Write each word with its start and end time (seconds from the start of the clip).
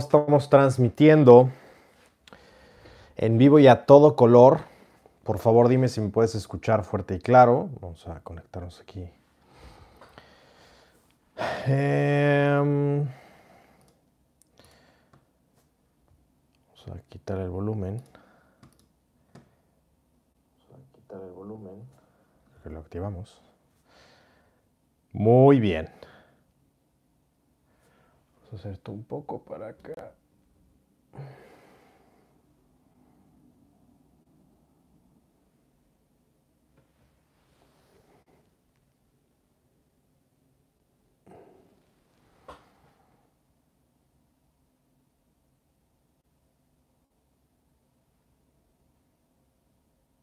Estamos 0.00 0.48
transmitiendo 0.48 1.50
en 3.16 3.36
vivo 3.36 3.58
y 3.58 3.66
a 3.66 3.84
todo 3.84 4.16
color. 4.16 4.60
Por 5.24 5.38
favor, 5.38 5.68
dime 5.68 5.88
si 5.88 6.00
me 6.00 6.08
puedes 6.08 6.34
escuchar 6.34 6.84
fuerte 6.84 7.16
y 7.16 7.18
claro. 7.18 7.68
Vamos 7.82 8.08
a 8.08 8.20
conectarnos 8.20 8.80
aquí. 8.80 9.10
Em, 11.66 13.04
vamos 16.66 16.88
a 16.96 17.00
quitar 17.10 17.38
el 17.38 17.50
volumen. 17.50 18.02
Vamos 20.70 20.88
a 20.88 20.96
quitar 20.96 21.20
el 21.20 21.32
volumen. 21.32 21.82
Que 22.62 22.70
lo 22.70 22.80
activamos. 22.80 23.38
Muy 25.12 25.60
bien. 25.60 25.90
Vamos 28.50 28.64
a 28.64 28.68
hacer 28.68 28.72
esto 28.72 28.90
un 28.90 29.04
poco 29.04 29.44
para 29.44 29.68
acá. 29.68 30.12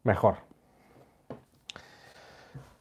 Mejor. 0.04 0.36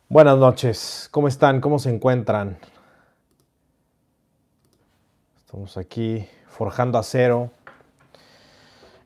Buenas 0.09 0.37
noches, 0.37 1.07
¿cómo 1.11 1.29
están? 1.29 1.61
¿Cómo 1.61 1.79
se 1.79 1.89
encuentran? 1.89 2.57
Estamos 5.57 5.77
aquí 5.77 6.29
forjando 6.45 6.99
acero 6.99 7.49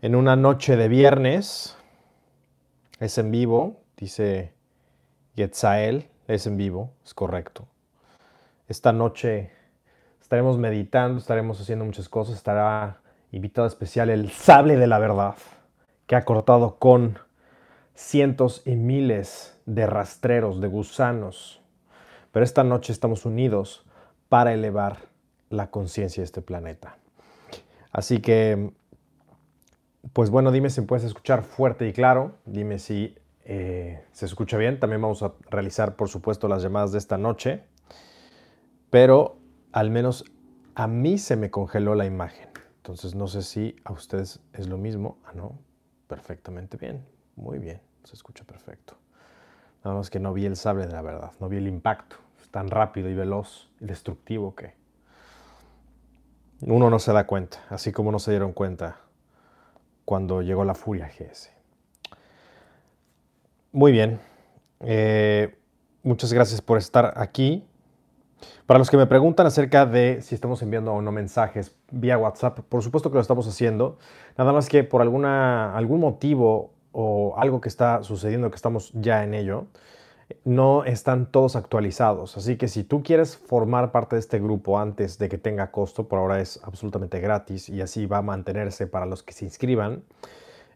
en 0.02 0.16
una 0.16 0.36
noche 0.36 0.76
de 0.76 0.90
viernes. 0.90 1.77
Es 2.99 3.18
en 3.18 3.32
vivo, 3.32 3.80
dice 3.96 4.52
Getzael, 5.38 6.10
es 6.27 6.48
en 6.48 6.58
vivo, 6.58 6.91
es 7.05 7.13
correcto. 7.13 7.70
Esta 8.68 8.91
noche 8.91 9.49
estaremos 10.20 10.58
meditando, 10.58 11.20
estaremos 11.20 11.62
haciendo 11.62 11.85
muchas 11.85 12.10
cosas. 12.10 12.35
Estará 12.35 12.99
invitado 13.32 13.65
especial 13.65 14.10
el 14.10 14.30
sable 14.30 14.76
de 14.76 14.88
la 14.88 14.99
verdad, 14.99 15.36
que 16.05 16.18
ha 16.18 16.26
cortado 16.26 16.76
con 16.80 17.18
cientos 17.96 18.62
y 18.65 18.76
miles 18.76 19.58
de 19.65 19.88
rastreros, 19.88 20.60
de 20.60 20.68
gusanos. 20.68 21.62
Pero 22.34 22.43
esta 22.43 22.65
noche 22.65 22.91
estamos 22.91 23.26
unidos 23.26 23.86
para 24.27 24.52
elevar 24.52 25.10
la 25.52 25.70
conciencia 25.70 26.21
de 26.21 26.26
este 26.26 26.41
planeta. 26.41 26.98
Así 27.91 28.20
que, 28.20 28.71
pues 30.13 30.30
bueno, 30.30 30.52
dime 30.52 30.70
si 30.70 30.82
puedes 30.82 31.05
escuchar 31.05 31.43
fuerte 31.43 31.88
y 31.88 31.93
claro. 31.93 32.38
Dime 32.46 32.80
si 32.80 33.16
eh, 33.43 34.04
se 34.13 34.26
escucha 34.26 34.58
bien. 34.58 34.80
También 34.80 35.02
vamos 35.02 35.21
a 35.24 35.34
realizar, 35.49 35.96
por 35.96 36.10
supuesto, 36.10 36.48
las 36.48 36.63
llamadas 36.63 36.93
de 36.93 36.98
esta 36.98 37.18
noche. 37.18 37.63
Pero 38.90 39.38
al 39.74 39.91
menos 39.91 40.26
a 40.76 40.88
mí 40.88 41.18
se 41.18 41.35
me 41.35 41.52
congeló 41.52 41.96
la 41.96 42.05
imagen. 42.05 42.49
Entonces 42.77 43.13
no 43.13 43.27
sé 43.27 43.41
si 43.43 43.76
a 43.84 43.91
ustedes 43.91 44.40
es 44.54 44.68
lo 44.68 44.77
mismo. 44.77 45.18
Ah, 45.26 45.34
no. 45.36 45.60
Perfectamente 46.08 46.77
bien. 46.77 47.05
Muy 47.36 47.60
bien. 47.60 47.82
Se 48.05 48.15
escucha 48.15 48.43
perfecto. 48.46 48.96
Nada 49.84 49.98
más 49.98 50.10
que 50.10 50.20
no 50.20 50.34
vi 50.34 50.46
el 50.46 50.55
sable 50.55 50.88
de 50.88 50.93
la 50.93 51.02
verdad. 51.02 51.32
No 51.40 51.49
vi 51.49 51.58
el 51.58 51.68
impacto. 51.68 52.15
Es 52.40 52.49
tan 52.49 52.70
rápido 52.70 53.10
y 53.10 53.13
veloz 53.13 53.70
y 53.80 53.86
destructivo 53.86 54.55
que 54.55 54.80
uno 56.62 56.90
no 56.90 56.99
se 56.99 57.13
da 57.13 57.26
cuenta. 57.26 57.59
Así 57.70 57.91
como 57.91 58.12
no 58.12 58.20
se 58.20 58.31
dieron 58.31 58.54
cuenta 58.54 58.98
cuando 60.05 60.41
llegó 60.41 60.63
la 60.63 60.76
furia 60.76 61.07
GS. 61.07 61.51
Muy 63.71 63.91
bien. 63.91 64.19
Eh, 64.81 65.56
muchas 66.03 66.34
gracias 66.34 66.62
por 66.62 66.78
estar 66.78 67.13
aquí. 67.16 67.66
Para 68.66 68.80
los 68.80 68.90
que 68.90 68.97
me 68.97 69.06
preguntan 69.06 69.47
acerca 69.47 69.86
de 69.86 70.22
si 70.22 70.36
estamos 70.36 70.62
enviando 70.62 70.94
o 70.94 71.02
no 71.02 71.12
mensajes 71.12 71.75
vía 71.91 72.18
WhatsApp, 72.18 72.59
por 72.62 72.81
supuesto 72.84 73.12
que 73.12 73.16
lo 73.16 73.22
estamos 73.22 73.47
haciendo. 73.47 73.97
Nada 74.38 74.53
más 74.53 74.69
que 74.69 74.84
por 74.84 75.02
alguna, 75.02 75.75
algún 75.75 76.00
motivo 76.00 76.74
o 76.91 77.36
algo 77.38 77.62
que 77.62 77.69
está 77.69 78.03
sucediendo, 78.03 78.50
que 78.50 78.56
estamos 78.56 78.91
ya 78.94 79.24
en 79.24 79.34
ello, 79.34 79.68
no 80.44 80.84
están 80.86 81.31
todos 81.31 81.56
actualizados. 81.56 82.38
Así 82.38 82.58
que 82.58 82.68
si 82.68 82.84
tú 82.84 83.03
quieres 83.03 83.38
formar 83.38 83.92
parte 83.92 84.16
de 84.16 84.19
este 84.19 84.40
grupo 84.40 84.80
antes 84.80 85.18
de 85.18 85.30
que 85.30 85.38
tenga 85.38 85.72
costo, 85.72 86.08
por 86.08 86.19
ahora 86.19 86.40
es 86.40 86.59
absolutamente 86.64 87.19
gratis 87.19 87.69
y 87.69 87.81
así 87.81 88.06
va 88.06 88.18
a 88.18 88.22
mantenerse 88.22 88.88
para 88.88 89.06
los 89.06 89.24
que 89.24 89.34
se 89.34 89.46
inscriban, 89.46 90.03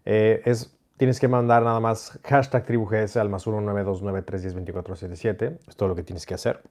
eh, 0.05 0.41
es, 0.45 0.75
tienes 0.97 1.19
que 1.19 1.27
mandar 1.27 1.63
nada 1.63 1.79
más 1.79 2.19
hashtag 2.23 2.65
tribugs 2.65 3.17
al 3.17 3.29
más 3.29 3.45
19293102477. 3.47 5.57
Es 5.67 5.75
todo 5.75 5.89
lo 5.89 5.95
que 5.95 6.03
tienes 6.03 6.25
que 6.25 6.33
hacer. 6.33 6.61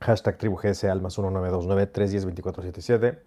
Hashtag 0.00 0.38
tribugs 0.38 0.84
al 0.84 1.00
más 1.00 1.18
19293102477. 1.18 3.18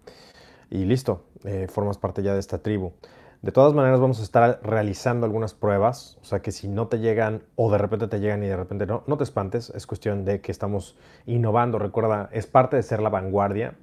Y 0.70 0.84
listo, 0.84 1.24
eh, 1.44 1.66
formas 1.68 1.98
parte 1.98 2.22
ya 2.22 2.34
de 2.34 2.40
esta 2.40 2.58
tribu. 2.58 2.92
De 3.42 3.52
todas 3.52 3.74
maneras 3.74 4.00
vamos 4.00 4.18
a 4.20 4.22
estar 4.22 4.60
realizando 4.62 5.26
algunas 5.26 5.52
pruebas, 5.52 6.18
o 6.22 6.24
sea 6.24 6.40
que 6.40 6.52
si 6.52 6.68
no 6.68 6.88
te 6.88 6.98
llegan 6.98 7.42
o 7.54 7.70
de 7.70 7.78
repente 7.78 8.08
te 8.08 8.18
llegan 8.18 8.42
y 8.42 8.46
de 8.46 8.56
repente 8.56 8.86
no, 8.86 9.04
no 9.06 9.16
te 9.18 9.24
espantes, 9.24 9.70
es 9.74 9.86
cuestión 9.86 10.24
de 10.24 10.40
que 10.40 10.50
estamos 10.50 10.96
innovando, 11.26 11.78
recuerda, 11.78 12.30
es 12.32 12.46
parte 12.46 12.76
de 12.76 12.82
ser 12.82 13.00
la 13.00 13.10
vanguardia, 13.10 13.74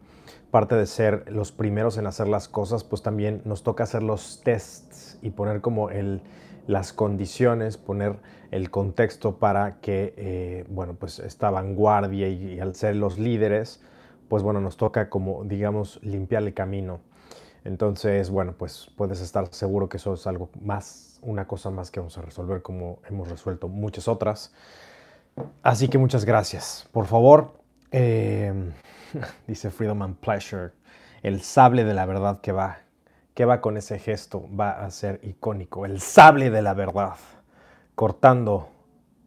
parte 0.49 0.75
de 0.75 0.87
ser 0.87 1.31
los 1.31 1.51
primeros 1.51 1.97
en 1.97 2.07
hacer 2.07 2.27
las 2.27 2.47
cosas, 2.47 2.83
pues 2.83 3.03
también 3.03 3.41
nos 3.45 3.63
toca 3.63 3.83
hacer 3.83 4.01
los 4.01 4.41
tests 4.43 5.19
y 5.21 5.29
poner 5.29 5.61
como 5.61 5.91
el, 5.91 6.21
las 6.65 6.91
condiciones, 6.91 7.77
poner 7.77 8.17
el 8.49 8.71
contexto 8.71 9.37
para 9.37 9.79
que, 9.81 10.13
eh, 10.17 10.65
bueno, 10.67 10.95
pues 10.95 11.19
esta 11.19 11.51
vanguardia 11.51 12.27
y, 12.27 12.55
y 12.55 12.59
al 12.59 12.75
ser 12.75 12.95
los 12.95 13.19
líderes, 13.19 13.83
pues 14.29 14.41
bueno, 14.41 14.61
nos 14.61 14.77
toca 14.77 15.09
como, 15.09 15.43
digamos, 15.43 15.99
limpiar 16.01 16.43
el 16.43 16.53
camino 16.55 17.01
entonces, 17.65 18.29
bueno, 18.29 18.55
pues 18.57 18.91
puedes 18.97 19.21
estar 19.21 19.47
seguro 19.53 19.87
que 19.87 19.97
eso 19.97 20.13
es 20.13 20.27
algo 20.27 20.49
más, 20.61 21.19
una 21.21 21.47
cosa 21.47 21.69
más 21.69 21.91
que 21.91 21.99
vamos 21.99 22.17
a 22.17 22.21
resolver 22.21 22.61
como 22.61 22.99
hemos 23.07 23.29
resuelto 23.29 23.69
muchas 23.69 24.07
otras. 24.07 24.53
Así 25.61 25.87
que 25.87 25.97
muchas 25.97 26.25
gracias. 26.25 26.87
Por 26.91 27.05
favor, 27.05 27.53
em, 27.91 28.73
dice 29.47 29.71
Freedom 29.71 30.01
and 30.01 30.17
Pleasure, 30.17 30.71
el 31.21 31.41
sable 31.41 31.85
de 31.85 31.93
la 31.93 32.05
verdad 32.05 32.41
que 32.41 32.51
va, 32.51 32.79
que 33.33 33.45
va 33.45 33.61
con 33.61 33.77
ese 33.77 33.97
gesto, 33.97 34.45
va 34.53 34.83
a 34.83 34.91
ser 34.91 35.21
icónico. 35.23 35.85
El 35.85 36.01
sable 36.01 36.49
de 36.49 36.61
la 36.61 36.73
verdad, 36.73 37.15
cortando 37.95 38.69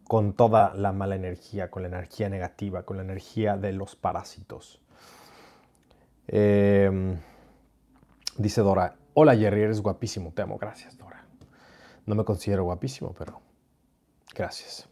con 0.07 0.35
toda 0.35 0.75
la 0.75 0.93
mala 0.93 1.17
energía, 1.17 1.71
con 1.71 1.83
la 1.83 1.89
energía 1.89 2.29
negativa, 2.29 2.85
con 2.85 2.99
la 2.99 3.03
energía 3.03 3.57
de 3.57 3.73
los 3.73 3.97
parásitos. 3.97 4.81
Eh, 6.29 7.17
Dice 8.39 8.61
Dora, 8.61 8.97
hola 9.15 9.35
Jerry, 9.35 9.63
eres 9.63 9.81
guapísimo, 9.81 10.31
te 10.33 10.43
amo. 10.43 10.59
Gracias, 10.59 10.99
Dora. 10.99 11.25
No 12.05 12.15
me 12.15 12.25
considero 12.25 12.65
guapísimo, 12.65 13.15
pero 13.17 13.41
gracias. 14.35 14.87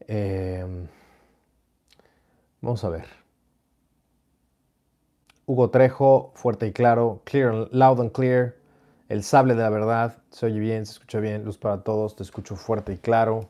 Em, 0.00 0.86
vamos 2.60 2.84
a 2.84 2.90
ver. 2.90 3.06
Hugo 5.46 5.70
Trejo, 5.70 6.32
fuerte 6.34 6.66
y 6.66 6.72
claro, 6.72 7.22
clear, 7.24 7.68
loud 7.72 8.00
and 8.00 8.12
clear. 8.12 8.56
El 9.08 9.22
sable 9.22 9.54
de 9.54 9.62
la 9.62 9.70
verdad, 9.70 10.18
se 10.30 10.46
oye 10.46 10.58
bien, 10.58 10.84
se 10.84 10.92
escucha 10.92 11.20
bien. 11.20 11.44
Luz 11.44 11.56
para 11.56 11.82
todos, 11.82 12.16
te 12.16 12.22
escucho 12.22 12.56
fuerte 12.56 12.92
y 12.92 12.98
claro. 12.98 13.48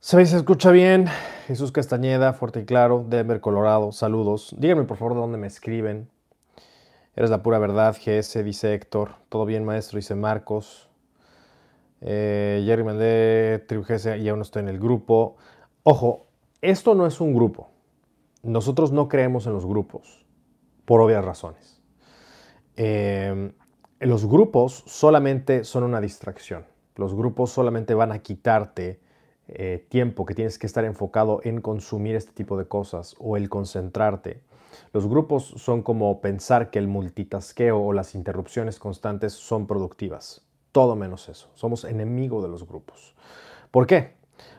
Se 0.00 0.16
ve 0.16 0.26
se 0.26 0.36
escucha 0.36 0.70
bien. 0.72 1.06
Jesús 1.46 1.70
Castañeda, 1.70 2.32
fuerte 2.32 2.60
y 2.60 2.64
claro. 2.64 3.04
Denver, 3.08 3.40
Colorado, 3.40 3.92
saludos. 3.92 4.54
Díganme 4.58 4.84
por 4.84 4.96
favor 4.96 5.14
de 5.14 5.20
dónde 5.20 5.38
me 5.38 5.46
escriben. 5.46 6.08
Eres 7.16 7.30
la 7.30 7.42
pura 7.42 7.58
verdad, 7.58 7.96
GS, 7.96 8.42
dice 8.42 8.74
Héctor. 8.74 9.12
Todo 9.28 9.44
bien, 9.44 9.64
maestro, 9.64 9.98
dice 9.98 10.14
Marcos. 10.14 10.88
Eh, 12.00 12.62
Jerry 12.66 12.82
mandé 12.82 13.64
Tribu 13.68 13.84
GS 13.84 14.18
y 14.18 14.28
aún 14.28 14.40
no 14.40 14.42
estoy 14.42 14.62
en 14.62 14.68
el 14.68 14.78
grupo. 14.78 15.36
Ojo, 15.84 16.26
esto 16.60 16.94
no 16.94 17.06
es 17.06 17.20
un 17.20 17.34
grupo. 17.34 17.70
Nosotros 18.42 18.92
no 18.92 19.08
creemos 19.08 19.46
en 19.46 19.52
los 19.52 19.64
grupos, 19.64 20.26
por 20.84 21.00
obvias 21.00 21.24
razones. 21.24 21.80
Em, 22.76 23.52
los 24.00 24.26
grupos 24.26 24.82
solamente 24.86 25.64
son 25.64 25.84
una 25.84 26.00
distracción. 26.00 26.66
Los 26.96 27.14
grupos 27.14 27.50
solamente 27.50 27.94
van 27.94 28.12
a 28.12 28.18
quitarte 28.18 29.00
eh, 29.48 29.86
tiempo 29.88 30.24
que 30.24 30.34
tienes 30.34 30.58
que 30.58 30.66
estar 30.66 30.84
enfocado 30.84 31.40
en 31.44 31.60
consumir 31.60 32.16
este 32.16 32.32
tipo 32.32 32.58
de 32.58 32.66
cosas 32.66 33.14
o 33.18 33.36
el 33.36 33.48
concentrarte. 33.48 34.40
Los 34.92 35.06
grupos 35.08 35.44
son 35.56 35.82
como 35.82 36.20
pensar 36.20 36.70
que 36.70 36.78
el 36.78 36.88
multitasqueo 36.88 37.78
o 37.80 37.92
las 37.92 38.14
interrupciones 38.14 38.78
constantes 38.78 39.32
son 39.32 39.66
productivas. 39.66 40.42
Todo 40.72 40.96
menos 40.96 41.28
eso. 41.28 41.50
Somos 41.54 41.84
enemigo 41.84 42.42
de 42.42 42.48
los 42.48 42.66
grupos. 42.66 43.14
¿Por 43.70 43.86
qué? 43.86 44.14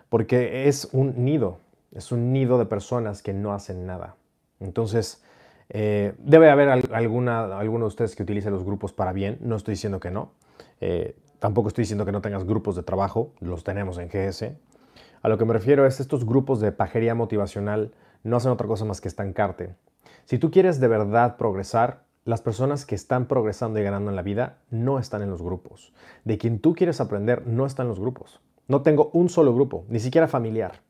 Porque 0.10 0.68
es 0.68 0.90
un 0.94 1.26
nido. 1.26 1.60
Es 1.92 2.12
un 2.12 2.32
nido 2.32 2.58
de 2.58 2.66
personas 2.66 3.22
que 3.22 3.34
no 3.34 3.54
hacen 3.54 3.86
nada. 3.86 4.16
Entonces, 4.60 5.22
Eh, 5.70 6.14
debe 6.20 6.52
haber 6.52 6.70
alguna, 6.70 7.58
alguno 7.58 7.86
de 7.86 7.88
ustedes 7.88 8.16
que 8.16 8.22
utilice 8.22 8.52
los 8.52 8.64
grupos 8.64 8.94
para 8.94 9.14
bien, 9.14 9.40
no 9.42 9.56
estoy 9.56 9.74
diciendo 9.74 10.00
que 10.00 10.12
no. 10.12 10.30
Eh, 10.80 11.16
tampoco 11.40 11.70
estoy 11.70 11.82
diciendo 11.82 12.06
que 12.06 12.12
no 12.12 12.22
tengas 12.22 12.44
grupos 12.46 12.76
de 12.76 12.84
trabajo, 12.84 13.32
los 13.40 13.64
tenemos 13.64 13.98
en 13.98 14.08
GS. 14.10 14.56
A 15.24 15.28
lo 15.28 15.40
que 15.40 15.46
me 15.46 15.54
refiero 15.54 15.88
es 15.88 16.00
estos 16.00 16.24
grupos 16.24 16.60
de 16.60 16.72
pajería 16.72 17.16
motivacional 17.16 17.96
no 18.24 18.38
hacen 18.38 18.52
otra 18.52 18.68
cosa 18.68 18.86
más 18.86 19.02
que 19.02 19.08
estancarte. 19.08 19.74
Si 20.26 20.40
tú 20.40 20.50
quieres 20.50 20.80
de 20.80 20.88
verdad 20.88 21.38
progresar, 21.38 22.04
las 22.24 22.42
personas 22.42 22.88
que 22.88 22.96
están 22.96 23.28
progresando 23.28 23.80
y 23.80 23.84
ganando 23.84 24.10
en 24.10 24.16
la 24.16 24.24
vida 24.24 24.58
no 24.72 24.98
están 24.98 25.22
en 25.22 25.30
los 25.30 25.44
grupos. 25.44 25.94
De 26.24 26.40
quien 26.40 26.58
tú 26.58 26.74
quieres 26.74 27.00
aprender 27.00 27.46
no 27.46 27.68
están 27.68 27.86
en 27.86 27.90
los 27.90 28.00
grupos. 28.00 28.42
No 28.68 28.82
tengo 28.82 29.12
un 29.14 29.30
solo 29.30 29.54
grupo, 29.54 29.86
ni 29.88 30.00
siquiera 30.00 30.28
familiar. 30.28 30.82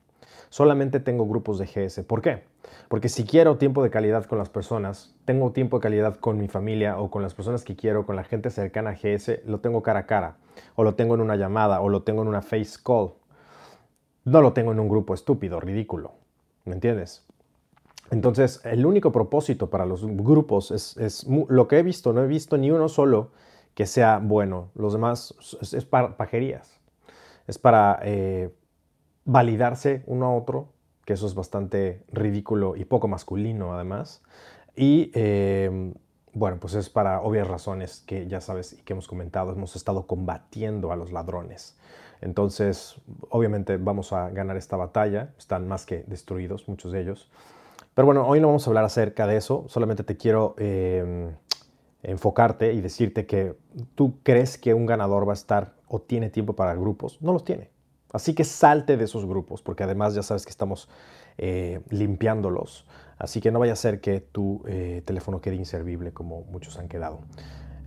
Solamente 0.48 1.02
tengo 1.02 1.28
grupos 1.28 1.60
de 1.60 1.66
GS. 1.66 2.04
¿Por 2.04 2.22
qué? 2.22 2.44
Porque 2.88 3.10
si 3.10 3.26
quiero 3.26 3.58
tiempo 3.58 3.84
de 3.84 3.90
calidad 3.90 4.24
con 4.24 4.38
las 4.38 4.48
personas, 4.48 5.14
tengo 5.26 5.52
tiempo 5.52 5.80
de 5.80 5.84
calidad 5.84 6.16
con 6.16 6.38
mi 6.38 6.48
familia 6.48 6.98
o 6.98 7.12
con 7.12 7.22
las 7.22 7.34
personas 7.34 7.66
que 7.66 7.76
quiero, 7.76 8.06
con 8.06 8.16
la 8.16 8.24
gente 8.24 8.50
cercana 8.50 8.92
a 8.92 8.94
GS, 8.94 9.42
lo 9.46 9.60
tengo 9.60 9.84
cara 9.84 10.00
a 10.00 10.06
cara, 10.06 10.38
o 10.76 10.86
lo 10.86 10.96
tengo 10.96 11.16
en 11.16 11.20
una 11.20 11.36
llamada, 11.36 11.82
o 11.82 11.90
lo 11.90 12.04
tengo 12.04 12.22
en 12.22 12.30
una 12.30 12.42
face 12.42 12.80
call. 12.82 13.16
No 14.24 14.42
lo 14.42 14.54
tengo 14.54 14.72
en 14.72 14.80
un 14.80 14.88
grupo 14.88 15.14
estúpido, 15.14 15.60
ridículo. 15.60 16.14
¿Me 16.64 16.72
entiendes? 16.72 17.25
Entonces, 18.12 18.62
el 18.64 18.86
único 18.86 19.12
propósito 19.12 19.70
para 19.70 19.86
los 19.86 20.06
grupos 20.06 20.72
es, 20.72 21.26
lo 21.28 21.68
que 21.68 21.80
he 21.80 21.84
visto, 21.84 22.14
no 22.14 22.24
he 22.24 22.28
visto 22.28 22.58
ni 22.58 22.72
uno 22.72 22.88
solo 22.88 23.32
que 23.74 23.86
sea 23.86 24.20
bueno. 24.20 24.70
Los 24.76 24.94
demás 24.94 25.36
es, 25.62 25.86
para 25.86 26.16
pajerías. 26.18 26.80
Es 27.48 27.58
para 27.58 28.00
eh, 28.04 28.54
validarse 29.26 30.04
uno 30.06 30.28
a 30.28 30.36
otro, 30.36 30.70
que 31.04 31.14
eso 31.14 31.28
es 31.28 31.36
bastante 31.36 32.04
ridículo 32.12 32.76
y 32.76 32.86
poco 32.86 33.08
masculino 33.08 33.74
además. 33.74 34.22
Y 34.76 35.12
eh, 35.14 35.94
bueno, 36.34 36.58
pues 36.60 36.74
es 36.76 36.90
para 36.90 37.22
obvias 37.22 37.48
razones 37.48 38.04
que 38.06 38.28
ya 38.28 38.42
sabes 38.42 38.74
y 38.74 38.84
que 38.84 38.94
hemos 38.94 39.08
comentado, 39.08 39.52
hemos 39.52 39.76
estado 39.76 40.06
combatiendo 40.06 40.92
a 40.92 40.96
los 40.96 41.12
ladrones. 41.12 41.78
Entonces, 42.22 42.96
obviamente 43.30 43.78
vamos 43.78 44.14
a 44.14 44.30
ganar 44.30 44.58
esta 44.58 44.78
batalla, 44.78 45.34
están 45.38 45.68
más 45.68 45.86
que 45.86 46.04
destruidos 46.08 46.68
muchos 46.68 46.92
de 46.92 47.02
ellos. 47.02 47.30
Pero 47.96 48.08
bueno, 48.08 48.28
hoy 48.28 48.42
no 48.42 48.48
vamos 48.48 48.68
a 48.68 48.70
hablar 48.70 48.84
acerca 48.84 49.26
de 49.26 49.38
eso, 49.38 49.64
solamente 49.70 50.04
te 50.04 50.18
quiero 50.18 50.54
em, 50.58 51.34
enfocarte 52.04 52.74
y 52.74 52.82
decirte 52.82 53.26
que 53.26 53.56
tú 53.96 54.20
crees 54.22 54.58
que 54.58 54.74
un 54.74 54.86
ganador 54.86 55.26
va 55.26 55.32
a 55.32 55.36
estar 55.36 55.76
o 55.88 56.02
tiene 56.02 56.30
tiempo 56.30 56.58
para 56.58 56.76
grupos, 56.76 57.22
no 57.22 57.32
los 57.32 57.46
tiene. 57.46 57.70
Así 58.12 58.36
que 58.36 58.44
salte 58.44 58.98
de 58.98 59.06
esos 59.06 59.26
grupos, 59.26 59.62
porque 59.62 59.84
además 59.84 60.14
ya 60.14 60.24
sabes 60.24 60.44
que 60.46 60.50
estamos 60.50 60.90
eh, 61.38 61.80
limpiándolos. 61.90 62.86
Así 63.18 63.40
que 63.40 63.50
no 63.50 63.60
vaya 63.60 63.74
a 63.74 63.78
ser 63.78 64.02
que 64.02 64.20
tu 64.20 64.62
eh, 64.68 65.02
teléfono 65.06 65.40
quede 65.40 65.56
inservible 65.56 66.12
como 66.12 66.42
muchos 66.44 66.78
han 66.78 66.90
quedado. 66.90 67.22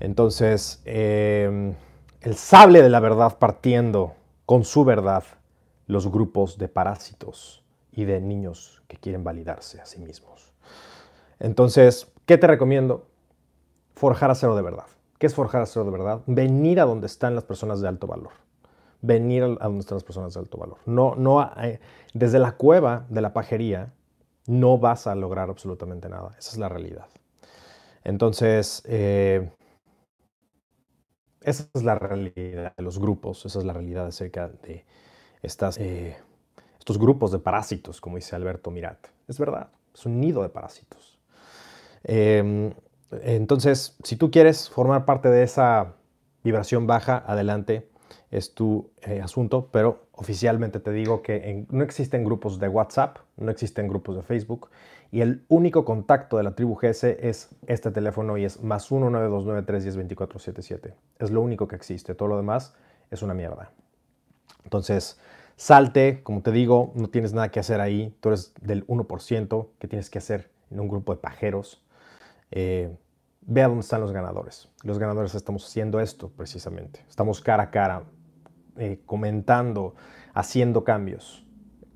Entonces, 0.00 0.80
em, 0.86 1.74
el 2.22 2.34
sable 2.34 2.80
de 2.80 2.88
la 2.88 3.00
verdad 3.00 3.36
partiendo 3.38 4.14
con 4.46 4.64
su 4.64 4.86
verdad 4.86 5.24
los 5.86 6.10
grupos 6.10 6.56
de 6.56 6.68
parásitos 6.68 7.62
y 7.98 8.04
de 8.04 8.20
niños 8.20 8.80
que 8.86 8.96
quieren 8.96 9.24
validarse 9.24 9.80
a 9.80 9.84
sí 9.84 9.98
mismos. 9.98 10.52
Entonces, 11.40 12.06
¿qué 12.26 12.38
te 12.38 12.46
recomiendo? 12.46 13.08
Forjar 13.96 14.30
acero 14.30 14.54
de 14.54 14.62
verdad. 14.62 14.86
¿Qué 15.18 15.26
es 15.26 15.34
forjar 15.34 15.62
acero 15.62 15.84
de 15.84 15.90
verdad? 15.90 16.20
Venir 16.26 16.78
a 16.78 16.84
donde 16.84 17.08
están 17.08 17.34
las 17.34 17.42
personas 17.42 17.80
de 17.80 17.88
alto 17.88 18.06
valor 18.06 18.32
venir 19.00 19.44
a 19.44 19.66
donde 19.66 19.78
están 19.80 19.94
las 19.96 20.02
personas 20.02 20.34
de 20.34 20.40
alto 20.40 20.58
valor. 20.58 20.78
No, 20.84 21.14
no, 21.14 21.40
eh, 21.62 21.78
desde 22.14 22.40
la 22.40 22.56
cueva 22.56 23.06
de 23.08 23.20
la 23.20 23.32
pajería 23.32 23.92
no 24.48 24.76
vas 24.78 25.06
a 25.06 25.14
lograr 25.14 25.50
absolutamente 25.50 26.08
nada. 26.08 26.34
Esa 26.36 26.50
es 26.50 26.58
la 26.58 26.68
realidad. 26.68 27.06
Entonces, 28.02 28.82
eh, 28.86 29.50
esa 31.42 31.68
es 31.72 31.84
la 31.84 31.94
realidad 31.94 32.74
de 32.76 32.82
los 32.82 32.98
grupos, 32.98 33.46
esa 33.46 33.60
es 33.60 33.64
la 33.64 33.72
realidad 33.72 34.06
acerca 34.06 34.48
de 34.48 34.84
estas, 35.42 35.78
eh, 35.78 36.16
grupos 36.96 37.32
de 37.32 37.40
parásitos, 37.40 38.00
como 38.00 38.16
dice 38.16 38.36
Alberto 38.36 38.70
Mirat. 38.70 39.08
Es 39.26 39.38
verdad, 39.38 39.68
es 39.92 40.06
un 40.06 40.20
nido 40.20 40.42
de 40.42 40.48
parásitos. 40.48 41.18
Em, 42.04 42.72
entonces, 43.10 43.96
si 44.04 44.16
tú 44.16 44.30
quieres 44.30 44.70
formar 44.70 45.04
parte 45.04 45.28
de 45.28 45.42
esa 45.42 45.94
vibración 46.44 46.86
baja, 46.86 47.24
adelante 47.26 47.88
es 48.30 48.54
tu 48.54 48.90
eh, 49.02 49.20
asunto, 49.20 49.68
pero 49.72 50.06
oficialmente 50.12 50.80
te 50.80 50.92
digo 50.92 51.22
que 51.22 51.66
no 51.70 51.82
existen 51.82 52.24
grupos 52.24 52.58
de 52.58 52.68
WhatsApp, 52.68 53.18
no 53.36 53.50
existen 53.50 53.88
grupos 53.88 54.16
de 54.16 54.22
Facebook 54.22 54.68
y 55.10 55.22
el 55.22 55.44
único 55.48 55.84
contacto 55.84 56.36
de 56.36 56.42
la 56.42 56.54
tribu 56.54 56.76
GS 56.76 57.04
es 57.04 57.48
este 57.66 57.90
teléfono 57.90 58.36
y 58.36 58.44
es 58.44 58.62
más 58.62 58.90
1-929-310-2477. 58.90 60.94
Es 61.18 61.30
lo 61.30 61.40
único 61.40 61.66
que 61.66 61.76
existe, 61.76 62.14
todo 62.14 62.28
lo 62.28 62.36
demás 62.36 62.74
es 63.10 63.22
una 63.22 63.32
mierda. 63.32 63.72
Entonces, 64.64 65.18
salte, 65.58 66.22
como 66.22 66.40
te 66.40 66.52
digo, 66.52 66.92
no 66.94 67.10
tienes 67.10 67.34
nada 67.34 67.50
que 67.50 67.60
hacer 67.60 67.80
ahí, 67.80 68.16
tú 68.20 68.28
eres 68.30 68.54
del 68.62 68.86
1% 68.86 69.68
que 69.78 69.88
tienes 69.88 70.08
que 70.08 70.18
hacer 70.18 70.50
en 70.70 70.80
un 70.80 70.88
grupo 70.88 71.12
de 71.12 71.20
pajeros. 71.20 71.82
Eh, 72.52 72.96
ve 73.42 73.62
a 73.62 73.68
dónde 73.68 73.80
están 73.80 74.00
los 74.00 74.12
ganadores. 74.12 74.68
Los 74.84 74.98
ganadores 74.98 75.34
estamos 75.34 75.66
haciendo 75.66 76.00
esto 76.00 76.30
precisamente. 76.30 77.04
Estamos 77.08 77.40
cara 77.40 77.64
a 77.64 77.70
cara, 77.70 78.04
eh, 78.76 79.00
comentando, 79.04 79.96
haciendo 80.32 80.84
cambios. 80.84 81.44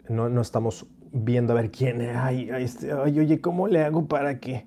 No, 0.08 0.28
no, 0.28 0.40
estamos 0.40 0.86
viendo 1.12 1.52
a 1.52 1.56
ver 1.56 1.70
quién, 1.70 2.00
ay, 2.00 2.50
este, 2.50 2.92
ay, 2.92 3.20
oye, 3.20 3.40
¿cómo 3.40 3.68
le 3.68 3.84
hago 3.84 4.06
para 4.06 4.40
que 4.40 4.66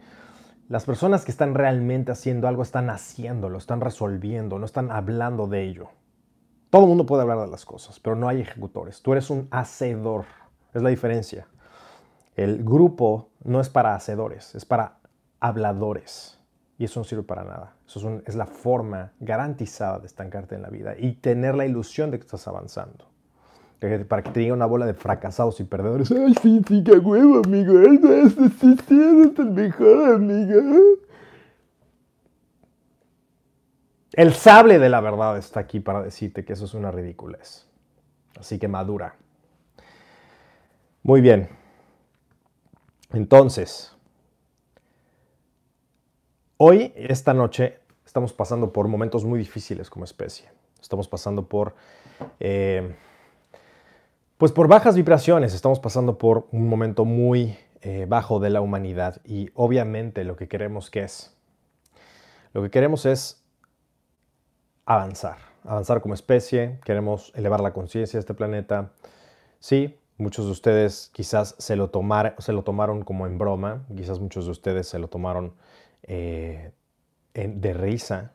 las 0.69 0.85
personas 0.85 1.25
que 1.25 1.31
están 1.31 1.53
realmente 1.53 2.13
haciendo 2.13 2.47
algo 2.47 2.63
están 2.63 2.89
haciéndolo, 2.89 3.57
están 3.57 3.81
resolviendo, 3.81 4.57
no 4.57 4.65
están 4.65 4.89
hablando 4.89 5.47
de 5.47 5.63
ello? 5.63 5.89
Todo 6.75 6.83
el 6.83 6.89
mundo 6.89 7.05
puede 7.05 7.21
hablar 7.21 7.39
de 7.39 7.47
las 7.47 7.63
cosas, 7.63 8.01
pero 8.01 8.17
no 8.17 8.27
hay 8.27 8.41
ejecutores. 8.41 9.01
Tú 9.01 9.13
eres 9.13 9.29
un 9.29 9.47
hacedor, 9.49 10.25
es 10.73 10.81
la 10.81 10.89
diferencia. 10.89 11.47
El 12.35 12.65
grupo 12.65 13.29
no 13.45 13.61
es 13.61 13.69
para 13.69 13.95
hacedores, 13.95 14.53
es 14.55 14.65
para 14.65 14.97
habladores. 15.39 16.37
Y 16.77 16.83
eso 16.83 16.99
no 16.99 17.05
sirve 17.05 17.23
para 17.23 17.45
nada. 17.45 17.77
Eso 17.87 18.21
es, 18.25 18.35
la 18.35 18.45
forma 18.45 19.13
garantizada 19.21 19.99
de 19.99 20.07
estancarte 20.07 20.55
en 20.55 20.63
la 20.63 20.69
vida 20.69 20.95
y 20.97 21.13
tener 21.13 21.55
la 21.55 21.65
ilusión 21.65 22.11
de 22.11 22.17
que 22.17 22.25
estás 22.25 22.45
avanzando. 22.45 23.05
Para 24.09 24.21
que 24.21 24.31
te 24.31 24.41
diga 24.41 24.53
una 24.53 24.65
bola 24.65 24.85
de 24.85 24.95
fracasados 24.95 25.61
y 25.61 25.63
perdedores. 25.63 26.11
Ay, 26.11 26.35
sí, 26.41 26.61
sí, 26.67 26.83
qué 26.83 26.97
huevo, 26.97 27.41
amigo. 27.45 27.79
Este 27.79 28.49
sí, 28.49 28.75
sí, 28.85 29.21
es 29.31 29.39
el 29.39 29.51
mejor, 29.51 30.15
amigo. 30.15 30.59
El 34.13 34.33
sable 34.33 34.79
de 34.79 34.89
la 34.89 35.01
verdad 35.01 35.37
está 35.37 35.59
aquí 35.59 35.79
para 35.79 36.01
decirte 36.01 36.45
que 36.45 36.53
eso 36.53 36.65
es 36.65 36.73
una 36.73 36.91
ridiculez. 36.91 37.67
Así 38.39 38.59
que 38.59 38.67
madura. 38.67 39.15
Muy 41.03 41.21
bien. 41.21 41.49
Entonces, 43.11 43.95
Hoy, 46.57 46.93
esta 46.95 47.33
noche, 47.33 47.79
estamos 48.05 48.31
pasando 48.31 48.71
por 48.71 48.87
momentos 48.87 49.25
muy 49.25 49.37
difíciles 49.37 49.89
como 49.89 50.05
especie. 50.05 50.47
Estamos 50.81 51.09
pasando 51.09 51.49
por, 51.49 51.75
eh, 52.39 52.95
pues 54.37 54.53
por 54.53 54.69
bajas 54.69 54.95
vibraciones, 54.95 55.53
estamos 55.53 55.81
pasando 55.81 56.17
por 56.17 56.47
un 56.53 56.69
momento 56.69 57.03
muy 57.03 57.57
eh, 57.81 58.05
bajo 58.07 58.39
de 58.39 58.51
la 58.51 58.61
humanidad 58.61 59.19
y 59.25 59.49
obviamente 59.53 60.23
lo 60.23 60.37
que 60.37 60.47
queremos 60.47 60.89
que 60.89 61.03
es, 61.03 61.35
lo 62.53 62.63
que 62.63 62.69
queremos 62.69 63.05
es 63.05 63.44
avanzar, 64.85 65.37
avanzar 65.63 66.01
como 66.01 66.13
especie, 66.13 66.79
queremos 66.83 67.31
elevar 67.35 67.61
la 67.61 67.73
conciencia 67.73 68.17
de 68.17 68.21
este 68.21 68.33
planeta. 68.33 68.91
Sí, 69.59 69.97
muchos 70.17 70.45
de 70.45 70.51
ustedes 70.51 71.09
quizás 71.13 71.55
se 71.57 71.75
lo, 71.75 71.91
se 72.37 72.53
lo 72.53 72.63
tomaron 72.63 73.03
como 73.03 73.25
en 73.25 73.37
broma, 73.37 73.83
quizás 73.95 74.19
muchos 74.19 74.45
de 74.45 74.51
ustedes 74.51 74.87
se 74.87 74.99
lo 74.99 75.07
tomaron 75.07 75.53
eh, 76.03 76.71
de 77.33 77.73
risa, 77.73 78.33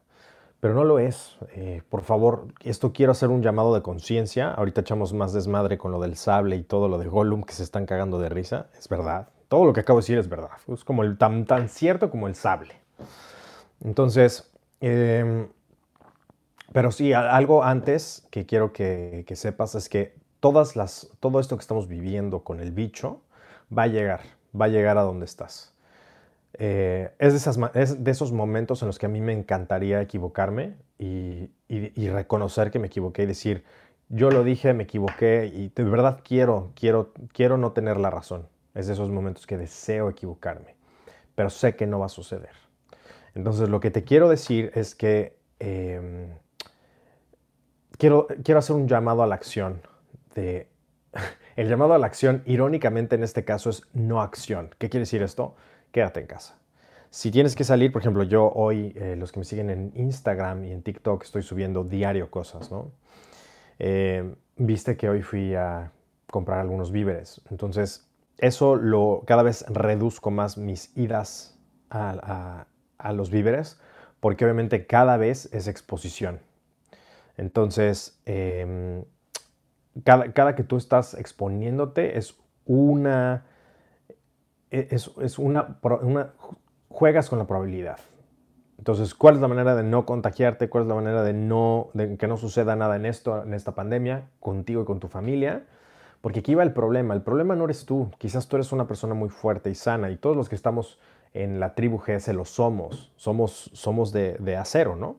pero 0.60 0.74
no 0.74 0.84
lo 0.84 0.98
es. 0.98 1.38
Eh, 1.54 1.82
por 1.88 2.02
favor, 2.02 2.48
esto 2.62 2.92
quiero 2.92 3.12
hacer 3.12 3.30
un 3.30 3.42
llamado 3.42 3.74
de 3.74 3.80
conciencia. 3.80 4.52
Ahorita 4.52 4.82
echamos 4.82 5.14
más 5.14 5.32
desmadre 5.32 5.78
con 5.78 5.90
lo 5.90 6.00
del 6.00 6.16
sable 6.16 6.56
y 6.56 6.62
todo 6.62 6.88
lo 6.88 6.98
de 6.98 7.08
Gollum 7.08 7.42
que 7.42 7.54
se 7.54 7.62
están 7.62 7.86
cagando 7.86 8.18
de 8.18 8.28
risa. 8.28 8.66
Es 8.78 8.88
verdad. 8.88 9.28
Todo 9.48 9.64
lo 9.64 9.72
que 9.72 9.80
acabo 9.80 9.98
de 9.98 10.02
decir 10.02 10.18
es 10.18 10.28
verdad. 10.28 10.50
Es 10.68 10.84
como 10.84 11.02
el, 11.02 11.16
tan, 11.16 11.46
tan 11.46 11.68
cierto 11.70 12.10
como 12.10 12.28
el 12.28 12.34
sable. 12.34 12.74
Entonces, 13.82 14.50
em, 14.80 15.48
pero 16.72 16.92
sí, 16.92 17.12
algo 17.12 17.64
antes 17.64 18.26
que 18.30 18.46
quiero 18.46 18.72
que, 18.72 19.24
sepas 19.34 19.74
es 19.74 19.88
que 19.88 20.14
todas 20.38 20.76
las, 20.76 21.10
todo 21.20 21.40
esto 21.40 21.56
que 21.56 21.62
estamos 21.62 21.88
viviendo 21.88 22.44
con 22.44 22.60
el 22.60 22.70
bicho 22.70 23.22
va 23.76 23.84
a 23.84 23.86
llegar, 23.88 24.20
va 24.58 24.66
a 24.66 24.68
llegar 24.68 24.96
a 24.98 25.02
donde 25.02 25.24
estás. 25.24 25.74
Eh, 26.54 27.10
es, 27.18 27.32
de 27.32 27.38
esas, 27.38 27.58
es, 27.74 28.04
de 28.04 28.10
esos 28.10 28.32
momentos 28.32 28.82
en 28.82 28.86
los 28.88 28.98
que 28.98 29.06
a 29.06 29.08
mí 29.08 29.20
me 29.20 29.32
encantaría 29.32 30.00
equivocarme 30.00 30.74
y, 30.98 31.50
reconocer 32.08 32.70
que 32.70 32.78
me 32.78 32.88
equivoqué 32.88 33.22
y 33.22 33.26
decir, 33.26 33.64
yo 34.08 34.30
lo 34.30 34.44
dije, 34.44 34.74
me 34.74 34.84
equivoqué 34.84 35.46
y 35.46 35.68
de 35.68 35.84
verdad 35.84 36.20
quiero, 36.22 36.72
quiero, 36.74 37.12
quiero 37.32 37.56
no 37.56 37.72
tener 37.72 37.96
la 37.98 38.10
razón. 38.10 38.48
Es 38.74 38.86
de 38.86 38.92
esos 38.92 39.10
momentos 39.10 39.46
que 39.46 39.56
deseo 39.56 40.08
equivocarme. 40.10 40.76
pero 41.34 41.50
sé 41.50 41.74
que 41.74 41.86
no 41.86 41.98
va 41.98 42.06
a 42.06 42.10
suceder. 42.10 42.54
Entonces 43.34 43.68
lo 43.68 43.80
que 43.80 43.90
te 43.90 44.04
quiero 44.04 44.28
decir 44.28 44.72
es 44.74 44.94
que 44.94 45.36
em, 45.58 46.30
quiero, 48.00 48.26
quiero 48.42 48.58
hacer 48.58 48.74
un 48.74 48.88
llamado 48.88 49.22
a 49.22 49.28
la 49.28 49.36
acción. 49.36 49.82
El 51.56 51.68
llamado 51.68 51.94
a 51.94 51.98
la 51.98 52.06
acción, 52.06 52.42
irónicamente 52.46 53.14
en 53.14 53.22
este 53.22 53.44
caso, 53.44 53.70
es 53.70 53.82
no 53.92 54.22
acción. 54.22 54.70
¿Qué 54.78 54.88
quiere 54.88 55.02
decir 55.02 55.22
esto? 55.22 55.54
Quédate 55.92 56.20
en 56.20 56.26
casa. 56.26 56.58
Si 57.10 57.30
tienes 57.30 57.54
que 57.54 57.64
salir, 57.64 57.92
por 57.92 58.02
ejemplo, 58.02 58.22
yo 58.22 58.50
hoy, 58.54 58.92
eh, 58.96 59.16
los 59.16 59.32
que 59.32 59.40
me 59.40 59.44
siguen 59.44 59.68
en 59.68 59.92
Instagram 59.94 60.64
y 60.64 60.72
en 60.72 60.82
TikTok, 60.82 61.24
estoy 61.24 61.42
subiendo 61.42 61.84
diario 61.84 62.30
cosas, 62.30 62.70
¿no? 62.70 62.92
Eh, 63.78 64.34
viste 64.56 64.96
que 64.96 65.08
hoy 65.08 65.22
fui 65.22 65.54
a 65.54 65.90
comprar 66.30 66.60
algunos 66.60 66.92
víveres. 66.92 67.40
Entonces, 67.50 68.08
eso 68.38 68.76
lo 68.76 69.24
cada 69.26 69.42
vez 69.42 69.64
reduzco 69.68 70.30
más 70.30 70.56
mis 70.56 70.96
idas 70.96 71.58
a, 71.90 72.66
los 73.12 73.30
víveres, 73.30 73.80
porque 74.20 74.44
obviamente 74.44 74.86
cada 74.86 75.16
vez 75.16 75.52
es 75.52 75.66
exposición. 75.66 76.40
Entonces, 77.36 78.20
em, 78.26 79.04
cada, 80.04 80.54
que 80.54 80.64
tú 80.64 80.76
estás 80.76 81.14
exponiéndote 81.14 82.18
es 82.18 82.36
una, 82.66 83.44
e, 84.70 84.88
es, 84.90 85.38
una, 85.38 85.78
una, 86.02 86.32
juegas 86.88 87.28
con 87.28 87.38
la 87.38 87.46
probabilidad. 87.46 87.98
Entonces, 88.78 89.14
¿cuál 89.14 89.34
es 89.34 89.40
la 89.40 89.48
manera 89.48 89.74
de 89.74 89.82
no 89.82 90.06
contagiarte? 90.06 90.70
¿Cuál 90.70 90.84
es 90.84 90.88
la 90.88 90.94
manera 90.94 91.22
de, 91.22 91.34
no, 91.34 91.90
de 91.92 92.16
que 92.16 92.26
no 92.26 92.36
suceda 92.36 92.76
nada 92.76 92.96
en 92.96 93.04
esto, 93.04 93.42
en 93.42 93.52
esta 93.52 93.74
pandemia, 93.74 94.28
contigo 94.40 94.82
y 94.82 94.84
con 94.86 95.00
tu 95.00 95.08
familia? 95.08 95.64
Porque 96.22 96.40
aquí 96.40 96.54
va 96.54 96.62
el 96.62 96.72
problema. 96.72 97.14
El 97.14 97.22
problema 97.22 97.54
no 97.56 97.64
eres 97.64 97.84
tú. 97.84 98.10
Quizás 98.18 98.48
tú 98.48 98.56
eres 98.56 98.72
una 98.72 98.86
persona 98.86 99.14
muy 99.14 99.28
fuerte 99.28 99.70
y 99.70 99.74
sana 99.74 100.10
y 100.10 100.16
todos 100.16 100.36
los 100.36 100.48
que 100.48 100.54
estamos 100.54 100.98
en 101.34 101.60
la 101.60 101.74
tribu 101.74 101.98
GS 101.98 102.32
lo 102.32 102.44
somos. 102.44 103.12
Somos, 103.16 103.70
somos 103.74 104.12
de, 104.12 104.36
de 104.38 104.56
acero, 104.56 104.96
¿no? 104.96 105.16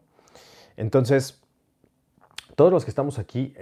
Entonces, 0.77 1.40
todos 2.55 2.71
los 2.71 2.85
que 2.85 2.91
estamos 2.91 3.19
aquí, 3.19 3.53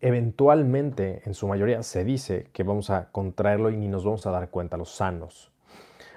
eventualmente, 0.00 1.22
en 1.24 1.34
su 1.34 1.48
mayoría, 1.48 1.82
se 1.82 2.04
dice 2.04 2.48
que 2.52 2.62
vamos 2.62 2.90
a 2.90 3.10
contraerlo 3.10 3.70
y 3.70 3.76
ni 3.76 3.88
nos 3.88 4.04
vamos 4.04 4.26
a 4.26 4.30
dar 4.30 4.50
cuenta, 4.50 4.76
los 4.76 4.90
sanos. 4.90 5.52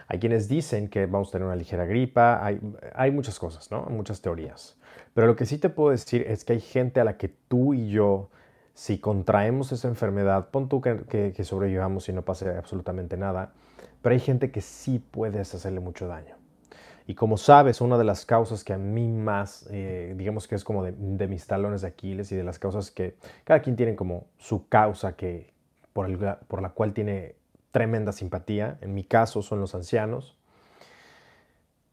Hay 0.07 0.19
quienes 0.19 0.47
dicen 0.49 0.89
que 0.89 1.05
vamos 1.05 1.29
a 1.29 1.31
tener 1.31 1.47
una 1.47 1.55
ligera 1.55 1.85
gripa, 1.85 2.45
hay, 2.45 3.11
muchas 3.11 3.39
cosas, 3.39 3.71
¿no? 3.71 3.83
Muchas 3.83 4.21
teorías. 4.21 4.77
Pero 5.13 5.27
lo 5.27 5.35
que 5.35 5.45
sí 5.45 5.57
te 5.57 5.69
puedo 5.69 5.91
decir 5.91 6.25
es 6.27 6.43
que 6.43 6.53
hay 6.53 6.59
gente 6.59 6.99
a 6.99 7.05
la 7.05 7.17
que 7.17 7.29
tú 7.29 7.73
y 7.73 7.89
yo 7.89 8.29
si 8.73 8.97
contraemos 8.99 9.71
esa 9.71 9.87
enfermedad, 9.87 10.49
pon 10.49 10.69
tú 10.69 10.81
que, 10.81 11.43
sobrevivamos 11.43 12.09
y 12.09 12.13
no 12.13 12.23
pase 12.23 12.49
absolutamente 12.49 13.17
nada, 13.17 13.53
pero 14.01 14.13
hay 14.13 14.19
gente 14.19 14.51
que 14.51 14.61
sí 14.61 14.99
puedes 14.99 15.53
hacerle 15.53 15.79
mucho 15.79 16.07
daño. 16.07 16.40
Y 17.07 17.15
como 17.15 17.37
sabes, 17.37 17.81
una 17.81 17.97
de 17.97 18.03
las 18.03 18.25
causas 18.25 18.63
que 18.63 18.73
a 18.73 18.77
mí 18.77 19.07
más, 19.07 19.67
eh, 19.71 20.13
digamos 20.17 20.47
que 20.47 20.55
es 20.55 20.63
como 20.63 20.83
de, 20.83 21.27
mis 21.27 21.47
talones 21.47 21.81
de 21.81 21.87
Aquiles 21.87 22.31
y 22.31 22.35
de 22.35 22.43
las 22.43 22.59
causas 22.59 22.91
que 22.91 23.15
cada 23.43 23.61
quien 23.61 23.75
tiene 23.75 23.95
como 23.95 24.27
su 24.37 24.67
causa 24.67 25.15
que, 25.15 25.53
por, 25.93 26.07
por 26.47 26.61
la 26.61 26.69
cual 26.69 26.93
tiene 26.93 27.35
tremenda 27.71 28.11
simpatía, 28.11 28.77
en 28.81 28.93
mi 28.93 29.03
caso 29.03 29.41
son 29.41 29.61
los 29.61 29.75
ancianos, 29.75 30.35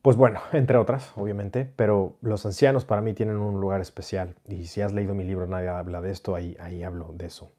pues 0.02 0.16
bueno, 0.16 0.40
entre 0.52 0.76
otras, 0.78 1.12
obviamente, 1.16 1.70
pero 1.76 2.16
los 2.22 2.44
ancianos 2.46 2.84
para 2.84 3.02
mí 3.02 3.14
tienen 3.14 3.36
un 3.36 3.60
lugar 3.60 3.80
especial. 3.80 4.34
Y 4.48 4.66
si 4.66 4.80
has 4.80 4.92
leído 4.92 5.14
mi 5.14 5.24
libro, 5.24 5.46
nadie 5.46 5.68
habla 5.68 6.00
de 6.00 6.10
esto, 6.10 6.34
ahí, 6.34 6.56
ahí 6.60 6.82
hablo 6.82 7.12
de 7.14 7.26
eso. 7.26 7.52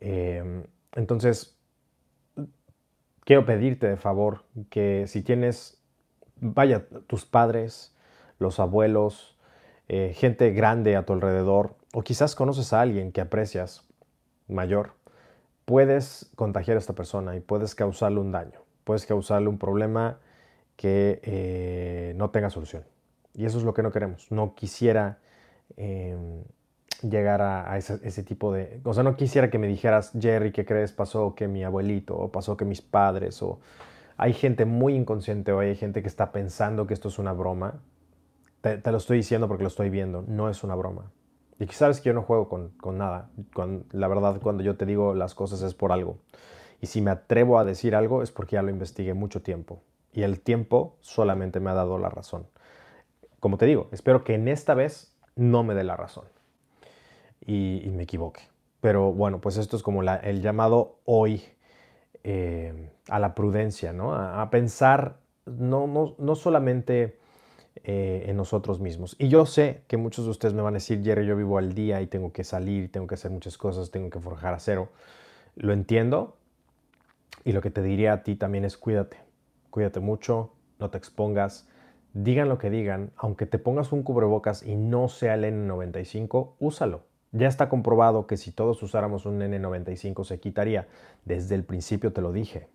Em, 0.00 0.64
entonces, 0.94 1.58
quiero 3.24 3.44
pedirte 3.44 3.86
de 3.88 3.96
favor 3.96 4.44
que 4.70 5.06
si 5.06 5.22
tienes, 5.22 5.77
vaya, 6.40 6.86
tus 7.06 7.24
padres, 7.24 7.94
los 8.38 8.60
abuelos, 8.60 9.36
eh, 9.88 10.12
gente 10.14 10.50
grande 10.52 10.96
a 10.96 11.04
tu 11.04 11.12
alrededor, 11.12 11.76
o 11.92 12.02
quizás 12.02 12.34
conoces 12.34 12.72
a 12.72 12.80
alguien 12.80 13.12
que 13.12 13.20
aprecias 13.20 13.84
mayor, 14.48 14.92
puedes 15.64 16.30
contagiar 16.34 16.76
a 16.76 16.80
esta 16.80 16.94
persona 16.94 17.36
y 17.36 17.40
puedes 17.40 17.74
causarle 17.74 18.20
un 18.20 18.32
daño, 18.32 18.60
puedes 18.84 19.06
causarle 19.06 19.48
un 19.48 19.58
problema 19.58 20.18
que 20.76 21.20
eh, 21.24 22.14
no 22.16 22.30
tenga 22.30 22.50
solución. 22.50 22.84
Y 23.34 23.44
eso 23.44 23.58
es 23.58 23.64
lo 23.64 23.74
que 23.74 23.82
no 23.82 23.90
queremos. 23.92 24.30
No 24.30 24.54
quisiera 24.54 25.18
em, 25.76 26.42
llegar 27.02 27.42
a, 27.42 27.76
ese, 27.76 28.22
tipo 28.22 28.52
de... 28.52 28.80
O 28.84 28.94
sea, 28.94 29.02
no 29.02 29.16
quisiera 29.16 29.50
que 29.50 29.58
me 29.58 29.66
dijeras, 29.66 30.12
Jerry, 30.18 30.52
¿qué 30.52 30.64
crees? 30.64 30.92
Pasó 30.92 31.34
que 31.34 31.48
mi 31.48 31.64
abuelito, 31.64 32.16
o 32.16 32.30
pasó 32.30 32.56
que 32.56 32.64
mis 32.64 32.80
padres, 32.80 33.42
o 33.42 33.60
hay 34.18 34.32
gente 34.32 34.64
muy 34.64 34.94
inconsciente 34.94 35.52
o 35.52 35.60
hay 35.60 35.76
gente 35.76 36.02
que 36.02 36.08
está 36.08 36.32
pensando 36.32 36.86
que 36.86 36.94
esto 36.94 37.08
es 37.08 37.18
una 37.18 37.32
broma. 37.32 37.80
Te, 38.60 38.82
lo 38.90 38.98
estoy 38.98 39.18
diciendo 39.18 39.46
porque 39.46 39.62
lo 39.62 39.68
estoy 39.68 39.88
viendo, 39.88 40.24
no 40.26 40.50
es 40.50 40.64
una 40.64 40.74
broma. 40.74 41.12
Y 41.60 41.66
que 41.66 41.72
sabes 41.72 42.00
que 42.00 42.08
yo 42.08 42.14
no 42.14 42.22
juego 42.22 42.48
con, 42.48 42.70
con 42.80 42.98
nada. 42.98 43.30
la 43.92 44.08
verdad, 44.08 44.40
cuando 44.42 44.62
yo 44.64 44.76
te 44.76 44.86
digo 44.86 45.14
las 45.14 45.34
cosas 45.34 45.62
es 45.62 45.74
por 45.74 45.92
algo. 45.92 46.18
Y 46.80 46.86
si 46.86 47.00
me 47.00 47.12
atrevo 47.12 47.58
a 47.58 47.64
decir 47.64 47.94
algo 47.94 48.22
es 48.22 48.32
porque 48.32 48.56
ya 48.56 48.62
lo 48.62 48.70
investigué 48.70 49.14
mucho 49.14 49.40
tiempo 49.40 49.82
y 50.12 50.22
el 50.22 50.40
tiempo 50.40 50.96
solamente 51.00 51.60
me 51.60 51.70
ha 51.70 51.74
dado 51.74 51.98
la 51.98 52.08
razón. 52.08 52.46
Como 53.38 53.56
te 53.56 53.66
digo, 53.66 53.88
espero 53.92 54.24
que 54.24 54.34
en 54.34 54.48
esta 54.48 54.74
vez 54.74 55.14
no 55.36 55.62
me 55.62 55.74
dé 55.74 55.84
la 55.84 55.96
razón 55.96 56.24
y, 57.46 57.88
me 57.92 58.02
equivoque. 58.02 58.42
Pero 58.80 59.12
bueno, 59.12 59.40
pues 59.40 59.56
esto 59.58 59.76
es 59.76 59.82
como 59.82 60.02
el 60.02 60.42
llamado 60.42 60.98
hoy 61.04 61.42
eh, 62.30 62.90
a 63.08 63.18
la 63.18 63.34
prudencia, 63.34 63.92
¿no? 63.92 64.14
A, 64.14 64.50
pensar 64.50 65.18
no, 65.46 65.86
no, 65.86 66.14
no 66.18 66.34
solamente 66.34 67.18
eh, 67.84 68.24
en 68.26 68.36
nosotros 68.36 68.80
mismos. 68.80 69.16
Y 69.18 69.28
yo 69.28 69.46
sé 69.46 69.82
que 69.86 69.96
muchos 69.96 70.24
de 70.24 70.30
ustedes 70.32 70.54
me 70.54 70.62
van 70.62 70.74
a 70.74 70.76
decir, 70.76 71.02
Jerry, 71.02 71.26
yo 71.26 71.36
vivo 71.36 71.58
al 71.58 71.74
día 71.74 72.00
y 72.02 72.06
tengo 72.06 72.32
que 72.32 72.44
salir, 72.44 72.92
tengo 72.92 73.06
que 73.06 73.14
hacer 73.14 73.30
muchas 73.30 73.56
cosas, 73.56 73.90
tengo 73.90 74.10
que 74.10 74.20
forjar 74.20 74.54
acero. 74.54 74.90
Lo 75.56 75.72
entiendo. 75.72 76.36
Y 77.44 77.52
lo 77.52 77.62
que 77.62 77.70
te 77.70 77.82
diría 77.82 78.12
a 78.12 78.22
ti 78.22 78.34
también 78.34 78.64
es 78.64 78.76
cuídate 78.76 79.28
cuídate 79.70 80.00
mucho, 80.00 80.50
no 80.78 80.90
te 80.90 80.98
expongas, 80.98 81.68
digan 82.12 82.48
lo 82.48 82.58
que 82.58 82.70
digan, 82.70 83.12
aunque 83.16 83.46
te 83.46 83.58
pongas 83.58 83.92
un 83.92 84.02
cubrebocas 84.02 84.62
y 84.62 84.76
no 84.76 85.08
sea 85.08 85.34
el 85.34 85.44
N95, 85.44 86.54
úsalo. 86.58 87.02
Ya 87.32 87.48
está 87.48 87.68
comprobado 87.68 88.26
que 88.26 88.36
si 88.36 88.52
todos 88.52 88.82
usáramos 88.82 89.26
un 89.26 89.40
N95 89.40 90.24
se 90.24 90.40
quitaría. 90.40 90.88
Desde 91.24 91.54
el 91.54 91.64
principio 91.64 92.12
te 92.12 92.22
lo 92.22 92.32
dije. 92.32 92.68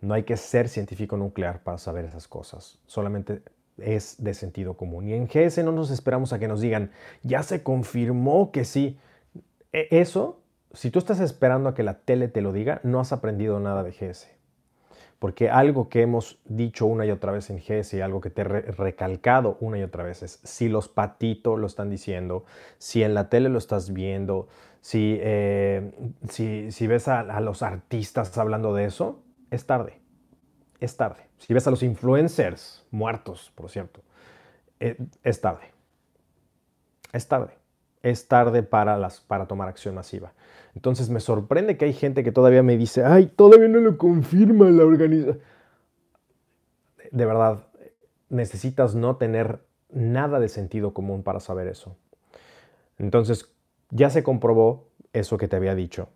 No 0.00 0.14
hay 0.14 0.24
que 0.24 0.36
ser 0.36 0.68
científico 0.68 1.16
nuclear 1.16 1.62
para 1.62 1.78
saber 1.78 2.04
esas 2.04 2.26
cosas. 2.26 2.80
Solamente 2.86 3.42
es 3.78 4.22
de 4.22 4.34
sentido 4.34 4.76
común. 4.76 5.08
Y 5.08 5.14
en 5.14 5.28
GS 5.28 5.62
no 5.64 5.72
nos 5.72 5.90
esperamos 5.90 6.32
a 6.32 6.38
que 6.38 6.48
nos 6.48 6.60
digan, 6.60 6.90
ya 7.22 7.42
se 7.42 7.62
confirmó 7.62 8.50
que 8.50 8.64
sí. 8.64 8.98
E, 9.72 9.88
eso, 9.90 10.40
si 10.72 10.90
tú 10.90 10.98
estás 10.98 11.20
esperando 11.20 11.68
a 11.68 11.74
que 11.74 11.82
la 11.82 12.00
tele 12.00 12.28
te 12.28 12.40
lo 12.40 12.52
diga, 12.52 12.80
no 12.82 13.00
has 13.00 13.12
aprendido 13.12 13.60
nada 13.60 13.84
de 13.84 13.92
GS. 13.92 14.28
Porque 15.22 15.50
algo 15.50 15.88
que 15.88 16.02
hemos 16.02 16.40
dicho 16.46 16.84
una 16.84 17.06
y 17.06 17.12
otra 17.12 17.30
vez 17.30 17.48
en 17.48 17.58
GS 17.58 18.02
algo 18.02 18.20
que 18.20 18.28
te 18.28 18.42
he 18.42 18.44
recalcado 18.44 19.56
una 19.60 19.78
y 19.78 19.84
otra 19.84 20.02
vez 20.02 20.20
es 20.24 20.40
si 20.42 20.68
los 20.68 20.88
patitos 20.88 21.60
lo 21.60 21.68
están 21.68 21.90
diciendo, 21.90 22.44
si 22.78 23.04
en 23.04 23.14
la 23.14 23.28
tele 23.28 23.48
lo 23.48 23.58
estás 23.58 23.92
viendo, 23.92 24.48
si, 24.80 25.18
eh, 25.20 25.92
si, 26.28 26.86
ves 26.88 27.06
a, 27.06 27.38
los 27.38 27.62
artistas 27.62 28.36
hablando 28.36 28.74
de 28.74 28.86
eso, 28.86 29.22
es 29.52 29.64
tarde. 29.64 30.00
Es 30.80 30.96
tarde. 30.96 31.28
Si 31.38 31.54
ves 31.54 31.68
a 31.68 31.70
los 31.70 31.84
influencers 31.84 32.84
muertos, 32.90 33.52
por 33.54 33.70
cierto, 33.70 34.00
eh, 34.80 34.96
es 35.22 35.40
tarde. 35.40 35.70
Es 37.12 37.28
tarde. 37.28 37.61
Es 38.02 38.28
tarde 38.28 38.62
para, 38.62 38.96
las, 38.98 39.20
para 39.20 39.46
tomar 39.46 39.68
acción 39.68 39.94
masiva. 39.94 40.32
Entonces 40.74 41.10
me 41.10 41.20
sorprende 41.20 41.76
que 41.76 41.84
hay 41.84 41.92
gente 41.92 42.24
que 42.24 42.32
todavía 42.32 42.62
me 42.62 42.76
dice, 42.76 43.04
ay, 43.04 43.26
todavía 43.26 43.68
no 43.68 43.78
lo 43.80 43.98
confirma 43.98 44.70
la 44.70 44.84
organización. 44.84 45.40
De 47.10 47.26
verdad, 47.26 47.66
necesitas 48.30 48.94
no 48.94 49.16
tener 49.16 49.60
nada 49.90 50.40
de 50.40 50.48
sentido 50.48 50.94
común 50.94 51.22
para 51.22 51.40
saber 51.40 51.68
eso. 51.68 51.96
Entonces, 52.98 53.52
ya 53.90 54.10
se 54.10 54.22
comprobó 54.22 54.88
eso 55.12 55.36
que 55.36 55.48
te 55.48 55.56
había 55.56 55.74
dicho. 55.74 56.08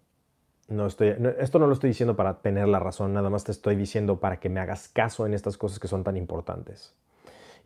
No 0.69 0.87
estoy, 0.87 1.15
esto 1.39 1.59
no 1.59 1.67
lo 1.67 1.75
estoy 1.75 1.91
diciendo 1.91 2.17
para 2.17 2.41
tener 2.41 2.67
la 2.67 2.81
razón, 2.81 3.13
nada 3.13 3.31
más 3.31 3.45
te 3.45 3.53
estoy 3.53 3.77
diciendo 3.77 4.19
para 4.19 4.41
que 4.41 4.49
me 4.49 4.59
hagas 4.59 4.89
caso 4.89 5.27
en 5.27 5.35
estas 5.35 5.57
cosas 5.57 5.79
que 5.79 5.87
son 5.87 6.03
tan 6.03 6.17
importantes. 6.17 6.95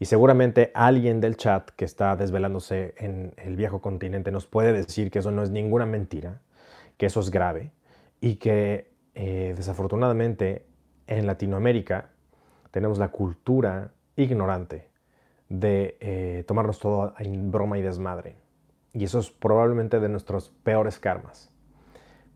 Y 0.00 0.06
seguramente 0.06 0.70
alguien 0.74 1.20
del 1.20 1.36
chat 1.36 1.72
que 1.76 1.84
está 1.84 2.16
desvelándose 2.16 2.94
en 2.96 3.34
el 3.36 3.54
viejo 3.54 3.82
continente 3.82 4.32
nos 4.32 4.46
puede 4.46 4.72
decir 4.72 5.10
que 5.10 5.18
eso 5.18 5.30
no 5.30 5.42
es 5.42 5.50
ninguna 5.50 5.84
mentira, 5.84 6.40
que 6.96 7.04
eso 7.04 7.20
es 7.20 7.30
grave 7.30 7.70
y 8.18 8.36
que 8.36 8.94
eh, 9.14 9.52
desafortunadamente 9.54 10.64
en 11.06 11.26
Latinoamérica 11.26 12.08
tenemos 12.70 12.98
la 12.98 13.08
cultura 13.08 13.92
ignorante 14.16 14.88
de 15.50 15.98
eh, 16.00 16.44
tomarnos 16.48 16.78
todo 16.78 17.12
en 17.18 17.50
broma 17.50 17.78
y 17.78 17.82
desmadre. 17.82 18.36
Y 18.94 19.04
eso 19.04 19.18
es 19.18 19.30
probablemente 19.30 20.00
de 20.00 20.08
nuestros 20.08 20.48
peores 20.48 20.98
karmas, 20.98 21.50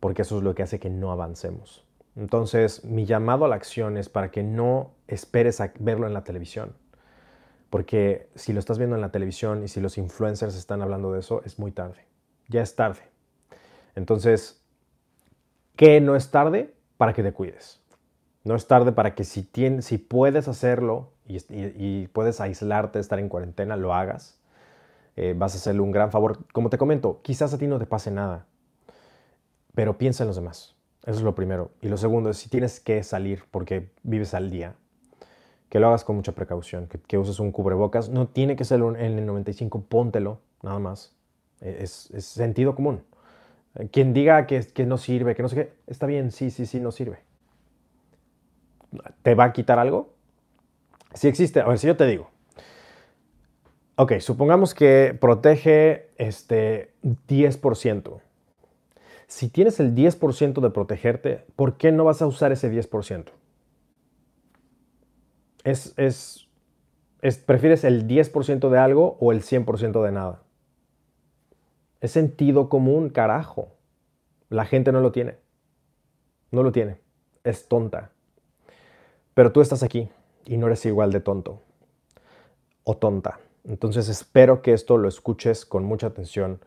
porque 0.00 0.20
eso 0.20 0.36
es 0.36 0.44
lo 0.44 0.54
que 0.54 0.64
hace 0.64 0.78
que 0.78 0.90
no 0.90 1.12
avancemos. 1.12 1.86
Entonces, 2.14 2.84
mi 2.84 3.06
llamado 3.06 3.46
a 3.46 3.48
la 3.48 3.56
acción 3.56 3.96
es 3.96 4.10
para 4.10 4.30
que 4.30 4.42
no 4.42 4.92
esperes 5.08 5.62
a 5.62 5.72
verlo 5.78 6.06
en 6.06 6.12
la 6.12 6.24
televisión. 6.24 6.83
Porque 7.74 8.30
si 8.36 8.52
lo 8.52 8.60
estás 8.60 8.78
viendo 8.78 8.94
en 8.94 9.02
la 9.02 9.10
televisión 9.10 9.64
y 9.64 9.66
si 9.66 9.80
los 9.80 9.98
influencers 9.98 10.54
están 10.54 10.80
hablando 10.80 11.12
de 11.12 11.18
eso, 11.18 11.42
es 11.44 11.58
muy 11.58 11.72
tarde. 11.72 12.06
Ya 12.46 12.62
es 12.62 12.76
tarde. 12.76 13.00
Entonces, 13.96 14.62
¿qué 15.74 16.00
no 16.00 16.14
es 16.14 16.30
tarde? 16.30 16.72
Para 16.98 17.14
que 17.14 17.24
te 17.24 17.32
cuides. 17.32 17.80
No 18.44 18.54
es 18.54 18.68
tarde 18.68 18.92
para 18.92 19.16
que 19.16 19.24
si, 19.24 19.42
tienes, 19.42 19.92
puedes 20.08 20.46
hacerlo 20.46 21.14
y, 21.26 22.06
puedes 22.12 22.40
aislarte, 22.40 23.00
estar 23.00 23.18
en 23.18 23.28
cuarentena, 23.28 23.74
lo 23.74 23.92
hagas. 23.92 24.38
Eh, 25.16 25.34
vas 25.36 25.54
a 25.54 25.56
hacerle 25.56 25.80
un 25.80 25.90
gran 25.90 26.12
favor. 26.12 26.46
Como 26.52 26.70
te 26.70 26.78
comento, 26.78 27.22
quizás 27.22 27.54
a 27.54 27.58
ti 27.58 27.66
no 27.66 27.80
te 27.80 27.86
pase 27.86 28.12
nada, 28.12 28.46
pero 29.74 29.98
piensa 29.98 30.22
en 30.22 30.28
los 30.28 30.36
demás. 30.36 30.76
Eso 31.02 31.18
es 31.18 31.22
lo 31.22 31.34
primero. 31.34 31.72
Y 31.80 31.88
lo 31.88 31.96
segundo 31.96 32.30
es 32.30 32.36
si 32.36 32.48
tienes 32.48 32.78
que 32.78 33.02
salir 33.02 33.42
porque 33.50 33.90
vives 34.04 34.32
al 34.32 34.52
día, 34.52 34.76
que 35.74 35.80
lo 35.80 35.88
hagas 35.88 36.04
con 36.04 36.14
mucha 36.14 36.30
precaución, 36.30 36.86
que, 36.86 37.18
uses 37.18 37.40
un 37.40 37.50
cubrebocas. 37.50 38.08
No 38.08 38.28
tiene 38.28 38.54
que 38.54 38.64
ser 38.64 38.78
en 38.80 38.94
el 38.94 39.26
95, 39.26 39.86
póntelo, 39.86 40.38
nada 40.62 40.78
más. 40.78 41.12
E, 41.60 41.78
es, 41.80 42.12
es 42.12 42.26
sentido 42.26 42.76
común. 42.76 43.02
Quien 43.90 44.12
diga 44.12 44.46
que, 44.46 44.60
que 44.68 44.86
no 44.86 44.98
sirve, 44.98 45.34
que 45.34 45.42
no 45.42 45.48
sé 45.48 45.56
qué, 45.56 45.72
está 45.88 46.06
bien, 46.06 46.30
sí, 46.30 46.52
sí, 46.52 46.64
sí, 46.66 46.78
no 46.78 46.92
sirve. 46.92 47.24
¿Te 49.22 49.34
va 49.34 49.46
a 49.46 49.52
quitar 49.52 49.80
algo? 49.80 50.14
Si 51.12 51.26
existe, 51.26 51.60
a 51.60 51.66
ver, 51.66 51.80
si 51.80 51.88
yo 51.88 51.96
te 51.96 52.06
digo, 52.06 52.30
ok, 53.96 54.20
supongamos 54.20 54.74
que 54.74 55.18
protege 55.20 56.10
este 56.18 56.94
10%. 57.02 58.20
Si 59.26 59.48
tienes 59.48 59.80
el 59.80 59.92
10% 59.92 60.60
de 60.60 60.70
protegerte, 60.70 61.44
¿por 61.56 61.76
qué 61.76 61.90
no 61.90 62.04
vas 62.04 62.22
a 62.22 62.28
usar 62.28 62.52
ese 62.52 62.70
10%? 62.70 63.32
Es, 65.64 65.94
es, 65.96 66.48
es, 67.20 67.38
¿Prefieres 67.38 67.84
el 67.84 68.06
10% 68.06 68.68
de 68.68 68.78
algo 68.78 69.16
o 69.20 69.32
el 69.32 69.42
100% 69.42 70.04
de 70.04 70.12
nada? 70.12 70.42
Es 72.00 72.12
sentido 72.12 72.68
común, 72.68 73.08
carajo. 73.08 73.68
La 74.50 74.66
gente 74.66 74.92
no 74.92 75.00
lo 75.00 75.10
tiene. 75.10 75.38
No 76.50 76.62
lo 76.62 76.70
tiene. 76.70 77.00
Es 77.42 77.66
tonta. 77.66 78.10
Pero 79.32 79.52
tú 79.52 79.60
estás 79.60 79.82
aquí 79.82 80.10
y 80.44 80.58
no 80.58 80.66
eres 80.66 80.84
igual 80.86 81.10
de 81.12 81.20
tonto 81.20 81.62
o 82.84 82.96
tonta. 82.96 83.40
Entonces 83.64 84.08
espero 84.08 84.62
que 84.62 84.74
esto 84.74 84.98
lo 84.98 85.08
escuches 85.08 85.64
con 85.64 85.84
mucha 85.84 86.08
atención 86.08 86.60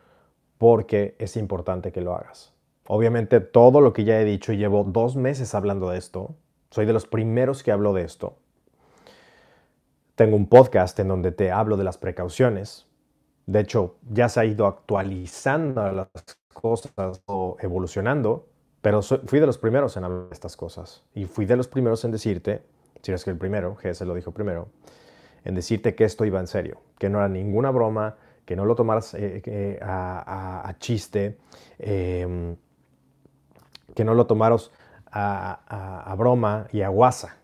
porque 0.58 1.16
es 1.20 1.38
importante 1.38 1.92
que 1.92 2.02
lo 2.02 2.16
hagas. 2.16 2.54
Obviamente 2.88 3.40
todo 3.40 3.82
lo 3.82 3.94
que 3.94 4.04
ya 4.04 4.20
he 4.20 4.26
dicho 4.26 4.54
llevo 4.54 4.84
dos 4.84 5.16
meses 5.16 5.54
hablando 5.54 5.90
de 5.92 6.00
esto, 6.00 6.36
soy 6.72 6.86
de 6.86 6.94
los 6.94 7.06
primeros 7.06 7.62
que 7.62 7.72
hablo 7.72 7.94
de 7.94 8.04
esto. 8.04 8.38
Tengo 10.18 10.36
un 10.36 10.50
podcast 10.50 11.00
en 11.00 11.08
donde 11.08 11.32
te 11.32 11.52
hablo 11.52 11.78
de 11.78 11.86
las 11.86 11.98
precauciones. 11.98 12.88
De 13.46 13.62
hecho, 13.62 13.96
ya 14.10 14.28
se 14.28 14.42
ha 14.42 14.46
ido 14.46 14.68
actualizando 14.68 15.90
las 15.94 16.10
cosas 16.54 16.92
o 17.28 17.56
evolucionando 17.62 18.50
pero 18.88 19.02
fui 19.02 19.42
de 19.42 19.46
los 19.46 19.58
primeros 19.58 19.98
en 19.98 20.06
hablar 20.06 20.30
de 20.30 20.34
estas 20.34 20.56
cosas. 20.56 21.04
Y 21.14 21.26
fui 21.26 21.46
de 21.46 21.58
los 21.58 21.68
primeros 21.68 22.06
en 22.06 22.12
decirte, 22.12 22.64
si 23.02 23.12
eres 23.12 23.26
que 23.26 23.32
el 23.32 23.38
primero, 23.38 23.76
GS 23.76 24.06
lo 24.06 24.14
dijo 24.14 24.32
primero, 24.32 24.70
en 25.44 25.56
decirte 25.56 25.94
que 25.94 26.06
esto 26.06 26.24
iba 26.24 26.40
en 26.40 26.48
serio, 26.48 26.80
que 26.98 27.10
no 27.10 27.18
era 27.18 27.28
ninguna 27.28 27.70
broma, 27.72 28.16
que 28.46 28.56
no 28.56 28.64
lo 28.64 28.76
tomaras 28.76 29.14
eh, 29.14 29.42
eh, 29.46 29.80
a, 29.82 30.74
chiste, 30.80 31.38
em, 31.80 32.56
que 33.94 34.06
no 34.06 34.14
lo 34.14 34.26
tomaras 34.26 34.72
a, 35.12 36.16
broma 36.18 36.68
y 36.72 36.82
a 36.82 36.88
guasa, 36.88 37.36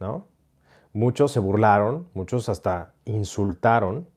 ¿no? 0.00 0.26
Muchos 0.96 1.30
se 1.30 1.40
burlaron, 1.40 2.08
muchos 2.14 2.48
hasta 2.48 2.94
insultaron 3.04 4.08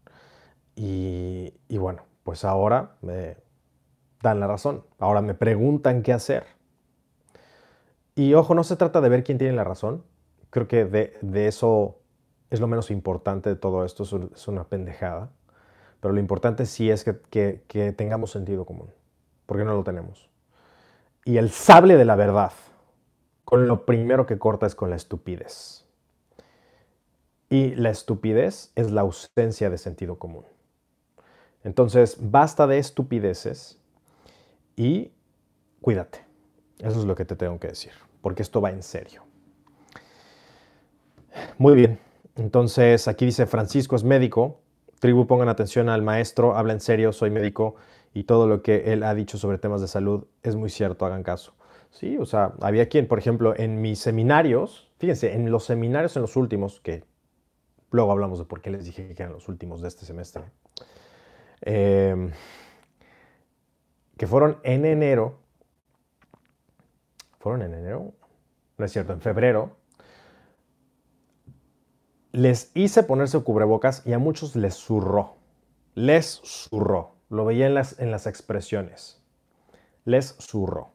y, 0.78 1.54
bueno, 1.72 2.04
pues 2.24 2.46
ahora 2.46 2.96
me 3.02 3.36
dan 4.22 4.40
la 4.40 4.48
razón. 4.48 4.86
Ahora 4.98 5.22
me 5.22 5.34
preguntan 5.34 6.04
qué 6.04 6.14
hacer. 6.14 6.46
Y 8.16 8.34
ojo, 8.34 8.56
no 8.56 8.64
se 8.64 8.78
trata 8.78 9.02
de 9.02 9.10
ver 9.10 9.26
quién 9.26 9.38
tiene 9.38 9.58
la 9.58 9.66
razón. 9.66 10.06
Creo 10.52 10.70
que 10.70 10.86
de, 10.86 11.48
eso 11.50 12.00
es 12.50 12.62
lo 12.62 12.68
menos 12.68 12.92
importante 12.92 13.50
de 13.50 13.58
todo 13.58 13.84
esto, 13.84 14.04
es, 14.04 14.48
una 14.48 14.64
pendejada. 14.64 15.32
Pero 16.00 16.14
lo 16.14 16.22
importante 16.22 16.66
sí 16.66 16.90
es 16.90 17.04
que, 17.04 17.62
que 17.68 17.92
tengamos 17.92 18.32
sentido 18.32 18.64
común, 18.64 18.90
porque 19.46 19.66
no 19.66 19.74
lo 19.74 19.84
tenemos. 19.84 20.30
Y 21.26 21.40
el 21.40 21.50
sable 21.50 21.98
de 21.98 22.06
la 22.06 22.16
verdad, 22.16 22.54
con 23.44 23.68
lo 23.68 23.86
primero 23.86 24.26
que 24.26 24.40
corta 24.40 24.66
es 24.66 24.76
con 24.76 24.90
la 24.90 24.96
estupidez. 24.96 25.89
Y 27.50 27.76
la 27.76 27.90
estupidez 27.90 28.72
es 28.76 28.92
la 28.92 29.02
ausencia 29.02 29.70
de 29.70 29.78
sentido 29.78 30.20
común. 30.20 30.46
Entonces, 31.64 32.18
basta 32.20 32.68
de 32.68 32.78
estupideces 32.78 33.80
y 34.76 35.12
cuídate. 35.82 36.26
Eso 36.78 37.00
es 37.00 37.06
lo 37.06 37.16
que 37.16 37.26
te 37.26 37.36
tengo 37.36 37.60
que 37.60 37.70
decir 37.70 37.92
porque 38.22 38.44
esto 38.44 38.62
va 38.62 38.70
en 38.70 38.84
serio. 38.84 39.24
Muy 41.58 41.76
bien, 41.76 42.00
entonces 42.36 43.08
aquí 43.08 43.26
dice 43.26 43.46
Francisco 43.46 43.96
es 43.96 44.04
médico. 44.04 44.60
Tribu, 45.00 45.28
pongan 45.28 45.48
atención 45.48 45.88
al 45.88 46.02
maestro, 46.02 46.58
habla 46.58 46.74
en 46.74 46.82
serio, 46.82 47.14
soy 47.14 47.30
médico 47.30 47.76
y 48.14 48.24
todo 48.24 48.48
lo 48.48 48.62
que 48.62 48.92
él 48.92 49.04
ha 49.04 49.14
dicho 49.14 49.38
sobre 49.38 49.58
temas 49.58 49.80
de 49.80 49.88
salud 49.88 50.26
es 50.44 50.56
muy 50.56 50.70
cierto, 50.70 51.06
hagan 51.06 51.24
caso. 51.24 51.54
Sí, 51.92 52.18
o 52.18 52.26
sea, 52.26 52.54
había 52.62 52.90
quien, 52.90 53.08
por 53.08 53.18
ejemplo, 53.18 53.54
en 53.58 53.82
mis 53.82 54.00
seminarios, 54.00 54.92
fíjense, 54.98 55.34
en 55.34 55.50
los 55.52 55.64
seminarios 55.64 56.16
en 56.18 56.22
los 56.22 56.36
últimos, 56.36 56.82
que 56.82 57.04
luego 57.92 58.12
hablamos 58.12 58.40
de 58.40 58.46
por 58.46 58.62
qué 58.62 58.70
les 58.70 58.86
dije 58.86 59.14
que 59.14 59.24
eran 59.24 59.34
los 59.34 59.48
últimos 59.50 59.82
de 59.82 59.88
este 59.88 60.06
semestre, 60.06 60.44
em, 61.62 62.32
que 64.18 64.28
fueron 64.28 64.60
en 64.64 64.86
enero, 64.86 65.40
fueron 67.40 67.62
en 67.62 67.74
enero, 67.74 68.14
no 68.78 68.86
es 68.86 68.92
cierto, 68.92 69.14
en 69.14 69.22
febrero, 69.22 69.78
les 72.32 72.72
hice 72.76 73.04
ponerse 73.04 73.40
cubrebocas 73.40 74.06
y 74.06 74.14
a 74.14 74.20
muchos 74.20 74.56
les 74.56 74.76
zurró. 74.76 75.38
Les 75.96 76.42
zurró. 76.44 77.16
Lo 77.30 77.46
veía 77.46 77.66
en 77.66 77.74
las, 77.74 78.00
en 78.00 78.12
las 78.12 78.28
expresiones. 78.28 79.22
Les 80.06 80.36
zurró. 80.40 80.94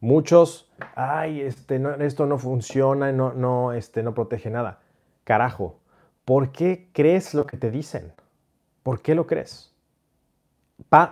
Muchos, 0.00 0.70
ay, 0.94 1.40
este, 1.40 1.80
esto 2.00 2.26
no 2.26 2.38
funciona, 2.38 3.12
no, 3.12 3.34
no, 3.34 3.72
este, 3.72 4.02
no 4.02 4.14
protege 4.14 4.50
nada. 4.50 4.80
Carajo, 5.24 5.79
¿por 6.30 6.52
qué 6.52 6.88
crees 6.92 7.34
lo 7.34 7.44
que 7.44 7.56
te 7.56 7.72
dicen? 7.72 8.12
¿Por 8.84 9.02
qué 9.02 9.16
lo 9.16 9.26
crees? 9.26 9.74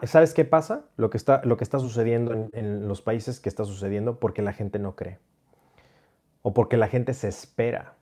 ¿Sabes 0.04 0.32
qué 0.32 0.44
pasa? 0.44 0.84
Lo 0.96 1.10
que 1.10 1.16
está, 1.16 1.42
sucediendo 1.80 2.48
en, 2.52 2.86
los 2.86 3.02
países 3.02 3.40
que 3.40 3.48
está 3.48 3.64
sucediendo 3.64 4.20
porque 4.20 4.42
la 4.42 4.52
gente 4.52 4.78
no 4.78 4.94
cree. 4.94 5.18
O 6.42 6.54
porque 6.54 6.76
la 6.76 6.86
gente 6.86 7.14
se 7.14 7.26
espera. 7.26 7.94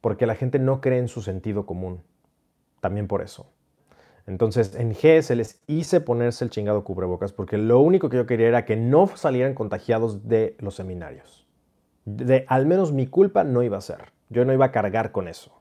Porque 0.00 0.24
la 0.24 0.36
gente 0.36 0.58
no 0.58 0.80
cree 0.80 1.00
en 1.00 1.08
su 1.08 1.20
sentido 1.20 1.66
común. 1.66 2.02
También 2.80 3.06
por 3.06 3.20
eso. 3.20 3.52
Entonces, 4.26 4.74
en 4.76 4.94
GS 4.94 5.36
les 5.36 5.60
hice 5.66 6.00
ponerse 6.00 6.46
el 6.46 6.50
chingado 6.50 6.82
cubrebocas 6.82 7.34
porque 7.34 7.58
lo 7.58 7.78
único 7.78 8.08
que 8.08 8.16
yo 8.16 8.24
quería 8.24 8.48
era 8.48 8.64
que 8.64 8.76
no 8.76 9.06
salieran 9.06 9.52
contagiados 9.52 10.26
de 10.26 10.56
los 10.60 10.76
seminarios. 10.76 11.46
De 12.06 12.46
al 12.48 12.64
menos 12.64 12.90
mi 12.90 13.06
culpa 13.06 13.44
no 13.44 13.62
iba 13.62 13.76
a 13.76 13.82
ser. 13.82 14.14
Yo 14.30 14.46
no 14.46 14.54
iba 14.54 14.64
a 14.64 14.72
cargar 14.72 15.12
con 15.12 15.28
eso. 15.28 15.59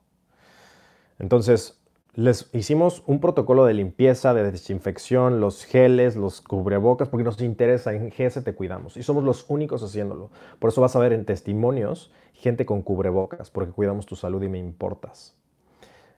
Entonces, 1.20 1.80
les 2.16 2.50
hicimos 2.54 3.04
un 3.06 3.20
protocolo 3.20 3.66
de 3.66 3.74
limpieza, 3.74 4.34
de 4.34 4.52
desinfección, 4.52 5.40
los 5.40 5.64
geles, 5.64 6.16
los 6.16 6.42
cubrebocas, 6.42 7.08
porque 7.08 7.24
nos 7.24 7.40
interesa, 7.42 7.94
en 7.94 8.10
GS 8.10 8.44
te 8.44 8.56
cuidamos 8.56 8.98
y 8.98 9.04
somos 9.04 9.24
los 9.24 9.46
únicos 9.50 9.84
haciéndolo. 9.84 10.32
Por 10.60 10.72
eso 10.72 10.82
vas 10.82 10.96
a 10.96 11.00
ver 11.00 11.14
en 11.14 11.26
testimonios 11.26 12.12
gente 12.34 12.66
con 12.66 12.82
cubrebocas, 12.82 13.52
porque 13.52 13.72
cuidamos 13.72 14.06
tu 14.06 14.16
salud 14.16 14.42
y 14.42 14.50
me 14.50 14.58
importas. 14.58 15.36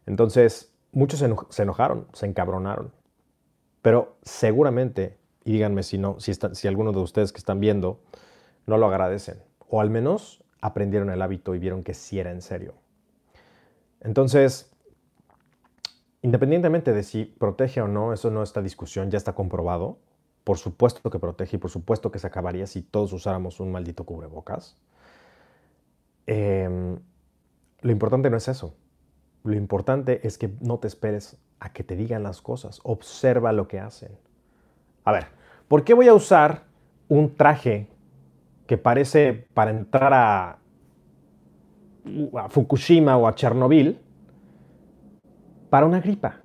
Entonces, 0.05 0.73
muchos 0.91 1.19
se, 1.19 1.61
enojaron, 1.61 2.07
se 2.13 2.25
encabronaron, 2.25 2.91
pero 3.81 4.17
seguramente, 4.21 5.17
y 5.43 5.53
díganme 5.53 5.83
si, 5.83 5.97
no, 5.97 6.19
si, 6.19 6.33
si 6.33 6.67
alguno 6.67 6.91
de 6.91 6.99
ustedes 6.99 7.31
que 7.31 7.39
están 7.39 7.59
viendo 7.59 7.99
no 8.65 8.77
lo 8.77 8.87
agradecen, 8.87 9.41
o 9.67 9.81
al 9.81 9.89
menos 9.89 10.43
aprendieron 10.61 11.09
el 11.09 11.21
hábito 11.21 11.55
y 11.55 11.59
vieron 11.59 11.83
que 11.83 11.93
sí 11.93 12.19
era 12.19 12.31
en 12.31 12.41
serio. 12.41 12.75
Entonces, 13.99 14.70
Independientemente 16.23 16.93
de 16.93 17.03
si 17.03 17.25
protege 17.25 17.81
o 17.81 17.87
no, 17.87 18.13
eso 18.13 18.29
no 18.29 18.43
está 18.43 18.61
discusión, 18.61 19.09
ya 19.09 19.17
está 19.17 19.33
comprobado. 19.33 19.97
Por 20.43 20.57
supuesto 20.57 21.09
que 21.09 21.19
protege 21.19 21.57
y 21.57 21.59
por 21.59 21.71
supuesto 21.71 22.11
que 22.11 22.19
se 22.19 22.27
acabaría 22.27 22.67
si 22.67 22.81
todos 22.81 23.13
usáramos 23.13 23.59
un 23.59 23.71
maldito 23.71 24.03
cubrebocas. 24.05 24.77
Em, 26.27 26.99
lo 27.81 27.91
importante 27.91 28.29
no 28.29 28.37
es 28.37 28.47
eso. 28.47 28.75
Lo 29.43 29.55
importante 29.55 30.25
es 30.27 30.37
que 30.37 30.51
no 30.61 30.77
te 30.77 30.87
esperes 30.87 31.37
a 31.59 31.73
que 31.73 31.83
te 31.83 31.95
digan 31.95 32.23
las 32.23 32.41
cosas. 32.41 32.79
Observa 32.83 33.51
lo 33.51 33.67
que 33.67 33.79
hacen. 33.79 34.11
A 35.03 35.11
ver, 35.11 35.27
¿por 35.67 35.83
qué 35.83 35.95
voy 35.95 36.07
a 36.07 36.13
usar 36.13 36.65
un 37.07 37.35
traje 37.35 37.87
que 38.67 38.77
parece 38.77 39.47
para 39.53 39.71
entrar 39.71 40.13
a, 40.13 40.59
a 42.37 42.49
Fukushima 42.49 43.17
o 43.17 43.27
a 43.27 43.33
Chernobyl 43.33 43.99
para 45.71 45.85
una 45.85 46.01
gripa. 46.01 46.41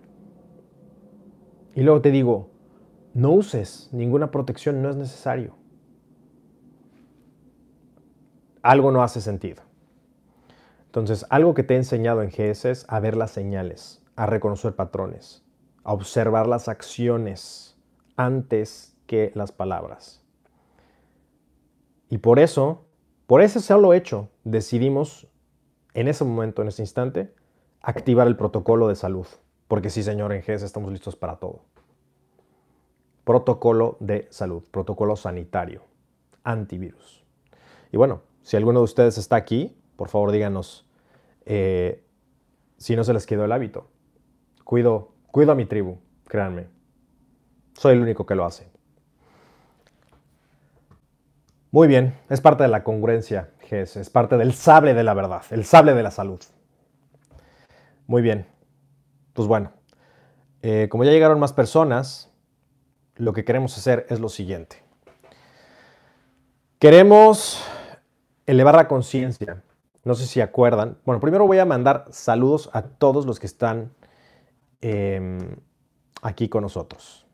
Y 1.75 1.83
luego 1.83 2.01
te 2.01 2.13
digo, 2.13 2.49
no 3.13 3.33
uses 3.33 3.91
ninguna 3.93 4.31
protección, 4.31 4.81
no 4.83 4.89
es 4.89 4.95
necesario. 4.95 5.57
Algo 8.63 8.93
no 8.93 9.03
hace 9.03 9.21
sentido. 9.21 9.65
Entonces, 10.85 11.27
algo 11.29 11.55
que 11.55 11.65
te 11.65 11.75
he 11.75 11.77
enseñado 11.77 12.23
en 12.23 12.31
GS 12.31 12.67
es 12.67 12.87
a 12.89 13.01
ver 13.01 13.17
las 13.17 13.33
señales, 13.33 14.01
a 14.15 14.27
reconocer 14.27 14.77
patrones, 14.77 15.45
a 15.83 15.93
observar 15.93 16.47
las 16.47 16.69
acciones 16.69 17.77
antes 18.15 18.97
que 19.07 19.33
las 19.35 19.51
palabras. 19.51 20.25
Y 22.11 22.19
por 22.19 22.39
eso, 22.39 22.87
por 23.27 23.43
ese 23.43 23.59
solo 23.59 23.93
hecho, 23.93 24.31
decidimos 24.45 25.27
en 25.95 26.07
ese 26.07 26.23
momento, 26.23 26.63
en 26.63 26.69
ese 26.69 26.83
instante, 26.83 27.35
activar 27.83 28.27
el 28.27 28.37
protocolo 28.37 28.89
de 28.89 28.97
salud. 28.97 29.27
Porque 29.69 29.91
sí, 29.91 30.03
señor, 30.03 30.33
en 30.33 30.43
GS 30.43 30.63
estamos 30.65 30.93
listos 30.93 31.17
para 31.17 31.37
todo. 31.37 31.61
Protocolo 33.25 33.97
de 34.01 34.29
salud, 34.31 34.63
protocolo 34.71 35.17
sanitario, 35.17 35.83
antivirus. 36.45 37.25
Y 37.91 37.97
bueno, 37.97 38.23
si 38.43 38.57
alguno 38.57 38.81
de 38.81 38.85
ustedes 38.85 39.19
está 39.19 39.37
aquí, 39.37 39.77
por 39.97 40.09
favor 40.09 40.31
díganos 40.31 40.87
eh, 41.45 42.05
si 42.77 42.95
no 42.95 43.03
se 43.05 43.13
les 43.13 43.27
quedó 43.27 43.45
el 43.45 43.53
hábito. 43.53 43.89
Cuido, 44.65 45.13
cuido 45.33 45.53
a 45.53 45.55
mi 45.55 45.67
tribu, 45.67 45.99
créanme. 46.29 46.69
Soy 47.75 47.95
el 47.95 48.03
único 48.03 48.27
que 48.27 48.35
lo 48.35 48.45
hace. 48.45 48.69
Muy 51.73 51.89
bien, 51.89 52.17
es 52.31 52.41
parte 52.41 52.63
de 52.63 52.69
la 52.69 52.85
congruencia, 52.85 53.51
GS, 53.61 53.97
es 53.97 54.11
parte 54.11 54.37
del 54.37 54.55
sable 54.55 54.95
de 54.95 55.03
la 55.03 55.15
verdad, 55.15 55.43
el 55.51 55.65
sable 55.65 55.95
de 55.95 56.03
la 56.03 56.11
salud. 56.11 56.41
Muy 58.07 58.23
bien, 58.23 58.47
pues 59.33 59.49
bueno, 59.49 59.73
eh, 60.63 60.89
como 60.91 61.05
ya 61.05 61.11
llegaron 61.11 61.41
más 61.41 61.53
personas, 61.53 62.31
lo 63.17 63.33
que 63.33 63.45
queremos 63.45 63.77
hacer 63.77 64.07
es 64.09 64.21
lo 64.21 64.29
siguiente. 64.29 64.83
Queremos 66.79 67.65
elevar 68.47 68.77
la 68.77 68.89
conciencia 68.89 69.63
no 70.07 70.15
sé 70.15 70.29
si 70.29 70.41
acuerdan. 70.41 70.99
Bueno, 71.05 71.21
primero 71.21 71.49
voy 71.49 71.59
a 71.59 71.65
mandar 71.65 72.05
saludos 72.13 72.71
a 72.73 72.83
todos 72.83 73.27
los 73.27 73.41
que 73.41 73.47
están 73.47 73.93
em, 74.81 75.57
aquí 76.23 76.49
con 76.49 76.63
nosotros. 76.63 77.27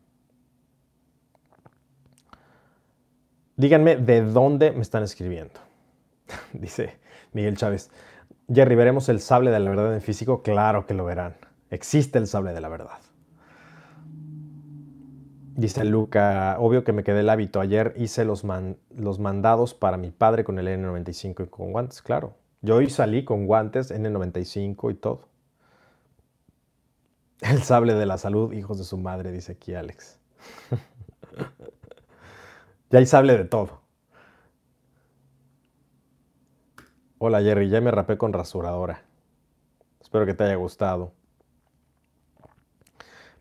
Díganme 3.58 3.96
de 3.96 4.22
dónde 4.22 4.70
me 4.70 4.80
están 4.80 5.02
escribiendo. 5.02 5.61
Dice 6.54 6.96
Miguel 7.35 7.58
Chávez. 7.58 7.90
Jerry, 8.52 8.74
¿veremos 8.74 9.08
el 9.08 9.20
sable 9.20 9.50
de 9.50 9.60
la 9.60 9.70
verdad 9.70 9.94
en 9.94 10.02
físico? 10.02 10.42
Claro 10.42 10.86
que 10.86 10.94
lo 10.94 11.04
verán. 11.04 11.36
Existe 11.70 12.18
el 12.18 12.26
sable 12.26 12.52
de 12.52 12.60
la 12.60 12.68
verdad. 12.68 12.98
Dice 15.54 15.84
Luca, 15.84 16.56
obvio 16.58 16.84
que 16.84 16.92
me 16.92 17.04
quedé 17.04 17.20
el 17.20 17.30
hábito. 17.30 17.60
Ayer 17.60 17.94
hice 17.96 18.24
los, 18.24 18.44
los 18.96 19.18
mandados 19.18 19.74
para 19.74 19.96
mi 19.96 20.10
padre 20.10 20.44
con 20.44 20.58
el 20.58 20.66
N95 20.66 21.44
y 21.44 21.48
con 21.48 21.72
guantes, 21.72 22.02
claro. 22.02 22.34
Yo 22.62 22.76
hoy 22.76 22.90
salí 22.90 23.24
con 23.24 23.46
guantes 23.46 23.90
N95 23.90 24.90
y 24.90 24.94
todo. 24.94 25.32
El 27.42 27.62
sable 27.62 27.94
de 27.94 28.06
la 28.06 28.18
salud, 28.18 28.52
hijos 28.52 28.78
de 28.78 28.84
su 28.84 28.98
madre, 28.98 29.32
dice 29.32 29.52
aquí 29.52 29.74
Alex. 29.74 30.18
ya 32.90 32.98
hay 32.98 33.06
sable 33.06 33.36
de 33.36 33.44
todo. 33.44 33.81
Hola 37.24 37.40
Jerry, 37.40 37.68
ya 37.68 37.80
me 37.80 37.92
rapé 37.92 38.18
con 38.18 38.32
rasuradora. 38.32 39.04
Espero 40.00 40.26
que 40.26 40.35
te 40.35 40.42
haya 40.42 40.56
gustado. 40.56 41.12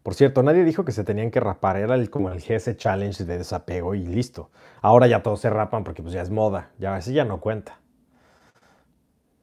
Por 0.04 0.13
cierto, 0.13 0.44
nadie 0.44 0.63
dijo 0.63 0.86
que 0.86 0.91
se 0.91 1.04
tenían 1.04 1.32
que 1.32 1.39
rapar, 1.39 1.78
era 1.78 1.96
el, 1.96 2.12
como 2.12 2.30
el 2.30 2.41
GS 2.41 2.78
Challenge 2.78 3.26
de 3.26 3.39
desapego 3.39 3.96
y 3.96 4.06
listo. 4.06 4.52
Ahora 4.84 5.08
ya 5.08 5.24
todos 5.24 5.41
se 5.41 5.50
rapan 5.50 5.84
porque 5.84 6.04
pues 6.04 6.13
ya 6.13 6.22
es 6.22 6.30
moda, 6.30 6.70
ya 6.78 6.94
así 6.94 7.12
ya 7.12 7.26
no 7.26 7.39
cuenta. 7.39 7.80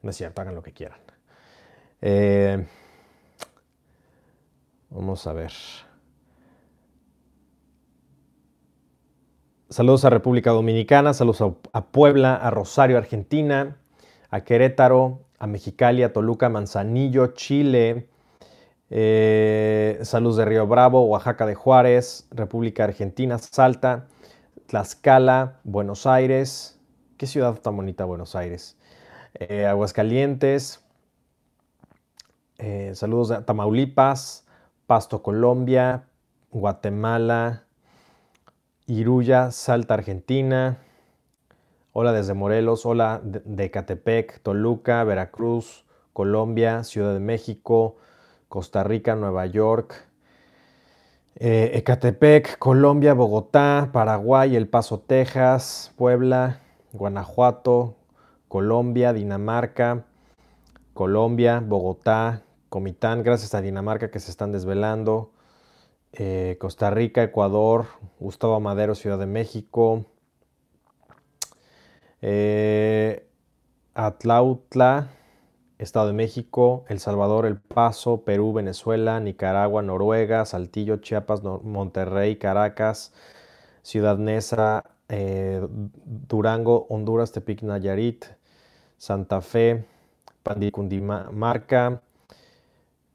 No 0.03 0.11
es 0.11 0.17
cierto, 0.17 0.41
hagan 0.41 0.55
lo 0.55 0.63
que 0.63 0.73
quieran. 0.73 1.01
Eh, 2.01 2.65
vamos 4.91 5.27
a 5.27 5.33
ver. 5.33 5.51
Saludos 9.69 10.05
a 10.05 10.11
República 10.11 10.53
Dominicana, 10.53 11.13
saludos 11.13 11.57
a, 11.73 11.87
Puebla, 11.87 12.37
a 12.37 12.51
Rosario, 12.51 12.99
Argentina, 12.99 13.79
a 14.31 14.41
Querétaro, 14.43 15.21
a 15.39 15.47
Mexicali, 15.47 16.03
a 16.03 16.13
Toluca, 16.13 16.49
Manzanillo, 16.49 17.29
Chile. 17.29 18.09
Eh, 18.91 19.99
saludos 20.03 20.39
de 20.39 20.45
Río 20.45 20.67
Bravo, 20.67 21.05
Oaxaca 21.07 21.47
de 21.47 21.55
Juárez, 21.55 22.27
República 22.31 22.85
Argentina, 22.85 23.39
Salta, 23.39 24.07
Tlaxcala, 24.67 25.61
Buenos 25.65 26.07
Aires. 26.07 26.79
¿Qué 27.17 27.27
ciudad 27.27 27.55
tan 27.55 27.77
bonita 27.77 28.05
Buenos 28.05 28.35
Aires? 28.35 28.77
Eh, 29.35 29.67
Aguascalientes, 29.67 30.85
eh, 32.59 32.93
saludos 32.95 33.31
a 33.31 33.45
Tamaulipas, 33.45 34.47
Pasto, 34.87 35.23
Colombia, 35.23 36.05
Guatemala, 36.51 37.65
Iruya, 38.87 39.51
Salta, 39.51 39.95
Argentina. 39.95 40.79
Hola 42.01 42.13
desde 42.13 42.33
Morelos, 42.33 42.87
hola 42.87 43.21
de 43.25 43.73
Catepec, 43.73 44.39
Toluca, 44.43 45.03
Veracruz, 45.03 45.85
Colombia, 46.13 46.85
Ciudad 46.85 47.13
de 47.13 47.19
México, 47.19 47.97
Costa 48.49 48.85
Rica, 48.85 49.17
Nueva 49.17 49.47
York, 49.47 50.07
eh, 51.35 51.73
Ecatepec, 51.75 52.57
Colombia, 52.59 53.15
Bogotá, 53.15 53.91
Paraguay, 53.93 54.55
El 54.55 54.69
Paso, 54.69 55.01
Texas, 55.01 55.93
Puebla, 55.97 56.61
Guanajuato, 56.93 57.97
Colombia, 58.47 59.13
Dinamarca, 59.13 60.05
Colombia, 60.95 61.61
Bogotá, 61.67 62.45
Comitán, 62.69 63.25
gracias 63.25 63.57
a 63.57 63.61
Dinamarca 63.61 64.09
que 64.13 64.21
se 64.21 64.31
están 64.31 64.53
desvelando, 64.53 65.33
eh, 66.13 66.59
Costa 66.61 66.91
Rica, 66.91 67.25
Ecuador, 67.25 67.87
Gustavo 68.21 68.61
Madero, 68.61 68.95
Ciudad 68.95 69.19
de 69.19 69.27
México, 69.27 70.05
eh, 72.23 73.27
Atlautla, 73.95 75.09
Estado 75.79 76.09
de 76.09 76.13
México, 76.13 76.85
El 76.89 76.99
Salvador, 76.99 77.47
El 77.47 77.59
Paso, 77.59 78.23
Perú, 78.25 78.53
Venezuela, 78.53 79.21
Nicaragua, 79.21 79.83
Noruega, 79.83 80.45
Saltillo, 80.45 80.97
Chiapas, 80.97 81.43
Monterrey, 81.43 82.37
Caracas, 82.37 83.13
Ciudad 83.83 84.19
Neza, 84.19 84.85
eh, 85.09 85.67
Durango, 85.69 86.87
Honduras, 86.91 87.33
Tepic, 87.33 87.63
Nayarit, 87.63 88.27
Santa 88.99 89.41
Fe, 89.41 89.85
Pandicundimarca, 90.43 92.03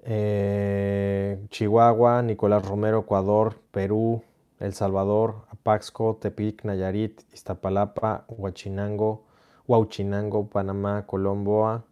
eh, 0.04 1.46
Chihuahua, 1.50 2.22
Nicolás 2.22 2.66
Romero, 2.66 3.00
Ecuador, 3.02 3.60
Perú, 3.72 4.24
El 4.60 4.74
Salvador, 4.74 5.46
Apaxco, 5.50 6.18
Tepic, 6.22 6.64
Nayarit, 6.64 7.22
Iztapalapa, 7.34 8.26
Huachinango, 8.28 9.26
Huachinango, 9.68 10.48
Panamá, 10.48 11.06
Colomboa, 11.06 11.84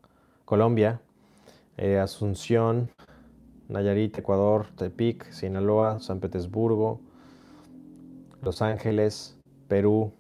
Colombia, 0.46 1.02
eh, 1.78 2.00
Asunción, 2.00 2.90
Nayarit, 3.68 4.18
Ecuador, 4.18 4.68
Tepic, 4.76 5.32
Sinaloa, 5.32 6.00
San 6.00 6.20
Petersburgo, 6.20 7.00
Los 8.42 8.62
Ángeles, 8.62 9.38
Perú, 9.68 10.14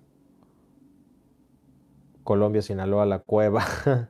Colombia, 2.23 2.61
Sinaloa, 2.61 3.05
La 3.05 3.19
Cueva, 3.19 3.65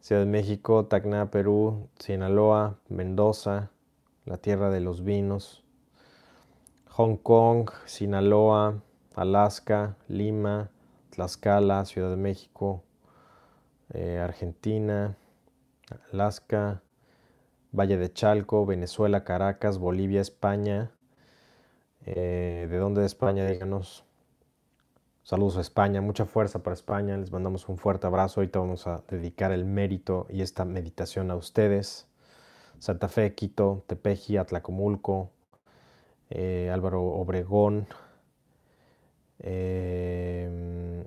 Ciudad 0.00 0.22
de 0.22 0.30
México, 0.30 0.86
Tacna, 0.86 1.30
Perú, 1.30 1.88
Sinaloa, 1.98 2.78
Mendoza, 2.88 3.70
la 4.24 4.38
tierra 4.38 4.70
de 4.70 4.80
los 4.80 5.04
vinos, 5.04 5.64
Hong 6.98 7.16
Kong, 7.16 7.70
Sinaloa, 7.84 8.82
Alaska, 9.14 9.96
Lima, 10.08 10.68
Tlaxcala, 11.10 11.84
Ciudad 11.84 12.10
de 12.10 12.16
México, 12.16 12.82
eh, 13.94 14.18
Argentina, 14.18 15.16
Alaska, 16.12 16.82
Valle 17.70 17.98
de 17.98 18.12
Chalco, 18.12 18.66
Venezuela, 18.66 19.22
Caracas, 19.22 19.78
Bolivia, 19.78 20.20
España. 20.20 20.90
Eh, 22.04 22.66
¿De 22.68 22.78
dónde 22.78 23.02
de 23.02 23.06
España? 23.06 23.46
Díganos. 23.46 24.04
Saludos 25.22 25.56
a 25.58 25.60
España, 25.60 26.00
mucha 26.00 26.24
fuerza 26.24 26.64
para 26.64 26.74
España, 26.74 27.16
les 27.16 27.30
mandamos 27.30 27.68
un 27.68 27.78
fuerte 27.78 28.08
abrazo. 28.08 28.40
Ahorita 28.40 28.58
vamos 28.58 28.88
a 28.88 29.04
dedicar 29.08 29.52
el 29.52 29.64
mérito 29.64 30.26
y 30.30 30.42
esta 30.42 30.64
meditación 30.64 31.30
a 31.30 31.36
ustedes. 31.36 32.08
Santa 32.80 33.06
Fe, 33.06 33.36
Quito, 33.36 33.84
Tepeji, 33.86 34.36
Atlacomulco, 34.36 35.30
eh, 36.30 36.70
Álvaro 36.72 37.02
Obregón, 37.04 37.86
em, 39.38 41.06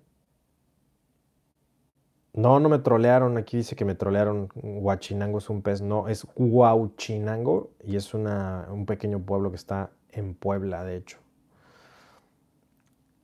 No, 2.34 2.60
no 2.60 2.70
me 2.70 2.80
trolearon. 2.80 3.38
Aquí 3.38 3.58
dice 3.58 3.76
que 3.76 3.86
me 3.86 3.96
trolearon. 3.96 4.50
Huachinango 4.56 5.40
es 5.40 5.50
un 5.50 5.62
pez. 5.62 5.82
No, 5.82 6.08
es 6.08 6.26
Huauchinango 6.36 7.72
y 7.84 7.98
es 7.98 8.14
una, 8.14 8.68
un 8.72 8.86
pequeño 8.86 9.20
pueblo 9.20 9.50
que 9.52 9.58
está 9.58 9.92
en 10.12 10.34
Puebla, 10.36 10.84
de 10.84 10.98
hecho. 10.98 11.18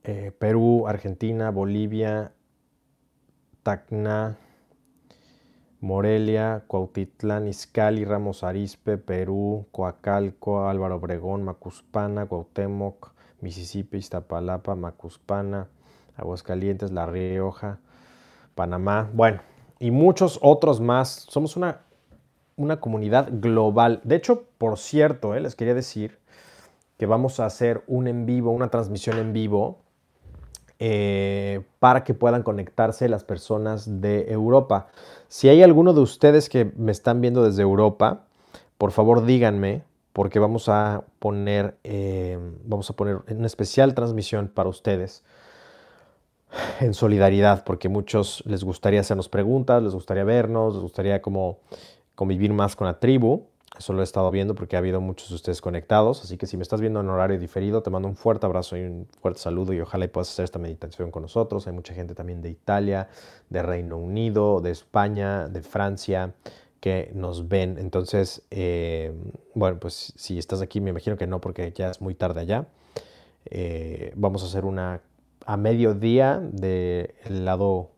Eh, 0.04 0.32
Perú, 0.38 0.86
Argentina, 0.86 1.50
Bolivia, 1.50 2.32
Tacna, 3.62 4.38
Morelia, 5.80 6.64
Cuautitlán, 6.66 7.46
Izcalli, 7.46 8.04
Ramos 8.04 8.42
Arizpe, 8.42 8.98
Perú, 8.98 9.66
Coacalco, 9.70 10.68
Álvaro 10.68 10.96
Obregón, 10.96 11.44
Macuspana, 11.44 12.26
Cuauhtémoc, 12.26 13.12
Mississippi, 13.40 13.98
Iztapalapa, 13.98 14.74
Macuspana, 14.74 15.68
Aguascalientes, 16.16 16.90
La 16.90 17.06
Rioja, 17.06 17.78
Panamá, 18.56 19.08
bueno, 19.12 19.40
y 19.78 19.92
muchos 19.92 20.40
otros 20.42 20.80
más. 20.80 21.26
Somos 21.28 21.56
una, 21.56 21.82
una 22.56 22.80
comunidad 22.80 23.28
global. 23.30 24.00
De 24.02 24.16
hecho, 24.16 24.48
por 24.58 24.78
cierto, 24.78 25.36
eh, 25.36 25.40
les 25.40 25.54
quería 25.54 25.74
decir 25.74 26.18
que 26.96 27.06
vamos 27.06 27.38
a 27.38 27.46
hacer 27.46 27.84
un 27.86 28.08
en 28.08 28.26
vivo, 28.26 28.50
una 28.50 28.68
transmisión 28.68 29.18
en 29.18 29.32
vivo 29.32 29.78
eh, 30.78 31.62
para 31.78 32.04
que 32.04 32.14
puedan 32.14 32.42
conectarse 32.42 33.08
las 33.08 33.24
personas 33.24 34.00
de 34.00 34.30
Europa. 34.32 34.88
Si 35.28 35.48
hay 35.48 35.62
alguno 35.62 35.92
de 35.92 36.00
ustedes 36.00 36.48
que 36.48 36.72
me 36.76 36.92
están 36.92 37.20
viendo 37.20 37.44
desde 37.44 37.62
Europa, 37.62 38.24
por 38.78 38.92
favor 38.92 39.24
díganme, 39.24 39.82
porque 40.12 40.38
vamos 40.38 40.68
a 40.68 41.04
poner, 41.18 41.76
eh, 41.84 42.38
vamos 42.64 42.90
a 42.90 42.92
poner 42.94 43.18
una 43.28 43.46
especial 43.46 43.94
transmisión 43.94 44.48
para 44.48 44.68
ustedes 44.68 45.24
en 46.80 46.94
solidaridad, 46.94 47.64
porque 47.64 47.88
muchos 47.88 48.42
les 48.46 48.64
gustaría 48.64 49.00
hacernos 49.00 49.28
preguntas, 49.28 49.82
les 49.82 49.94
gustaría 49.94 50.24
vernos, 50.24 50.74
les 50.74 50.82
gustaría 50.82 51.20
como 51.22 51.58
convivir 52.14 52.52
más 52.52 52.74
con 52.74 52.86
la 52.86 52.98
tribu. 52.98 53.46
Eso 53.78 53.92
lo 53.92 54.00
he 54.00 54.04
estado 54.04 54.30
viendo 54.30 54.54
porque 54.54 54.74
ha 54.74 54.80
habido 54.80 55.00
muchos 55.00 55.28
de 55.28 55.36
ustedes 55.36 55.60
conectados. 55.60 56.22
Así 56.24 56.36
que 56.36 56.46
si 56.46 56.56
me 56.56 56.62
estás 56.64 56.80
viendo 56.80 57.00
en 57.00 57.08
horario 57.08 57.38
diferido, 57.38 57.82
te 57.82 57.90
mando 57.90 58.08
un 58.08 58.16
fuerte 58.16 58.44
abrazo 58.44 58.76
y 58.76 58.82
un 58.82 59.06
fuerte 59.20 59.40
saludo 59.40 59.72
y 59.72 59.80
ojalá 59.80 60.08
puedas 60.08 60.30
hacer 60.30 60.44
esta 60.44 60.58
meditación 60.58 61.10
con 61.12 61.22
nosotros. 61.22 61.66
Hay 61.68 61.72
mucha 61.72 61.94
gente 61.94 62.14
también 62.14 62.42
de 62.42 62.50
Italia, 62.50 63.08
de 63.48 63.62
Reino 63.62 63.96
Unido, 63.96 64.60
de 64.60 64.72
España, 64.72 65.48
de 65.48 65.62
Francia 65.62 66.34
que 66.80 67.10
nos 67.14 67.48
ven. 67.48 67.76
Entonces, 67.78 68.42
eh, 68.50 69.12
bueno, 69.54 69.78
pues 69.78 70.12
si 70.16 70.38
estás 70.38 70.60
aquí, 70.60 70.80
me 70.80 70.90
imagino 70.90 71.16
que 71.16 71.26
no 71.26 71.40
porque 71.40 71.72
ya 71.72 71.90
es 71.90 72.00
muy 72.00 72.14
tarde 72.14 72.40
allá. 72.40 72.66
Eh, 73.46 74.12
vamos 74.16 74.42
a 74.42 74.46
hacer 74.46 74.64
una 74.64 75.00
a 75.46 75.56
mediodía 75.56 76.40
del 76.42 77.44
lado 77.44 77.90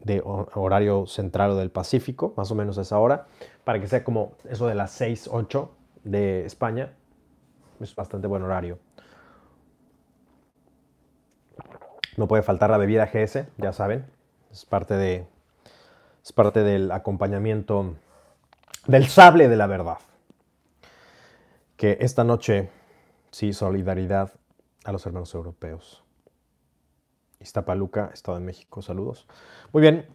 de 0.00 0.22
horario 0.24 1.06
central 1.06 1.56
del 1.56 1.70
Pacífico, 1.70 2.34
más 2.36 2.50
o 2.50 2.54
menos 2.54 2.78
a 2.78 2.82
esa 2.82 2.98
hora, 2.98 3.26
para 3.66 3.80
que 3.80 3.88
sea 3.88 4.04
como 4.04 4.36
eso 4.48 4.68
de 4.68 4.76
las 4.76 4.92
6, 4.92 5.28
8 5.28 5.76
de 6.04 6.46
España. 6.46 6.92
Es 7.80 7.96
bastante 7.96 8.28
buen 8.28 8.44
horario. 8.44 8.78
No 12.16 12.28
puede 12.28 12.44
faltar 12.44 12.70
la 12.70 12.76
bebida 12.76 13.10
GS, 13.12 13.48
ya 13.58 13.72
saben. 13.72 14.06
Es 14.52 14.64
parte, 14.64 14.94
de, 14.94 15.26
es 16.22 16.32
parte 16.32 16.62
del 16.62 16.92
acompañamiento 16.92 17.96
del 18.86 19.08
sable 19.08 19.48
de 19.48 19.56
la 19.56 19.66
verdad. 19.66 19.98
Que 21.76 21.98
esta 22.00 22.22
noche, 22.22 22.70
sí, 23.32 23.52
solidaridad 23.52 24.32
a 24.84 24.92
los 24.92 25.04
hermanos 25.06 25.34
europeos. 25.34 26.04
Iztapaluca, 27.40 28.12
Estado 28.14 28.38
de 28.38 28.44
México, 28.44 28.80
saludos. 28.80 29.26
Muy 29.72 29.80
bien, 29.80 30.06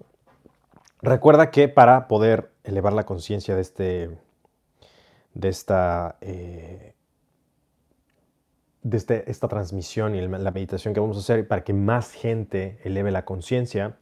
recuerda 1.02 1.52
que 1.52 1.68
para 1.68 2.08
poder 2.08 2.51
elevar 2.64 2.94
la 2.94 3.06
conciencia 3.06 3.56
de, 3.56 3.62
este, 3.62 4.18
de 5.34 5.50
esta, 5.50 6.18
eh, 6.22 6.96
de 8.84 8.98
este, 8.98 9.30
esta 9.30 9.48
transmisión 9.48 10.16
y 10.16 10.22
la 10.22 10.52
meditación 10.52 10.94
que 10.94 11.00
vamos 11.00 11.18
a 11.18 11.20
hacer, 11.20 11.48
para 11.48 11.64
que 11.64 11.74
más 11.74 12.12
gente 12.12 12.80
eleve 12.84 13.12
la 13.12 13.26
conciencia, 13.26 13.98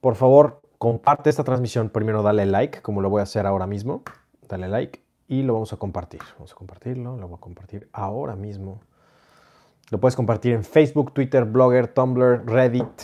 por 0.00 0.16
favor, 0.16 0.60
comparte 0.78 1.30
esta 1.30 1.44
transmisión. 1.44 1.88
Primero 1.88 2.22
dale 2.22 2.44
like, 2.44 2.82
como 2.82 3.00
lo 3.00 3.08
voy 3.08 3.20
a 3.20 3.22
hacer 3.22 3.46
ahora 3.46 3.66
mismo. 3.66 4.02
Dale 4.48 4.68
like 4.68 5.00
y 5.28 5.42
lo 5.42 5.54
vamos 5.54 5.72
a 5.72 5.76
compartir. 5.76 6.20
Vamos 6.34 6.52
a 6.52 6.54
compartirlo, 6.54 7.16
lo 7.16 7.28
voy 7.28 7.38
a 7.38 7.40
compartir 7.40 7.88
ahora 7.92 8.36
mismo. 8.36 8.80
Lo 9.90 9.98
puedes 9.98 10.16
compartir 10.16 10.52
en 10.52 10.64
Facebook, 10.64 11.12
Twitter, 11.12 11.44
Blogger, 11.44 11.88
Tumblr, 11.88 12.44
Reddit, 12.46 13.02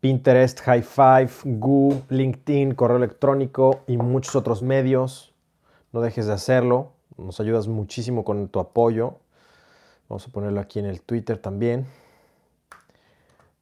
Pinterest, 0.00 0.60
High 0.60 0.82
Five, 0.82 1.30
Google, 1.44 2.02
LinkedIn, 2.08 2.74
correo 2.74 2.96
electrónico 2.96 3.84
y 3.86 3.96
muchos 3.96 4.34
otros 4.36 4.62
medios. 4.62 5.32
No 5.92 6.00
dejes 6.00 6.26
de 6.26 6.32
hacerlo. 6.32 6.92
Nos 7.16 7.40
ayudas 7.40 7.68
muchísimo 7.68 8.24
con 8.24 8.48
tu 8.48 8.60
apoyo. 8.60 9.18
Vamos 10.08 10.26
a 10.26 10.30
ponerlo 10.30 10.60
aquí 10.60 10.78
en 10.78 10.86
el 10.86 11.02
Twitter 11.02 11.38
también. 11.38 11.86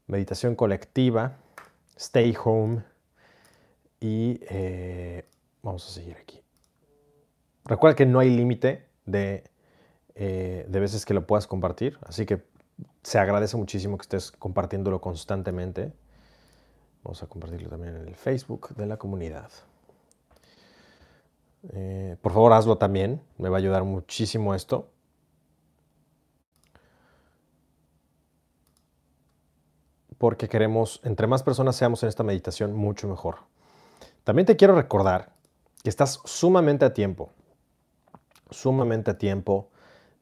Meditación 0.07 0.55
colectiva. 0.55 1.37
Stay 1.96 2.37
home. 2.42 2.83
Y 4.01 4.40
eh, 4.48 5.27
vamos 5.62 5.87
a 5.87 5.90
seguir 5.90 6.16
aquí. 6.16 6.40
Recuerda 7.64 7.96
que 7.96 8.07
no 8.07 8.20
hay 8.20 8.31
límite 8.31 8.87
de 9.05 9.44
eh, 10.20 10.66
de 10.68 10.81
veces 10.81 11.07
que 11.07 11.14
lo 11.14 11.29
puedas 11.29 11.46
compartir. 11.46 11.96
Así 12.03 12.27
que 12.27 12.42
se 13.05 13.20
agradece 13.20 13.57
muchísimo 13.57 13.96
que 13.96 14.03
estés 14.03 14.33
compartiéndolo 14.33 15.01
constantemente. 15.01 15.92
Vamos 17.09 17.23
a 17.23 17.27
compartirlo 17.27 17.71
también 17.71 17.97
en 17.97 18.07
el 18.07 18.14
Facebook 18.16 18.75
de 18.77 18.85
la 18.85 18.99
comunidad. 18.99 19.51
Eh, 21.73 22.18
por 22.21 22.33
favor, 22.33 22.53
hazlo 22.53 22.77
también. 22.77 23.23
Me 23.38 23.49
va 23.49 23.57
a 23.57 23.61
ayudar 23.61 23.83
muchísimo 23.85 24.55
esto. 24.55 24.90
Porque 30.18 30.51
queremos, 30.51 31.01
entre 31.03 31.27
más 31.27 31.42
personas 31.42 31.77
seamos 31.77 32.03
en 32.03 32.11
esta 32.11 32.25
meditación, 32.25 32.75
mucho 32.75 33.09
mejor. 33.09 33.37
También 34.23 34.44
te 34.44 34.57
quiero 34.57 34.75
recordar 34.75 35.33
que 35.83 35.88
estás 35.88 36.21
sumamente 36.27 36.85
a 36.85 36.92
tiempo. 36.92 37.33
Sumamente 38.51 39.12
a 39.12 39.16
tiempo 39.16 39.71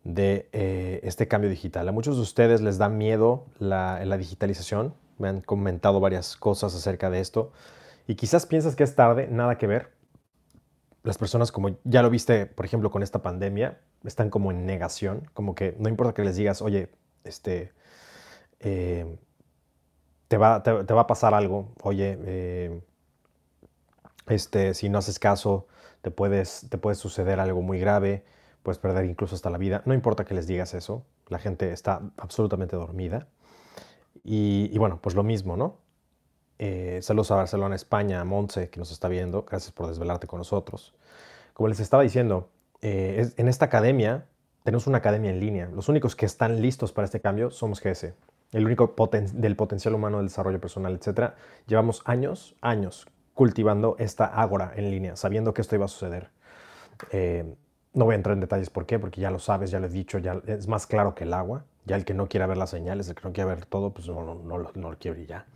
de 0.05 0.49
eh, 0.53 1.01
este 1.03 1.27
cambio 1.27 1.51
digital. 1.51 1.89
A 1.89 1.91
muchos 1.91 2.15
de 2.15 2.23
ustedes 2.23 2.61
les 2.61 2.79
da 2.79 2.89
miedo 2.89 3.47
la, 3.59 4.05
la, 4.05 4.17
digitalización, 4.17 4.95
me 5.19 5.29
han 5.29 5.41
comentado 5.41 6.01
varias 6.01 6.37
cosas 6.37 6.75
acerca 6.75 7.11
de 7.11 7.21
esto 7.21 7.53
y 8.07 8.15
quizás 8.15 8.47
piensas 8.47 8.77
que 8.77 8.85
es 8.85 8.95
tarde, 8.95 9.29
nada 9.29 9.59
que 9.59 9.67
ver. 9.67 9.93
Las 11.03 11.19
personas, 11.19 11.53
como 11.53 11.77
ya 11.85 12.03
lo 12.03 12.11
viste, 12.11 12.47
por 12.47 12.65
ejemplo, 12.65 12.91
con 12.91 13.03
esta 13.03 13.23
pandemia, 13.23 13.79
están 14.05 14.31
como 14.31 14.51
en 14.51 14.67
negación, 14.67 15.29
como 15.35 15.55
que 15.55 15.77
no 15.79 15.89
importa 15.89 16.15
que 16.15 16.25
les 16.25 16.37
digas, 16.37 16.63
oye, 16.63 16.91
este, 17.25 17.73
eh, 18.61 19.17
te, 20.29 20.37
va, 20.37 20.63
te, 20.63 20.73
va, 20.73 21.01
a 21.01 21.07
pasar 21.07 21.35
algo, 21.35 21.73
oye, 21.83 22.19
eh, 22.25 22.81
este, 24.27 24.75
si 24.75 24.89
no 24.89 24.99
haces 24.99 25.19
caso, 25.19 25.69
te, 26.03 26.11
puedes, 26.11 26.67
te 26.69 26.79
puede 26.79 26.97
suceder 26.97 27.41
algo 27.41 27.63
muy 27.63 27.79
grave 27.79 28.25
puedes 28.67 28.81
perder 28.81 29.05
incluso 29.05 29.37
hasta 29.37 29.49
la 29.49 29.59
vida. 29.59 29.83
No 29.85 29.95
importa 29.95 30.25
que 30.25 30.35
les 30.35 30.49
digas 30.49 30.75
eso, 30.75 31.07
la 31.29 31.39
gente 31.39 31.71
está 31.71 32.01
absolutamente 32.17 32.75
dormida. 32.75 33.29
Y, 34.29 34.77
bueno, 34.77 34.99
pues 35.01 35.15
lo 35.15 35.23
mismo, 35.23 35.57
¿no? 35.57 35.79
Eh, 36.59 36.99
saludos 37.01 37.31
a 37.31 37.37
Barcelona, 37.37 37.77
España, 37.77 38.21
a 38.21 38.25
Montse, 38.25 38.71
que 38.71 38.81
nos 38.81 38.91
está 38.91 39.07
viendo. 39.07 39.45
Gracias 39.45 39.71
por 39.71 39.87
desvelarte 39.87 40.27
con 40.27 40.39
nosotros. 40.39 40.95
Como 41.53 41.69
les 41.69 41.79
estaba 41.79 42.03
diciendo, 42.03 42.51
eh, 42.83 43.31
en 43.37 43.47
esta 43.47 43.67
academia, 43.67 44.27
tenemos 44.65 44.89
una 44.89 44.99
academia 44.99 45.31
en 45.31 45.39
línea. 45.39 45.69
Los 45.73 45.89
únicos 45.89 46.17
que 46.17 46.27
están 46.27 46.61
listos 46.61 46.93
para 46.93 47.05
este 47.05 47.21
cambio 47.21 47.53
somos 47.53 47.81
GS. 47.81 48.15
El 48.51 48.67
único 48.67 48.97
del 49.33 49.55
potencial 49.55 49.95
humano, 49.95 50.17
del 50.17 50.27
desarrollo 50.27 50.61
personal, 50.61 50.99
etc. 51.01 51.35
Llevamos 51.69 52.03
años, 52.05 52.57
años 52.61 53.07
cultivando 53.33 53.95
esta 54.01 54.25
ágora 54.25 54.73
en 54.75 54.91
línea, 54.91 55.15
sabiendo 55.15 55.55
que 55.55 55.61
esto 55.61 55.77
iba 55.77 55.85
a 55.85 55.89
suceder. 55.89 56.31
Eh, 57.13 57.55
no 57.95 58.07
voy 58.07 58.15
a 58.15 58.17
entrar 58.17 58.35
en 58.35 58.41
detalles 58.41 58.71
por 58.71 58.87
qué, 58.87 58.99
porque 58.99 59.21
ya 59.21 59.31
lo 59.31 59.39
sabes, 59.39 59.71
ya 59.71 59.79
lo 59.79 59.87
he 59.87 59.91
dicho, 59.91 60.19
ya 60.19 60.43
es 60.47 60.67
más 60.67 60.89
claro 60.89 61.15
que 61.15 61.23
el 61.23 61.33
agua. 61.33 61.65
Ya 61.87 61.97
el 61.97 62.05
que 62.05 62.15
no 62.15 62.29
quiera 62.29 62.47
ver 62.47 62.59
las 62.59 62.71
señales, 62.71 63.09
el 63.09 63.15
que 63.15 63.23
no 63.25 63.33
quiera 63.33 63.49
ver 63.49 63.65
todo, 63.65 63.95
pues 63.95 64.09
no, 64.09 64.35
no, 64.35 64.59
lo 64.59 64.99
quiere 64.99 65.25
ya. 65.25 65.47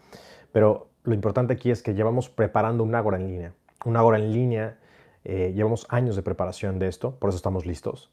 Pero 0.52 0.88
lo 1.02 1.14
importante 1.14 1.52
aquí 1.52 1.70
es 1.70 1.82
que 1.82 1.94
llevamos 1.94 2.30
preparando 2.30 2.84
un 2.84 2.94
Ágora 2.94 3.18
en 3.18 3.26
línea. 3.26 3.52
Un 3.84 3.96
Ágora 3.96 4.18
en 4.18 4.32
línea, 4.32 4.78
eh, 5.24 5.52
llevamos 5.54 5.86
años 5.90 6.16
de 6.16 6.22
preparación 6.22 6.78
de 6.78 6.88
esto, 6.88 7.16
por 7.16 7.30
eso 7.30 7.36
estamos 7.36 7.66
listos. 7.66 8.10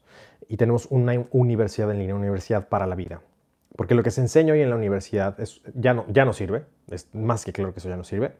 Y 0.48 0.56
tenemos 0.56 0.86
una 0.90 1.12
universidad 1.30 1.90
en 1.90 1.98
línea, 1.98 2.14
una 2.14 2.24
universidad 2.24 2.68
para 2.68 2.86
la 2.86 2.94
vida. 2.94 3.22
Porque 3.76 3.94
lo 3.94 4.02
que 4.02 4.10
se 4.10 4.20
enseña 4.20 4.54
hoy 4.54 4.60
en 4.60 4.70
la 4.70 4.76
universidad 4.76 5.38
es, 5.38 5.60
ya, 5.74 5.94
no, 5.94 6.04
ya 6.08 6.24
no 6.24 6.32
sirve, 6.32 6.64
es 6.90 7.14
más 7.14 7.44
que 7.44 7.52
claro 7.52 7.72
que 7.72 7.78
eso 7.78 7.88
ya 7.88 7.96
no 7.96 8.02
sirve. 8.02 8.32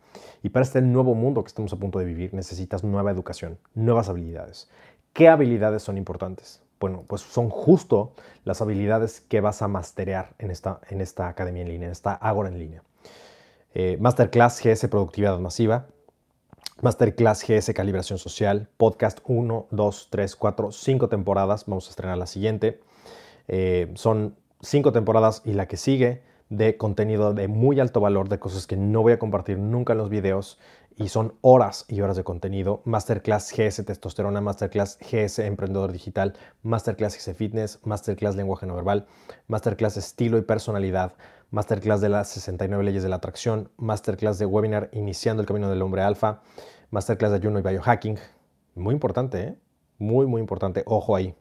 Y 0.42 0.48
para 0.48 0.64
este 0.64 0.82
nuevo 0.82 1.14
mundo 1.14 1.44
que 1.44 1.48
estamos 1.48 1.72
a 1.72 1.76
punto 1.76 2.00
de 2.00 2.06
vivir 2.06 2.34
necesitas 2.34 2.82
nueva 2.82 3.12
educación, 3.12 3.58
nuevas 3.74 4.08
habilidades. 4.08 4.68
¿Qué 5.12 5.28
habilidades 5.28 5.82
son 5.82 5.96
importantes? 5.96 6.62
Bueno, 6.80 7.04
pues 7.06 7.22
son 7.22 7.48
justo 7.50 8.12
las 8.44 8.60
habilidades 8.62 9.20
que 9.20 9.40
vas 9.40 9.62
a 9.62 9.68
masterear 9.68 10.34
en 10.38 10.50
esta, 10.50 10.80
en 10.88 11.00
esta 11.00 11.28
academia 11.28 11.62
en 11.62 11.68
línea, 11.68 11.86
en 11.86 11.92
esta 11.92 12.14
Agora 12.14 12.48
en 12.48 12.58
línea. 12.58 12.82
eh, 13.74 13.96
Masterclass 14.00 14.60
GS 14.62 14.88
Productividad 14.88 15.38
Masiva, 15.38 15.86
Masterclass 16.80 17.44
GS 17.46 17.72
Calibración 17.74 18.18
Social, 18.18 18.68
podcast 18.76 19.18
1, 19.24 19.66
2, 19.70 20.08
3, 20.10 20.36
4, 20.36 20.72
5 20.72 21.08
temporadas, 21.08 21.64
vamos 21.66 21.88
a 21.88 21.90
estrenar 21.90 22.18
la 22.18 22.26
siguiente. 22.26 22.80
Eh, 23.48 23.90
son 23.94 24.36
5 24.60 24.92
temporadas 24.92 25.42
y 25.44 25.54
la 25.54 25.66
que 25.66 25.76
sigue 25.76 26.22
de 26.50 26.76
contenido 26.76 27.34
de 27.34 27.48
muy 27.48 27.80
alto 27.80 28.00
valor, 28.00 28.28
de 28.28 28.38
cosas 28.38 28.66
que 28.66 28.76
no 28.76 29.02
voy 29.02 29.12
a 29.12 29.18
compartir 29.18 29.58
nunca 29.58 29.92
en 29.92 29.98
los 29.98 30.08
videos 30.08 30.58
y 30.98 31.08
son 31.08 31.38
horas 31.42 31.84
y 31.88 32.00
horas 32.00 32.16
de 32.16 32.24
contenido. 32.24 32.82
Masterclass 32.84 33.52
GS 33.56 33.84
Testosterona, 33.84 34.40
Masterclass 34.40 34.98
GS 34.98 35.38
Emprendedor 35.38 35.92
Digital, 35.92 36.34
Masterclass 36.62 37.16
GS 37.16 37.34
Fitness, 37.34 37.78
Masterclass 37.84 38.34
Lenguaje 38.34 38.66
No 38.66 38.74
Verbal, 38.74 39.06
Masterclass 39.46 39.96
Estilo 39.96 40.38
y 40.38 40.42
Personalidad, 40.42 41.14
Masterclass 41.50 42.00
de 42.00 42.08
las 42.08 42.28
69 42.30 42.82
Leyes 42.82 43.04
de 43.04 43.08
la 43.08 43.16
Atracción, 43.16 43.70
Masterclass 43.76 44.38
de 44.38 44.46
Webinar 44.46 44.90
Iniciando 44.92 45.40
el 45.40 45.46
Camino 45.46 45.70
del 45.70 45.82
Hombre 45.82 46.02
Alfa, 46.02 46.42
Masterclass 46.90 47.30
de 47.30 47.36
Ayuno 47.36 47.60
y 47.60 47.62
Biohacking. 47.62 48.18
Muy 48.74 48.92
importante, 48.92 49.40
¿eh? 49.40 49.58
Muy, 49.98 50.26
muy 50.26 50.40
importante. 50.40 50.82
Ojo 50.86 51.14
ahí. 51.14 51.34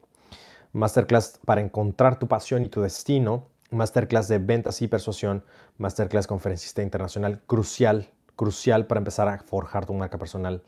Masterclass 0.72 1.40
para 1.44 1.60
encontrar 1.60 2.18
tu 2.20 2.28
pasión 2.28 2.62
y 2.62 2.68
tu 2.68 2.80
destino. 2.82 3.48
Masterclass 3.70 4.28
de 4.28 4.38
ventas 4.38 4.82
y 4.82 4.88
persuasión. 4.88 5.44
Masterclass 5.78 6.26
conferencista 6.26 6.82
internacional. 6.82 7.42
Crucial 7.46 8.10
crucial 8.38 8.86
para 8.86 9.00
empezar 9.00 9.26
a 9.28 9.38
forjar 9.38 9.84
tu 9.84 9.92
marca 9.94 10.16
personal. 10.16 10.62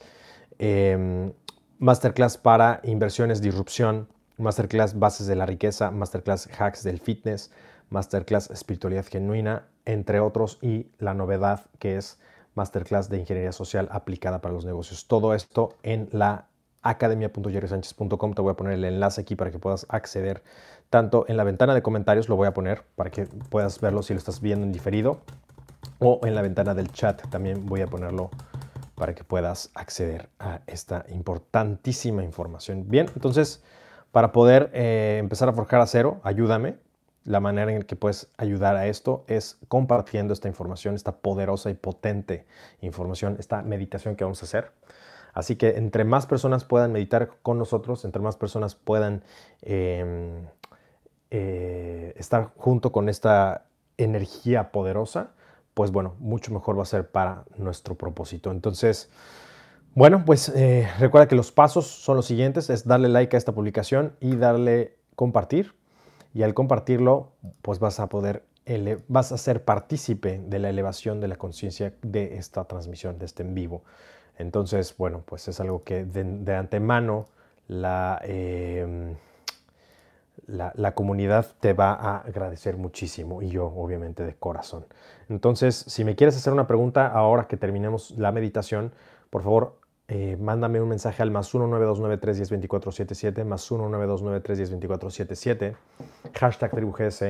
Em, 0.58 1.32
masterclass 1.78 2.36
para 2.36 2.80
inversiones, 2.82 3.40
disrupción, 3.40 4.08
masterclass 4.36 4.98
bases 4.98 5.28
de 5.28 5.36
la 5.36 5.46
riqueza, 5.46 5.92
masterclass 5.92 6.48
hacks 6.58 6.82
del 6.82 6.98
fitness, 6.98 7.52
masterclass 7.88 8.50
espiritualidad 8.50 9.06
genuina, 9.06 9.68
entre 9.84 10.18
otros, 10.18 10.58
y 10.60 10.88
la 10.98 11.14
novedad 11.14 11.66
que 11.78 11.96
es 11.96 12.18
masterclass 12.54 13.08
de 13.08 13.18
ingeniería 13.18 13.52
social 13.52 13.88
aplicada 13.92 14.40
para 14.40 14.52
los 14.52 14.64
negocios. 14.64 15.06
Todo 15.06 15.32
esto 15.32 15.76
en 15.84 16.08
la 16.10 16.48
academia.jerrysanchez.com. 16.82 18.34
Te 18.34 18.42
voy 18.42 18.50
a 18.50 18.54
poner 18.54 18.74
el 18.74 18.84
enlace 18.84 19.20
aquí 19.20 19.36
para 19.36 19.50
que 19.50 19.58
puedas 19.58 19.86
acceder 19.88 20.42
tanto 20.88 21.24
en 21.28 21.36
la 21.36 21.44
ventana 21.44 21.72
de 21.72 21.82
comentarios, 21.82 22.28
lo 22.28 22.34
voy 22.34 22.48
a 22.48 22.52
poner 22.52 22.82
para 22.96 23.10
que 23.10 23.26
puedas 23.26 23.80
verlo 23.80 24.02
si 24.02 24.12
lo 24.12 24.18
estás 24.18 24.40
viendo 24.40 24.66
en 24.66 24.72
diferido, 24.72 25.20
o 26.00 26.20
en 26.24 26.34
la 26.34 26.42
ventana 26.42 26.74
del 26.74 26.90
chat 26.90 27.22
también 27.30 27.66
voy 27.66 27.82
a 27.82 27.86
ponerlo 27.86 28.30
para 28.96 29.14
que 29.14 29.24
puedas 29.24 29.70
acceder 29.74 30.28
a 30.38 30.60
esta 30.66 31.06
importantísima 31.08 32.22
información. 32.22 32.84
Bien, 32.88 33.06
entonces, 33.14 33.62
para 34.10 34.32
poder 34.32 34.70
eh, 34.74 35.16
empezar 35.18 35.48
a 35.48 35.52
forjar 35.52 35.80
a 35.80 35.86
cero, 35.86 36.20
ayúdame. 36.22 36.76
La 37.24 37.40
manera 37.40 37.72
en 37.72 37.82
que 37.82 37.96
puedes 37.96 38.28
ayudar 38.36 38.76
a 38.76 38.86
esto 38.86 39.24
es 39.26 39.58
compartiendo 39.68 40.32
esta 40.32 40.48
información, 40.48 40.94
esta 40.94 41.12
poderosa 41.12 41.70
y 41.70 41.74
potente 41.74 42.46
información, 42.80 43.36
esta 43.38 43.62
meditación 43.62 44.16
que 44.16 44.24
vamos 44.24 44.42
a 44.42 44.46
hacer. 44.46 44.72
Así 45.32 45.56
que 45.56 45.76
entre 45.76 46.04
más 46.04 46.26
personas 46.26 46.64
puedan 46.64 46.92
meditar 46.92 47.30
con 47.42 47.58
nosotros, 47.58 48.04
entre 48.04 48.20
más 48.20 48.36
personas 48.36 48.74
puedan 48.74 49.22
em, 49.62 50.46
eh, 51.30 52.12
estar 52.16 52.50
junto 52.56 52.90
con 52.90 53.08
esta 53.08 53.64
energía 53.96 54.72
poderosa, 54.72 55.30
pues 55.80 55.92
bueno, 55.92 56.14
mucho 56.18 56.52
mejor 56.52 56.78
va 56.78 56.82
a 56.82 56.84
ser 56.84 57.10
para 57.10 57.44
nuestro 57.56 57.94
propósito. 57.94 58.50
Entonces, 58.50 59.08
bueno, 59.94 60.24
pues 60.26 60.50
eh, 60.50 60.86
recuerda 60.98 61.26
que 61.26 61.34
los 61.34 61.52
pasos 61.52 61.86
son 61.86 62.16
los 62.16 62.26
siguientes, 62.26 62.68
es 62.68 62.86
darle 62.86 63.08
like 63.08 63.34
a 63.34 63.38
esta 63.38 63.52
publicación 63.52 64.14
y 64.20 64.36
darle 64.36 64.98
compartir. 65.16 65.72
Y 66.34 66.42
al 66.42 66.52
compartirlo, 66.52 67.32
pues 67.62 67.78
vas 67.78 67.98
a 67.98 68.10
poder, 68.10 68.44
vas 69.08 69.32
a 69.32 69.38
ser 69.38 69.64
partícipe 69.64 70.38
de 70.46 70.58
la 70.58 70.68
elevación 70.68 71.18
de 71.18 71.28
la 71.28 71.36
conciencia 71.36 71.94
de 72.02 72.36
esta 72.36 72.64
transmisión, 72.64 73.18
de 73.18 73.24
este 73.24 73.42
en 73.42 73.54
vivo. 73.54 73.82
Entonces, 74.36 74.94
bueno, 74.98 75.22
pues 75.24 75.48
es 75.48 75.60
algo 75.60 75.82
que 75.82 76.04
de, 76.04 76.56
antemano 76.56 77.26
la... 77.68 78.20
Eh, 78.22 79.16
la, 80.46 80.94
comunidad 80.94 81.46
te 81.60 81.72
va 81.72 81.92
a 81.92 82.18
agradecer 82.18 82.76
muchísimo 82.76 83.42
y 83.42 83.48
yo 83.48 83.66
obviamente 83.66 84.24
de 84.24 84.34
corazón. 84.34 84.86
Entonces, 85.28 85.76
si 85.76 86.04
me 86.04 86.16
quieres 86.16 86.36
hacer 86.36 86.52
una 86.52 86.66
pregunta 86.66 87.06
ahora 87.06 87.46
que 87.46 87.56
terminemos 87.56 88.10
la 88.12 88.32
meditación, 88.32 88.92
por 89.30 89.42
favor, 89.42 89.78
eh, 90.08 90.36
mándame 90.40 90.80
un 90.80 90.88
mensaje 90.88 91.22
al 91.22 91.30
más 91.30 91.54
19293102477, 91.54 93.44
más 93.44 93.70
19293102477, 93.70 95.76
hashtag 96.34 96.70
tribugs 96.72 97.22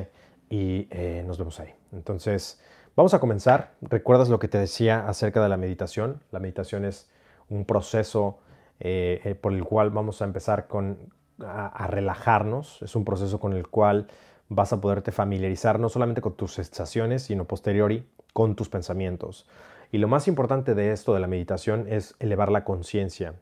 y 0.49 0.89
eh, 0.91 1.23
nos 1.27 1.39
vemos 1.39 1.61
ahí. 1.61 1.75
Entonces, 1.93 2.61
vamos 2.97 3.15
a 3.15 3.21
comenzar. 3.21 3.75
¿Recuerdas 3.83 4.31
lo 4.31 4.39
que 4.39 4.49
te 4.49 4.59
decía 4.59 5.07
acerca 5.07 5.43
de 5.43 5.49
la 5.49 5.59
meditación? 5.59 6.23
La 6.33 6.41
meditación 6.41 6.85
es 6.85 7.09
un 7.49 7.65
proceso 7.67 8.39
eh, 8.79 9.37
por 9.41 9.53
el 9.53 9.65
cual 9.65 9.91
vamos 9.91 10.23
a 10.23 10.25
empezar 10.25 10.67
con 10.67 11.13
a, 11.47 11.87
relajarnos. 11.87 12.83
Es 12.83 12.97
un 12.97 13.05
proceso 13.05 13.41
con 13.41 13.53
el 13.53 13.69
cual 13.69 14.09
vas 14.49 14.73
a 14.73 14.81
poderte 14.81 15.13
familiarizar 15.13 15.79
no 15.79 15.89
solamente 15.89 16.21
con 16.21 16.35
tus 16.35 16.55
sensaciones, 16.55 17.23
sino 17.23 17.45
posteriori 17.45 18.07
con 18.33 18.57
tus 18.57 18.69
pensamientos. 18.69 19.47
Y 19.93 19.99
lo 19.99 20.09
más 20.09 20.29
importante 20.29 20.75
de 20.75 20.93
esto, 20.93 21.15
de 21.15 21.21
la 21.21 21.27
meditación, 21.27 21.87
es 21.89 22.15
elevar 22.19 22.51
la 22.51 22.65
conciencia. 22.65 23.35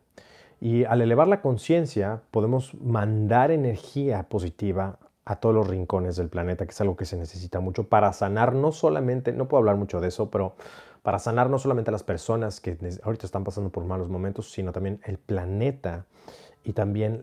Y 0.61 0.85
al 0.85 1.03
elevar 1.03 1.29
la 1.29 1.41
conciencia 1.41 2.23
podemos 2.31 2.75
mandar 2.75 3.51
energía 3.51 4.25
positiva 4.29 4.99
a 5.25 5.37
todos 5.37 5.55
los 5.55 5.69
rincones 5.69 6.17
del 6.17 6.31
planeta, 6.31 6.65
que 6.65 6.71
es 6.71 6.81
algo 6.81 6.97
que 6.97 7.05
se 7.05 7.17
necesita 7.17 7.61
mucho 7.61 7.89
para 7.89 8.13
sanar 8.15 8.55
no 8.55 8.73
solamente, 8.73 9.33
no 9.33 9.47
puedo 9.47 9.59
hablar 9.59 9.77
mucho 9.77 10.01
de 10.01 10.09
eso, 10.09 10.31
pero 10.31 10.57
para 11.03 11.19
sanar 11.19 11.51
no 11.51 11.59
solamente 11.59 11.91
a 11.91 11.93
las 11.93 12.03
personas 12.03 12.61
que 12.61 12.77
ahorita 13.03 13.27
están 13.27 13.45
pasando 13.45 13.71
por 13.71 13.85
malos 13.85 14.09
momentos, 14.09 14.51
sino 14.51 14.73
también 14.73 15.01
el 15.05 15.19
planeta 15.19 16.07
y 16.69 16.75
también 16.75 17.23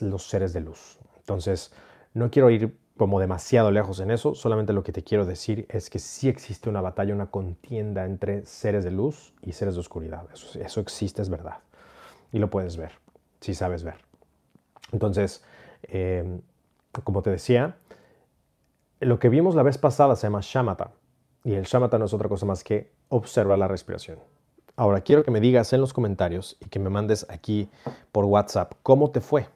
los 0.00 0.22
seres 0.22 0.54
de 0.54 0.62
luz. 0.62 0.98
Entonces, 1.18 1.70
no 2.14 2.30
quiero 2.30 2.48
ir 2.48 2.74
como 2.96 3.20
demasiado 3.20 3.70
lejos 3.70 4.00
en 4.00 4.10
eso, 4.10 4.34
solamente 4.34 4.72
lo 4.72 4.82
que 4.82 4.92
te 4.92 5.04
quiero 5.04 5.26
decir 5.26 5.66
es 5.68 5.90
que 5.90 5.98
sí 5.98 6.26
existe 6.26 6.70
una 6.70 6.80
batalla, 6.80 7.12
una 7.12 7.30
contienda 7.30 8.06
entre 8.06 8.46
seres 8.46 8.84
de 8.84 8.90
luz 8.90 9.34
y 9.42 9.52
seres 9.52 9.74
de 9.74 9.80
oscuridad. 9.80 10.24
Eso, 10.32 10.80
existe, 10.80 11.20
es 11.20 11.28
verdad. 11.28 11.58
Y 12.32 12.38
lo 12.38 12.48
puedes 12.48 12.78
ver, 12.78 12.92
si 13.42 13.54
sabes 13.54 13.84
ver. 13.84 13.96
Entonces, 14.90 15.44
eh, 15.82 16.40
como 17.04 17.20
te 17.20 17.28
decía, 17.28 17.76
lo 19.00 19.18
que 19.18 19.28
vimos 19.28 19.54
la 19.54 19.62
vez 19.62 19.76
pasada 19.76 20.16
se 20.16 20.26
llama 20.28 20.40
shamatha. 20.42 20.92
Y 21.44 21.52
el 21.52 21.64
shamatha 21.64 21.98
no 21.98 22.06
es 22.06 22.14
otra 22.14 22.30
cosa 22.30 22.46
más 22.46 22.64
que 22.64 22.90
observar 23.10 23.58
la 23.58 23.68
respiración. 23.68 24.18
Ahora 24.78 25.00
quiero 25.00 25.24
que 25.24 25.32
me 25.32 25.40
digas 25.40 25.72
en 25.72 25.80
los 25.80 25.92
comentarios 25.92 26.56
y 26.60 26.66
que 26.66 26.78
me 26.78 26.88
mandes 26.88 27.26
aquí 27.28 27.68
por 28.12 28.24
WhatsApp 28.26 28.74
cómo 28.84 29.10
te 29.10 29.20
fue. 29.20 29.48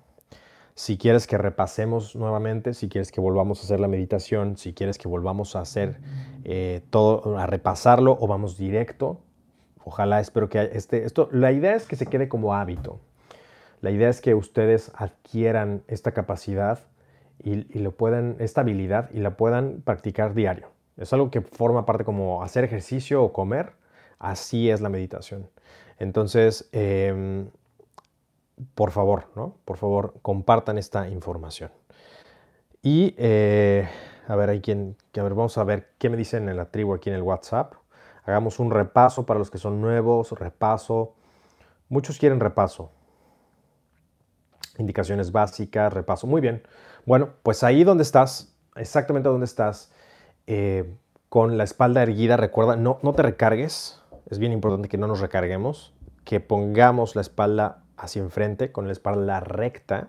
Si 0.75 0.99
quieres 0.99 1.29
que 1.29 1.39
repasemos 1.39 2.17
nuevamente, 2.17 2.75
si 2.75 2.89
quieres 2.89 3.13
que 3.13 3.21
volvamos 3.21 3.61
a 3.61 3.63
hacer 3.63 3.79
la 3.79 3.87
meditación, 3.87 4.57
si 4.57 4.73
quieres 4.73 4.99
que 4.99 5.07
volvamos 5.07 5.55
a 5.55 5.61
hacer 5.61 6.01
eh, 6.43 6.83
todo, 6.91 7.39
a 7.39 7.47
repasarlo 7.47 8.19
o 8.21 8.27
vamos 8.27 8.59
directo. 8.59 9.21
Ojalá, 9.85 10.19
espero 10.19 10.49
que 10.49 10.71
este, 10.73 11.05
esto, 11.05 11.29
la 11.31 11.53
idea 11.53 11.77
es 11.77 11.87
que 11.87 11.95
se 11.95 12.07
quede 12.07 12.29
como 12.29 12.57
hábito. 12.57 12.99
La 13.81 13.93
idea 13.93 14.09
es 14.09 14.21
que 14.21 14.35
ustedes 14.35 14.91
adquieran 14.97 15.85
esta 15.87 16.11
capacidad 16.11 16.81
y, 17.39 17.65
y 17.73 17.79
lo 17.79 17.93
puedan, 17.93 18.35
esta 18.41 18.63
habilidad 18.63 19.09
y 19.15 19.21
la 19.21 19.37
puedan 19.37 19.83
practicar 19.83 20.35
diario. 20.35 20.73
Es 20.97 21.13
algo 21.13 21.31
que 21.31 21.43
forma 21.43 21.87
parte 21.87 22.03
como 22.03 22.43
hacer 22.43 22.65
ejercicio 22.65 23.23
o 23.23 23.33
comer 23.33 23.81
Así 24.23 24.71
es 24.71 24.81
la 24.81 24.89
meditación. 24.89 25.51
Entonces, 25.99 26.69
em, 26.71 27.51
por 28.77 28.93
favor, 28.93 29.27
¿no? 29.35 29.57
Por 29.65 29.79
favor, 29.79 30.15
compartan 30.23 30.79
esta 30.79 31.09
información. 31.09 31.73
Y, 32.83 33.17
eh, 33.19 33.89
a 34.29 34.37
ver, 34.37 34.51
hay 34.51 34.61
quien, 34.61 34.97
a 35.19 35.23
ver, 35.25 35.35
vamos 35.35 35.59
a 35.59 35.65
ver 35.65 35.91
qué 35.99 36.09
me 36.09 36.17
dicen 36.17 36.49
en 36.49 36.57
la 36.57 36.67
tribu 36.67 36.95
aquí 36.95 37.11
en 37.11 37.17
el 37.17 37.23
WhatsApp. 37.23 37.75
Hagamos 38.25 38.61
un 38.61 38.71
repaso 38.71 39.27
para 39.27 39.41
los 39.41 39.51
que 39.51 39.59
son 39.59 39.81
nuevos, 39.81 40.31
repaso. 40.31 41.17
Muchos 41.89 42.17
quieren 42.19 42.39
repaso. 42.39 42.93
Indicaciones 44.79 45.33
básicas, 45.33 45.93
repaso. 45.93 46.29
Muy 46.29 46.41
bien. 46.41 46.63
Bueno, 47.07 47.31
pues 47.43 47.65
ahí 47.65 47.83
donde 47.83 48.05
estás, 48.05 48.57
exactamente 48.77 49.29
donde 49.29 49.47
estás, 49.47 49.91
eh, 50.47 50.95
con 51.29 51.59
la 51.59 51.65
espalda 51.65 52.05
erguida, 52.05 52.37
recuerda, 52.37 52.77
no, 52.77 53.01
no 53.03 53.15
te 53.15 53.23
recargues, 53.23 54.02
es 54.33 54.39
bien 54.39 54.53
importante 54.53 54.89
que 54.89 54.97
no 54.97 55.07
nos 55.07 55.21
recarguemos, 55.21 55.93
que 56.25 56.41
pongamos 56.41 57.17
la 57.17 57.21
espalda 57.21 57.83
hacia 57.99 58.23
enfrente 58.23 58.73
con 58.73 58.87
la 58.87 58.93
espalda 58.93 59.41
recta. 59.41 60.09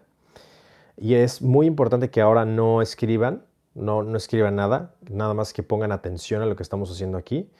Y 0.95 1.15
es 1.15 1.41
muy 1.41 1.67
importante 1.67 2.09
que 2.09 2.21
ahora 2.21 2.45
no 2.45 2.81
escriban, 2.81 3.43
no, 3.75 4.01
no 4.01 4.15
escriban 4.15 4.55
nada, 4.55 4.95
nada 5.09 5.33
más 5.33 5.51
que 5.51 5.61
pongan 5.61 5.91
atención 5.91 6.41
a 6.41 6.45
lo 6.45 6.55
que 6.55 6.63
estamos 6.63 6.89
haciendo 6.89 7.17
aquí. 7.17 7.51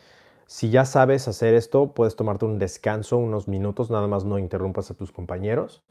Si 0.45 0.69
ya 0.69 0.85
sabes 0.85 1.27
hacer 1.27 1.53
esto, 1.53 1.93
puedes 1.93 2.15
tomarte 2.15 2.45
un 2.45 2.59
descanso, 2.59 3.17
unos 3.17 3.49
minutos, 3.49 3.91
nada 3.91 4.07
más 4.07 4.23
no 4.23 4.39
interrumpas 4.39 4.89
a 4.89 4.93
tus 4.93 5.11
compañeros. 5.11 5.83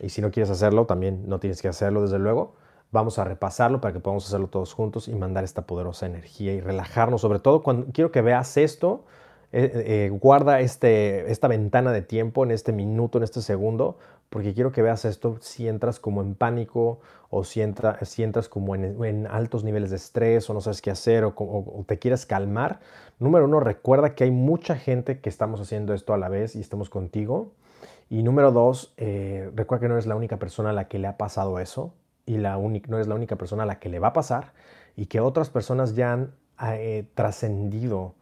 Y 0.00 0.08
si 0.08 0.20
no 0.20 0.32
quieres 0.32 0.50
hacerlo, 0.50 0.86
también 0.86 1.28
no 1.28 1.38
tienes 1.38 1.62
que 1.62 1.68
hacerlo, 1.68 2.02
desde 2.02 2.18
luego. 2.18 2.56
Vamos 2.90 3.20
a 3.20 3.24
repasarlo 3.24 3.80
para 3.80 3.94
que 3.94 4.00
podamos 4.00 4.26
hacerlo 4.26 4.48
todos 4.48 4.74
juntos 4.74 5.06
y 5.06 5.14
mandar 5.14 5.44
esta 5.44 5.64
poderosa 5.64 6.06
energía 6.06 6.54
y 6.54 6.60
relajarnos. 6.60 7.20
Sobre 7.20 7.38
todo 7.38 7.62
cuando 7.62 7.86
quiero 7.92 8.10
que 8.10 8.20
veas 8.20 8.56
esto 8.56 9.04
eh, 9.52 10.10
guarda 10.10 10.60
este, 10.60 11.30
esta 11.30 11.48
ventana 11.48 11.92
de 11.92 12.02
tiempo 12.02 12.44
en 12.44 12.50
este 12.50 12.72
minuto, 12.72 13.18
en 13.18 13.24
este 13.24 13.42
segundo, 13.42 13.98
porque 14.32 14.54
quiero 14.54 14.72
que 14.72 14.80
veas 14.80 15.04
esto 15.04 15.36
si 15.40 15.68
entras 15.68 16.00
como 16.00 16.22
en 16.22 16.34
pánico 16.34 17.00
o 17.28 17.44
si, 17.44 17.60
entras 17.60 18.48
como 18.48 18.74
en, 18.74 19.26
altos 19.26 19.62
niveles 19.62 19.90
de 19.90 19.96
estrés 19.96 20.48
o 20.48 20.54
no 20.54 20.62
sabes 20.62 20.80
qué 20.80 20.90
hacer 20.90 21.24
o, 21.24 21.84
te 21.86 21.98
quieres 21.98 22.24
calmar. 22.24 22.80
Número 23.18 23.44
uno, 23.44 23.60
recuerda 23.60 24.14
que 24.14 24.24
hay 24.24 24.30
mucha 24.30 24.74
gente 24.76 25.20
que 25.20 25.28
estamos 25.28 25.60
haciendo 25.60 25.92
esto 25.92 26.14
a 26.14 26.18
la 26.18 26.30
vez 26.30 26.56
y 26.56 26.60
estamos 26.60 26.88
contigo. 26.88 27.52
Y 28.08 28.22
número 28.22 28.52
dos, 28.52 28.94
eh, 28.96 29.50
recuerda 29.54 29.82
que 29.82 29.88
no 29.88 29.94
eres 29.94 30.06
la 30.06 30.16
única 30.16 30.38
persona 30.38 30.70
a 30.70 30.72
la 30.72 30.88
que 30.88 30.98
le 30.98 31.08
ha 31.08 31.18
pasado 31.18 31.58
eso 31.58 31.92
y 32.24 32.38
no 32.38 32.96
eres 32.96 33.08
la 33.08 33.14
única 33.14 33.36
persona 33.36 33.64
a 33.64 33.66
la 33.66 33.78
que 33.80 33.90
le 33.90 33.98
va 33.98 34.08
a 34.08 34.12
pasar 34.14 34.52
y 34.96 35.06
que 35.06 35.20
otras 35.20 35.50
personas 35.50 35.94
ya 35.94 36.12
han 36.12 36.34
eh, 36.62 37.04
trascendido 37.14 38.14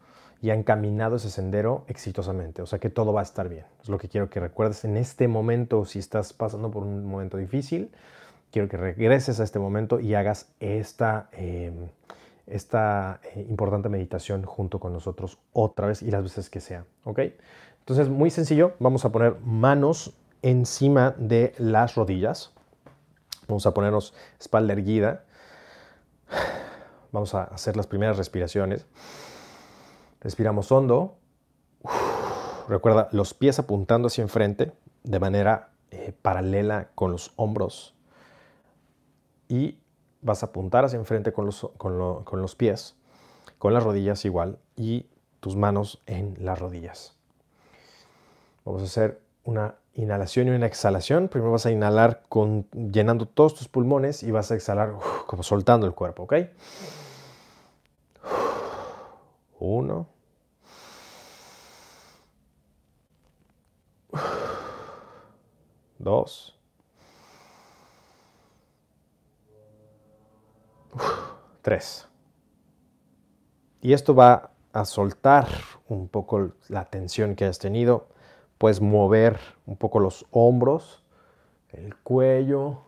y 0.43 0.51
han 0.51 0.63
caminado 0.63 1.17
ese 1.17 1.31
sendero 1.31 1.85
exitosamente. 1.89 2.63
O 2.63 2.67
sea 2.67 2.79
que 2.79 2.89
todo 2.89 3.13
va 3.13 3.21
a 3.21 3.25
estar 3.25 3.49
bien. 3.49 3.65
Es 3.83 3.89
lo 3.89 3.99
que 3.99 4.09
quiero 4.09 4.31
que 4.31 4.41
recuerdes 4.41 4.85
en 4.85 4.97
este 4.97 5.29
momento, 5.29 5.85
si 5.85 5.99
estás 5.99 6.33
pasando 6.33 6.71
por 6.71 6.83
un 6.83 7.05
momento 7.05 7.37
difícil, 7.37 7.91
quiero 8.51 8.69
que 8.69 8.77
regreses 8.77 9.41
a 9.41 9.45
este 9.45 9.59
momento 9.59 10.01
y 10.01 10.15
hagas 10.15 10.49
esta, 10.61 11.29
em, 11.33 11.89
esta 12.47 13.21
eh, 13.35 13.47
importante 13.49 13.89
meditación 13.89 14.45
junto 14.45 14.81
con 14.81 14.93
nosotros 14.93 15.39
otra 15.53 15.87
vez 15.87 16.03
y 16.03 16.11
las 16.11 16.23
veces 16.23 16.49
que 16.49 16.61
sea. 16.61 16.85
¿Ok? 17.05 17.21
Entonces, 17.81 18.09
muy 18.09 18.31
sencillo, 18.31 18.75
vamos 18.79 19.05
a 19.05 19.13
poner 19.13 19.37
manos 19.45 20.15
encima 20.43 21.15
de 21.19 21.55
las 21.59 21.97
rodillas. 21.97 22.53
Vamos 23.47 23.67
a 23.67 23.75
ponernos 23.75 24.15
espalda 24.39 24.73
erguida. 24.73 25.25
Vamos 27.13 27.35
a 27.35 27.45
hacer 27.45 27.77
las 27.77 27.87
primeras 27.87 28.17
respiraciones. 28.17 28.87
Respiramos 30.21 30.71
hondo. 30.71 31.17
Recuerda 32.69 33.09
los 33.13 33.35
pies 33.35 33.59
apuntando 33.59 34.09
hacia 34.09 34.23
enfrente 34.23 34.73
de 35.03 35.19
manera 35.19 35.71
eh, 35.91 36.15
paralela 36.23 36.91
con 36.95 37.13
los 37.13 37.33
hombros. 37.37 37.95
Y 39.49 39.79
vas 40.23 40.43
a 40.43 40.47
apuntar 40.47 40.85
hacia 40.85 40.99
enfrente 40.99 41.33
con 41.33 41.47
los, 41.47 41.69
con, 41.77 42.25
con 42.25 42.43
los 42.43 42.55
pies, 42.55 42.97
con 43.59 43.75
las 43.75 43.83
rodillas 43.83 44.25
igual, 44.25 44.59
y 44.77 45.07
tus 45.41 45.57
manos 45.57 46.03
en 46.07 46.37
las 46.39 46.59
rodillas. 46.59 47.17
Vamos 48.65 48.83
a 48.83 48.85
hacer 48.85 49.21
una 49.45 49.75
inhalación 49.95 50.49
y 50.49 50.51
una 50.51 50.67
exhalación. 50.67 51.29
Primero 51.29 51.53
vas 51.53 51.67
a 51.67 51.73
inhalar 51.73 52.23
con, 52.29 52.69
llenando 52.71 53.27
todos 53.27 53.55
tus 53.55 53.69
pulmones 53.69 54.23
y 54.23 54.31
vas 54.31 54.51
a 54.51 54.55
exhalar 54.55 54.95
como 55.27 55.43
soltando 55.43 55.87
el 55.87 55.95
cuerpo, 55.95 56.25
¿ok? 56.25 56.35
Uno. 59.61 60.09
Dos. 65.99 66.59
Tres. 71.61 72.09
Y 73.83 73.93
esto 73.93 74.15
va 74.15 74.51
a 74.73 74.85
soltar 74.87 75.47
un 75.89 76.09
poco 76.09 76.53
la 76.69 76.87
tensión 76.87 77.37
que 77.37 77.45
has 77.45 77.59
tenido. 77.59 78.09
Puedes 78.57 78.81
mover 78.81 79.39
un 79.67 79.77
poco 79.77 80.01
los 80.01 80.25
hombros, 80.31 81.03
el 81.69 81.97
cuello, 81.97 82.81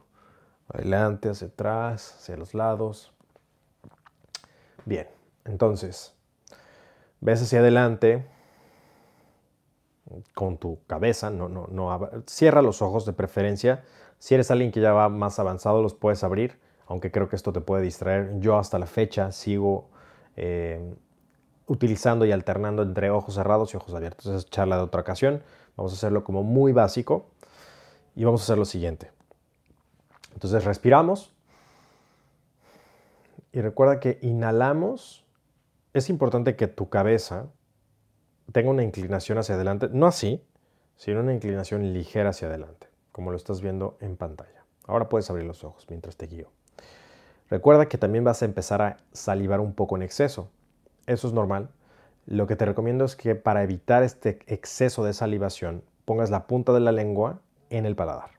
adelante, 0.68 1.28
hacia 1.28 1.48
atrás, 1.48 2.16
hacia 2.18 2.38
los 2.38 2.54
lados. 2.54 3.12
Bien, 4.86 5.08
entonces, 5.44 6.14
ves 7.22 7.40
hacia 7.40 7.60
adelante 7.60 8.26
con 10.34 10.58
tu 10.58 10.80
cabeza, 10.86 11.30
no, 11.30 11.48
no, 11.48 11.66
no, 11.70 12.10
cierra 12.26 12.60
los 12.60 12.82
ojos 12.82 13.06
de 13.06 13.12
preferencia. 13.14 13.84
Si 14.18 14.34
eres 14.34 14.50
alguien 14.50 14.70
que 14.70 14.80
ya 14.80 14.92
va 14.92 15.08
más 15.08 15.38
avanzado, 15.38 15.80
los 15.80 15.94
puedes 15.94 16.22
abrir, 16.24 16.58
aunque 16.86 17.10
creo 17.10 17.28
que 17.28 17.36
esto 17.36 17.52
te 17.52 17.60
puede 17.60 17.82
distraer. 17.82 18.38
Yo 18.40 18.58
hasta 18.58 18.78
la 18.78 18.86
fecha 18.86 19.32
sigo 19.32 19.88
eh, 20.36 20.94
utilizando 21.66 22.26
y 22.26 22.32
alternando 22.32 22.82
entre 22.82 23.10
ojos 23.10 23.36
cerrados 23.36 23.72
y 23.72 23.76
ojos 23.76 23.94
abiertos. 23.94 24.26
Esa 24.26 24.36
es 24.36 24.46
charla 24.50 24.76
de 24.76 24.82
otra 24.82 25.00
ocasión. 25.00 25.42
Vamos 25.76 25.92
a 25.92 25.94
hacerlo 25.94 26.24
como 26.24 26.42
muy 26.42 26.72
básico 26.72 27.30
y 28.14 28.24
vamos 28.24 28.42
a 28.42 28.44
hacer 28.44 28.58
lo 28.58 28.64
siguiente. 28.64 29.10
Entonces 30.34 30.64
respiramos 30.64 31.32
y 33.52 33.60
recuerda 33.60 34.00
que 34.00 34.18
inhalamos 34.22 35.21
es 35.92 36.08
importante 36.08 36.56
que 36.56 36.68
tu 36.68 36.88
cabeza 36.88 37.46
tenga 38.52 38.70
una 38.70 38.82
inclinación 38.82 39.38
hacia 39.38 39.54
adelante, 39.54 39.88
no 39.92 40.06
así, 40.06 40.42
sino 40.96 41.20
una 41.20 41.34
inclinación 41.34 41.92
ligera 41.92 42.30
hacia 42.30 42.48
adelante, 42.48 42.88
como 43.12 43.30
lo 43.30 43.36
estás 43.36 43.60
viendo 43.60 43.96
en 44.00 44.16
pantalla. 44.16 44.64
Ahora 44.86 45.08
puedes 45.08 45.28
abrir 45.30 45.46
los 45.46 45.64
ojos 45.64 45.86
mientras 45.88 46.16
te 46.16 46.26
guío. 46.26 46.48
Recuerda 47.50 47.86
que 47.86 47.98
también 47.98 48.24
vas 48.24 48.42
a 48.42 48.46
empezar 48.46 48.82
a 48.82 48.96
salivar 49.12 49.60
un 49.60 49.74
poco 49.74 49.96
en 49.96 50.02
exceso. 50.02 50.48
Eso 51.06 51.28
es 51.28 51.34
normal. 51.34 51.68
Lo 52.26 52.46
que 52.46 52.56
te 52.56 52.64
recomiendo 52.64 53.04
es 53.04 53.16
que 53.16 53.34
para 53.34 53.62
evitar 53.62 54.02
este 54.02 54.38
exceso 54.46 55.04
de 55.04 55.12
salivación, 55.12 55.84
pongas 56.04 56.30
la 56.30 56.46
punta 56.46 56.72
de 56.72 56.80
la 56.80 56.92
lengua 56.92 57.40
en 57.68 57.84
el 57.84 57.94
paladar. 57.94 58.30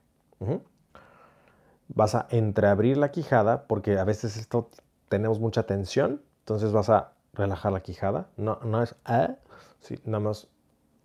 Vas 1.90 2.16
a 2.16 2.28
entreabrir 2.32 2.98
la 2.98 3.12
quijada 3.12 3.68
porque 3.68 4.00
a 4.00 4.04
veces 4.04 4.38
esto 4.38 4.70
tenemos 5.10 5.40
mucha 5.40 5.64
tensión, 5.64 6.22
entonces 6.40 6.72
vas 6.72 6.90
a 6.90 7.14
relajar 7.34 7.72
la 7.74 7.82
quijada. 7.82 8.30
No, 8.38 8.60
no 8.64 8.82
es 8.82 8.96
ah, 9.06 9.36
sí, 9.82 10.00
nada 10.06 10.20
más 10.20 10.48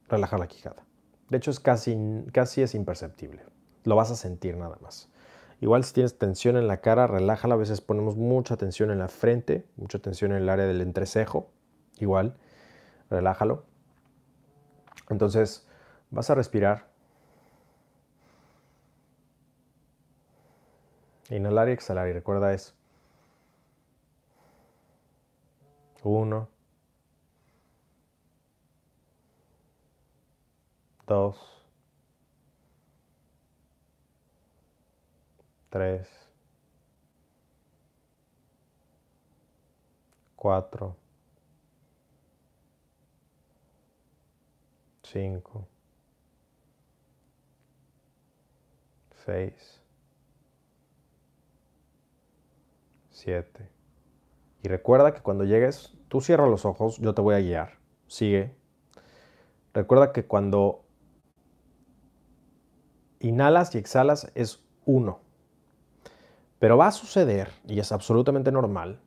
relajar 0.08 0.38
la 0.38 0.46
quijada. 0.46 0.84
De 1.28 1.36
hecho, 1.36 1.50
es 1.50 1.60
casi, 1.60 1.96
casi 2.32 2.62
es 2.62 2.74
imperceptible. 2.74 3.44
Lo 3.84 3.96
vas 3.96 4.10
a 4.10 4.16
sentir 4.16 4.56
nada 4.56 4.78
más. 4.80 5.10
Igual 5.60 5.84
si 5.84 5.92
tienes 5.92 6.16
tensión 6.18 6.56
en 6.56 6.68
la 6.68 6.80
cara, 6.80 7.06
relájala. 7.06 7.54
A 7.54 7.58
veces 7.58 7.80
ponemos 7.80 8.16
mucha 8.16 8.56
tensión 8.56 8.90
en 8.90 8.98
la 8.98 9.08
frente, 9.08 9.66
mucha 9.76 9.98
tensión 9.98 10.32
en 10.32 10.42
el 10.42 10.48
área 10.48 10.66
del 10.66 10.80
entrecejo. 10.80 11.50
Igual, 11.98 12.36
relájalo. 13.10 13.64
Entonces, 15.10 15.66
vas 16.10 16.30
a 16.30 16.34
respirar. 16.34 16.88
Inhalar 21.30 21.68
y 21.68 21.72
exhalar. 21.72 22.08
Y 22.08 22.12
recuerda, 22.12 22.54
es 22.54 22.74
1, 26.08 26.48
2, 31.06 31.34
3, 35.70 36.06
4, 40.38 40.96
5, 45.02 45.66
6, 49.26 49.80
7. 53.10 53.77
Y 54.62 54.68
recuerda 54.68 55.14
que 55.14 55.22
cuando 55.22 55.44
llegues, 55.44 55.94
tú 56.08 56.20
cierra 56.20 56.46
los 56.46 56.64
ojos, 56.64 56.98
yo 56.98 57.14
te 57.14 57.22
voy 57.22 57.34
a 57.34 57.40
guiar. 57.40 57.78
Sigue. 58.06 58.54
Recuerda 59.72 60.12
que 60.12 60.24
cuando 60.24 60.84
inhalas 63.20 63.74
y 63.74 63.78
exhalas 63.78 64.30
es 64.34 64.62
uno. 64.84 65.20
Pero 66.58 66.76
va 66.76 66.88
a 66.88 66.92
suceder, 66.92 67.50
y 67.66 67.78
es 67.78 67.92
absolutamente 67.92 68.50
normal, 68.50 69.00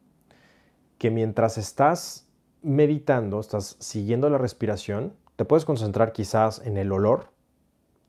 que 0.97 1.11
mientras 1.11 1.57
estás 1.57 2.29
meditando, 2.61 3.39
estás 3.39 3.75
siguiendo 3.79 4.29
la 4.29 4.37
respiración, 4.37 5.15
te 5.35 5.45
puedes 5.45 5.65
concentrar 5.65 6.13
quizás 6.13 6.61
en 6.65 6.77
el 6.77 6.91
olor, 6.91 7.31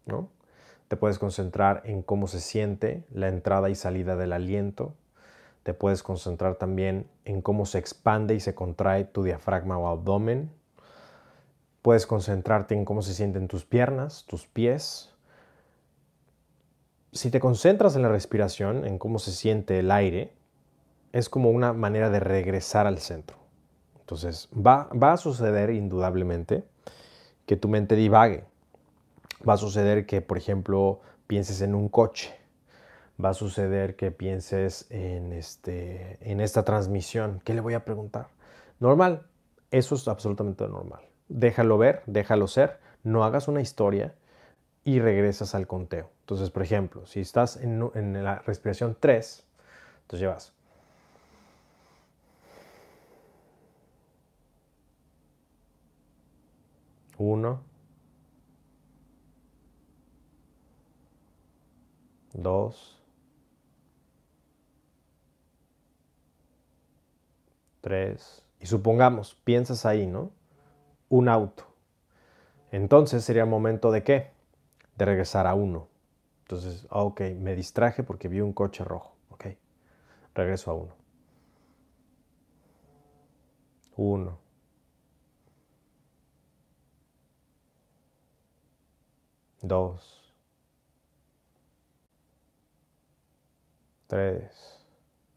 ¿no? 0.07 0.31
Te 0.89 0.97
puedes 0.97 1.19
concentrar 1.19 1.81
en 1.85 2.03
cómo 2.03 2.27
se 2.27 2.41
siente 2.41 3.07
la 3.11 3.29
entrada 3.29 3.71
y 3.71 3.75
salida 3.75 4.15
del 4.15 4.33
aliento, 4.33 4.95
te 5.63 5.75
puedes 5.75 6.03
concentrar 6.03 6.57
también 6.57 7.09
en 7.25 7.41
cómo 7.41 7.67
se 7.67 7.79
expande 7.79 8.35
y 8.35 8.41
se 8.41 8.55
contrae 8.55 9.05
tu 9.05 9.23
diafragma 9.23 9.79
o 9.79 9.89
abdomen. 9.89 10.51
Puedes 11.83 12.07
concentrarte 12.07 12.75
en 12.75 12.85
cómo 12.85 13.03
se 13.03 13.15
sienten 13.15 13.49
tus 13.49 13.65
piernas, 13.65 14.25
tus 14.27 14.47
pies. 14.47 15.15
Si 17.13 17.31
te 17.31 17.41
concentras 17.41 17.95
en 17.95 18.03
la 18.03 18.09
respiración, 18.09 18.85
en 18.87 18.99
cómo 18.99 19.19
se 19.19 19.33
siente 19.33 19.79
el 19.79 19.91
aire, 19.91 20.33
es 21.13 21.29
como 21.29 21.51
una 21.51 21.73
manera 21.73 22.11
de 22.11 22.21
regresar 22.21 22.87
al 22.87 22.99
centro. 22.99 23.37
Entonces, 24.01 24.49
va, 24.55 24.89
va 24.91 25.13
a 25.13 25.17
suceder 25.17 25.71
indudablemente 25.71 26.65
que 27.47 27.57
tu 27.57 27.69
mente 27.69 27.95
divague. 27.95 28.45
Va 29.49 29.55
a 29.55 29.59
suceder 29.59 30.07
que, 30.07 30.23
por 30.23 30.39
ejemplo, 30.39 31.01
pienses 31.27 31.61
en 31.61 31.75
un 31.75 31.89
coche 31.89 32.42
va 33.23 33.31
a 33.31 33.35
suceder 33.35 33.97
que 33.97 34.11
pienses 34.11 34.87
en, 34.91 35.33
este, 35.33 36.19
en 36.21 36.41
esta 36.41 36.65
transmisión. 36.65 37.41
¿Qué 37.45 37.55
le 37.55 37.61
voy 37.61 37.75
a 37.75 37.85
preguntar? 37.85 38.29
Normal, 38.81 39.27
eso 39.71 39.95
es 39.95 40.09
absolutamente 40.09 40.67
normal. 40.69 41.03
déjalo 41.29 41.79
ver, 41.79 42.03
déjalo 42.07 42.47
ser, 42.47 42.79
no 43.05 43.25
hagas 43.25 43.49
una 43.49 43.61
historia 43.61 44.15
y 44.85 45.01
regresas 45.01 45.55
al 45.55 45.67
conteo. 45.67 46.11
Entonces, 46.21 46.51
por 46.51 46.63
ejemplo, 46.63 47.07
si 47.07 47.21
estás 47.21 47.57
en, 47.57 47.91
en 47.95 48.25
la 48.25 48.41
respiración 48.41 48.97
3, 49.01 49.47
entonces 50.03 50.21
llevas 50.21 50.53
Uno. 57.19 57.63
Dos. 62.35 63.02
Tres. 67.83 68.43
Y 68.61 68.67
supongamos, 68.67 69.35
piensas 69.45 69.85
ahí, 69.85 70.07
¿no? 70.07 70.31
Un 71.11 71.29
auto. 71.29 71.65
Entonces 72.73 73.25
sería 73.25 73.45
momento 73.45 73.91
de 73.93 74.03
qué? 74.03 74.31
De 74.97 75.05
regresar 75.05 75.47
a 75.47 75.55
uno. 75.55 75.89
Entonces, 76.43 76.87
ah, 76.91 77.03
ok, 77.03 77.21
me 77.39 77.55
distraje 77.57 78.03
porque 78.03 78.29
vi 78.29 78.41
un 78.41 78.53
coche 78.53 78.85
rojo. 78.85 79.17
Ok, 79.31 79.47
regreso 80.35 80.71
a 80.71 80.75
uno. 80.75 80.95
Uno. 83.97 84.39
dos, 89.63 90.21
tres. 94.07 94.85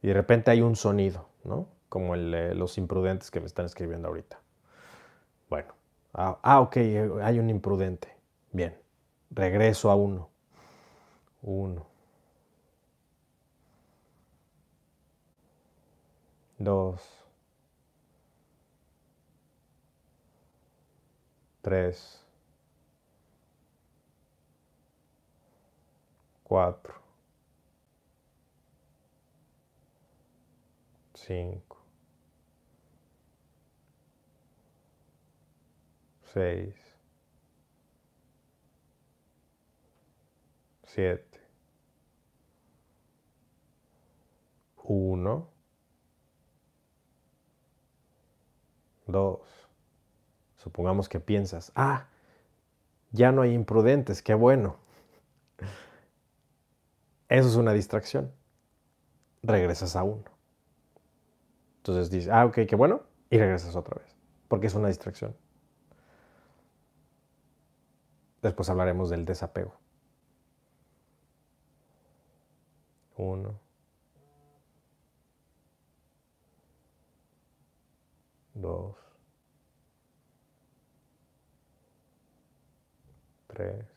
Y 0.01 0.07
de 0.07 0.13
repente 0.13 0.51
hay 0.51 0.61
un 0.61 0.75
sonido, 0.75 1.29
¿no? 1.43 1.74
Como 1.95 2.13
el, 2.13 2.59
los 2.59 2.77
imprudentes 2.77 3.31
que 3.31 3.39
me 3.39 3.45
están 3.45 3.65
escribiendo 3.67 4.09
ahorita. 4.09 4.37
Bueno, 5.49 5.73
ah, 6.13 6.37
ah, 6.43 6.59
ok, 6.59 6.75
hay 7.23 7.39
un 7.39 7.49
imprudente. 7.49 8.13
Bien, 8.51 8.77
regreso 9.31 9.89
a 9.89 9.95
uno. 9.95 10.29
Uno. 11.41 11.85
Dos. 16.57 17.01
Tres. 21.61 22.21
4, 26.43 26.93
5, 31.13 31.84
6, 36.35 36.75
7, 40.83 41.39
1, 44.83 45.49
2. 49.07 49.39
Supongamos 50.57 51.07
que 51.07 51.21
piensas, 51.21 51.71
ah, 51.73 52.09
ya 53.11 53.31
no 53.31 53.41
hay 53.41 53.53
imprudentes, 53.53 54.21
qué 54.21 54.33
bueno. 54.33 54.75
Eso 57.29 57.47
es 57.47 57.55
una 57.55 57.71
distracción. 57.71 58.33
Regresas 59.41 59.95
a 59.95 60.03
uno. 60.03 60.25
Entonces 61.77 62.11
dices, 62.11 62.29
ah, 62.29 62.45
ok, 62.45 62.59
qué 62.67 62.75
bueno, 62.75 63.03
y 63.29 63.37
regresas 63.37 63.77
otra 63.77 64.01
vez, 64.01 64.17
porque 64.49 64.67
es 64.67 64.75
una 64.75 64.89
distracción. 64.89 65.33
Después 68.45 68.69
hablaremos 68.69 69.09
del 69.09 69.25
desapego. 69.25 69.73
Uno. 73.17 73.59
Dos. 78.53 78.95
Tres. 83.47 83.87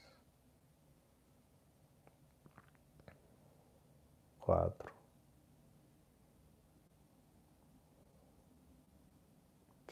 4, 4.39 4.93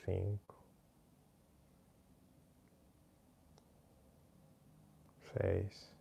5, 0.07 0.46
6, 5.41 5.93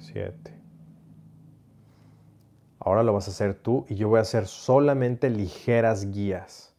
7. 0.00 0.54
Ahora 2.80 3.02
lo 3.02 3.12
vas 3.12 3.28
a 3.28 3.30
hacer 3.30 3.54
tú 3.54 3.84
y 3.88 3.96
yo 3.96 4.08
voy 4.08 4.18
a 4.18 4.22
hacer 4.22 4.46
solamente 4.46 5.30
ligeras 5.30 6.10
guías. 6.10 6.74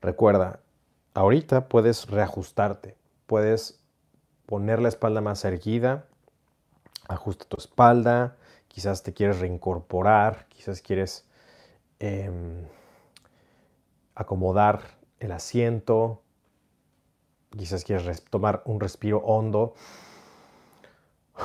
Recuerda, 0.00 0.60
ahorita 1.14 1.68
puedes 1.68 2.08
reajustarte, 2.08 2.96
puedes 3.26 3.80
poner 4.46 4.80
la 4.80 4.88
espalda 4.88 5.20
más 5.20 5.44
erguida, 5.44 6.06
ajusta 7.08 7.44
tu 7.46 7.56
espalda, 7.56 8.36
quizás 8.68 9.02
te 9.02 9.12
quieres 9.12 9.40
reincorporar, 9.40 10.46
quizás 10.48 10.82
quieres 10.82 11.24
em, 11.98 12.66
acomodar 14.14 14.80
el 15.20 15.32
asiento, 15.32 16.22
quizás 17.56 17.84
quieres 17.84 18.24
tomar 18.24 18.62
un 18.64 18.80
respiro 18.80 19.18
hondo. 19.18 19.74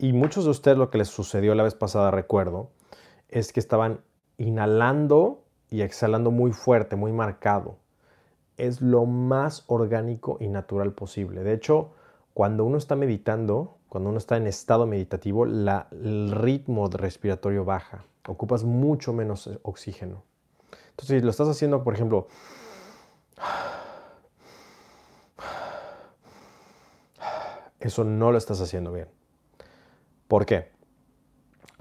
Y 0.00 0.12
muchos 0.12 0.44
de 0.44 0.50
ustedes 0.50 0.78
lo 0.78 0.90
que 0.90 0.98
les 0.98 1.08
sucedió 1.08 1.56
la 1.56 1.64
vez 1.64 1.74
pasada, 1.74 2.12
recuerdo, 2.12 2.70
es 3.28 3.52
que 3.52 3.58
estaban 3.58 4.00
inhalando 4.36 5.42
y 5.70 5.82
exhalando 5.82 6.30
muy 6.30 6.52
fuerte, 6.52 6.94
muy 6.94 7.12
marcado. 7.12 7.78
Es 8.56 8.80
lo 8.80 9.06
más 9.06 9.64
orgánico 9.66 10.36
y 10.38 10.46
natural 10.46 10.92
posible. 10.92 11.42
De 11.42 11.52
hecho, 11.52 11.90
cuando 12.32 12.64
uno 12.64 12.78
está 12.78 12.94
meditando, 12.94 13.78
cuando 13.88 14.10
uno 14.10 14.18
está 14.18 14.36
en 14.36 14.46
estado 14.46 14.86
meditativo, 14.86 15.44
el 15.44 16.30
ritmo 16.30 16.86
respiratorio 16.86 17.64
baja, 17.64 18.04
ocupas 18.28 18.62
mucho 18.62 19.12
menos 19.12 19.48
eh, 19.48 19.58
oxígeno. 19.62 20.22
Entonces, 20.90 21.20
si 21.20 21.24
lo 21.24 21.30
estás 21.30 21.48
haciendo, 21.48 21.82
por 21.82 21.94
ejemplo, 21.94 22.28
eso 27.80 28.04
no 28.04 28.32
lo 28.32 28.38
estás 28.38 28.60
haciendo 28.60 28.92
bien. 28.92 29.08
¿Por 30.26 30.46
qué? 30.46 30.70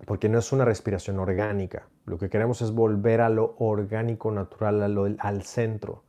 Porque 0.06 0.30
no 0.30 0.40
es 0.40 0.52
una 0.52 0.66
respiración 0.66 1.20
orgánica. 1.20 1.88
Lo 2.06 2.18
que 2.18 2.30
queremos 2.30 2.62
es 2.62 2.72
volver 2.72 3.22
a 3.22 3.30
lo 3.30 3.56
orgánico, 3.58 4.32
natural, 4.32 5.18
al 5.20 5.44
centro. 5.44 6.04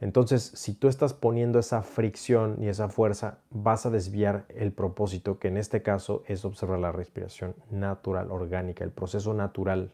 Entonces, 0.00 0.50
si 0.54 0.74
tú 0.74 0.88
estás 0.88 1.14
poniendo 1.14 1.58
esa 1.58 1.82
fricción 1.82 2.56
y 2.60 2.68
esa 2.68 2.88
fuerza, 2.88 3.38
vas 3.50 3.86
a 3.86 3.90
desviar 3.90 4.44
el 4.48 4.72
propósito, 4.72 5.38
que 5.38 5.48
en 5.48 5.56
este 5.56 5.82
caso 5.82 6.24
es 6.26 6.44
observar 6.44 6.78
la 6.78 6.92
respiración 6.92 7.54
natural, 7.70 8.30
orgánica, 8.30 8.84
el 8.84 8.90
proceso 8.90 9.34
natural, 9.34 9.92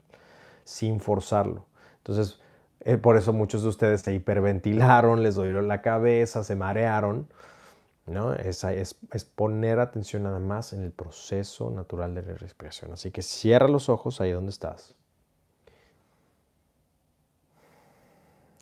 sin 0.65 1.01
forzarlo. 1.01 1.67
Entonces, 1.99 2.41
eh, 2.81 2.97
por 2.97 3.17
eso 3.17 3.33
muchos 3.33 3.63
de 3.63 3.69
ustedes 3.69 4.01
se 4.01 4.15
hiperventilaron, 4.15 5.23
les 5.23 5.35
dolió 5.35 5.61
la 5.61 5.83
cabeza, 5.83 6.45
se 6.45 6.57
marearon. 6.57 7.29
¿No? 8.07 8.35
es, 8.35 8.65
es 8.65 9.25
poner 9.25 9.79
atención 9.79 10.25
nada 10.25 10.39
más 10.39 10.73
en 10.73 10.83
el 10.83 10.93
proceso 10.93 11.71
natural 11.71 12.15
de 12.15 12.23
la 12.23 12.35
respiración. 12.35 12.93
Así 12.93 13.11
que 13.11 13.23
cierra 13.23 13.69
los 13.69 13.89
ojos 13.89 14.21
ahí 14.21 14.33
donde 14.33 14.51
estás. 14.51 14.95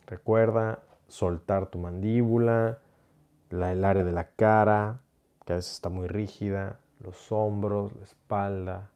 Recuerda 0.09 0.79
soltar 1.07 1.67
tu 1.67 1.77
mandíbula, 1.77 2.79
el 3.51 3.85
área 3.85 4.03
de 4.03 4.11
la 4.11 4.31
cara, 4.31 5.01
que 5.45 5.53
a 5.53 5.55
veces 5.57 5.73
está 5.73 5.89
muy 5.89 6.07
rígida, 6.07 6.79
los 6.99 7.31
hombros, 7.31 7.95
la 7.95 8.05
espalda. 8.05 8.91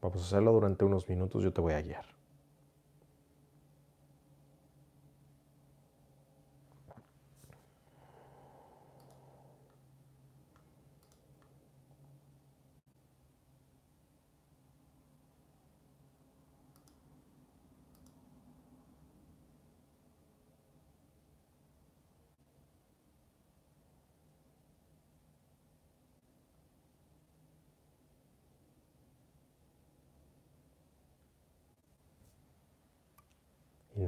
Vamos 0.00 0.22
a 0.22 0.26
hacerlo 0.26 0.52
durante 0.52 0.84
unos 0.84 1.08
minutos, 1.08 1.42
yo 1.42 1.52
te 1.52 1.60
voy 1.60 1.74
a 1.74 1.82
guiar. 1.82 2.15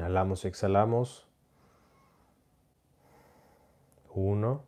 Inhalamos 0.09 0.47
y 0.47 0.49
exhalamos. 0.49 1.27
Uno. 4.15 4.65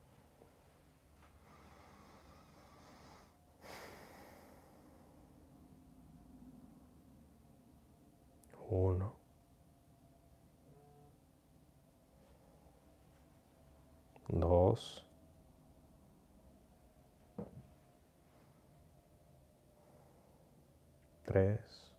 Uno. 8.68 9.14
Dos. 14.28 15.06
Tres. 21.24 21.89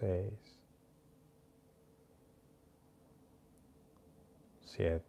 6, 0.00 0.32
7, 4.66 5.00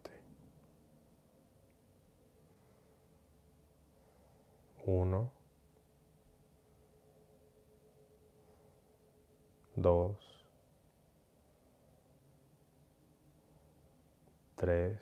1, 4.86 5.30
2, 9.76 10.16
3, 14.56 14.98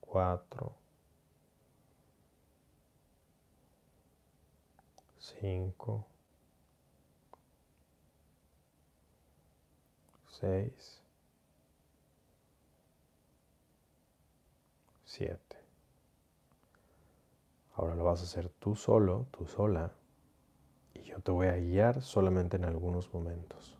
4, 0.00 0.83
Cinco. 5.44 6.06
Seis. 10.26 11.02
Siete. 15.04 15.58
Ahora 17.74 17.94
lo 17.94 18.04
vas 18.04 18.20
a 18.20 18.22
hacer 18.22 18.48
tú 18.58 18.74
solo, 18.74 19.26
tú 19.32 19.44
sola, 19.44 19.92
y 20.94 21.02
yo 21.02 21.20
te 21.20 21.30
voy 21.30 21.48
a 21.48 21.56
guiar 21.56 22.00
solamente 22.00 22.56
en 22.56 22.64
algunos 22.64 23.12
momentos. 23.12 23.76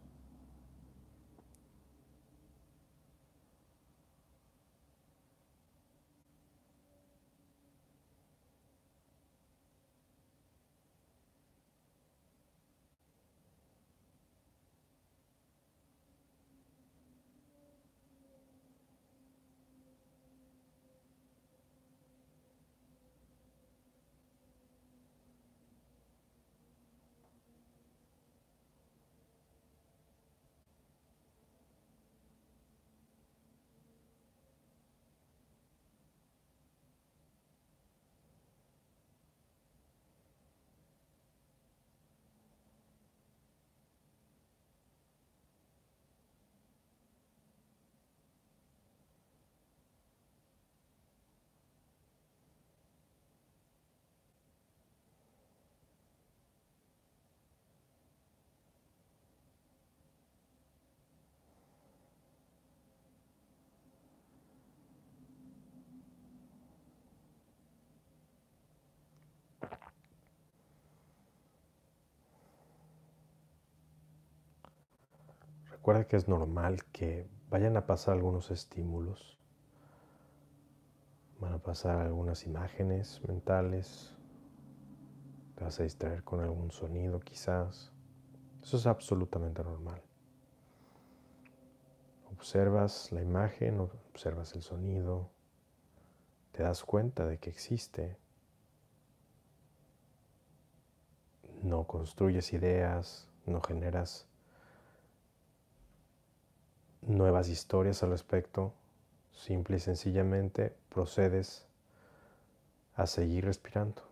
Recuerda 75.84 76.08
que 76.08 76.16
es 76.16 76.28
normal 76.28 76.82
que 76.92 77.28
vayan 77.50 77.76
a 77.76 77.84
pasar 77.84 78.14
algunos 78.14 78.50
estímulos, 78.50 79.38
van 81.38 81.52
a 81.52 81.58
pasar 81.58 81.98
algunas 81.98 82.46
imágenes 82.46 83.20
mentales, 83.28 84.16
te 85.54 85.62
vas 85.62 85.78
a 85.78 85.82
distraer 85.82 86.24
con 86.24 86.40
algún 86.40 86.70
sonido 86.70 87.20
quizás. 87.20 87.92
Eso 88.62 88.78
es 88.78 88.86
absolutamente 88.86 89.62
normal. 89.62 90.02
Observas 92.32 93.12
la 93.12 93.20
imagen, 93.20 93.78
observas 93.80 94.54
el 94.54 94.62
sonido, 94.62 95.32
te 96.52 96.62
das 96.62 96.82
cuenta 96.82 97.26
de 97.26 97.36
que 97.36 97.50
existe. 97.50 98.16
No 101.62 101.86
construyes 101.86 102.54
ideas, 102.54 103.28
no 103.44 103.60
generas 103.60 104.26
nuevas 107.06 107.48
historias 107.48 108.02
al 108.02 108.10
respecto, 108.10 108.72
simple 109.32 109.76
y 109.76 109.80
sencillamente 109.80 110.74
procedes 110.88 111.66
a 112.94 113.06
seguir 113.06 113.44
respirando, 113.44 114.02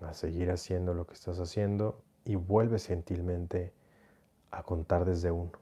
a 0.00 0.14
seguir 0.14 0.50
haciendo 0.50 0.94
lo 0.94 1.06
que 1.06 1.14
estás 1.14 1.38
haciendo 1.40 2.02
y 2.24 2.36
vuelves 2.36 2.86
gentilmente 2.86 3.72
a 4.50 4.62
contar 4.62 5.04
desde 5.04 5.30
uno. 5.30 5.52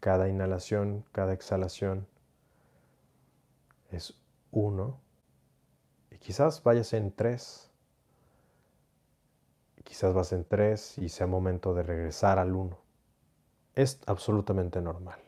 Cada 0.00 0.28
inhalación, 0.28 1.04
cada 1.12 1.32
exhalación 1.32 2.06
es 3.90 4.14
uno 4.50 5.00
y 6.10 6.18
quizás 6.18 6.62
vayas 6.62 6.92
en 6.92 7.12
tres. 7.12 7.70
Quizás 9.84 10.14
vas 10.14 10.32
en 10.32 10.44
tres 10.44 10.96
y 10.98 11.08
sea 11.08 11.26
momento 11.26 11.74
de 11.74 11.82
regresar 11.82 12.38
al 12.38 12.54
uno. 12.54 12.78
Es 13.74 14.00
absolutamente 14.06 14.80
normal. 14.80 15.20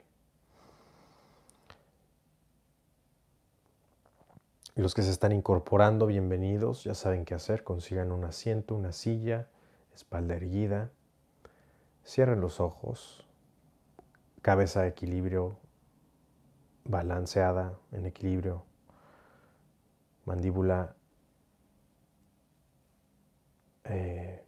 Y 4.76 4.80
los 4.80 4.94
que 4.94 5.02
se 5.02 5.10
están 5.10 5.30
incorporando, 5.30 6.06
bienvenidos, 6.06 6.82
ya 6.82 6.94
saben 6.94 7.24
qué 7.24 7.34
hacer, 7.34 7.62
consigan 7.62 8.10
un 8.10 8.24
asiento, 8.24 8.74
una 8.74 8.90
silla, 8.90 9.48
espalda 9.94 10.34
erguida, 10.34 10.90
cierren 12.04 12.40
los 12.40 12.58
ojos, 12.58 13.24
cabeza 14.42 14.82
de 14.82 14.88
equilibrio, 14.88 15.56
balanceada, 16.84 17.78
en 17.92 18.04
equilibrio, 18.06 18.64
mandíbula 20.24 20.96
eh, 23.84 24.44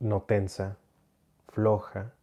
no 0.00 0.22
tensa, 0.22 0.78
floja. 1.48 2.14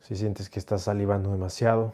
Si 0.00 0.16
sientes 0.16 0.48
que 0.48 0.58
estás 0.58 0.82
salivando 0.82 1.30
demasiado, 1.30 1.92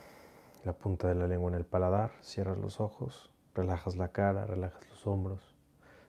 la 0.64 0.72
punta 0.72 1.08
de 1.08 1.14
la 1.14 1.26
lengua 1.26 1.50
en 1.50 1.56
el 1.56 1.64
paladar, 1.64 2.12
cierras 2.20 2.58
los 2.58 2.80
ojos, 2.80 3.30
relajas 3.54 3.96
la 3.96 4.08
cara, 4.08 4.46
relajas 4.46 4.88
los 4.88 5.06
hombros. 5.06 5.54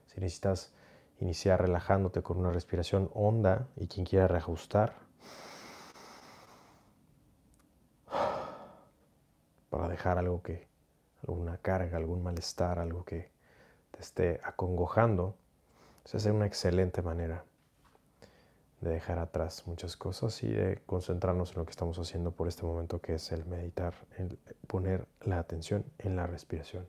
Si 0.06 0.20
necesitas 0.20 0.72
iniciar 1.18 1.60
relajándote 1.60 2.22
con 2.22 2.38
una 2.38 2.50
respiración 2.50 3.10
honda 3.14 3.68
y 3.76 3.86
quien 3.86 4.06
quiera 4.06 4.26
reajustar, 4.26 4.94
para 9.68 9.88
dejar 9.88 10.18
algo 10.18 10.42
que, 10.42 10.68
alguna 11.26 11.58
carga, 11.58 11.96
algún 11.96 12.22
malestar, 12.22 12.78
algo 12.78 13.04
que 13.04 13.30
te 13.90 14.00
esté 14.00 14.40
acongojando, 14.42 15.36
esa 16.04 16.16
es 16.16 16.26
una 16.26 16.46
excelente 16.46 17.02
manera 17.02 17.44
de 18.80 18.90
dejar 18.90 19.18
atrás 19.18 19.66
muchas 19.66 19.96
cosas 19.96 20.42
y 20.42 20.48
de 20.48 20.80
concentrarnos 20.86 21.50
en 21.52 21.58
lo 21.58 21.64
que 21.64 21.70
estamos 21.70 21.98
haciendo 21.98 22.32
por 22.32 22.48
este 22.48 22.64
momento, 22.64 23.00
que 23.00 23.14
es 23.14 23.32
el 23.32 23.44
meditar, 23.44 23.94
el 24.16 24.38
poner 24.66 25.06
la 25.20 25.38
atención 25.38 25.84
en 25.98 26.16
la 26.16 26.26
respiración. 26.26 26.86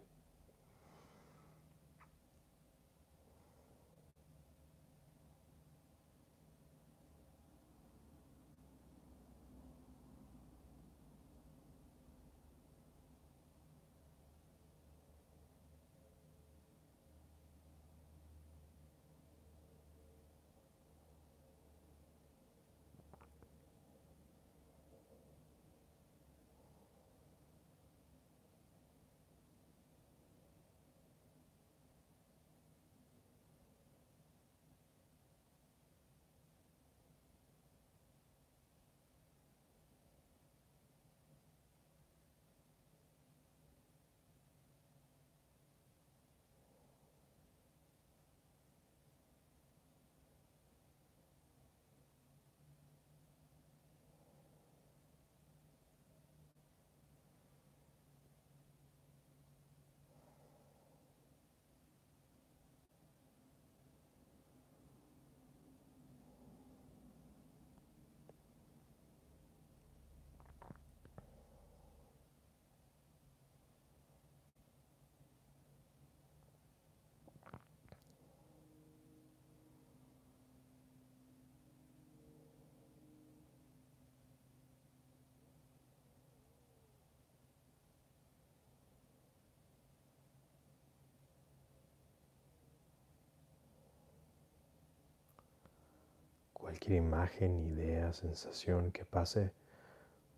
Cualquier 96.72 96.99
imagen, 96.99 97.65
idea, 97.65 98.13
sensación 98.13 98.93
que 98.93 99.03
pase 99.03 99.51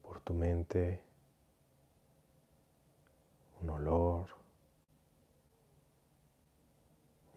por 0.02 0.20
tu 0.22 0.34
mente, 0.34 1.00
un 3.62 3.70
olor, 3.70 4.30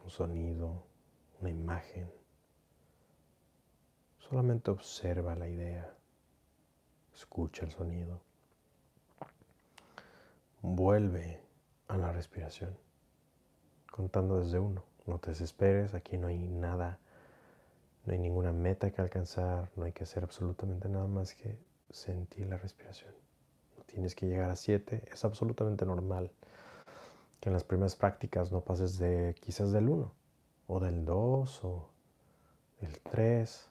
un 0.03 0.09
sonido, 0.09 0.87
una 1.43 1.51
imagen. 1.51 2.11
Solamente 4.19 4.71
observa 4.71 5.37
la 5.37 5.47
idea, 5.47 5.95
escucha 7.15 7.67
el 7.67 7.73
sonido. 7.73 8.23
Vuelve 10.63 11.43
a 11.89 11.99
la 11.99 12.13
respiración, 12.13 12.75
contando 13.91 14.41
desde 14.41 14.59
uno. 14.59 14.85
No 15.05 15.19
te 15.19 15.33
desesperes, 15.33 15.93
aquí 15.93 16.17
no 16.17 16.29
hay 16.29 16.39
nada, 16.39 16.99
no 18.07 18.13
hay 18.13 18.19
ninguna 18.19 18.53
meta 18.53 18.91
que 18.91 19.03
alcanzar, 19.03 19.69
no 19.75 19.85
hay 19.85 19.93
que 19.93 20.05
hacer 20.05 20.23
absolutamente 20.23 20.89
nada 20.89 21.09
más 21.09 21.35
que 21.35 21.59
sentir 21.91 22.47
la 22.47 22.57
respiración. 22.57 23.13
No 23.77 23.83
tienes 23.85 24.15
que 24.15 24.27
llegar 24.27 24.49
a 24.51 24.57
siete, 24.57 25.03
es 25.13 25.25
absolutamente 25.25 25.85
normal 25.85 26.31
que 27.41 27.49
en 27.49 27.53
las 27.53 27.65
primeras 27.65 27.97
prácticas 27.97 28.53
no 28.53 28.61
pases 28.61 28.99
de 28.99 29.35
quizás 29.41 29.73
del 29.73 29.89
1 29.89 30.13
o 30.69 30.81
del 30.81 31.05
2 31.05 31.65
o 31.65 31.89
del 32.81 32.99
3. 33.01 33.71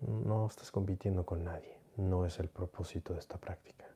No 0.00 0.46
estás 0.48 0.72
compitiendo 0.72 1.24
con 1.24 1.44
nadie, 1.44 1.78
no 1.96 2.26
es 2.26 2.40
el 2.40 2.48
propósito 2.48 3.12
de 3.14 3.20
esta 3.20 3.38
práctica. 3.38 3.86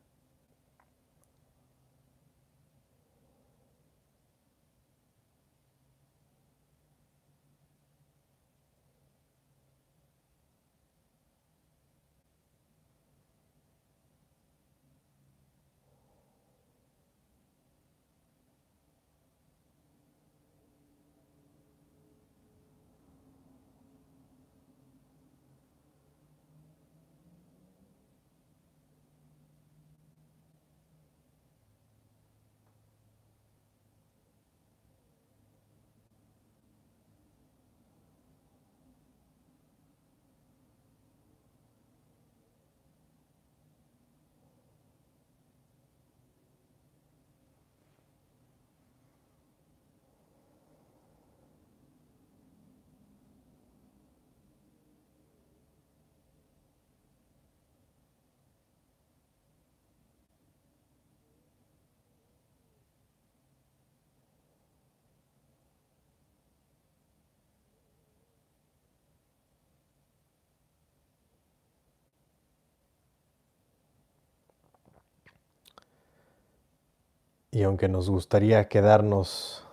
Y 77.57 77.63
aunque 77.63 77.89
nos 77.89 78.11
gustaría 78.11 78.69
quedarnos 78.69 79.67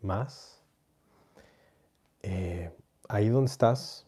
más, 0.00 0.62
eh, 2.22 2.72
ahí 3.08 3.30
donde 3.30 3.50
estás, 3.50 4.06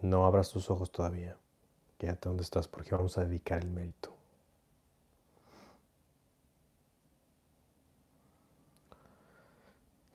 no 0.00 0.24
abras 0.24 0.48
tus 0.48 0.70
ojos 0.70 0.90
todavía. 0.90 1.36
Quédate 1.98 2.26
donde 2.26 2.42
estás 2.42 2.66
porque 2.68 2.94
vamos 2.94 3.18
a 3.18 3.26
dedicar 3.26 3.62
el 3.62 3.68
mérito. 3.68 4.16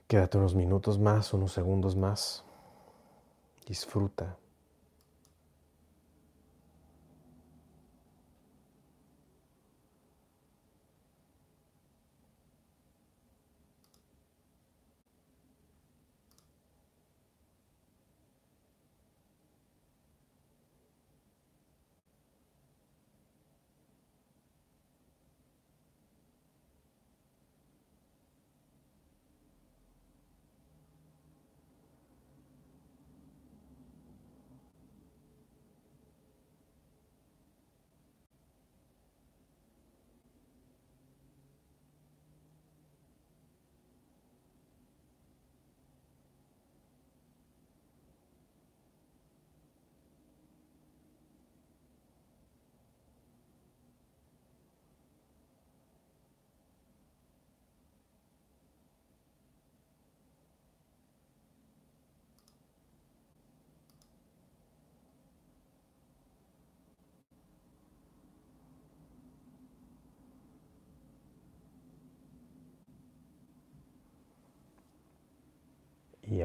Quédate 0.08 0.40
unos 0.40 0.56
minutos 0.56 0.98
más, 0.98 1.36
unos 1.36 1.52
segundos 1.52 1.96
más. 1.96 2.44
Disfruta. 3.68 4.41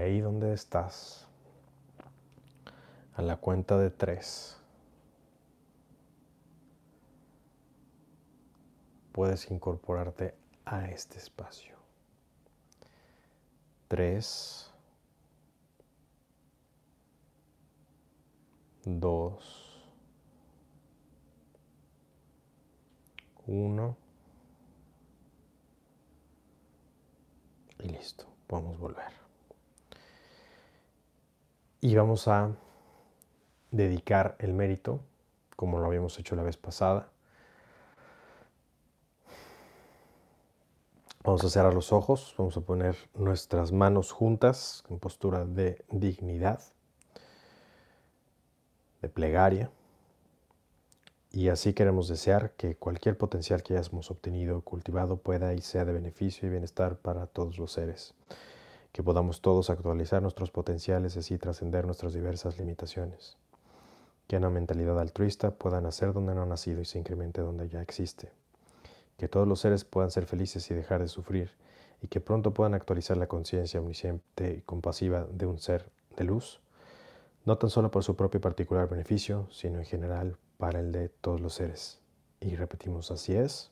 Ahí 0.06 0.20
donde 0.20 0.52
estás, 0.54 1.26
a 3.16 3.22
la 3.22 3.36
cuenta 3.38 3.76
de 3.76 3.90
tres, 3.90 4.56
puedes 9.10 9.50
incorporarte 9.50 10.34
a 10.64 10.86
este 10.90 11.18
espacio. 11.18 11.74
Tres, 13.88 14.70
dos, 18.84 19.82
uno. 23.46 23.96
Y 27.80 27.88
listo, 27.88 28.26
podemos 28.46 28.78
volver. 28.78 29.25
Y 31.86 31.94
vamos 31.94 32.26
a 32.26 32.50
dedicar 33.70 34.34
el 34.40 34.52
mérito, 34.52 34.98
como 35.54 35.78
lo 35.78 35.86
habíamos 35.86 36.18
hecho 36.18 36.34
la 36.34 36.42
vez 36.42 36.56
pasada. 36.56 37.10
Vamos 41.22 41.44
a 41.44 41.48
cerrar 41.48 41.74
los 41.74 41.92
ojos, 41.92 42.34
vamos 42.36 42.56
a 42.56 42.62
poner 42.62 42.96
nuestras 43.14 43.70
manos 43.70 44.10
juntas 44.10 44.82
en 44.90 44.98
postura 44.98 45.44
de 45.44 45.84
dignidad, 45.88 46.60
de 49.00 49.08
plegaria. 49.08 49.70
Y 51.30 51.50
así 51.50 51.72
queremos 51.72 52.08
desear 52.08 52.50
que 52.56 52.74
cualquier 52.74 53.16
potencial 53.16 53.62
que 53.62 53.74
hayamos 53.78 54.10
obtenido, 54.10 54.60
cultivado, 54.62 55.18
pueda 55.18 55.54
y 55.54 55.60
sea 55.60 55.84
de 55.84 55.92
beneficio 55.92 56.48
y 56.48 56.50
bienestar 56.50 56.96
para 56.96 57.28
todos 57.28 57.58
los 57.58 57.70
seres 57.70 58.12
que 58.96 59.02
podamos 59.02 59.42
todos 59.42 59.68
actualizar 59.68 60.22
nuestros 60.22 60.50
potenciales 60.50 61.16
y 61.16 61.18
así 61.18 61.36
trascender 61.36 61.84
nuestras 61.84 62.14
diversas 62.14 62.58
limitaciones. 62.58 63.36
Que 64.26 64.38
una 64.38 64.48
mentalidad 64.48 64.98
altruista 64.98 65.50
pueda 65.50 65.82
nacer 65.82 66.14
donde 66.14 66.34
no 66.34 66.40
ha 66.40 66.46
nacido 66.46 66.80
y 66.80 66.86
se 66.86 66.98
incremente 66.98 67.42
donde 67.42 67.68
ya 67.68 67.82
existe. 67.82 68.32
Que 69.18 69.28
todos 69.28 69.46
los 69.46 69.60
seres 69.60 69.84
puedan 69.84 70.10
ser 70.10 70.24
felices 70.24 70.70
y 70.70 70.74
dejar 70.74 71.02
de 71.02 71.08
sufrir, 71.08 71.50
y 72.00 72.08
que 72.08 72.22
pronto 72.22 72.54
puedan 72.54 72.72
actualizar 72.72 73.18
la 73.18 73.26
conciencia 73.26 73.80
omnisciente 73.80 74.54
y 74.54 74.62
compasiva 74.62 75.26
de 75.30 75.44
un 75.44 75.58
ser 75.58 75.90
de 76.16 76.24
luz, 76.24 76.62
no 77.44 77.58
tan 77.58 77.68
solo 77.68 77.90
por 77.90 78.02
su 78.02 78.16
propio 78.16 78.40
particular 78.40 78.88
beneficio, 78.88 79.46
sino 79.50 79.78
en 79.78 79.84
general 79.84 80.38
para 80.56 80.80
el 80.80 80.90
de 80.90 81.10
todos 81.10 81.42
los 81.42 81.52
seres. 81.52 82.00
Y 82.40 82.56
repetimos, 82.56 83.10
así 83.10 83.34
es, 83.34 83.70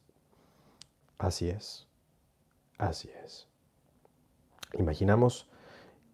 así 1.16 1.49
es, 1.49 1.87
así 2.77 3.09
es. 3.25 3.54
Imaginamos 4.79 5.49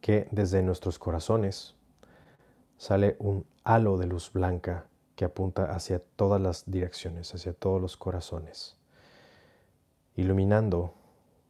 que 0.01 0.29
desde 0.31 0.63
nuestros 0.63 0.99
corazones 0.99 1.75
sale 2.77 3.17
un 3.19 3.47
halo 3.65 3.99
de 3.99 4.07
luz 4.07 4.33
blanca 4.33 4.87
que 5.15 5.25
apunta 5.25 5.73
hacia 5.75 5.99
todas 6.17 6.41
las 6.41 6.65
direcciones, 6.67 7.35
hacia 7.35 7.53
todos 7.53 7.81
los 7.81 7.97
corazones, 7.97 8.77
iluminando 10.17 10.95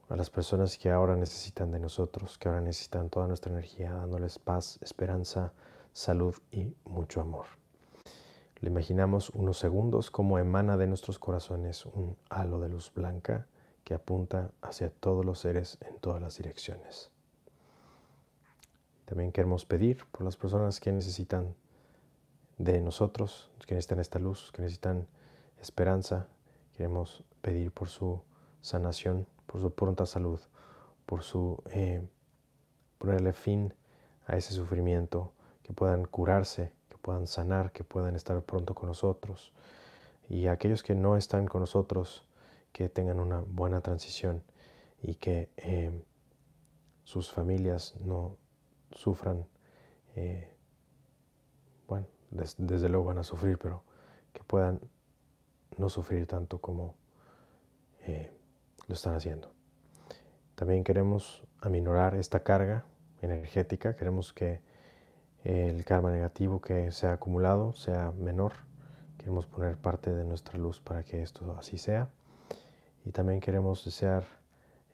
a 0.08 0.16
las 0.16 0.28
personas 0.28 0.76
que 0.76 0.90
ahora 0.90 1.14
necesitan 1.14 1.70
de 1.70 1.78
nosotros, 1.78 2.36
que 2.36 2.48
ahora 2.48 2.61
necesitan 2.61 3.11
toda 3.11 3.28
nuestra 3.28 3.52
energía, 3.52 3.92
dándoles 3.92 4.40
paz, 4.40 4.78
esperanza, 4.82 5.52
salud 5.92 6.34
y 6.50 6.74
mucho 6.84 7.20
amor. 7.20 7.46
Le 8.61 8.68
imaginamos 8.68 9.30
unos 9.30 9.58
segundos 9.58 10.11
como 10.11 10.38
emana 10.38 10.76
de 10.76 10.88
nuestros 10.88 11.18
corazones 11.18 11.86
un 11.86 12.16
halo 12.28 12.58
de 12.58 12.68
luz 12.68 12.92
blanca 12.92 13.46
que 13.85 13.95
apunta 13.95 14.51
hacia 14.62 14.91
todos 14.91 15.24
los 15.24 15.39
seres 15.39 15.78
en 15.81 15.99
todas 15.99 16.20
las 16.20 16.37
direcciones. 16.37 17.11
También 19.05 19.33
queremos 19.33 19.64
pedir 19.64 20.07
por 20.12 20.22
las 20.22 20.37
personas 20.37 20.78
que 20.78 20.93
necesitan 20.93 21.55
de 22.59 22.81
nosotros, 22.81 23.51
que 23.66 23.74
necesitan 23.74 24.01
esta 24.01 24.18
luz, 24.18 24.53
que 24.53 24.62
necesitan 24.62 25.09
esperanza. 25.61 26.28
Queremos 26.76 27.24
pedir 27.41 27.72
por 27.72 27.89
su 27.89 28.22
sanación, 28.61 29.26
por 29.47 29.61
su 29.61 29.72
pronta 29.72 30.07
salud, 30.07 30.41
por 31.07 31.22
su 31.22 31.61
eh, 31.70 32.07
ponerle 32.99 33.33
fin 33.33 33.74
a 34.26 34.37
ese 34.37 34.53
sufrimiento, 34.53 35.33
que 35.62 35.72
puedan 35.72 36.05
curarse, 36.05 36.72
que 36.89 36.99
puedan 36.99 37.26
sanar, 37.26 37.72
que 37.72 37.83
puedan 37.83 38.14
estar 38.14 38.41
pronto 38.43 38.74
con 38.74 38.89
nosotros. 38.89 39.53
Y 40.28 40.47
aquellos 40.47 40.83
que 40.83 40.95
no 40.95 41.16
están 41.16 41.47
con 41.47 41.62
nosotros, 41.62 42.24
que 42.72 42.88
tengan 42.88 43.20
una 43.20 43.40
buena 43.40 43.80
transición 43.80 44.42
y 45.02 45.14
que 45.14 45.50
eh, 45.56 46.04
sus 47.04 47.32
familias 47.32 47.94
no 48.00 48.36
sufran. 48.92 49.46
Eh, 50.14 50.48
bueno, 51.88 52.06
desde 52.30 52.88
luego 52.88 53.06
van 53.06 53.18
a 53.18 53.24
sufrir, 53.24 53.58
pero 53.58 53.84
que 54.32 54.42
puedan 54.44 54.80
no 55.76 55.88
sufrir 55.88 56.26
tanto 56.26 56.60
como 56.60 56.94
eh, 58.06 58.32
lo 58.86 58.94
están 58.94 59.14
haciendo. 59.14 59.52
También 60.54 60.84
queremos 60.84 61.42
aminorar 61.60 62.14
esta 62.14 62.40
carga 62.42 62.84
energética, 63.22 63.96
queremos 63.96 64.32
que 64.32 64.60
el 65.44 65.84
karma 65.84 66.10
negativo 66.10 66.60
que 66.60 66.92
se 66.92 67.06
ha 67.06 67.14
acumulado 67.14 67.72
sea 67.72 68.12
menor. 68.12 68.52
Queremos 69.16 69.46
poner 69.46 69.76
parte 69.76 70.12
de 70.12 70.24
nuestra 70.24 70.58
luz 70.58 70.80
para 70.80 71.02
que 71.02 71.22
esto 71.22 71.56
así 71.58 71.78
sea. 71.78 72.10
Y 73.11 73.12
también 73.12 73.40
queremos 73.40 73.84
desear 73.84 74.24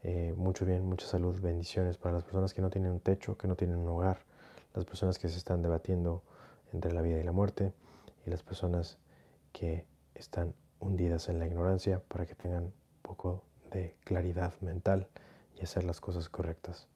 eh, 0.03 0.33
mucho 0.39 0.65
bien, 0.65 0.87
mucha 0.87 1.07
salud, 1.07 1.39
bendiciones 1.39 1.99
para 1.99 2.15
las 2.15 2.25
personas 2.25 2.55
que 2.55 2.63
no 2.63 2.71
tienen 2.71 2.93
un 2.93 3.01
techo, 3.01 3.37
que 3.37 3.47
no 3.47 3.57
tienen 3.57 3.77
un 3.77 3.89
hogar, 3.89 4.21
las 4.73 4.87
personas 4.87 5.19
que 5.19 5.29
se 5.29 5.37
están 5.37 5.61
debatiendo 5.61 6.23
entre 6.73 6.95
la 6.95 7.03
vida 7.03 7.19
y 7.21 7.23
la 7.25 7.33
muerte 7.33 7.75
y 8.25 8.31
las 8.31 8.43
personas 8.43 8.97
que 9.53 9.85
están 10.15 10.55
hundidas 10.81 11.29
en 11.29 11.39
la 11.39 11.47
ignorancia 11.47 12.01
para 12.09 12.25
que 12.25 12.35
tengan 12.35 12.65
un 12.65 12.73
poco 13.03 13.43
de 13.71 13.95
claridad 14.03 14.55
mental 14.63 15.09
y 15.55 15.65
hacer 15.65 15.85
las 15.85 16.01
cosas 16.01 16.31
correctas. 16.31 16.89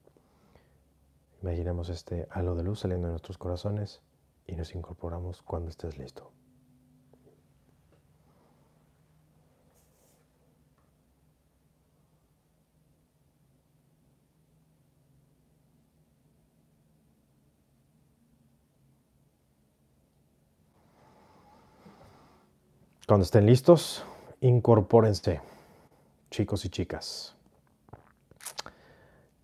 Imaginemos 1.43 1.89
este 1.89 2.27
halo 2.31 2.55
de 2.55 2.63
luz 2.63 2.79
saliendo 2.79 3.05
de 3.05 3.11
nuestros 3.11 3.37
corazones 3.37 4.01
y 4.47 4.55
nos 4.55 4.73
incorporamos 4.73 5.43
cuando 5.43 5.69
estés 5.69 5.99
listo. 5.99 6.31
Cuando 23.11 23.25
estén 23.25 23.45
listos, 23.45 24.05
incorpórense, 24.39 25.41
chicos 26.29 26.63
y 26.63 26.69
chicas 26.69 27.35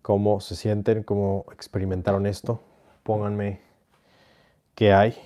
cómo 0.00 0.40
se 0.40 0.56
sienten, 0.56 1.02
cómo 1.02 1.44
experimentaron 1.52 2.24
esto. 2.24 2.62
Pónganme 3.02 3.60
qué 4.74 4.94
hay. 4.94 5.18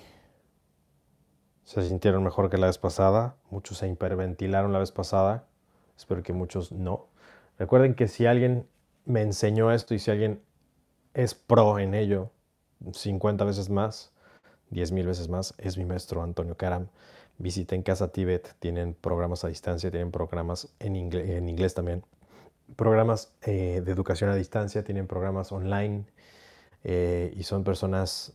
Se 1.63 1.87
sintieron 1.87 2.21
mejor 2.21 2.49
que 2.49 2.57
la 2.57 2.67
vez 2.67 2.77
pasada. 2.77 3.37
Muchos 3.49 3.77
se 3.77 3.87
hiperventilaron 3.87 4.73
la 4.73 4.79
vez 4.79 4.91
pasada. 4.91 5.47
Espero 5.95 6.21
que 6.21 6.33
muchos 6.33 6.73
no. 6.73 7.07
Recuerden 7.57 7.95
que 7.95 8.09
si 8.09 8.25
alguien 8.25 8.67
me 9.05 9.21
enseñó 9.21 9.71
esto 9.71 9.93
y 9.93 9.99
si 9.99 10.11
alguien 10.11 10.43
es 11.13 11.33
pro 11.33 11.79
en 11.79 11.93
ello, 11.93 12.29
50 12.91 13.45
veces 13.45 13.69
más, 13.69 14.11
10 14.71 14.91
mil 14.91 15.07
veces 15.07 15.29
más, 15.29 15.53
es 15.59 15.77
mi 15.77 15.85
maestro 15.85 16.21
Antonio 16.21 16.57
Karam. 16.57 16.89
Visiten 17.37 17.83
Casa 17.83 18.11
Tibet, 18.11 18.55
tienen 18.59 18.93
programas 18.93 19.43
a 19.43 19.47
distancia, 19.47 19.89
tienen 19.89 20.11
programas 20.11 20.73
en 20.79 20.95
inglés, 20.95 21.73
también 21.73 22.03
programas 22.75 23.33
eh, 23.41 23.81
de 23.83 23.91
educación 23.91 24.29
a 24.29 24.35
distancia, 24.35 24.83
tienen 24.83 25.07
programas 25.07 25.51
online 25.51 26.05
eh, 26.83 27.33
y 27.35 27.43
son 27.43 27.63
personas, 27.63 28.33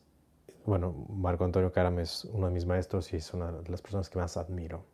bueno, 0.64 1.06
Marco 1.08 1.44
Antonio 1.44 1.72
Caram 1.72 1.98
es 1.98 2.24
uno 2.24 2.46
de 2.46 2.52
mis 2.52 2.66
maestros 2.66 3.12
y 3.12 3.16
es 3.16 3.32
una 3.34 3.52
de 3.52 3.70
las 3.70 3.82
personas 3.82 4.08
que 4.08 4.18
más 4.18 4.36
admiro, 4.36 4.84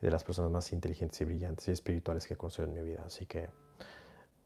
de 0.00 0.10
las 0.10 0.24
personas 0.24 0.50
más 0.50 0.72
inteligentes 0.72 1.20
y 1.20 1.24
brillantes 1.24 1.68
y 1.68 1.72
espirituales 1.72 2.26
que 2.26 2.34
he 2.34 2.36
conocido 2.36 2.66
en 2.66 2.74
mi 2.74 2.82
vida. 2.82 3.02
Así 3.06 3.26
que 3.26 3.48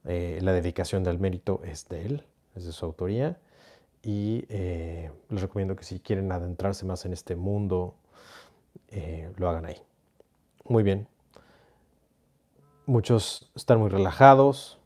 eh, 0.05 0.39
la 0.43 0.53
dedicación 0.53 1.05
del 1.05 1.19
mérito 1.19 1.61
es 1.65 1.89
de 1.89 2.07
él, 2.07 2.27
es 2.55 2.65
de 2.65 2.73
su 2.73 2.85
autoría 2.85 3.39
y 4.03 4.47
les 4.49 5.43
recomiendo 5.43 5.77
que 5.77 5.85
si 5.85 6.01
quieren 6.01 6.33
adentrarse 6.33 6.87
más 6.87 7.05
en 7.05 7.13
este 7.13 7.37
mundo, 7.37 7.97
lo 9.37 9.49
hagan 9.49 9.67
ahí. 9.67 9.83
Muy 10.65 10.83
bien, 10.83 11.09
Muchos 12.91 13.49
están 13.55 13.79
muy 13.79 13.89
relajados, 13.89 14.81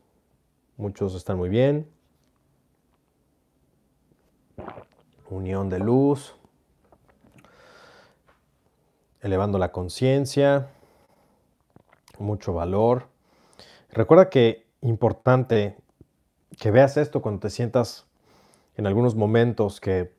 muchos 0.77 1.15
están 1.15 1.37
muy 1.37 1.49
bien. 1.49 1.89
Unión 5.27 5.69
de 5.69 5.79
luz, 5.79 6.35
elevando 9.21 9.57
la 9.57 9.71
conciencia, 9.71 10.69
mucho 12.19 12.53
valor. 12.53 13.07
Recuerda 13.89 14.29
que 14.29 14.67
importante 14.81 15.75
que 16.59 16.69
veas 16.69 16.97
esto 16.97 17.23
cuando 17.23 17.39
te 17.39 17.49
sientas 17.49 18.05
en 18.75 18.85
algunos 18.85 19.15
momentos 19.15 19.79
que 19.81 20.13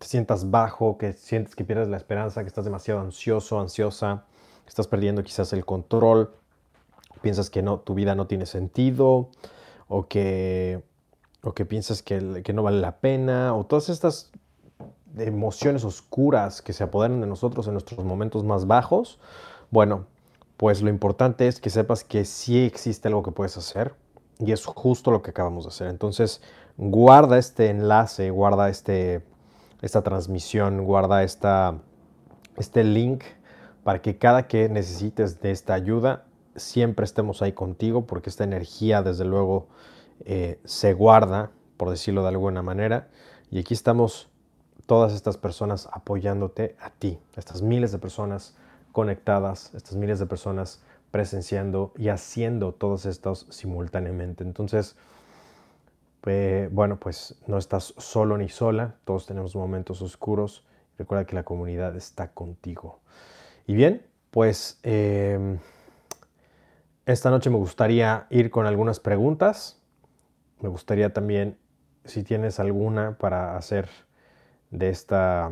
te 0.00 0.06
sientas 0.06 0.50
bajo, 0.50 0.98
que 0.98 1.12
sientes 1.12 1.54
que 1.54 1.64
pierdes 1.64 1.88
la 1.88 1.98
esperanza, 1.98 2.40
que 2.40 2.48
estás 2.48 2.64
demasiado 2.64 3.00
ansioso, 3.00 3.60
ansiosa, 3.60 4.24
que 4.64 4.70
estás 4.70 4.88
perdiendo 4.88 5.22
quizás 5.22 5.52
el 5.52 5.64
control 5.64 6.34
piensas 7.20 7.50
que 7.50 7.62
no, 7.62 7.80
tu 7.80 7.94
vida 7.94 8.14
no 8.14 8.26
tiene 8.26 8.46
sentido 8.46 9.28
o 9.88 10.06
que, 10.08 10.82
o 11.42 11.52
que 11.52 11.64
piensas 11.64 12.02
que, 12.02 12.42
que 12.42 12.52
no 12.52 12.62
vale 12.62 12.80
la 12.80 12.98
pena 12.98 13.54
o 13.54 13.64
todas 13.64 13.88
estas 13.88 14.30
emociones 15.18 15.84
oscuras 15.84 16.62
que 16.62 16.72
se 16.72 16.84
apoderan 16.84 17.20
de 17.20 17.26
nosotros 17.26 17.66
en 17.66 17.74
nuestros 17.74 18.04
momentos 18.04 18.44
más 18.44 18.66
bajos, 18.66 19.18
bueno, 19.70 20.06
pues 20.56 20.82
lo 20.82 20.88
importante 20.88 21.48
es 21.48 21.60
que 21.60 21.70
sepas 21.70 22.04
que 22.04 22.24
sí 22.24 22.64
existe 22.64 23.08
algo 23.08 23.22
que 23.22 23.32
puedes 23.32 23.56
hacer 23.56 23.94
y 24.38 24.52
es 24.52 24.64
justo 24.64 25.10
lo 25.10 25.20
que 25.22 25.30
acabamos 25.30 25.64
de 25.64 25.68
hacer. 25.68 25.88
Entonces, 25.88 26.40
guarda 26.76 27.38
este 27.38 27.68
enlace, 27.70 28.30
guarda 28.30 28.68
este, 28.68 29.22
esta 29.82 30.02
transmisión, 30.02 30.84
guarda 30.84 31.22
este 31.22 32.84
link 32.84 33.24
para 33.84 34.02
que 34.02 34.18
cada 34.18 34.46
que 34.46 34.68
necesites 34.68 35.40
de 35.40 35.50
esta 35.50 35.74
ayuda 35.74 36.24
siempre 36.56 37.04
estemos 37.04 37.42
ahí 37.42 37.52
contigo, 37.52 38.06
porque 38.06 38.30
esta 38.30 38.44
energía, 38.44 39.02
desde 39.02 39.24
luego, 39.24 39.68
eh, 40.24 40.60
se 40.64 40.92
guarda, 40.92 41.50
por 41.76 41.90
decirlo 41.90 42.22
de 42.22 42.28
alguna 42.28 42.62
manera. 42.62 43.08
Y 43.50 43.58
aquí 43.58 43.74
estamos 43.74 44.28
todas 44.86 45.12
estas 45.12 45.38
personas 45.38 45.88
apoyándote 45.92 46.76
a 46.80 46.90
ti, 46.90 47.18
estas 47.36 47.62
miles 47.62 47.92
de 47.92 47.98
personas 47.98 48.56
conectadas, 48.92 49.72
estas 49.74 49.96
miles 49.96 50.18
de 50.18 50.26
personas 50.26 50.82
presenciando 51.10 51.92
y 51.96 52.08
haciendo 52.08 52.72
todos 52.72 53.06
estos 53.06 53.46
simultáneamente. 53.50 54.44
Entonces, 54.44 54.96
bueno, 56.22 56.98
pues 56.98 57.36
no 57.46 57.58
estás 57.58 57.94
solo 57.96 58.36
ni 58.38 58.48
sola, 58.48 58.96
todos 59.04 59.26
tenemos 59.26 59.56
momentos 59.56 60.02
oscuros. 60.02 60.66
Recuerda 60.98 61.24
que 61.24 61.34
la 61.34 61.44
comunidad 61.44 61.96
está 61.96 62.32
contigo. 62.32 63.00
Y 63.66 63.74
bien, 63.74 64.06
pues... 64.30 64.78
Em, 64.82 65.58
esta 67.10 67.30
noche 67.30 67.50
me 67.50 67.56
gustaría 67.56 68.26
ir 68.30 68.50
con 68.50 68.66
algunas 68.66 69.00
preguntas. 69.00 69.82
Me 70.60 70.68
gustaría 70.68 71.12
también, 71.12 71.58
si 72.04 72.22
tienes 72.22 72.60
alguna 72.60 73.18
para 73.18 73.56
hacer 73.56 73.88
de 74.70 74.90
esta, 74.90 75.50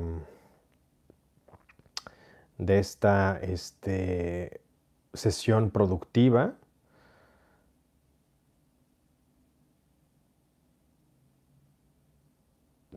de 2.58 2.78
esta 2.78 3.40
este, 3.42 4.60
sesión 5.14 5.70
productiva. 5.70 6.54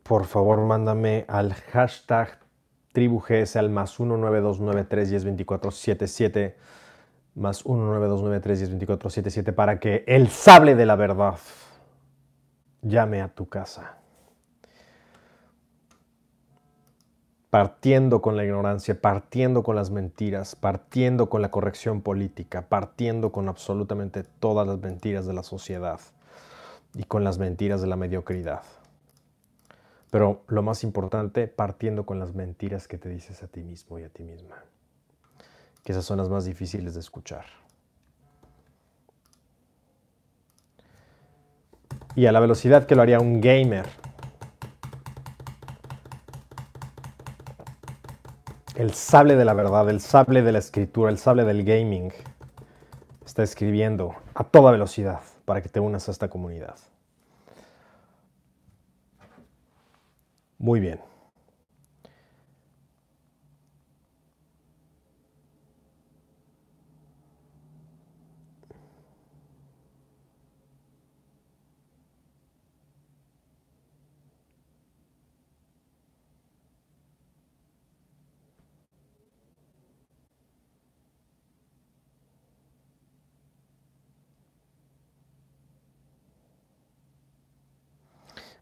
Por 0.03 0.25
favor, 0.25 0.61
mándame 0.61 1.25
al 1.27 1.53
hashtag 1.53 2.39
tribugs 2.91 3.55
al 3.55 3.69
más 3.69 3.99
19293102477 3.99 6.55
más 7.35 7.65
19293102477 7.65 9.53
para 9.53 9.79
que 9.79 10.03
el 10.07 10.29
sable 10.29 10.75
de 10.75 10.85
la 10.85 10.95
verdad 10.95 11.37
llame 12.81 13.21
a 13.21 13.29
tu 13.29 13.47
casa. 13.47 13.97
Partiendo 17.49 18.21
con 18.21 18.37
la 18.37 18.45
ignorancia, 18.45 18.99
partiendo 18.99 19.63
con 19.63 19.75
las 19.75 19.91
mentiras, 19.91 20.55
partiendo 20.55 21.29
con 21.29 21.41
la 21.41 21.51
corrección 21.51 22.01
política, 22.01 22.67
partiendo 22.69 23.31
con 23.31 23.49
absolutamente 23.49 24.23
todas 24.23 24.65
las 24.65 24.79
mentiras 24.79 25.25
de 25.25 25.33
la 25.33 25.43
sociedad 25.43 25.99
y 26.93 27.03
con 27.03 27.25
las 27.25 27.39
mentiras 27.39 27.81
de 27.81 27.87
la 27.87 27.97
mediocridad. 27.97 28.61
Pero 30.11 30.43
lo 30.47 30.61
más 30.61 30.83
importante, 30.83 31.47
partiendo 31.47 32.05
con 32.05 32.19
las 32.19 32.35
mentiras 32.35 32.87
que 32.87 32.99
te 32.99 33.09
dices 33.09 33.41
a 33.41 33.47
ti 33.47 33.63
mismo 33.63 33.97
y 33.97 34.03
a 34.03 34.09
ti 34.09 34.23
misma 34.23 34.63
que 35.83 35.91
esas 35.91 36.05
son 36.05 36.17
las 36.17 36.29
más 36.29 36.45
difíciles 36.45 36.93
de 36.93 36.99
escuchar. 36.99 37.45
Y 42.15 42.25
a 42.25 42.31
la 42.31 42.39
velocidad 42.39 42.85
que 42.85 42.95
lo 42.95 43.01
haría 43.01 43.19
un 43.19 43.39
gamer. 43.41 43.87
El 48.75 48.93
sable 48.93 49.35
de 49.35 49.45
la 49.45 49.53
verdad, 49.53 49.89
el 49.89 50.01
sable 50.01 50.41
de 50.41 50.51
la 50.51 50.59
escritura, 50.59 51.09
el 51.09 51.17
sable 51.17 51.45
del 51.45 51.63
gaming 51.63 52.11
está 53.25 53.43
escribiendo 53.43 54.15
a 54.33 54.43
toda 54.43 54.71
velocidad 54.71 55.21
para 55.45 55.61
que 55.61 55.69
te 55.69 55.79
unas 55.79 56.09
a 56.09 56.11
esta 56.11 56.29
comunidad. 56.29 56.75
Muy 60.61 60.79
bien. 60.79 60.99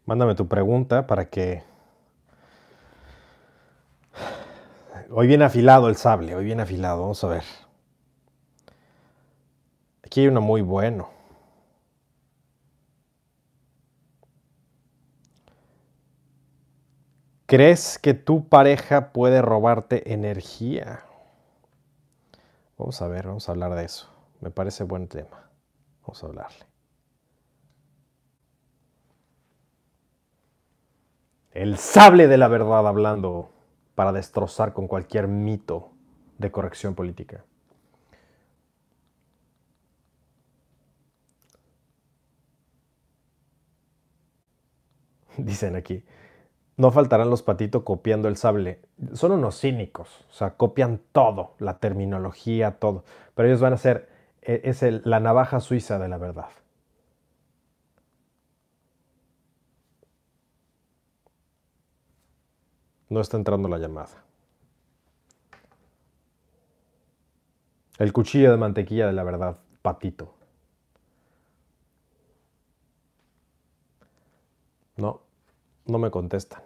Mándame 0.06 0.34
tu 0.34 0.48
pregunta 0.48 1.06
para 1.06 1.26
que... 1.30 1.69
Hoy 5.12 5.26
viene 5.26 5.44
afilado 5.44 5.88
el 5.88 5.96
sable, 5.96 6.36
hoy 6.36 6.44
viene 6.44 6.62
afilado, 6.62 7.02
vamos 7.02 7.22
a 7.24 7.28
ver. 7.28 7.42
Aquí 10.04 10.20
hay 10.20 10.28
uno 10.28 10.40
muy 10.40 10.62
bueno. 10.62 11.10
¿Crees 17.46 17.98
que 17.98 18.14
tu 18.14 18.48
pareja 18.48 19.12
puede 19.12 19.42
robarte 19.42 20.12
energía? 20.12 21.04
Vamos 22.78 23.02
a 23.02 23.08
ver, 23.08 23.26
vamos 23.26 23.48
a 23.48 23.52
hablar 23.52 23.74
de 23.74 23.84
eso. 23.84 24.08
Me 24.40 24.50
parece 24.50 24.84
buen 24.84 25.08
tema. 25.08 25.50
Vamos 26.02 26.22
a 26.22 26.26
hablarle. 26.26 26.70
el 31.52 31.78
sable 31.78 32.28
de 32.28 32.38
la 32.38 32.48
verdad 32.48 32.86
hablando 32.86 33.50
para 34.00 34.12
destrozar 34.12 34.72
con 34.72 34.88
cualquier 34.88 35.28
mito 35.28 35.90
de 36.38 36.50
corrección 36.50 36.94
política. 36.94 37.44
Dicen 45.36 45.76
aquí, 45.76 46.02
no 46.78 46.90
faltarán 46.90 47.28
los 47.28 47.42
patitos 47.42 47.82
copiando 47.82 48.28
el 48.28 48.38
sable. 48.38 48.80
Son 49.12 49.32
unos 49.32 49.60
cínicos, 49.60 50.24
o 50.30 50.32
sea, 50.32 50.56
copian 50.56 51.02
todo, 51.12 51.56
la 51.58 51.76
terminología, 51.76 52.78
todo. 52.78 53.04
Pero 53.34 53.48
ellos 53.48 53.60
van 53.60 53.74
a 53.74 53.76
ser, 53.76 54.08
e, 54.40 54.62
es 54.64 54.80
la 55.04 55.20
navaja 55.20 55.60
suiza 55.60 55.98
de 55.98 56.08
la 56.08 56.16
verdad. 56.16 56.48
No 63.10 63.20
está 63.20 63.36
entrando 63.36 63.68
la 63.68 63.78
llamada. 63.78 64.24
El 67.98 68.12
cuchillo 68.12 68.50
de 68.50 68.56
mantequilla 68.56 69.06
de 69.08 69.12
la 69.12 69.24
verdad, 69.24 69.58
patito. 69.82 70.32
No, 74.96 75.20
no 75.86 75.98
me 75.98 76.10
contestan. 76.10 76.62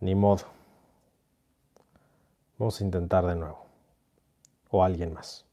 Ni 0.00 0.14
modo. 0.14 0.46
Vamos 2.58 2.80
a 2.80 2.84
intentar 2.84 3.26
de 3.26 3.36
nuevo. 3.36 3.66
O 4.70 4.82
alguien 4.82 5.12
más. 5.12 5.44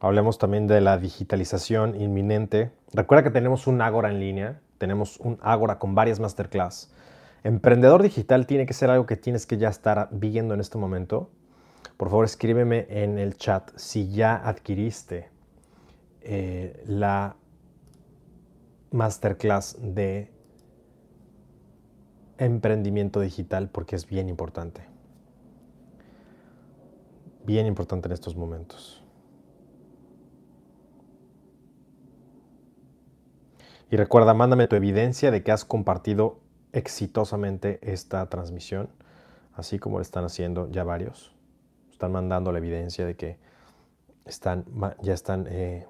Hablemos 0.00 0.38
también 0.38 0.68
de 0.68 0.80
la 0.80 0.96
digitalización 0.96 2.00
inminente. 2.00 2.70
Recuerda 2.92 3.24
que 3.24 3.30
tenemos 3.30 3.66
un 3.66 3.82
Ágora 3.82 4.10
en 4.10 4.20
línea, 4.20 4.60
tenemos 4.78 5.18
un 5.18 5.38
Ágora 5.42 5.80
con 5.80 5.96
varias 5.96 6.20
masterclass. 6.20 6.92
Emprendedor 7.42 8.02
digital 8.02 8.46
tiene 8.46 8.64
que 8.64 8.74
ser 8.74 8.90
algo 8.90 9.06
que 9.06 9.16
tienes 9.16 9.44
que 9.44 9.58
ya 9.58 9.68
estar 9.68 10.08
viendo 10.12 10.54
en 10.54 10.60
este 10.60 10.78
momento. 10.78 11.30
Por 11.96 12.10
favor, 12.10 12.24
escríbeme 12.24 12.86
en 12.88 13.18
el 13.18 13.36
chat 13.36 13.70
si 13.74 14.08
ya 14.08 14.36
adquiriste 14.36 15.30
eh, 16.20 16.80
la 16.86 17.36
masterclass 18.92 19.76
de 19.80 20.30
emprendimiento 22.38 23.18
digital 23.20 23.68
porque 23.68 23.96
es 23.96 24.06
bien 24.06 24.28
importante. 24.28 24.82
Bien 27.44 27.66
importante 27.66 28.06
en 28.06 28.12
estos 28.12 28.36
momentos. 28.36 29.02
Y 33.90 33.96
recuerda, 33.96 34.34
mándame 34.34 34.68
tu 34.68 34.76
evidencia 34.76 35.30
de 35.30 35.42
que 35.42 35.50
has 35.50 35.64
compartido 35.64 36.40
exitosamente 36.72 37.78
esta 37.82 38.28
transmisión, 38.28 38.90
así 39.54 39.78
como 39.78 39.96
lo 39.96 40.02
están 40.02 40.24
haciendo 40.24 40.70
ya 40.70 40.84
varios. 40.84 41.34
Están 41.90 42.12
mandando 42.12 42.52
la 42.52 42.58
evidencia 42.58 43.06
de 43.06 43.16
que 43.16 43.38
están, 44.26 44.66
ya 45.02 45.14
están 45.14 45.46
eh, 45.48 45.86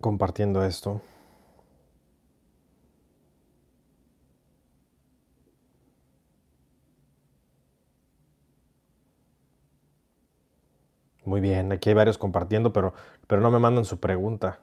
compartiendo 0.00 0.62
esto. 0.62 1.00
Muy 11.38 11.48
bien, 11.50 11.70
aquí 11.70 11.90
hay 11.90 11.94
varios 11.94 12.18
compartiendo, 12.18 12.72
pero, 12.72 12.94
pero 13.28 13.40
no 13.40 13.52
me 13.52 13.60
mandan 13.60 13.84
su 13.84 14.00
pregunta. 14.00 14.58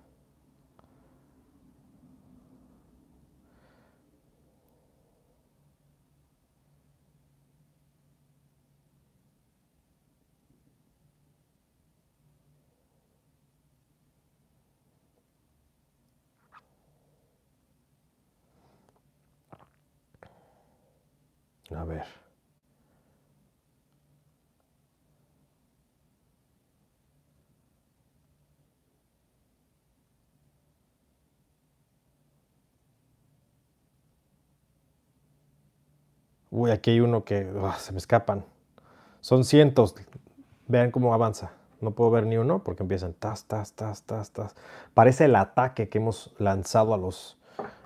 Uy, 36.65 36.71
aquí 36.71 36.89
hay 36.89 36.99
uno 36.99 37.23
que 37.23 37.47
ah, 37.61 37.75
se 37.77 37.91
me 37.91 37.99
escapan. 37.99 38.43
Son 39.21 39.43
cientos. 39.43 39.93
Vean 40.65 40.89
cómo 40.89 41.13
avanza. 41.13 41.51
No 41.79 41.91
puedo 41.91 42.09
ver 42.09 42.25
ni 42.25 42.37
uno 42.37 42.63
porque 42.63 42.81
empiezan 42.81 43.13
tas, 43.13 43.45
tas, 43.45 43.73
tas, 43.73 44.01
tas, 44.01 44.31
tas. 44.31 44.55
Parece 44.95 45.25
el 45.25 45.35
ataque 45.35 45.89
que 45.89 45.99
hemos 45.99 46.33
lanzado 46.39 46.95
a 46.95 46.97
los, 46.97 47.37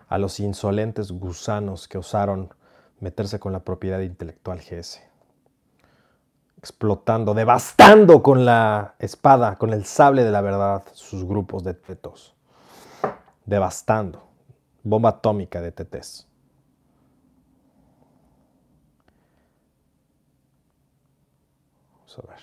a 0.08 0.18
los 0.18 0.40
insolentes 0.40 1.12
gusanos 1.12 1.90
que 1.90 1.98
osaron 1.98 2.54
meterse 3.02 3.38
con 3.38 3.52
la 3.52 3.66
propiedad 3.66 4.00
intelectual 4.00 4.60
GS. 4.60 5.02
Explotando, 6.58 7.34
devastando 7.34 8.24
con 8.24 8.46
la 8.46 8.96
espada, 8.98 9.58
con 9.58 9.74
el 9.74 9.84
sable 9.84 10.24
de 10.24 10.32
la 10.32 10.40
verdad, 10.40 10.84
sus 10.94 11.26
grupos 11.26 11.66
de 11.66 11.74
tetos. 11.74 12.34
Devastando. 13.44 14.24
Bomba 14.84 15.10
atómica 15.10 15.60
de 15.60 15.74
tetés. 15.74 16.29
A 22.18 22.28
ver. 22.28 22.40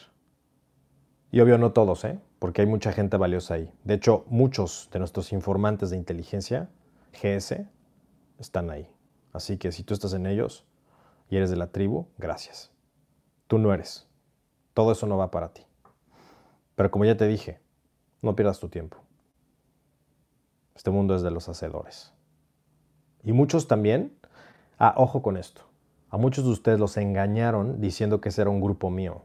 Y 1.30 1.40
obvio 1.40 1.58
no 1.58 1.72
todos, 1.72 2.04
¿eh? 2.04 2.20
porque 2.38 2.62
hay 2.62 2.66
mucha 2.66 2.92
gente 2.92 3.16
valiosa 3.16 3.54
ahí. 3.54 3.70
De 3.84 3.94
hecho, 3.94 4.24
muchos 4.28 4.88
de 4.92 4.98
nuestros 4.98 5.32
informantes 5.32 5.90
de 5.90 5.96
inteligencia, 5.96 6.68
GS, 7.12 7.66
están 8.38 8.70
ahí. 8.70 8.88
Así 9.32 9.56
que 9.56 9.72
si 9.72 9.82
tú 9.82 9.94
estás 9.94 10.12
en 10.12 10.26
ellos 10.26 10.64
y 11.28 11.36
eres 11.36 11.50
de 11.50 11.56
la 11.56 11.68
tribu, 11.68 12.06
gracias. 12.18 12.70
Tú 13.46 13.58
no 13.58 13.72
eres. 13.72 14.06
Todo 14.74 14.92
eso 14.92 15.06
no 15.06 15.16
va 15.16 15.30
para 15.30 15.52
ti. 15.52 15.62
Pero 16.74 16.90
como 16.90 17.04
ya 17.04 17.16
te 17.16 17.26
dije, 17.26 17.60
no 18.22 18.36
pierdas 18.36 18.60
tu 18.60 18.68
tiempo. 18.68 18.98
Este 20.74 20.90
mundo 20.90 21.14
es 21.16 21.22
de 21.22 21.30
los 21.30 21.48
hacedores. 21.48 22.12
Y 23.24 23.32
muchos 23.32 23.66
también, 23.66 24.16
ah, 24.78 24.94
ojo 24.96 25.22
con 25.22 25.36
esto, 25.36 25.62
a 26.10 26.18
muchos 26.18 26.44
de 26.44 26.50
ustedes 26.50 26.78
los 26.78 26.96
engañaron 26.96 27.80
diciendo 27.80 28.20
que 28.20 28.28
ese 28.28 28.42
era 28.42 28.50
un 28.50 28.60
grupo 28.60 28.90
mío. 28.90 29.22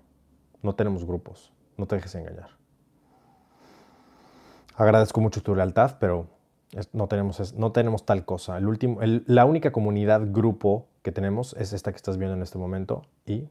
No 0.62 0.76
tenemos 0.76 1.06
grupos. 1.06 1.52
No 1.78 1.88
te 1.88 1.96
dejes 1.96 2.14
engañar. 2.16 2.50
Agradezco 4.76 5.22
mucho 5.22 5.42
tu 5.42 5.56
lealtad, 5.56 5.98
pero 6.00 6.28
no 6.94 7.08
tenemos, 7.08 7.54
no 7.54 7.72
tenemos 7.72 8.06
tal 8.06 8.26
cosa. 8.26 8.58
El 8.58 8.68
último, 8.68 9.00
la 9.02 9.46
única 9.46 9.72
comunidad, 9.72 10.22
grupo 10.32 10.88
que 11.02 11.12
tenemos 11.12 11.54
es 11.54 11.74
esta 11.74 11.92
que 11.92 11.98
estás 11.98 12.18
viendo 12.18 12.36
en 12.36 12.42
este 12.42 12.58
momento 12.58 13.04
y 13.26 13.50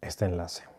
este 0.00 0.24
enlace. 0.24 0.69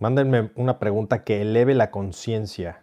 Mándenme 0.00 0.50
una 0.56 0.78
pregunta 0.78 1.24
que 1.24 1.42
eleve 1.42 1.74
la 1.74 1.90
conciencia. 1.90 2.82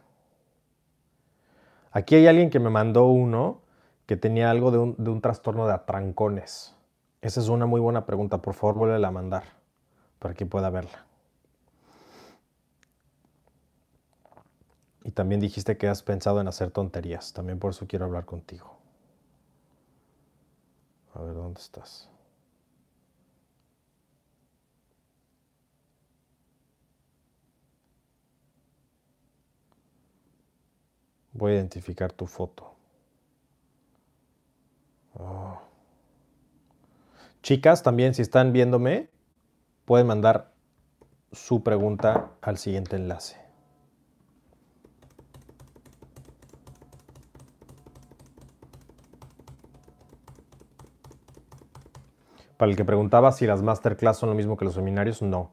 Aquí 1.91 2.13
hay 2.13 2.27
alguien 2.27 2.51
que 2.51 2.59
me 2.59 2.69
mandó 2.69 3.07
uno 3.07 3.61
que 4.05 4.15
tenía 4.15 4.51
algo 4.51 4.69
de 4.71 4.77
un, 4.77 5.21
trastorno 5.21 5.65
de 5.65 5.73
atrancones. 5.73 6.75
Esa 7.21 7.41
es 7.41 7.49
una 7.49 7.65
muy 7.65 7.81
buena 7.81 8.05
pregunta. 8.05 8.37
Por 8.37 8.53
favor, 8.53 8.75
vuelve 8.75 9.03
a 9.03 9.11
mandar 9.11 9.43
para 10.19 10.35
que 10.35 10.45
pueda 10.45 10.69
verla. 10.69 11.05
Y 15.03 15.09
también 15.09 15.41
dijiste 15.41 15.75
que 15.75 15.87
has 15.87 16.03
pensado 16.03 16.39
en 16.39 16.47
hacer 16.47 16.69
tonterías. 16.69 17.33
También 17.33 17.57
por 17.57 17.71
eso 17.71 17.87
quiero 17.87 18.05
hablar 18.05 18.25
contigo. 18.25 18.77
A 21.15 21.21
ver, 21.23 21.33
¿dónde 21.33 21.59
estás? 21.59 22.11
Voy 31.37 31.51
a 31.51 31.55
identificar 31.55 32.11
tu 32.11 32.25
foto. 32.25 32.73
Oh. 35.13 35.59
Chicas, 37.43 37.83
también 37.83 38.15
si 38.15 38.23
están 38.23 38.53
viéndome, 38.53 39.09
pueden 39.85 40.07
mandar 40.07 40.51
su 41.31 41.61
pregunta 41.61 42.31
al 42.41 42.57
siguiente 42.57 42.95
enlace. 42.95 43.37
Para 52.57 52.71
el 52.71 52.75
que 52.75 52.83
preguntaba 52.83 53.31
si 53.31 53.45
las 53.45 53.61
masterclass 53.61 54.17
son 54.17 54.29
lo 54.29 54.35
mismo 54.35 54.57
que 54.57 54.65
los 54.65 54.73
seminarios, 54.73 55.21
no. 55.21 55.51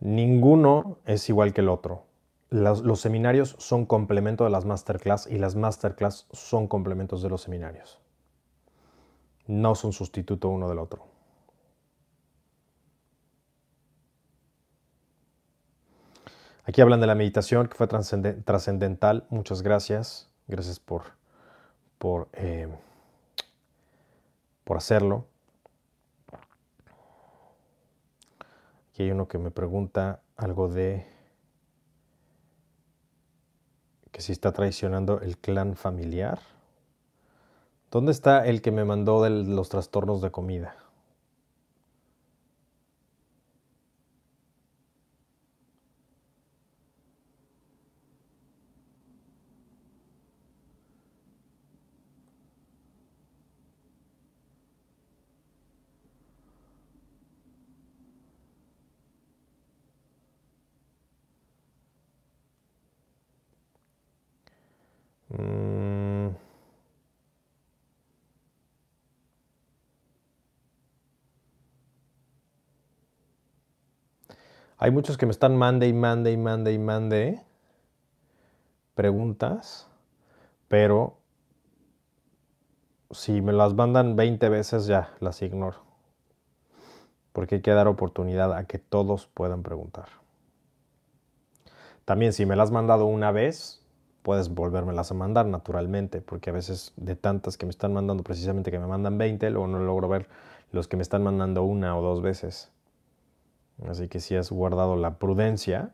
Ninguno 0.00 0.96
es 1.04 1.28
igual 1.28 1.52
que 1.52 1.60
el 1.60 1.68
otro 1.68 2.09
los, 2.50 3.00
seminarios 3.00 3.54
son 3.58 3.86
complemento 3.86 4.44
de 4.44 4.50
las 4.50 4.64
masterclass 4.64 5.28
y 5.28 5.38
las 5.38 5.54
masterclass 5.54 6.26
son 6.32 6.66
complementos 6.66 7.22
de 7.22 7.30
los 7.30 7.42
seminarios. 7.42 8.00
No 9.46 9.76
son 9.76 9.92
sustituto 9.92 10.48
uno 10.48 10.68
del 10.68 10.78
otro. 10.78 11.06
Aquí 16.64 16.80
hablan 16.80 17.00
de 17.00 17.06
la 17.06 17.14
meditación 17.14 17.68
que 17.68 17.74
fue 17.74 17.86
trascendental. 17.88 19.26
Muchas 19.30 19.62
gracias. 19.62 20.28
Gracias 20.46 20.78
por, 20.80 21.02
por, 21.98 22.28
eh, 22.32 22.68
por 24.64 24.76
hacerlo. 24.76 25.26
Aquí 28.90 29.04
hay 29.04 29.10
uno 29.12 29.28
que 29.28 29.38
me 29.38 29.50
pregunta 29.50 30.22
algo 30.36 30.68
de 30.68 31.09
que 34.20 34.24
si 34.26 34.32
está 34.32 34.52
traicionando 34.52 35.22
el 35.22 35.38
clan 35.38 35.76
familiar. 35.76 36.40
¿Dónde 37.90 38.12
está 38.12 38.44
el 38.46 38.60
que 38.60 38.70
me 38.70 38.84
mandó 38.84 39.26
los 39.26 39.70
trastornos 39.70 40.20
de 40.20 40.30
comida? 40.30 40.76
Hay 74.82 74.90
muchos 74.90 75.18
que 75.18 75.26
me 75.26 75.32
están 75.32 75.58
mande 75.58 75.88
y 75.88 75.92
mande 75.92 76.32
y 76.32 76.38
mande 76.38 76.72
y 76.72 76.78
mande 76.78 77.42
preguntas, 78.94 79.86
pero 80.68 81.18
si 83.10 83.42
me 83.42 83.52
las 83.52 83.74
mandan 83.74 84.16
20 84.16 84.48
veces 84.48 84.86
ya 84.86 85.12
las 85.20 85.42
ignoro. 85.42 85.76
Porque 87.34 87.56
hay 87.56 87.60
que 87.60 87.72
dar 87.72 87.88
oportunidad 87.88 88.54
a 88.54 88.64
que 88.64 88.78
todos 88.78 89.26
puedan 89.26 89.62
preguntar. 89.62 90.06
También 92.06 92.32
si 92.32 92.46
me 92.46 92.56
las 92.56 92.68
has 92.68 92.72
mandado 92.72 93.04
una 93.04 93.32
vez, 93.32 93.84
puedes 94.22 94.48
volvérmelas 94.48 95.10
a 95.10 95.14
mandar 95.14 95.44
naturalmente, 95.44 96.22
porque 96.22 96.48
a 96.48 96.54
veces 96.54 96.94
de 96.96 97.16
tantas 97.16 97.58
que 97.58 97.66
me 97.66 97.70
están 97.70 97.92
mandando, 97.92 98.22
precisamente 98.22 98.70
que 98.70 98.78
me 98.78 98.86
mandan 98.86 99.18
20, 99.18 99.50
luego 99.50 99.66
no 99.66 99.78
logro 99.80 100.08
ver 100.08 100.26
los 100.72 100.88
que 100.88 100.96
me 100.96 101.02
están 101.02 101.22
mandando 101.22 101.64
una 101.64 101.98
o 101.98 102.00
dos 102.00 102.22
veces. 102.22 102.72
Así 103.88 104.08
que 104.08 104.20
si 104.20 104.36
has 104.36 104.50
guardado 104.50 104.96
la 104.96 105.18
prudencia, 105.18 105.92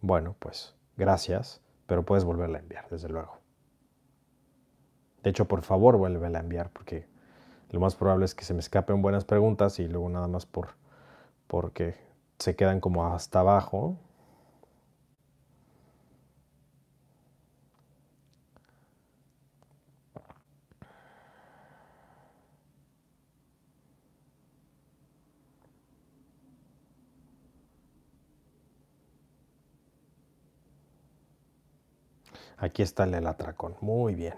bueno, 0.00 0.36
pues 0.38 0.74
gracias, 0.96 1.60
pero 1.86 2.04
puedes 2.04 2.24
volverla 2.24 2.58
a 2.58 2.60
enviar, 2.60 2.86
desde 2.90 3.08
luego. 3.08 3.38
De 5.22 5.30
hecho, 5.30 5.46
por 5.46 5.62
favor, 5.62 5.96
vuélvela 5.96 6.38
a 6.38 6.42
enviar, 6.42 6.70
porque 6.70 7.08
lo 7.70 7.80
más 7.80 7.96
probable 7.96 8.26
es 8.26 8.34
que 8.34 8.44
se 8.44 8.54
me 8.54 8.60
escapen 8.60 9.02
buenas 9.02 9.24
preguntas 9.24 9.78
y 9.78 9.88
luego 9.88 10.08
nada 10.08 10.28
más 10.28 10.46
por 10.46 10.68
porque 11.46 11.96
se 12.38 12.56
quedan 12.56 12.80
como 12.80 13.06
hasta 13.06 13.40
abajo 13.40 13.96
Aquí 32.58 32.82
está 32.82 33.04
el 33.04 33.26
atracón. 33.26 33.76
Muy 33.80 34.14
bien. 34.14 34.34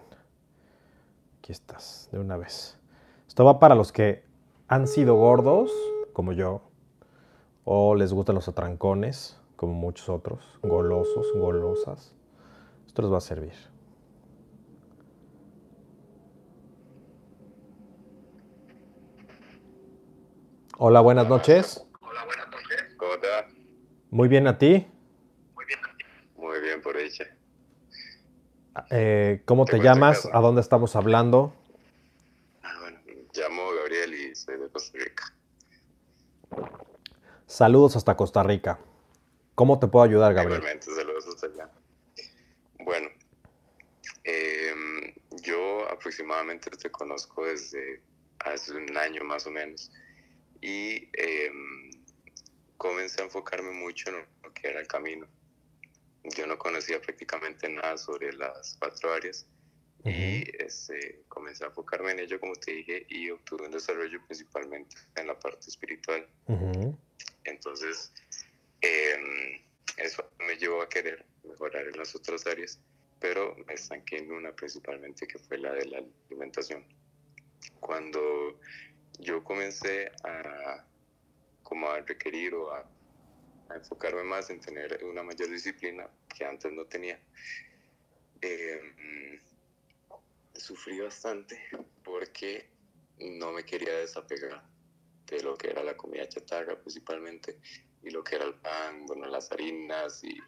Aquí 1.39 1.53
estás, 1.53 2.09
de 2.11 2.19
una 2.19 2.37
vez. 2.37 2.79
Esto 3.29 3.45
va 3.45 3.61
para 3.61 3.75
los 3.75 3.93
que 3.93 4.25
han 4.67 4.89
sido 4.89 5.15
gordos, 5.15 5.71
como 6.13 6.33
yo, 6.33 6.63
o 7.65 7.95
les 7.95 8.13
gustan 8.13 8.35
los 8.35 8.49
atrancones, 8.49 9.41
como 9.57 9.73
muchos 9.73 10.09
otros, 10.09 10.59
golosos, 10.63 11.33
golosas. 11.35 12.15
Esto 12.87 13.03
les 13.03 13.13
va 13.13 13.19
a 13.19 13.21
servir. 13.21 13.55
Hola, 20.77 21.01
buenas 21.01 21.29
noches. 21.29 21.87
Hola, 22.01 22.25
buenas 22.25 22.49
noches. 22.51 22.95
¿Cómo 22.97 23.15
estás? 23.15 23.47
Muy 24.11 24.29
bien, 24.29 24.47
¿a 24.47 24.59
ti? 24.59 24.87
Muy 25.55 25.65
bien, 25.67 25.81
a 25.85 25.97
ti. 25.97 26.05
Muy 26.37 26.61
bien, 26.61 26.81
por 26.81 26.97
ella. 26.97 27.38
Eh, 28.91 29.43
¿Cómo 29.45 29.65
te 29.65 29.79
llamas? 29.79 30.29
¿A 30.33 30.41
dónde 30.41 30.61
estamos 30.61 30.97
hablando? 30.97 31.55
Ah, 32.63 32.75
bueno, 32.81 33.01
llamo 33.35 33.71
Gabriel 33.73 34.15
y 34.15 34.35
soy 34.35 34.59
de 34.59 34.69
Costa 34.69 34.99
Rica. 34.99 35.35
Saludos 37.47 37.97
hasta 37.97 38.17
Costa 38.17 38.43
Rica. 38.43 38.79
¿Cómo 39.55 39.79
te 39.79 39.89
puedo 39.89 40.05
ayudar, 40.05 40.35
Gabriel? 40.35 40.61
Igualmente, 40.61 40.95
saludos 40.95 41.27
hasta 41.27 41.47
allá. 41.47 41.71
Bueno, 42.81 43.09
em, 44.25 45.15
yo 45.43 45.89
aproximadamente 45.91 46.71
te 46.71 46.91
conozco 46.91 47.45
desde 47.45 48.03
hace 48.41 48.73
un 48.73 48.97
año 48.97 49.25
más 49.25 49.47
o 49.47 49.51
menos 49.51 49.91
y 50.61 51.09
em, 51.15 51.91
comencé 52.77 53.23
a 53.23 53.25
enfocarme 53.25 53.73
mucho 53.73 54.11
en 54.11 54.17
lo 54.43 54.53
que 54.53 54.69
era 54.69 54.81
el 54.81 54.87
camino. 54.87 55.27
Yo 56.37 56.47
no 56.47 56.59
conocía 56.59 57.01
prácticamente 57.01 57.69
nada 57.69 57.97
sobre 57.97 58.33
las 58.33 58.77
cuatro 58.79 59.13
áreas 59.13 59.47
y 60.05 60.45
este, 60.63 61.23
comencé 61.29 61.65
a 61.65 61.69
enfocarme 61.69 62.13
en 62.13 62.21
ello, 62.21 62.39
como 62.39 62.55
te 62.55 62.73
dije, 62.73 63.07
y 63.09 63.31
obtuve 63.31 63.67
un 63.67 63.73
desarrollo 63.73 64.21
principalmente 64.27 64.97
en 65.17 65.27
la 65.27 65.39
parte 65.39 65.69
espiritual. 65.69 66.27
Entonces, 67.45 68.13
em, 68.81 69.61
eso 69.97 70.31
me 70.39 70.57
llevó 70.57 70.83
a 70.83 70.89
querer 70.89 71.25
mejorar 71.43 71.87
en 71.87 71.99
las 71.99 72.15
otras 72.15 72.47
áreas, 72.47 72.79
pero 73.19 73.57
me 73.67 73.75
estanqué 73.75 74.19
en 74.19 74.31
una 74.33 74.53
principalmente 74.53 75.27
que 75.27 75.39
fue 75.39 75.59
la 75.59 75.73
de 75.73 75.87
la 75.87 76.05
alimentación. 76.29 76.85
Cuando 77.81 78.61
yo 79.19 79.43
comencé 79.43 80.13
a, 80.25 80.85
como 81.63 81.91
a 81.91 82.01
requerir 82.01 82.55
o 82.55 82.73
a, 82.73 82.89
enfocarme 83.77 84.23
más 84.23 84.51
en 84.51 84.61
tener 84.61 85.05
una 85.05 85.23
mayor 85.23 85.51
disciplina 85.51 86.09
que 86.37 86.45
antes 86.45 86.73
no 86.73 86.85
tenía. 86.87 87.21
Em, 88.41 89.41
sufrí 90.55 91.01
bastante 91.01 91.61
porque 92.05 92.69
no 93.19 93.53
me 93.53 93.65
quería 93.65 93.99
desapegar 93.99 94.63
de 95.27 95.43
lo 95.43 95.57
que 95.57 95.71
era 95.71 95.83
la 95.83 95.97
comida 95.97 96.29
chatarra 96.29 96.79
principalmente 96.81 97.59
y 98.03 98.11
lo 98.11 98.23
que 98.23 98.37
era 98.37 98.45
el 98.45 98.55
pan, 98.55 99.07
bueno, 99.07 99.27
las 99.27 99.51
harinas 99.53 100.23
y... 100.25 100.41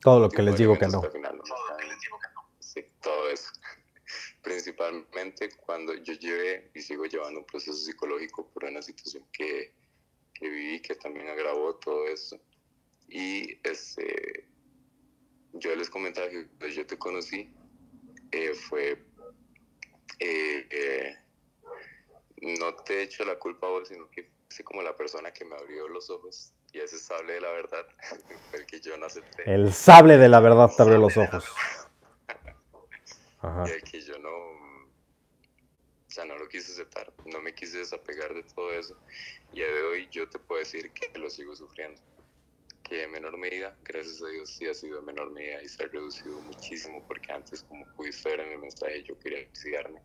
Todo 0.00 0.20
lo 0.20 0.28
que 0.28 0.42
les 0.42 0.56
digo 0.56 0.78
que 0.78 0.86
no. 0.86 1.02
Sí, 2.60 2.84
todo 3.02 3.30
eso 3.30 3.50
principalmente 4.42 5.50
cuando 5.56 5.94
yo 5.94 6.14
llevé 6.14 6.70
y 6.74 6.80
sigo 6.80 7.04
llevando 7.06 7.40
un 7.40 7.46
proceso 7.46 7.76
psicológico 7.76 8.48
por 8.48 8.64
una 8.64 8.82
situación 8.82 9.24
que, 9.32 9.72
que 10.34 10.48
viví, 10.48 10.80
que 10.80 10.94
también 10.94 11.28
agravó 11.28 11.74
todo 11.76 12.06
eso. 12.06 12.38
Y 13.08 13.58
este, 13.66 14.46
yo 15.54 15.74
les 15.74 15.88
comentaba 15.90 16.28
que 16.28 16.46
pues, 16.58 16.74
yo 16.74 16.86
te 16.86 16.98
conocí, 16.98 17.50
eh, 18.30 18.52
fue, 18.54 19.02
eh, 20.18 20.68
eh, 20.70 21.16
no 22.58 22.74
te 22.74 23.02
echo 23.02 23.24
la 23.24 23.38
culpa 23.38 23.66
a 23.66 23.70
vos, 23.70 23.88
sino 23.88 24.10
que 24.10 24.30
fue 24.50 24.64
como 24.64 24.82
la 24.82 24.96
persona 24.96 25.32
que 25.32 25.44
me 25.44 25.56
abrió 25.56 25.88
los 25.88 26.10
ojos 26.10 26.52
y 26.72 26.80
ese 26.80 26.98
sable 26.98 27.34
de 27.34 27.40
la 27.40 27.50
verdad 27.50 27.86
el 28.52 28.66
que 28.66 28.80
yo 28.80 28.96
no 28.96 29.06
acepté. 29.06 29.42
El 29.52 29.72
sable 29.72 30.18
de 30.18 30.28
la 30.28 30.40
verdad 30.40 30.70
te 30.74 30.82
abrió 30.82 30.98
los 30.98 31.16
ojos. 31.16 31.44
Ajá. 33.40 33.64
que 33.90 34.00
yo 34.00 34.18
no, 34.18 34.30
o 34.30 36.10
sea, 36.10 36.24
no 36.24 36.36
lo 36.36 36.48
quise 36.48 36.72
aceptar, 36.72 37.12
no 37.26 37.40
me 37.40 37.54
quise 37.54 37.78
desapegar 37.78 38.34
de 38.34 38.42
todo 38.42 38.72
eso. 38.72 38.96
Y 39.52 39.62
a 39.62 39.66
de 39.66 39.82
hoy 39.82 40.08
yo 40.10 40.28
te 40.28 40.38
puedo 40.40 40.58
decir 40.58 40.90
que 40.92 41.16
lo 41.18 41.30
sigo 41.30 41.54
sufriendo. 41.54 42.00
Que 42.88 43.02
en 43.02 43.10
menor 43.10 43.36
medida, 43.36 43.76
gracias 43.84 44.22
a 44.22 44.28
Dios, 44.28 44.50
sí 44.50 44.66
ha 44.66 44.72
sido 44.72 45.00
en 45.00 45.04
menor 45.04 45.30
medida 45.30 45.62
y 45.62 45.68
se 45.68 45.84
ha 45.84 45.88
reducido 45.88 46.40
muchísimo 46.40 47.04
porque 47.06 47.30
antes, 47.32 47.62
como 47.64 47.84
pudiste 47.94 48.30
ver 48.30 48.40
en 48.40 48.52
el 48.52 48.58
mensaje, 48.60 49.02
yo 49.02 49.18
quería 49.18 49.44
suicidarme. 49.52 50.00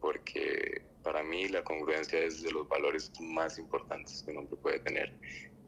Porque 0.00 0.82
para 1.02 1.22
mí 1.22 1.48
la 1.48 1.64
congruencia 1.64 2.18
es 2.18 2.42
de 2.42 2.50
los 2.50 2.68
valores 2.68 3.10
más 3.20 3.58
importantes 3.58 4.22
que 4.22 4.32
un 4.32 4.38
hombre 4.38 4.56
puede 4.56 4.78
tener. 4.80 5.14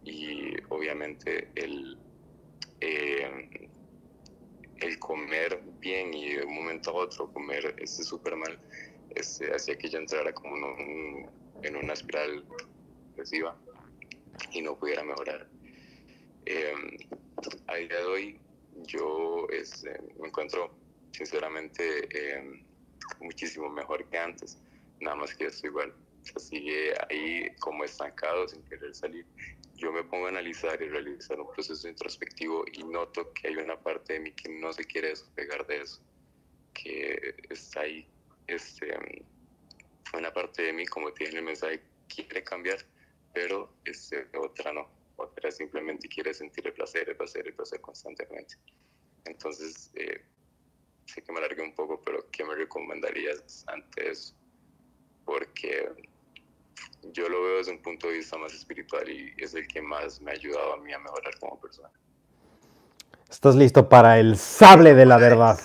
Y 0.05 0.55
obviamente 0.69 1.49
el, 1.55 1.99
eh, 2.81 3.71
el 4.81 4.99
comer 4.99 5.63
bien 5.81 6.13
y 6.13 6.35
de 6.35 6.45
un 6.45 6.55
momento 6.55 6.91
a 6.91 6.95
otro 6.95 7.33
comer 7.33 7.75
este 7.79 8.03
súper 8.03 8.37
mal, 8.37 8.61
este, 9.15 9.51
hacía 9.55 9.77
que 9.79 9.89
yo 9.89 9.99
entrara 9.99 10.33
como 10.33 10.77
en 11.63 11.77
una 11.77 11.93
espiral 11.95 12.45
depresiva 13.09 13.57
y 14.53 14.63
no 14.63 14.79
pudiera 14.79 15.03
mejorar. 15.05 15.49
Eh, 16.47 16.75
a 17.67 17.77
día 17.77 17.89
de 17.89 18.05
hoy 18.05 18.41
yo 18.87 19.47
este, 19.51 20.01
me 20.19 20.29
encuentro 20.29 20.71
sinceramente 21.13 22.09
em, 22.13 22.65
muchísimo 23.21 23.69
mejor 23.69 24.09
que 24.09 24.19
antes, 24.19 24.59
nada 25.01 25.17
más 25.17 25.35
que 25.35 25.47
estoy 25.47 25.71
igual. 25.71 25.95
sigue 26.37 26.95
ahí 27.09 27.51
como 27.59 27.85
estancado 27.85 28.47
sin 28.49 28.63
querer 28.65 28.95
salir 28.95 29.27
yo 29.81 29.91
me 29.93 30.05
pongo 30.05 30.27
a 30.27 30.29
analizar 30.29 30.81
y 30.83 30.89
realizar 30.89 31.41
un 31.41 31.51
proceso 31.51 31.89
introspectivo 31.89 32.65
y 32.71 32.85
noto 32.85 33.33
que 33.33 33.49
hay 33.49 33.57
una 33.57 33.81
parte 33.81 34.13
de 34.13 34.21
mí 34.21 34.33
que 34.33 34.51
no 34.51 34.73
se 34.75 34.85
quiere 34.85 35.09
despegar 35.09 35.67
de 35.67 35.81
eso, 35.81 36.03
que 36.75 37.35
está 37.49 37.81
ahí. 37.81 38.07
Este, 38.47 38.95
una 40.13 40.33
parte 40.33 40.65
de 40.65 40.73
mí, 40.75 40.85
como 40.85 41.09
en 41.09 41.37
el 41.37 41.43
mensaje, 41.43 41.81
quiere 42.15 42.45
cambiar, 42.45 42.79
pero 43.33 43.73
este, 43.85 44.29
otra 44.37 44.73
no. 44.75 44.87
Otra 45.21 45.51
simplemente 45.51 46.09
quiere 46.09 46.33
sentir 46.33 46.67
el 46.67 46.73
placer, 46.73 47.09
el 47.09 47.17
placer, 47.17 47.47
el 47.47 47.55
placer 47.55 47.81
constantemente. 47.81 48.57
Entonces, 49.27 49.91
eh, 49.95 50.23
sé 51.05 51.23
que 51.23 51.33
me 51.33 51.41
alargué 51.41 51.63
un 51.63 51.75
poco, 51.75 52.01
pero 52.01 52.25
¿qué 52.31 52.43
me 52.43 52.55
recomendarías 52.55 53.65
ante 53.69 54.11
eso? 54.11 54.35
Porque 55.27 55.89
yo 57.13 57.29
lo 57.29 57.43
veo 57.43 57.59
desde 57.59 57.73
un 57.73 57.83
punto 57.83 58.09
de 58.09 58.15
vista 58.15 58.39
más 58.39 58.55
espiritual 58.55 59.11
y 59.11 59.35
es 59.37 59.55
el 59.55 59.69
que 59.69 59.83
más 59.83 60.21
me 60.23 60.31
ha 60.31 60.35
ayudado 60.35 60.73
a 60.73 60.77
mí 60.79 60.93
a 60.93 60.99
mejorar 60.99 61.39
como 61.39 61.61
persona. 61.61 61.91
¿Estás 63.29 63.55
listo 63.55 63.89
para 63.89 64.19
el 64.19 64.39
sable 64.39 64.95
de 64.95 65.05
la 65.05 65.19
verdad? 65.19 65.61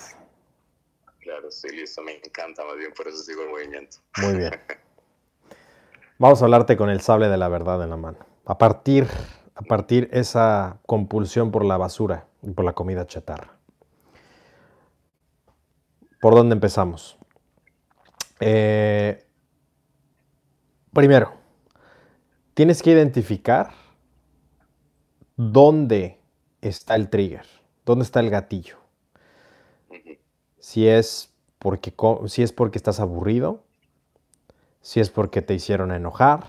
Claro, 1.20 1.48
estoy 1.48 1.76
listo, 1.76 2.02
me 2.02 2.16
encanta, 2.16 2.62
más 2.64 2.76
bien 2.76 2.92
por 2.92 3.08
eso 3.08 3.18
sigo 3.18 3.42
el 3.42 3.48
movimiento. 3.48 3.98
Muy 4.18 4.36
bien. 4.36 4.52
Vamos 6.18 6.40
a 6.42 6.44
hablarte 6.44 6.76
con 6.76 6.90
el 6.90 7.00
sable 7.00 7.28
de 7.28 7.36
la 7.36 7.48
verdad 7.48 7.82
en 7.82 7.90
la 7.90 7.96
mano. 7.96 8.18
A 8.46 8.56
partir, 8.56 9.08
a 9.56 9.62
partir 9.62 10.08
esa 10.12 10.78
compulsión 10.86 11.50
por 11.50 11.64
la 11.64 11.76
basura 11.76 12.28
y 12.42 12.50
por 12.50 12.64
la 12.64 12.74
comida 12.74 13.06
chatarra. 13.06 13.56
¿Por 16.20 16.34
dónde 16.34 16.54
empezamos? 16.54 17.18
Eh, 18.38 19.26
Primero, 20.96 21.34
tienes 22.54 22.82
que 22.82 22.90
identificar 22.90 23.74
dónde 25.36 26.22
está 26.62 26.94
el 26.94 27.10
trigger, 27.10 27.44
dónde 27.84 28.04
está 28.04 28.20
el 28.20 28.30
gatillo. 28.30 28.78
Si 30.58 30.88
es 30.88 31.34
porque, 31.58 31.92
si 32.28 32.42
es 32.42 32.52
porque 32.54 32.78
estás 32.78 32.98
aburrido, 32.98 33.62
si 34.80 35.00
es 35.00 35.10
porque 35.10 35.42
te 35.42 35.52
hicieron 35.52 35.92
enojar, 35.92 36.46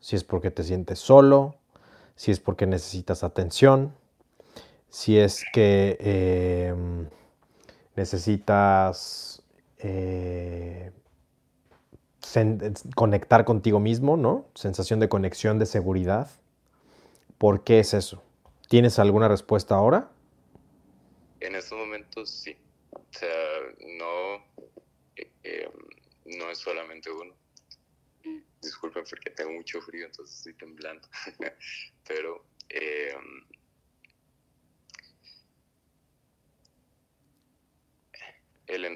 si 0.00 0.16
es 0.16 0.24
porque 0.24 0.50
te 0.50 0.62
sientes 0.62 0.98
solo, 0.98 1.56
si 2.16 2.30
es 2.30 2.40
porque 2.40 2.66
necesitas 2.66 3.24
atención, 3.24 3.94
si 4.88 5.18
es 5.18 5.44
que 5.52 5.96
em, 6.00 7.08
necesitas 7.96 9.42
eh, 9.78 10.92
conectar 12.94 13.44
contigo 13.44 13.80
mismo, 13.80 14.16
¿no? 14.16 14.46
Sensación 14.54 15.00
de 15.00 15.08
conexión, 15.08 15.58
de 15.58 15.66
seguridad. 15.66 16.30
¿Por 17.38 17.64
qué 17.64 17.80
es 17.80 17.94
eso? 17.94 18.22
¿Tienes 18.68 18.98
alguna 18.98 19.28
respuesta 19.28 19.74
ahora? 19.74 20.10
En 21.40 21.54
estos 21.54 21.78
momentos 21.78 22.30
sí. 22.30 22.56
O 22.90 23.02
sea, 23.10 23.28
no, 23.98 24.36
eh, 25.16 25.30
eh, 25.42 25.70
no 26.24 26.50
es 26.50 26.58
solamente 26.58 27.10
uno. 27.10 27.34
Disculpen 28.64 29.04
porque 29.08 29.30
tengo 29.30 29.52
mucho 29.52 29.80
frío, 29.80 30.06
entonces 30.06 30.36
estoy 30.36 30.54
temblando. 30.54 31.08
Pero 32.06 32.46
eh, 32.68 33.14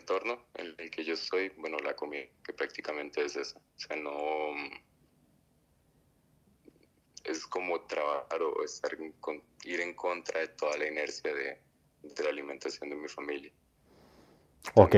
entorno 0.09 0.47
en 0.55 0.75
el 0.79 0.91
que 0.91 1.05
yo 1.05 1.15
estoy, 1.15 1.51
bueno, 1.57 1.79
la 1.79 1.95
comida, 1.95 2.25
que 2.45 2.53
prácticamente 2.53 3.25
es 3.25 3.37
esa. 3.37 3.59
O 3.59 3.79
sea, 3.79 3.97
no 3.97 4.55
es 7.25 7.47
como 7.47 7.83
trabajar 7.83 8.43
o 8.43 8.65
estar 8.65 8.97
ir 9.65 9.81
en 9.81 9.95
contra 9.95 10.41
de 10.41 10.49
toda 10.49 10.79
la 10.79 10.87
inercia 10.87 11.35
de, 11.35 11.61
la 12.23 12.31
alimentación 12.31 12.89
de 12.91 12.97
mi 12.97 13.09
familia. 13.09 13.53
ok. 14.75 14.95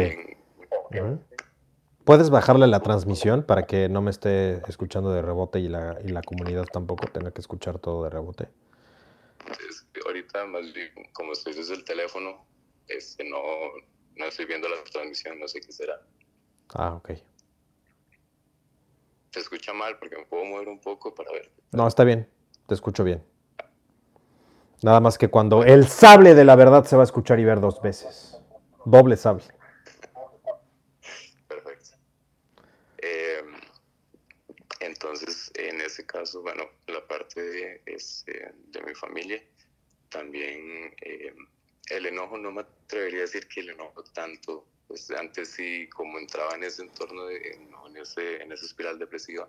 ¿Puedes 2.11 2.31
bajarle 2.31 2.67
la 2.67 2.81
transmisión 2.81 3.45
para 3.45 3.69
que 3.69 3.89
no 3.89 4.03
me 4.03 4.11
esté 4.11 4.69
escuchando 4.69 5.13
de 5.13 5.23
rebote 5.23 5.61
y 5.61 5.69
la, 5.69 5.97
y 6.05 6.09
la 6.09 6.23
comunidad 6.23 6.65
tampoco 6.65 7.07
tenga 7.07 7.31
que 7.31 7.41
escuchar 7.41 7.79
todo 7.79 8.03
de 8.03 8.11
rebote? 8.11 8.49
ahorita 10.05 10.45
más 10.47 10.73
bien, 10.73 10.91
como 11.13 11.35
estoy 11.35 11.55
desde 11.55 11.75
el 11.75 11.85
teléfono, 11.85 12.45
este, 12.89 13.23
no, 13.23 13.39
no 14.17 14.25
estoy 14.25 14.47
viendo 14.47 14.69
la 14.69 14.83
transmisión, 14.91 15.39
no 15.39 15.47
sé 15.47 15.61
qué 15.61 15.71
será. 15.71 16.03
Ah, 16.75 16.95
ok. 16.95 17.13
Se 19.31 19.39
escucha 19.39 19.73
mal 19.73 19.97
porque 20.01 20.17
me 20.17 20.25
puedo 20.25 20.45
mover 20.47 20.69
un 20.69 20.81
poco 20.81 21.15
para 21.15 21.31
ver. 21.31 21.49
No, 21.71 21.87
está 21.87 22.03
bien, 22.03 22.29
te 22.67 22.75
escucho 22.75 23.05
bien. 23.05 23.23
Nada 24.83 24.99
más 24.99 25.17
que 25.17 25.29
cuando 25.29 25.63
el 25.63 25.87
sable 25.87 26.35
de 26.35 26.45
la 26.45 26.57
verdad 26.57 26.85
se 26.87 26.97
va 26.97 27.03
a 27.03 27.05
escuchar 27.05 27.39
y 27.39 27.45
ver 27.45 27.61
dos 27.61 27.81
veces. 27.81 28.37
Doble 28.85 29.17
sable. 29.17 29.45
Perfecto. 31.47 31.91
Em, 33.03 33.55
entonces, 35.03 35.51
en 35.55 35.81
ese 35.81 36.05
caso, 36.05 36.43
bueno, 36.43 36.69
la 36.87 37.07
parte 37.09 37.41
de, 37.41 37.83
este, 37.87 38.53
de 38.67 38.83
mi 38.83 38.95
familia, 38.95 39.43
también 40.11 40.95
em, 41.01 41.47
el 41.89 42.05
enojo 42.05 42.37
no 42.37 42.53
me 42.53 42.61
atrevería 42.61 43.21
a 43.21 43.23
decir 43.23 43.49
que 43.49 43.61
el 43.61 43.71
enojo 43.71 44.05
tanto, 44.13 44.67
pues 44.87 45.11
antes 45.13 45.53
sí, 45.53 45.89
como 45.89 46.19
entraba 46.19 46.55
en 46.55 46.65
ese 46.65 46.83
entorno, 46.83 47.25
de, 47.25 47.39
en, 47.39 47.97
ese, 47.97 48.43
en 48.43 48.53
esa 48.53 48.67
espiral 48.67 48.99
depresiva, 48.99 49.49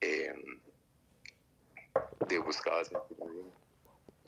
em, 0.00 0.58
de 2.26 2.38
buscaba 2.38 2.80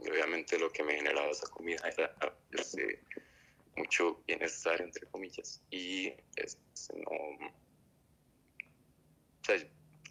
Y 0.04 0.10
obviamente 0.10 0.58
lo 0.58 0.70
que 0.70 0.82
me 0.82 0.96
generaba 0.96 1.30
esa 1.30 1.48
comida 1.48 1.80
era 1.88 2.14
ese, 2.50 3.00
mucho 3.74 4.22
bienestar, 4.26 4.82
entre 4.82 5.06
comillas, 5.06 5.62
y 5.70 6.12
este, 6.36 6.94
no... 6.94 7.56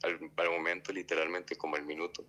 al, 0.05 0.31
al 0.37 0.49
momento, 0.51 0.93
literalmente 0.93 1.55
como 1.55 1.75
el 1.75 1.85
minuto, 1.85 2.25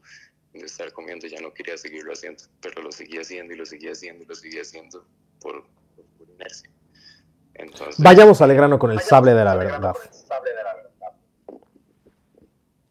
de 0.58 0.66
estar 0.66 0.92
comiendo, 0.92 1.26
ya 1.26 1.40
no 1.40 1.52
quería 1.52 1.76
seguirlo 1.76 2.12
haciendo, 2.12 2.44
pero 2.60 2.82
lo 2.82 2.92
seguía 2.92 3.20
haciendo 3.20 3.52
y 3.52 3.56
lo 3.56 3.66
seguía 3.66 3.92
haciendo 3.92 4.24
y 4.24 4.26
lo 4.26 4.34
seguía 4.34 4.62
haciendo 4.62 5.04
por, 5.40 5.64
inercia. 6.28 6.70
Entonces, 7.54 8.02
vayamos 8.02 8.40
al 8.42 8.54
grano 8.54 8.78
con 8.78 8.90
el 8.90 9.00
sable 9.00 9.32
de 9.34 9.44
la 9.44 9.54
verdad. 9.56 9.94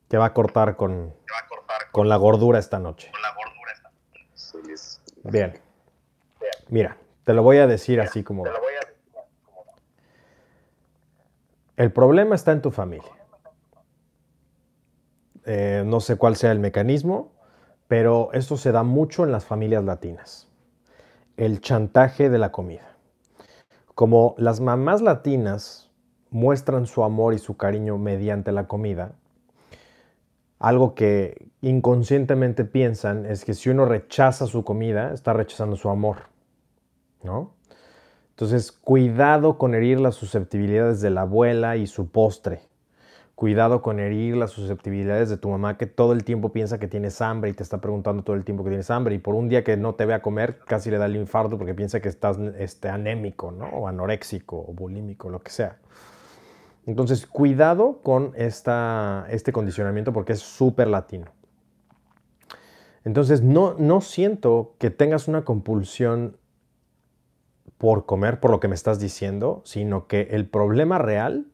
Que 0.10 0.18
va 0.18 0.26
a 0.26 0.34
cortar 0.34 0.76
con, 0.76 1.14
con 1.92 2.10
la 2.10 2.16
gordura 2.16 2.60
esta 2.60 2.80
noche. 2.80 3.12
Bien. 5.24 5.60
Mira, 6.70 6.98
te 7.24 7.34
lo 7.34 7.44
voy 7.44 7.58
a 7.58 7.68
decir 7.68 8.00
así 8.02 8.24
como... 8.24 8.44
El 11.78 11.92
problema 11.92 12.36
está 12.36 12.52
en 12.54 12.62
tu 12.62 12.72
familia. 12.72 13.12
Eh, 15.46 15.84
no 15.86 16.00
sé 16.00 16.16
cuál 16.16 16.36
sea 16.36 16.52
el 16.52 16.60
mecanismo, 16.60 17.32
pero 17.88 18.30
esto 18.34 18.58
se 18.58 18.72
da 18.72 18.84
mucho 18.84 19.24
en 19.24 19.32
las 19.32 19.46
familias 19.46 19.84
latinas. 19.84 20.48
El 21.38 21.62
chantaje 21.62 22.30
de 22.30 22.40
la 22.40 22.52
comida. 22.52 22.98
Como 23.94 24.36
las 24.38 24.60
mamás 24.60 25.02
latinas 25.02 25.92
muestran 26.32 26.88
su 26.88 27.04
amor 27.04 27.34
y 27.34 27.40
su 27.40 27.58
cariño 27.58 27.98
mediante 27.98 28.52
la 28.52 28.68
comida, 28.68 29.14
algo 30.58 30.96
que 30.96 31.50
inconscientemente 31.62 32.66
piensan 32.66 33.26
es 33.26 33.46
que 33.46 33.54
si 33.54 33.70
uno 33.70 33.86
rechaza 33.86 34.48
su 34.48 34.64
comida, 34.64 35.14
está 35.14 35.34
rechazando 35.34 35.76
su 35.76 35.90
amor. 35.90 36.30
¿No? 37.24 37.54
Entonces, 38.30 38.72
cuidado 38.72 39.58
con 39.58 39.76
herir 39.76 40.00
las 40.00 40.16
susceptibilidades 40.16 41.02
de 41.02 41.10
la 41.12 41.22
abuela 41.22 41.78
y 41.78 41.88
su 41.88 42.10
postre 42.10 42.62
Cuidado 43.36 43.82
con 43.82 44.00
herir 44.00 44.38
las 44.38 44.52
susceptibilidades 44.52 45.30
de 45.30 45.36
tu 45.36 45.50
mamá 45.50 45.78
que 45.78 45.88
todo 45.88 46.14
el 46.14 46.24
tiempo 46.24 46.54
piensa 46.54 46.80
que 46.80 46.88
tienes 46.88 47.22
hambre 47.22 47.50
y 47.50 47.54
te 47.54 47.64
está 47.64 47.82
preguntando 47.82 48.24
todo 48.24 48.38
el 48.38 48.46
tiempo 48.46 48.64
que 48.64 48.70
tienes 48.70 48.90
hambre 48.90 49.16
y 49.16 49.18
por 49.18 49.36
un 49.36 49.50
día 49.50 49.66
que 49.66 49.76
no 49.76 49.96
te 49.96 50.06
ve 50.06 50.14
a 50.14 50.22
comer 50.22 50.60
casi 50.60 50.90
le 50.90 50.98
da 50.98 51.08
el 51.08 51.18
infarto 51.18 51.58
porque 51.58 51.74
piensa 51.74 52.00
que 52.00 52.08
estás 52.08 52.38
este, 52.58 52.88
anémico, 52.88 53.52
¿no? 53.52 53.68
O 53.68 53.90
anoréxico 53.90 54.58
o 54.58 54.72
bulímico, 54.72 55.30
lo 55.30 55.42
que 55.42 55.52
sea. 55.52 55.80
Entonces, 56.86 57.26
cuidado 57.26 58.00
con 58.04 58.32
esta, 58.36 59.26
este 59.30 59.52
condicionamiento 59.52 60.14
porque 60.14 60.34
es 60.34 60.40
súper 60.40 60.88
latino. 60.88 61.26
Entonces, 63.04 63.42
no, 63.42 63.74
no 63.78 64.00
siento 64.00 64.76
que 64.80 64.92
tengas 64.92 65.28
una 65.28 65.44
compulsión 65.44 66.38
por 67.78 68.06
comer, 68.06 68.40
por 68.40 68.52
lo 68.52 68.62
que 68.62 68.70
me 68.70 68.76
estás 68.76 69.00
diciendo, 69.00 69.62
sino 69.66 70.08
que 70.08 70.30
el 70.32 70.48
problema 70.48 71.00
real 71.00 71.48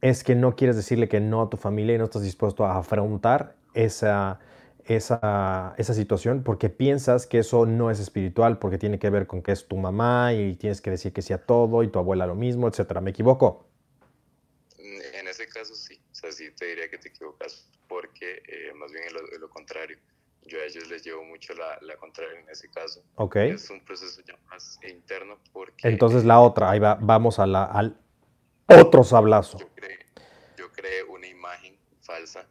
es 0.00 0.24
que 0.24 0.34
no 0.34 0.54
quieres 0.56 0.76
decirle 0.76 1.08
que 1.08 1.20
no 1.20 1.42
a 1.42 1.50
tu 1.50 1.56
familia 1.56 1.94
y 1.94 1.98
no 1.98 2.04
estás 2.04 2.22
dispuesto 2.22 2.64
a 2.64 2.78
afrontar 2.78 3.56
esa, 3.74 4.38
esa, 4.84 5.74
esa, 5.76 5.94
situación 5.94 6.42
porque 6.44 6.68
piensas 6.68 7.26
que 7.26 7.38
eso 7.38 7.66
no 7.66 7.90
es 7.90 7.98
espiritual, 7.98 8.58
porque 8.58 8.78
tiene 8.78 8.98
que 8.98 9.10
ver 9.10 9.26
con 9.26 9.42
que 9.42 9.52
es 9.52 9.66
tu 9.66 9.76
mamá 9.76 10.32
y 10.34 10.54
tienes 10.54 10.80
que 10.80 10.90
decir 10.90 11.12
que 11.12 11.22
sí 11.22 11.32
a 11.32 11.38
todo 11.44 11.82
y 11.82 11.88
tu 11.88 11.98
abuela 11.98 12.26
lo 12.26 12.34
mismo, 12.34 12.68
etcétera. 12.68 13.00
¿Me 13.00 13.10
equivoco? 13.10 13.68
En 14.78 15.26
ese 15.26 15.48
caso 15.48 15.74
sí, 15.74 16.00
o 16.12 16.14
sea, 16.14 16.32
sí 16.32 16.50
te 16.56 16.66
diría 16.66 16.88
que 16.88 16.98
te 16.98 17.08
equivocas 17.08 17.68
porque 17.88 18.42
eh, 18.46 18.72
más 18.74 18.92
bien 18.92 19.04
es 19.04 19.12
lo, 19.40 19.50
contrario. 19.50 19.98
Yo 20.46 20.58
a 20.60 20.64
ellos 20.64 20.88
les 20.88 21.04
llevo 21.04 21.24
mucho 21.24 21.52
la, 21.54 21.78
la 21.82 21.96
contraria 21.96 22.40
en 22.40 22.48
ese 22.48 22.70
caso. 22.70 23.02
Ok. 23.16 23.36
Es 23.36 23.68
un 23.68 23.84
proceso 23.84 24.22
ya 24.26 24.38
más 24.48 24.78
interno 24.88 25.38
porque... 25.52 25.88
Entonces 25.88 26.24
la 26.24 26.40
otra, 26.40 26.70
ahí 26.70 26.78
va, 26.78 26.96
vamos 27.00 27.38
a 27.38 27.46
la, 27.46 27.64
al 27.64 27.98
otro 28.68 29.02
sablazo. 29.02 29.58
Yo 30.56 30.70
creé, 30.72 31.02
una 31.04 31.26
imagen 31.26 31.78
falsa 32.02 32.46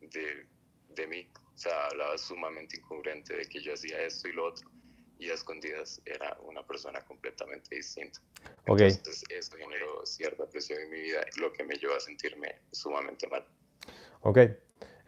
de, 0.00 0.46
de, 0.90 1.06
mí. 1.06 1.28
O 1.54 1.58
sea, 1.58 1.86
hablaba 1.86 2.16
sumamente 2.16 2.78
incongruente 2.78 3.36
de 3.36 3.46
que 3.46 3.60
yo 3.60 3.74
hacía 3.74 4.00
esto 4.02 4.28
y 4.28 4.32
lo 4.32 4.46
otro. 4.46 4.70
Y 5.18 5.30
a 5.30 5.34
escondidas 5.34 6.00
era 6.04 6.36
una 6.42 6.64
persona 6.64 7.00
completamente 7.00 7.74
distinta. 7.74 8.20
Entonces, 8.66 9.24
eso 9.28 9.56
generó 9.56 10.06
cierta 10.06 10.46
presión 10.46 10.80
en 10.80 10.90
mi 10.90 11.00
vida, 11.00 11.20
lo 11.40 11.52
que 11.52 11.64
me 11.64 11.74
llevó 11.74 11.96
a 11.96 12.00
sentirme 12.00 12.54
sumamente 12.70 13.26
mal. 13.26 13.44
Ok. 14.20 14.38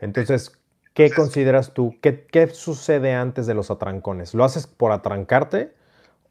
Entonces, 0.01 0.59
¿qué 0.95 1.13
consideras 1.13 1.75
tú? 1.75 1.97
¿Qué, 2.03 2.27
¿Qué 2.27 2.49
sucede 2.49 3.13
antes 3.13 3.47
de 3.47 3.55
los 3.55 3.71
atrancones? 3.71 4.35
¿Lo 4.35 4.45
haces 4.45 4.67
por 4.67 4.91
atrancarte 4.91 5.73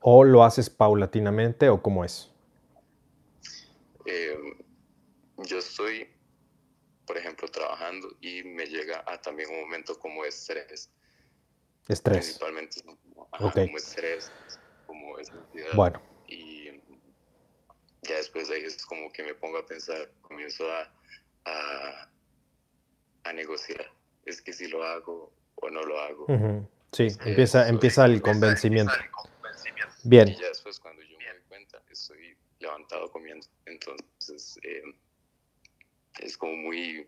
o 0.02 0.26
lo 0.26 0.44
haces 0.44 0.70
paulatinamente 0.70 1.70
o 1.70 1.82
cómo 1.82 2.04
es? 2.04 2.34
Yo 5.46 5.60
estoy, 5.60 6.10
por 7.06 7.18
ejemplo, 7.18 7.48
trabajando 7.48 8.16
y 8.22 8.44
me 8.44 8.66
llega 8.66 9.04
a 9.08 9.22
también 9.22 9.50
un 9.50 9.62
momento 9.62 9.98
como 10.00 10.26
estrés. 10.26 10.92
Estrés. 11.88 12.18
Principalmente 12.18 12.82
como 12.84 13.78
estrés, 13.78 14.32
como 14.86 15.18
ansiedad. 15.18 15.74
Bueno. 15.74 16.02
Y 16.28 16.70
ya 18.04 18.16
después 18.16 18.48
de 18.50 18.56
ahí 18.56 18.64
es 18.64 18.86
como 18.86 19.12
que 19.12 19.24
me 19.24 19.34
pongo 19.34 19.58
a 19.58 19.66
pensar, 19.66 20.12
comienzo 20.22 20.66
a, 20.72 20.92
a, 23.24 23.34
negociar. 23.34 23.86
Es 24.26 24.42
que 24.42 24.52
si 24.54 24.68
lo 24.68 24.84
hago 24.84 25.32
o 25.56 25.70
no 25.70 25.84
lo 25.84 26.00
hago. 26.00 26.26
Sí, 26.92 27.08
empieza, 27.26 27.68
empieza, 27.70 28.06
el 28.06 28.22
convencimiento. 28.22 28.94
Bien. 30.04 30.28
Y 30.28 30.36
ya 30.36 30.48
después 30.48 30.80
cuando 30.80 31.04
yo 31.04 31.18
me 31.18 31.26
doy 31.26 31.42
cuenta, 31.48 31.82
estoy 31.90 32.36
levantado 32.60 33.12
comiendo. 33.12 33.46
Entonces, 33.66 34.60
eh, 34.64 34.82
es 36.22 36.38
como 36.38 36.56
muy, 36.56 37.08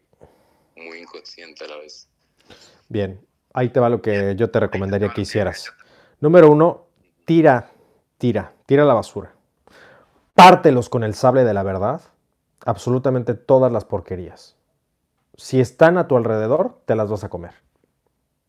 muy 0.75 0.99
inconsciente 0.99 1.65
a 1.65 1.67
la 1.67 1.77
vez. 1.77 2.07
Bien, 2.89 3.25
ahí 3.53 3.69
te 3.69 3.79
va 3.79 3.89
lo 3.89 4.01
que 4.01 4.35
yo 4.35 4.49
te 4.49 4.59
recomendaría 4.59 5.09
que 5.09 5.21
hicieras. 5.21 5.73
Número 6.19 6.51
uno, 6.51 6.87
tira, 7.25 7.71
tira, 8.17 8.53
tira 8.65 8.85
la 8.85 8.93
basura. 8.93 9.33
Pártelos 10.33 10.89
con 10.89 11.03
el 11.03 11.13
sable 11.13 11.43
de 11.43 11.53
la 11.53 11.63
verdad, 11.63 12.01
absolutamente 12.65 13.33
todas 13.33 13.71
las 13.71 13.85
porquerías. 13.85 14.57
Si 15.35 15.59
están 15.59 15.97
a 15.97 16.07
tu 16.07 16.17
alrededor, 16.17 16.81
te 16.85 16.95
las 16.95 17.09
vas 17.09 17.23
a 17.23 17.29
comer. 17.29 17.53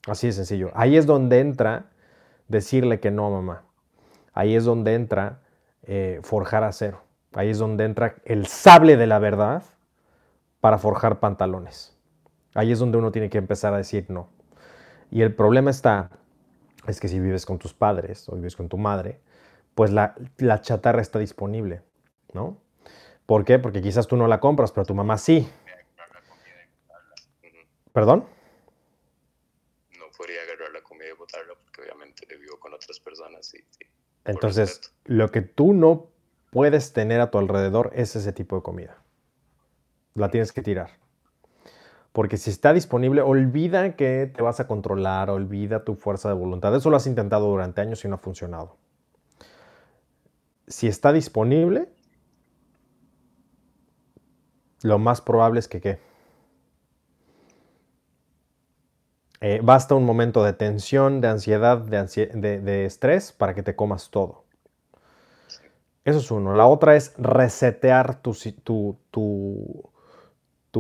Así 0.07 0.27
de 0.29 0.33
sencillo. 0.33 0.71
Ahí 0.75 0.97
es 0.97 1.07
donde 1.07 1.41
entra 1.41 1.87
decirle 2.49 3.01
que 3.01 3.11
no, 3.11 3.31
mamá. 3.31 3.65
Ahí 4.33 4.55
es 4.55 4.65
donde 4.65 4.95
entra 4.95 5.41
eh, 5.85 6.21
forjar 6.23 6.65
acero. 6.65 7.03
Ahí 7.33 7.51
es 7.51 7.59
donde 7.59 7.85
entra 7.85 8.17
el 8.25 8.47
sable 8.47 8.97
de 8.97 9.07
la 9.07 9.19
verdad 9.19 9.63
para 10.63 10.79
forjar 10.79 11.19
pantalones. 11.19 11.99
Ahí 12.55 12.71
es 12.71 12.79
donde 12.79 12.97
uno 12.97 13.11
tiene 13.11 13.29
que 13.29 13.39
empezar 13.39 13.75
a 13.75 13.79
decir 13.79 14.07
no. 14.09 14.31
Y 15.11 15.23
el 15.23 15.35
problema 15.35 15.73
está, 15.73 16.11
es 16.87 17.01
que 17.01 17.09
si 17.09 17.19
vives 17.19 17.45
con 17.45 17.59
tus 17.59 17.75
padres 17.75 18.29
o 18.29 18.37
vives 18.37 18.55
con 18.55 18.69
tu 18.69 18.79
madre, 18.79 19.21
pues 19.75 19.91
la, 19.91 20.15
la 20.37 20.61
chatarra 20.61 21.03
está 21.03 21.19
disponible, 21.19 21.83
¿no? 22.33 22.59
¿Por 23.27 23.45
qué? 23.45 23.59
Porque 23.59 23.83
quizás 23.83 24.07
tú 24.07 24.17
no 24.17 24.29
la 24.29 24.39
compras, 24.39 24.71
pero 24.71 24.87
tu 24.87 24.95
mamá 24.95 25.19
sí. 25.19 25.51
¿Perdón? 27.93 28.25
No 29.99 30.05
podría 30.17 30.43
agarrar 30.43 30.71
la 30.71 30.83
comida 30.83 31.09
y 31.09 31.17
botarla 31.19 31.55
porque 31.61 31.83
obviamente 31.83 32.25
vivo 32.37 32.61
con 32.61 32.73
otras 32.73 33.01
personas. 33.01 33.53
Y, 33.53 33.65
Entonces, 34.25 34.95
lo 35.07 35.29
que 35.33 35.41
tú 35.41 35.73
no 35.73 36.07
puedes 36.51 36.93
tener 36.93 37.21
a 37.21 37.33
tu 37.33 37.39
alrededor 37.39 37.91
es 37.95 38.15
ese 38.15 38.33
tipo 38.33 38.55
de 38.55 38.63
comida. 38.63 39.02
La 40.15 40.31
tienes 40.31 40.53
que 40.53 40.63
tirar. 40.63 40.91
Porque 42.13 42.37
si 42.37 42.51
está 42.51 42.73
disponible, 42.75 43.23
olvida 43.23 43.97
que 43.97 44.31
te 44.35 44.43
vas 44.43 44.61
a 44.61 44.67
controlar, 44.67 45.31
olvida 45.31 45.85
tu 45.85 45.95
fuerza 45.95 46.29
de 46.29 46.35
voluntad. 46.35 46.75
Eso 46.77 46.91
lo 46.91 46.97
has 46.97 47.07
intentado 47.07 47.49
durante 47.49 47.81
años 47.81 48.05
y 48.05 48.09
no 48.09 48.17
ha 48.17 48.19
funcionado. 48.19 48.77
Si 50.67 50.87
está 50.87 51.13
disponible, 51.13 51.89
lo 54.83 54.99
más 54.99 55.21
probable 55.21 55.61
es 55.61 55.69
que 55.69 55.81
qué. 55.81 55.99
Eh, 59.41 59.61
basta 59.61 59.97
un 59.97 60.05
momento 60.05 60.45
de 60.45 60.53
tensión, 60.53 61.21
de 61.21 61.29
ansiedad, 61.29 61.79
de, 61.79 62.85
estrés 62.85 63.33
para 63.33 63.55
que 63.55 63.65
te 63.65 63.75
comas 63.75 64.11
todo. 64.11 64.45
Eso 66.05 66.19
es 66.19 66.31
uno. 66.31 66.55
La 66.55 66.67
otra 66.67 66.95
es 66.95 67.13
resetear 67.19 68.23
tu, 68.23 68.37
tu, 68.63 68.99
tu, 69.11 69.91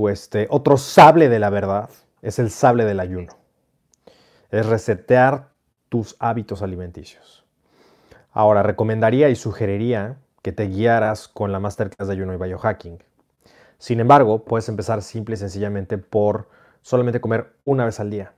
este, 0.09 0.47
otro 0.51 0.77
sable 0.77 1.29
de 1.29 1.39
la 1.39 1.51
verdad. 1.51 1.91
Es 2.23 2.39
el 2.39 2.51
sable 2.51 2.85
del 2.85 3.01
ayuno. 3.01 3.37
Es 4.51 4.67
resetear 4.67 5.51
tus 5.89 6.17
hábitos 6.19 6.63
alimenticios. 6.63 7.45
Ahora, 8.33 8.63
recomendaría 8.63 9.29
y 9.29 9.37
sugeriría 9.37 10.19
que 10.43 10.53
te 10.53 10.65
guiaras 10.65 11.29
con 11.29 11.53
la 11.53 11.61
Masterclass 11.61 12.09
de 12.09 12.15
Ayuno 12.15 12.35
y 12.35 12.37
Biohacking. 12.37 13.03
Sin 13.79 14.01
embargo, 14.01 14.45
puedes 14.45 14.69
empezar 14.69 15.03
simple 15.03 15.35
y 15.35 15.39
sencillamente 15.39 15.99
por 15.99 16.49
solamente 16.83 17.21
comer 17.21 17.53
una 17.65 17.85
vez 17.85 18.01
al 18.01 18.11
día. 18.11 18.33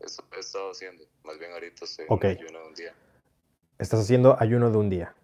Eso 0.00 0.22
he 0.36 0.40
estado 0.40 0.70
haciendo. 0.70 1.04
Más 1.24 1.38
bien 1.38 1.52
ahorita 1.52 1.84
estoy 1.84 2.06
ayuno 2.08 2.58
de 2.58 2.66
un 2.66 2.74
día. 2.74 2.92
Estás 3.78 4.00
haciendo 4.00 4.36
ayuno 4.40 4.70
de 4.70 4.78
un 4.78 4.90
día. 4.90 5.14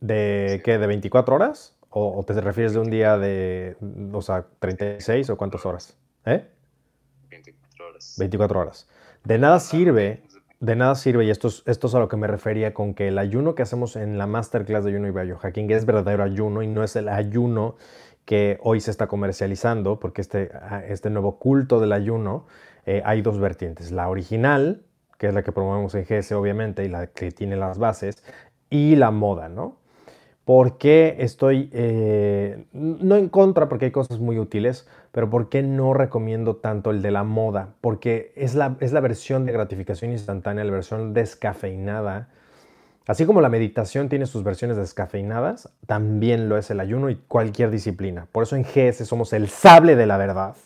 ¿De 0.00 0.60
qué? 0.64 0.78
¿De 0.78 0.86
24 0.86 1.34
horas? 1.34 1.75
¿O, 1.98 2.22
te 2.24 2.38
refieres 2.42 2.74
de 2.74 2.80
un 2.80 2.90
día 2.90 3.16
de, 3.16 3.74
o 4.12 4.20
sea, 4.20 4.44
36 4.58 5.30
o 5.30 5.38
cuántas 5.38 5.64
horas? 5.64 5.96
¿Eh? 6.26 6.46
24 7.30 7.86
horas. 7.88 8.16
24 8.18 8.60
horas. 8.60 8.88
De 9.24 9.38
nada 9.38 9.58
sirve, 9.60 10.22
de 10.60 10.76
nada 10.76 10.94
sirve, 10.94 11.24
y 11.24 11.30
esto 11.30 11.48
es, 11.48 11.62
esto 11.64 11.86
es 11.86 11.94
a 11.94 11.98
lo 11.98 12.08
que 12.08 12.18
me 12.18 12.26
refería 12.26 12.74
con 12.74 12.92
que 12.92 13.08
el 13.08 13.16
ayuno 13.16 13.54
que 13.54 13.62
hacemos 13.62 13.96
en 13.96 14.18
la 14.18 14.26
masterclass 14.26 14.84
de 14.84 14.90
ayuno 14.90 15.08
y 15.08 15.10
biohacking 15.10 15.70
es 15.70 15.86
verdadero 15.86 16.22
ayuno 16.22 16.62
y 16.62 16.66
no 16.66 16.84
es 16.84 16.96
el 16.96 17.08
ayuno 17.08 17.76
que 18.26 18.58
hoy 18.60 18.82
se 18.82 18.90
está 18.90 19.06
comercializando, 19.06 19.98
porque 19.98 20.20
este, 20.20 20.50
ah, 20.52 20.82
este 20.86 21.08
nuevo 21.08 21.38
culto 21.38 21.80
del 21.80 21.94
ayuno, 21.94 22.46
eh, 22.84 23.00
hay 23.06 23.22
dos 23.22 23.38
vertientes. 23.38 23.90
La 23.90 24.10
original, 24.10 24.82
que 25.16 25.28
es 25.28 25.34
la 25.34 25.42
que 25.42 25.50
promovemos 25.50 25.94
en 25.94 26.04
GS 26.04 26.32
obviamente, 26.32 26.84
y 26.84 26.90
la 26.90 27.06
que 27.06 27.30
tiene 27.30 27.56
las 27.56 27.78
bases, 27.78 28.22
y 28.68 28.96
la 28.96 29.10
moda, 29.10 29.48
¿no? 29.48 29.78
¿Por 30.46 30.78
qué 30.78 31.16
estoy, 31.18 31.68
eh, 31.72 32.66
no 32.72 33.16
en 33.16 33.28
contra, 33.28 33.68
porque 33.68 33.86
hay 33.86 33.90
cosas 33.90 34.20
muy 34.20 34.38
útiles, 34.38 34.88
pero 35.10 35.28
por 35.28 35.48
qué 35.48 35.62
no 35.62 35.92
recomiendo 35.92 36.56
tanto 36.56 36.92
el 36.92 37.02
de 37.02 37.10
la 37.10 37.24
moda? 37.24 37.74
Porque 37.80 38.32
es 38.36 38.54
la, 38.54 38.76
es 38.78 38.92
la 38.92 39.00
versión 39.00 39.44
de 39.44 39.50
gratificación 39.50 40.12
instantánea, 40.12 40.62
la 40.62 40.70
versión 40.70 41.12
descafeinada, 41.12 42.28
Así 43.08 43.24
como 43.24 43.40
la 43.40 43.48
meditación 43.48 44.08
tiene 44.08 44.26
sus 44.26 44.42
versiones 44.42 44.76
descafeinadas, 44.76 45.72
también 45.86 46.48
lo 46.48 46.58
es 46.58 46.72
el 46.72 46.80
ayuno 46.80 47.08
y 47.08 47.14
cualquier 47.14 47.70
disciplina. 47.70 48.26
Por 48.32 48.42
eso 48.42 48.56
en 48.56 48.64
GS 48.64 49.04
somos 49.06 49.32
el 49.32 49.48
sable 49.48 49.94
de 49.94 50.06
la 50.06 50.16
verdad. 50.16 50.56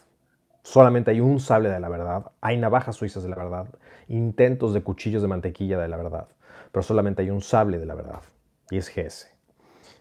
Solamente 0.63 1.11
hay 1.11 1.21
un 1.21 1.39
sable 1.39 1.69
de 1.69 1.81
la 1.81 1.91
verdad. 1.91 2.33
Hay 2.41 2.57
navajas 2.57 2.97
suizas 2.97 3.23
de 3.23 3.29
la 3.29 3.37
verdad. 3.37 3.67
Intentos 4.09 4.73
de 4.73 4.83
cuchillos 4.83 5.21
de 5.21 5.29
mantequilla 5.29 5.79
de 5.79 5.89
la 5.89 5.99
verdad. 5.99 6.29
Pero 6.73 6.83
solamente 6.83 7.21
hay 7.21 7.29
un 7.29 7.43
sable 7.43 7.79
de 7.79 7.85
la 7.85 7.95
verdad. 7.95 8.23
Y 8.71 8.79
es 8.79 8.89
GS. 8.89 9.40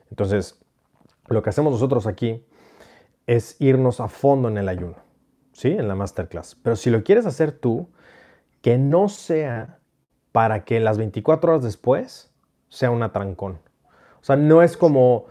Entonces, 0.09 0.59
lo 1.27 1.41
que 1.41 1.49
hacemos 1.49 1.71
nosotros 1.71 2.07
aquí 2.07 2.43
es 3.27 3.55
irnos 3.59 3.99
a 3.99 4.07
fondo 4.07 4.49
en 4.49 4.57
el 4.57 4.69
ayuno. 4.69 4.95
¿Sí? 5.53 5.69
En 5.69 5.87
la 5.87 5.95
masterclass. 5.95 6.55
Pero 6.63 6.75
si 6.75 6.89
lo 6.89 7.03
quieres 7.03 7.25
hacer 7.25 7.51
tú, 7.51 7.89
que 8.61 8.77
no 8.77 9.09
sea 9.09 9.79
para 10.31 10.63
que 10.63 10.79
las 10.79 10.97
24 10.97 11.51
horas 11.51 11.63
después 11.63 12.31
sea 12.69 12.91
un 12.91 13.03
atrancón. 13.03 13.59
O 14.21 14.23
sea, 14.23 14.35
no 14.35 14.61
es 14.61 14.77
como 14.77 15.25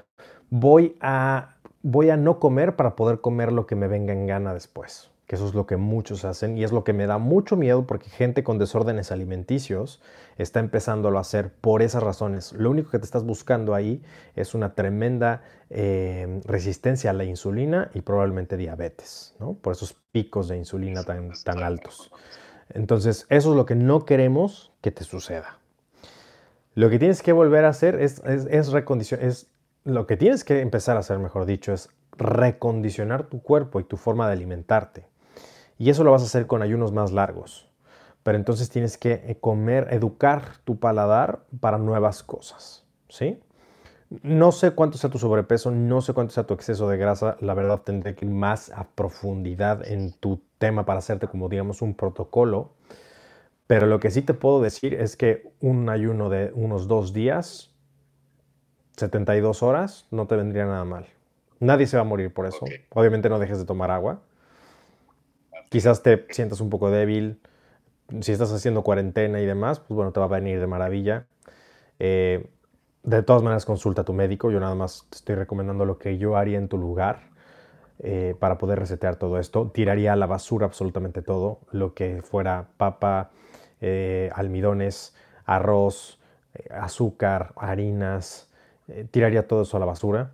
voy 0.51 0.97
a, 1.01 1.57
voy 1.83 2.11
a 2.11 2.17
no 2.17 2.39
comer 2.39 2.77
para 2.77 2.97
poder 2.97 3.21
comer 3.21 3.53
lo 3.53 3.67
que 3.67 3.77
me 3.77 3.89
venga 3.89 4.13
en 4.13 4.27
gana 4.27 4.55
después. 4.55 5.11
Que 5.29 5.37
eso 5.37 5.47
es 5.47 5.55
lo 5.55 5.67
que 5.67 5.77
muchos 5.77 6.25
hacen 6.25 6.59
y 6.59 6.65
es 6.65 6.73
lo 6.73 6.83
que 6.83 6.93
me 6.93 7.07
da 7.07 7.19
mucho 7.19 7.55
miedo 7.55 7.87
porque 7.87 8.11
gente 8.11 8.43
con 8.43 8.59
desórdenes 8.59 9.13
alimenticios 9.13 10.03
está 10.39 10.59
empezando 10.59 11.17
a 11.17 11.21
hacer 11.21 11.53
por 11.53 11.83
esas 11.83 12.03
razones. 12.03 12.53
Lo 12.55 12.71
único 12.71 12.91
que 12.91 12.99
te 12.99 13.05
estás 13.05 13.25
buscando 13.25 13.75
ahí 13.75 14.03
es 14.35 14.55
una 14.55 14.75
tremenda 14.75 15.43
eh, 15.71 16.41
resistencia 16.45 17.11
a 17.11 17.13
la 17.13 17.25
insulina 17.25 17.91
y 17.95 18.01
probablemente 18.01 18.57
diabetes, 18.57 19.37
¿no? 19.39 19.55
Por 19.55 19.75
esos 19.75 19.93
picos 20.11 20.49
de 20.49 20.57
insulina 20.57 21.05
tan, 21.05 21.31
tan 21.45 21.63
altos. 21.63 22.11
Entonces, 22.71 23.27
eso 23.29 23.51
es 23.51 23.57
lo 23.57 23.67
que 23.67 23.75
no 23.75 24.05
queremos 24.05 24.73
que 24.81 24.91
te 24.91 25.05
suceda. 25.05 25.59
Lo 26.75 26.91
que 26.91 26.99
tienes 26.99 27.23
que 27.23 27.33
volver 27.33 27.65
a 27.65 27.71
hacer 27.71 28.01
es, 28.01 28.23
es, 28.25 28.71
recondicionar, 28.71 29.27
es 29.27 29.51
lo 29.85 30.07
que 30.07 30.17
tienes 30.17 30.45
que 30.45 30.61
empezar 30.61 30.97
a 30.97 31.01
hacer, 31.01 31.19
mejor 31.19 31.45
dicho, 31.45 31.73
es 31.73 31.91
recondicionar 32.17 33.25
tu 33.25 33.43
cuerpo 33.43 33.81
y 33.81 33.85
tu 33.85 33.97
forma 33.97 34.27
de 34.29 34.35
alimentarte. 34.35 35.08
Y 35.79 35.91
eso 35.91 36.05
lo 36.05 36.11
vas 36.11 36.23
a 36.23 36.27
hacer 36.27 36.47
con 36.47 36.61
ayunos 36.61 36.93
más 36.93 37.13
largos. 37.13 37.69
Pero 38.25 38.37
entonces 38.37 38.69
tienes 38.69 38.99
que 38.99 39.23
eh, 39.25 39.39
comer, 39.41 39.89
educar 39.91 40.59
tu 40.65 40.79
paladar 40.79 41.45
para 41.61 41.79
nuevas 41.79 42.23
cosas, 42.23 42.85
¿sí? 43.09 43.41
No 44.23 44.53
sé 44.53 44.73
cuánto 44.73 44.99
sea 44.99 45.11
tu 45.11 45.19
sobrepeso, 45.19 45.71
no 45.71 46.01
sé 46.01 46.15
cuánto 46.15 46.33
sea 46.33 46.45
tu 46.45 46.55
exceso 46.55 46.89
de 46.89 46.97
grasa. 46.97 47.37
La 47.41 47.55
verdad 47.55 47.83
tendré 47.83 48.15
que 48.15 48.25
ir 48.25 48.31
más 48.31 48.71
a 48.71 48.85
profundidad 48.85 49.87
en 49.87 50.13
tu 50.13 50.43
tema 50.59 50.85
para 50.85 50.99
hacerte 50.99 51.29
como 51.29 51.49
digamos 51.49 51.83
un 51.83 51.95
protocolo. 51.95 52.73
Pero 53.67 53.87
lo 53.87 54.01
que 54.01 54.11
sí 54.11 54.23
te 54.23 54.33
puedo 54.33 54.63
decir 54.63 54.95
es 54.95 55.17
que 55.17 55.53
un 55.61 55.91
ayuno 55.91 56.31
de 56.31 56.51
unos 56.55 56.89
dos 56.89 57.13
días, 57.13 57.71
72 58.97 59.63
horas, 59.63 60.07
no 60.11 60.27
te 60.27 60.37
vendría 60.37 60.65
nada 60.65 60.85
mal. 60.85 61.07
Nadie 61.61 61.87
se 61.87 61.99
va 61.99 62.01
a 62.01 62.07
morir 62.07 62.33
por 62.33 62.47
eso. 62.47 62.65
Obviamente 62.95 63.29
no 63.29 63.39
dejes 63.39 63.59
de 63.59 63.67
tomar 63.67 63.91
agua. 63.91 64.23
Quizás 65.69 66.03
te 66.03 66.27
sientas 66.31 66.61
un 66.61 66.71
poco 66.71 66.91
débil. 66.91 67.41
Si 68.21 68.33
estás 68.33 68.53
haciendo 68.53 68.83
cuarentena 68.83 69.41
y 69.41 69.47
demás, 69.47 69.81
pues 69.81 69.95
bueno, 69.95 70.13
te 70.13 70.21
va 70.21 70.27
a 70.27 70.29
venir 70.29 70.61
de 70.61 70.67
maravilla. 70.67 71.27
Eh, 71.99 72.49
de 73.03 73.23
todas 73.23 73.43
maneras, 73.43 73.67
consulta 73.67 74.03
a 74.03 74.05
tu 74.05 74.15
médico. 74.15 74.51
Yo 74.51 74.61
nada 74.61 74.75
más 74.75 75.07
te 75.11 75.17
estoy 75.17 75.35
recomendando 75.35 75.85
lo 75.85 75.99
que 75.99 76.17
yo 76.17 76.37
haría 76.37 76.59
en 76.59 76.69
tu 76.69 76.79
lugar 76.79 77.29
eh, 77.99 78.35
para 78.39 78.57
poder 78.57 78.79
resetear 78.79 79.17
todo 79.17 79.39
esto. 79.39 79.71
Tiraría 79.71 80.15
a 80.15 80.17
la 80.17 80.27
basura 80.27 80.67
absolutamente 80.67 81.21
todo. 81.21 81.61
Lo 81.71 81.93
que 81.93 82.23
fuera 82.23 82.69
papa, 82.79 83.31
eh, 83.83 84.31
almidones, 84.35 85.15
arroz, 85.45 86.19
azúcar, 86.71 87.53
harinas, 87.57 88.51
tiraría 89.11 89.47
todo 89.47 89.63
eso 89.63 89.77
a 89.77 89.81
la 89.81 89.87
basura. 89.87 90.33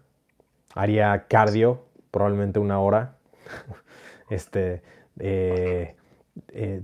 Haría 0.74 1.26
cardio, 1.28 1.84
probablemente 2.10 2.60
una 2.60 2.78
hora, 2.80 3.16
este, 4.30 4.82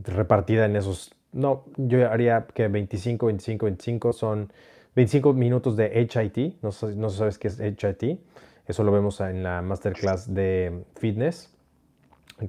repartida 0.05 0.67
en 0.67 0.77
esos, 0.77 1.15
no, 1.33 1.65
yo 1.77 2.11
haría 2.11 2.47
que 2.53 2.69
25, 2.69 3.27
25, 3.27 3.67
25 3.67 4.13
son 4.13 4.53
25 4.95 5.33
minutos 5.33 5.77
de 5.77 6.01
HIT, 6.03 6.63
no, 6.63 6.71
no 6.97 7.11
sabes 7.11 7.39
qué 7.39 7.49
es 7.49 7.61
HIT, 7.61 8.21
eso 8.67 8.85
lo 8.85 8.93
vemos 8.93 9.21
en 9.21 9.43
la 9.43 9.63
masterclass 9.63 10.33
de 10.33 10.85
fitness, 10.97 11.53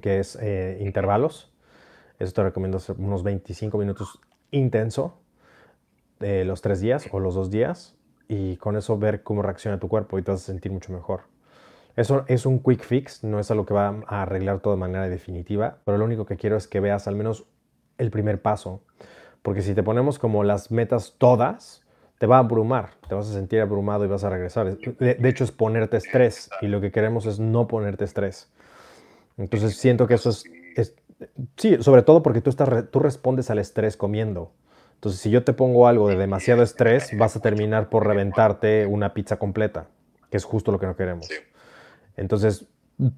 que 0.00 0.20
es 0.20 0.38
intervalos. 0.80 1.52
Eso 2.18 2.32
te 2.32 2.42
recomiendo 2.44 2.76
hacer 2.76 2.96
unos 2.98 3.24
25 3.24 3.76
minutos 3.78 4.20
intenso 4.52 5.18
los 6.20 6.62
tres 6.62 6.80
días 6.80 7.08
o 7.10 7.18
los 7.18 7.34
dos 7.34 7.50
días 7.50 7.96
y 8.28 8.56
con 8.58 8.76
eso 8.76 8.96
ver 8.96 9.24
cómo 9.24 9.42
reacciona 9.42 9.80
tu 9.80 9.88
cuerpo 9.88 10.18
y 10.18 10.22
te 10.22 10.30
vas 10.30 10.42
a 10.42 10.46
sentir 10.46 10.70
mucho 10.70 10.92
mejor. 10.92 11.31
Eso 11.96 12.24
es 12.28 12.46
un 12.46 12.60
quick 12.60 12.82
fix, 12.82 13.22
no 13.22 13.38
es 13.38 13.50
algo 13.50 13.66
que 13.66 13.74
va 13.74 14.02
a 14.06 14.22
arreglar 14.22 14.60
todo 14.60 14.74
de 14.74 14.80
manera 14.80 15.08
definitiva, 15.08 15.78
pero 15.84 15.98
lo 15.98 16.04
único 16.04 16.24
que 16.24 16.36
quiero 16.36 16.56
es 16.56 16.66
que 16.66 16.80
veas 16.80 17.06
al 17.06 17.16
menos 17.16 17.44
el 17.98 18.10
primer 18.10 18.40
paso, 18.40 18.82
porque 19.42 19.62
si 19.62 19.74
te 19.74 19.82
ponemos 19.82 20.18
como 20.18 20.44
las 20.44 20.70
metas 20.70 21.16
todas, 21.18 21.82
te 22.18 22.26
va 22.26 22.36
a 22.36 22.40
abrumar, 22.40 22.90
te 23.08 23.14
vas 23.14 23.28
a 23.28 23.32
sentir 23.32 23.60
abrumado 23.60 24.04
y 24.04 24.08
vas 24.08 24.24
a 24.24 24.30
regresar. 24.30 24.78
De, 24.78 25.28
hecho 25.28 25.44
es 25.44 25.52
ponerte 25.52 25.96
estrés 25.96 26.48
y 26.62 26.68
lo 26.68 26.80
que 26.80 26.92
queremos 26.92 27.26
es 27.26 27.40
no 27.40 27.66
ponerte 27.66 28.04
estrés. 28.04 28.50
Entonces 29.36 29.76
siento 29.76 30.06
que 30.06 30.14
eso 30.14 30.30
es 30.30 30.44
Sí, 31.56 31.76
sobre 31.80 32.02
todo 32.02 32.22
porque 32.22 32.40
tú, 32.40 32.50
estás, 32.50 32.90
tú 32.90 32.98
respondes 32.98 33.50
al 33.50 33.58
estrés 33.58 33.96
comiendo. 33.96 34.52
Entonces, 34.94 35.20
si 35.20 35.30
yo 35.30 35.44
te 35.44 35.52
pongo 35.52 35.86
algo 35.86 36.08
de 36.08 36.16
demasiado 36.16 36.62
estrés, 36.62 37.16
vas 37.16 37.36
a 37.36 37.40
terminar 37.40 37.88
por 37.88 38.06
reventarte 38.06 38.86
una 38.86 39.14
pizza 39.14 39.36
completa. 39.38 39.86
que 40.30 40.36
es 40.36 40.44
justo 40.44 40.72
lo 40.72 40.78
que 40.78 40.86
no 40.86 40.96
queremos. 40.96 41.28
Entonces, 42.16 42.66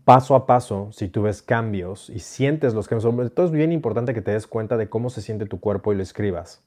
paso 0.04 0.34
a 0.34 0.46
paso, 0.46 0.90
si 0.92 1.08
tú 1.08 1.22
ves 1.22 1.42
cambios 1.42 2.10
y 2.10 2.20
sientes 2.20 2.74
los 2.74 2.88
cambios, 2.88 3.34
todo 3.34 3.46
es 3.46 3.52
bien 3.52 3.72
importante 3.72 4.14
que 4.14 4.22
te 4.22 4.32
des 4.32 4.46
cuenta 4.46 4.76
de 4.76 4.88
cómo 4.88 5.10
se 5.10 5.22
siente 5.22 5.46
tu 5.46 5.60
cuerpo 5.60 5.92
y 5.92 5.96
lo 5.96 6.02
escribas. 6.02 6.62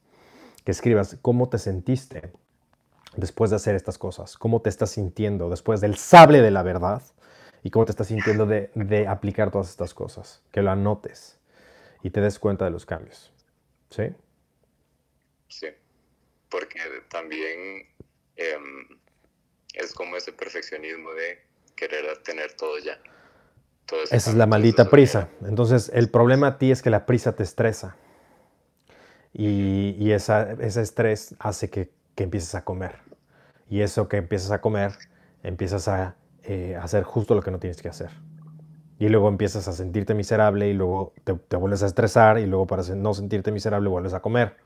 Que 0.63 0.71
escribas 0.71 1.17
cómo 1.21 1.49
te 1.49 1.57
sentiste 1.57 2.31
después 3.15 3.49
de 3.49 3.55
hacer 3.55 3.75
estas 3.75 3.97
cosas, 3.97 4.37
cómo 4.37 4.61
te 4.61 4.69
estás 4.69 4.91
sintiendo 4.91 5.49
después 5.49 5.81
del 5.81 5.95
sable 5.95 6.41
de 6.41 6.51
la 6.51 6.61
verdad 6.61 7.01
y 7.63 7.71
cómo 7.71 7.85
te 7.85 7.91
estás 7.91 8.07
sintiendo 8.07 8.45
de, 8.45 8.69
de 8.75 9.07
aplicar 9.07 9.49
todas 9.49 9.69
estas 9.69 9.93
cosas. 9.93 10.43
Que 10.51 10.61
lo 10.61 10.71
anotes 10.71 11.39
y 12.03 12.09
te 12.09 12.21
des 12.21 12.37
cuenta 12.39 12.65
de 12.65 12.71
los 12.71 12.85
cambios. 12.85 13.31
¿Sí? 13.89 14.03
Sí, 15.47 15.67
porque 16.49 16.79
también 17.09 17.87
em, 18.35 18.99
es 19.73 19.93
como 19.93 20.17
ese 20.17 20.33
perfeccionismo 20.33 21.13
de 21.13 21.46
querer 21.77 22.17
tener 22.23 22.51
todo 22.53 22.77
ya. 22.79 22.97
Esa 24.11 24.31
es 24.31 24.35
la 24.35 24.45
maldita 24.45 24.89
prisa. 24.89 25.29
Entonces, 25.45 25.89
el 25.93 26.09
problema 26.09 26.47
a 26.47 26.57
ti 26.57 26.71
es 26.71 26.81
que 26.81 26.89
la 26.89 27.05
prisa 27.05 27.35
te 27.35 27.43
estresa. 27.43 27.95
Y, 29.33 29.95
y 29.97 30.11
esa, 30.11 30.51
ese 30.53 30.81
estrés 30.81 31.35
hace 31.39 31.69
que, 31.69 31.89
que, 32.15 32.23
empieces 32.23 32.53
a 32.55 32.65
comer. 32.65 32.95
Y 33.69 33.81
eso 33.81 34.09
que 34.09 34.17
empiezas 34.17 34.51
a 34.51 34.59
comer, 34.59 34.91
empiezas 35.43 35.87
a 35.87 36.15
eh, 36.43 36.77
hacer 36.81 37.03
justo 37.03 37.35
lo 37.35 37.41
que 37.41 37.51
no 37.51 37.59
tienes 37.59 37.81
que 37.81 37.87
hacer. 37.87 38.09
Y 38.99 39.09
luego 39.09 39.29
empiezas 39.29 39.67
a 39.67 39.73
sentirte 39.73 40.13
miserable 40.13 40.67
y 40.67 40.73
luego 40.73 41.13
te, 41.23 41.35
te 41.35 41.55
vuelves 41.55 41.83
a 41.83 41.85
estresar 41.85 42.39
y 42.39 42.45
luego 42.45 42.65
para 42.65 42.83
no 42.95 43.13
sentirte 43.13 43.51
miserable 43.51 43.87
vuelves 43.89 44.13
a 44.13 44.21
comer. 44.21 44.57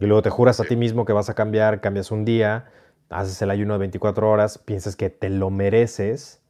Y 0.00 0.06
luego 0.06 0.22
te 0.22 0.30
juras 0.30 0.58
a 0.58 0.64
ti 0.64 0.76
mismo 0.76 1.04
que 1.04 1.12
vas 1.12 1.28
a 1.28 1.34
cambiar, 1.34 1.80
cambias 1.82 2.10
un 2.10 2.24
día, 2.24 2.70
haces 3.10 3.42
el 3.42 3.50
ayuno 3.50 3.74
de 3.74 3.80
24 3.80 4.30
horas, 4.30 4.58
piensas 4.58 4.96
que 4.96 5.10
te 5.10 5.28
lo 5.28 5.50
mereces 5.50 6.40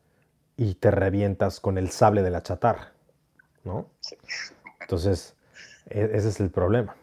y 0.56 0.74
te 0.74 0.90
revientas 0.90 1.58
con 1.58 1.78
el 1.78 1.90
sable 1.90 2.22
de 2.22 2.30
la 2.30 2.42
chatarra, 2.42 2.92
¿no? 3.64 3.90
Entonces, 4.80 5.34
e, 5.88 6.10
ese 6.12 6.28
es 6.28 6.40
el 6.40 6.50
problema, 6.50 6.96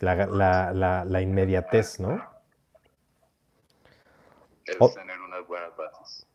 la, 0.00 1.22
inmediatez, 1.22 2.00
¿no? 2.00 2.20
Es 4.64 4.94
tener 4.94 5.18
unas 5.20 5.46
buenas 5.46 5.72
bases. 5.76 6.26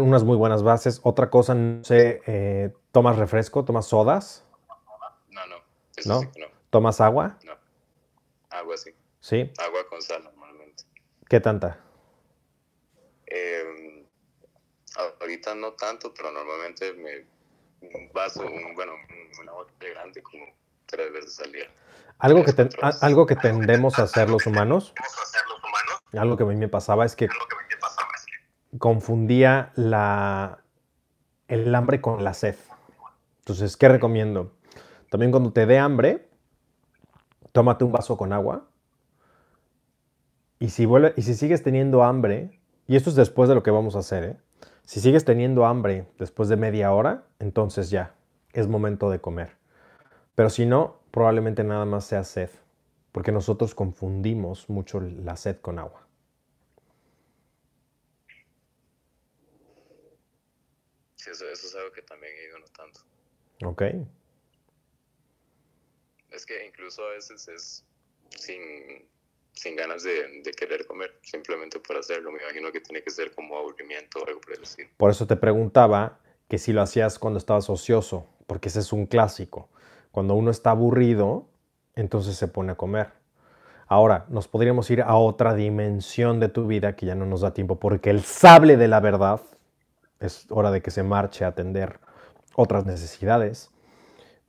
unas 0.00 0.24
muy 0.24 0.36
buenas 0.36 0.62
bases. 0.64 1.00
Otra 1.04 1.30
cosa, 1.30 1.54
no 1.54 1.84
sé, 1.84 2.22
eh, 2.26 2.74
¿tomas 2.90 3.16
refresco? 3.16 3.64
¿Tomas 3.64 3.86
sodas? 3.86 4.44
No, 5.30 5.46
no. 5.46 5.56
¿No? 6.06 6.22
no. 6.22 6.46
¿Tomas 6.70 7.00
agua? 7.00 7.38
No. 7.44 7.52
Agua 8.50 8.76
sí. 8.76 8.90
¿Sí? 9.20 9.52
Agua 9.58 9.80
con 9.88 10.02
sal. 10.02 10.28
¿Qué 11.28 11.40
tanta? 11.40 11.80
Em, 13.26 14.06
ahorita 15.20 15.54
no 15.54 15.72
tanto, 15.72 16.14
pero 16.14 16.30
normalmente 16.30 16.92
me 16.94 17.26
un 17.82 18.10
vaso, 18.12 18.42
un, 18.42 18.74
bueno, 18.74 18.92
una 19.40 19.52
botella 19.52 19.94
grande 19.94 20.22
como 20.22 20.44
tres 20.86 21.12
veces 21.12 21.40
al 21.40 21.52
día. 21.52 21.66
Algo 22.18 22.44
que, 22.44 22.68
algo 23.02 23.26
que 23.26 23.36
tendemos 23.36 23.98
a 23.98 24.04
hacer 24.04 24.30
los 24.30 24.46
humanos, 24.46 24.94
algo 26.12 26.36
que 26.36 26.44
a 26.44 26.46
mí 26.46 26.56
me 26.56 26.68
pasaba 26.68 27.04
es 27.04 27.14
que 27.14 27.28
confundía 28.78 29.72
la, 29.74 30.62
el 31.48 31.74
hambre 31.74 32.00
con 32.00 32.24
la 32.24 32.32
sed. 32.32 32.56
Entonces, 33.40 33.76
¿qué 33.76 33.88
recomiendo? 33.88 34.52
También 35.10 35.30
cuando 35.30 35.52
te 35.52 35.66
dé 35.66 35.78
hambre, 35.78 36.28
tómate 37.52 37.84
un 37.84 37.92
vaso 37.92 38.16
con 38.16 38.32
agua 38.32 38.66
y 40.58 40.70
si, 40.70 40.86
vuelve, 40.86 41.12
y 41.16 41.22
si 41.22 41.34
sigues 41.34 41.62
teniendo 41.62 42.02
hambre, 42.02 42.60
y 42.86 42.96
esto 42.96 43.10
es 43.10 43.16
después 43.16 43.48
de 43.48 43.54
lo 43.54 43.62
que 43.62 43.70
vamos 43.70 43.96
a 43.96 43.98
hacer, 44.00 44.24
¿eh? 44.24 44.36
si 44.84 45.00
sigues 45.00 45.24
teniendo 45.24 45.66
hambre 45.66 46.06
después 46.18 46.48
de 46.48 46.56
media 46.56 46.92
hora, 46.92 47.26
entonces 47.38 47.90
ya, 47.90 48.14
es 48.52 48.68
momento 48.68 49.10
de 49.10 49.20
comer. 49.20 49.56
Pero 50.34 50.48
si 50.48 50.64
no, 50.64 51.00
probablemente 51.10 51.64
nada 51.64 51.84
más 51.84 52.06
sea 52.06 52.24
sed, 52.24 52.50
porque 53.12 53.32
nosotros 53.32 53.74
confundimos 53.74 54.68
mucho 54.70 55.00
la 55.00 55.36
sed 55.36 55.56
con 55.60 55.78
agua. 55.78 56.06
Sí, 61.16 61.30
eso, 61.30 61.48
eso 61.48 61.66
es 61.66 61.74
algo 61.74 61.92
que 61.92 62.02
también 62.02 62.32
he 62.38 62.48
ido 62.48 62.58
notando. 62.58 63.00
Ok. 63.64 63.82
Es 66.30 66.46
que 66.46 66.66
incluso 66.66 67.02
a 67.02 67.12
veces 67.12 67.48
es 67.48 67.84
sin 68.28 69.08
sin 69.56 69.74
ganas 69.74 70.02
de, 70.02 70.42
querer 70.56 70.86
comer, 70.86 71.18
simplemente 71.22 71.80
por 71.80 71.96
hacerlo. 71.96 72.30
Me 72.30 72.42
imagino 72.42 72.70
que 72.70 72.80
tiene 72.80 73.02
que 73.02 73.10
ser 73.10 73.34
como 73.34 73.56
aburrimiento 73.56 74.20
o 74.20 74.26
algo 74.26 74.40
por 74.40 74.52
el. 74.52 74.60
Por 74.96 75.10
eso 75.10 75.26
te 75.26 75.36
preguntaba 75.36 76.20
que 76.48 76.58
si 76.58 76.72
lo 76.72 76.82
hacías 76.82 77.18
cuando 77.18 77.38
estabas 77.38 77.68
ocioso, 77.70 78.28
porque 78.46 78.68
ese 78.68 78.80
es 78.80 78.92
un 78.92 79.06
clásico. 79.06 79.68
Cuando 80.12 80.34
uno 80.34 80.50
está 80.50 80.70
aburrido, 80.70 81.48
entonces 81.94 82.36
se 82.36 82.48
pone 82.48 82.72
a 82.72 82.74
comer. 82.76 83.08
Ahora, 83.88 84.26
nos 84.28 84.46
podríamos 84.46 84.90
ir 84.90 85.00
a 85.02 85.16
otra 85.16 85.54
dimensión 85.54 86.38
de 86.38 86.48
tu 86.48 86.66
vida 86.66 86.94
que 86.94 87.06
ya 87.06 87.14
no 87.14 87.24
nos 87.24 87.40
da 87.40 87.54
tiempo, 87.54 87.78
porque 87.78 88.10
el 88.10 88.22
sable 88.22 88.76
de 88.76 88.88
la 88.88 89.00
verdad 89.00 89.40
es 90.20 90.46
hora 90.50 90.70
de 90.70 90.82
que 90.82 90.90
se 90.90 91.02
marche 91.02 91.44
a 91.44 91.48
atender 91.48 91.98
otras 92.54 92.84
necesidades 92.84 93.70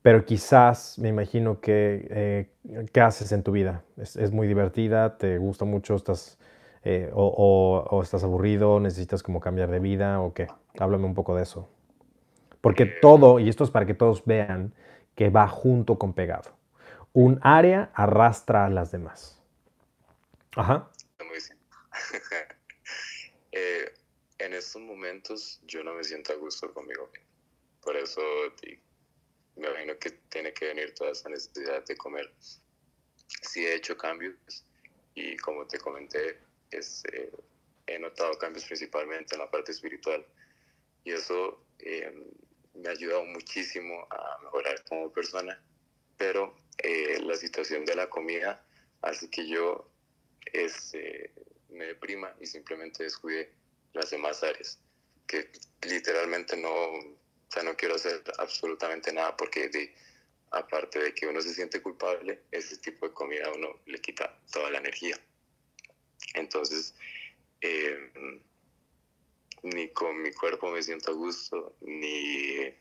pero 0.08 0.24
quizás 0.24 0.98
me 0.98 1.10
imagino 1.10 1.60
que, 1.60 2.08
eh, 2.08 2.86
¿qué 2.94 3.00
haces 3.02 3.30
en 3.32 3.42
tu 3.42 3.52
vida? 3.52 3.84
Es, 3.98 4.32
muy 4.32 4.48
divertida, 4.48 5.18
te 5.18 5.36
gusta 5.36 5.66
mucho, 5.66 5.96
estás, 5.96 6.38
eh, 6.82 7.10
o, 7.12 8.00
estás 8.02 8.24
aburrido, 8.24 8.80
necesitas 8.80 9.22
como 9.22 9.38
cambiar 9.38 9.70
de 9.70 9.80
vida 9.80 10.22
o 10.22 10.32
qué. 10.32 10.46
Háblame 10.78 11.04
un 11.04 11.12
poco 11.12 11.36
de 11.36 11.42
eso. 11.42 11.68
Porque 12.62 12.86
todo, 12.86 13.38
y 13.38 13.50
esto 13.50 13.64
es 13.64 13.70
para 13.70 13.84
que 13.84 13.92
todos 13.92 14.24
vean, 14.24 14.72
que 15.14 15.28
va 15.28 15.46
junto 15.46 15.98
con 15.98 16.14
pegado. 16.14 16.56
Un 17.12 17.38
área 17.42 17.90
arrastra 17.92 18.64
a 18.64 18.70
las 18.70 18.90
demás. 18.90 19.38
Ajá. 20.56 20.88
Eh, 23.50 23.92
en 24.38 24.52
estos 24.52 24.80
momentos 24.80 25.60
yo 25.66 25.82
no 25.82 25.92
me 25.94 26.04
siento 26.04 26.32
a 26.32 26.36
gusto 26.36 26.72
conmigo. 26.72 27.10
Por 27.82 27.96
eso 27.96 28.20
me 29.58 29.68
imagino 29.68 29.98
que 29.98 30.10
tiene 30.30 30.52
que 30.52 30.66
venir 30.66 30.94
toda 30.94 31.12
esa 31.12 31.28
necesidad 31.28 31.84
de 31.84 31.96
comer. 31.96 32.32
Sí 33.42 33.64
he 33.66 33.74
hecho 33.74 33.96
cambios 33.96 34.34
y 35.14 35.36
como 35.36 35.66
te 35.66 35.78
comenté, 35.78 36.38
eh, 36.70 37.32
he 37.86 37.98
notado 37.98 38.38
cambios 38.38 38.64
principalmente 38.64 39.34
en 39.34 39.40
la 39.40 39.50
parte 39.50 39.72
espiritual 39.72 40.24
y 41.04 41.12
eso 41.12 41.64
eh, 41.78 42.12
me 42.74 42.88
ha 42.88 42.92
ayudado 42.92 43.24
muchísimo 43.24 44.06
a 44.10 44.38
mejorar 44.42 44.84
como 44.84 45.12
persona, 45.12 45.60
pero 46.16 46.54
eh, 46.78 47.18
la 47.22 47.36
situación 47.36 47.84
de 47.84 47.96
la 47.96 48.08
comida 48.08 48.64
hace 49.02 49.28
que 49.28 49.48
yo 49.48 49.90
este, 50.52 51.32
me 51.70 51.86
deprima 51.86 52.34
y 52.40 52.46
simplemente 52.46 53.02
descuide 53.02 53.52
las 53.92 54.10
demás 54.10 54.42
áreas, 54.42 54.78
que 55.26 55.50
literalmente 55.82 56.56
no, 56.56 57.17
o 57.48 57.50
sea, 57.50 57.62
no 57.62 57.76
quiero 57.76 57.94
hacer 57.94 58.22
absolutamente 58.38 59.12
nada 59.12 59.36
porque 59.36 59.68
de, 59.68 59.94
aparte 60.50 60.98
de 60.98 61.14
que 61.14 61.26
uno 61.26 61.40
se 61.40 61.54
siente 61.54 61.80
culpable, 61.80 62.42
ese 62.50 62.76
tipo 62.78 63.08
de 63.08 63.14
comida 63.14 63.46
a 63.46 63.52
uno 63.52 63.80
le 63.86 64.00
quita 64.00 64.38
toda 64.52 64.70
la 64.70 64.78
energía. 64.78 65.18
Entonces, 66.34 66.94
eh, 67.62 68.12
ni 69.62 69.88
con 69.90 70.20
mi 70.20 70.32
cuerpo 70.32 70.70
me 70.70 70.82
siento 70.82 71.12
a 71.12 71.14
gusto, 71.14 71.74
ni, 71.80 72.72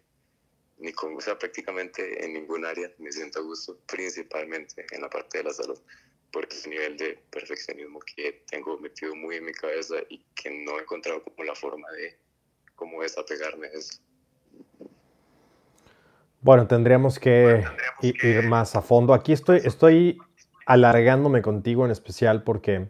ni 0.79 0.91
con, 0.91 1.15
o 1.15 1.21
sea, 1.21 1.39
prácticamente 1.39 2.25
en 2.25 2.33
ningún 2.33 2.65
área 2.65 2.91
me 2.97 3.11
siento 3.11 3.39
a 3.39 3.43
gusto, 3.43 3.79
principalmente 3.87 4.85
en 4.91 5.01
la 5.01 5.09
parte 5.09 5.37
de 5.37 5.45
la 5.45 5.53
salud, 5.53 5.79
por 6.31 6.45
ese 6.51 6.69
nivel 6.69 6.97
de 6.97 7.13
perfeccionismo 7.31 7.99
que 7.99 8.43
tengo 8.49 8.77
metido 8.79 9.15
muy 9.15 9.37
en 9.37 9.45
mi 9.45 9.53
cabeza 9.53 9.95
y 10.09 10.19
que 10.35 10.51
no 10.51 10.77
he 10.77 10.81
encontrado 10.81 11.23
como 11.23 11.43
la 11.45 11.55
forma 11.55 11.89
de 11.91 12.17
cómo 12.75 13.01
desapegarme 13.01 13.69
de 13.69 13.79
eso. 13.79 13.99
Bueno, 16.41 16.67
tendríamos 16.67 17.19
que 17.19 17.63
ir, 18.01 18.47
más 18.47 18.75
a 18.75 18.81
fondo. 18.81 19.13
Aquí 19.13 19.33
estoy, 19.33 19.61
estoy 19.63 20.19
alargándome 20.65 21.41
contigo 21.41 21.85
en 21.85 21.91
especial 21.91 22.43
porque 22.43 22.89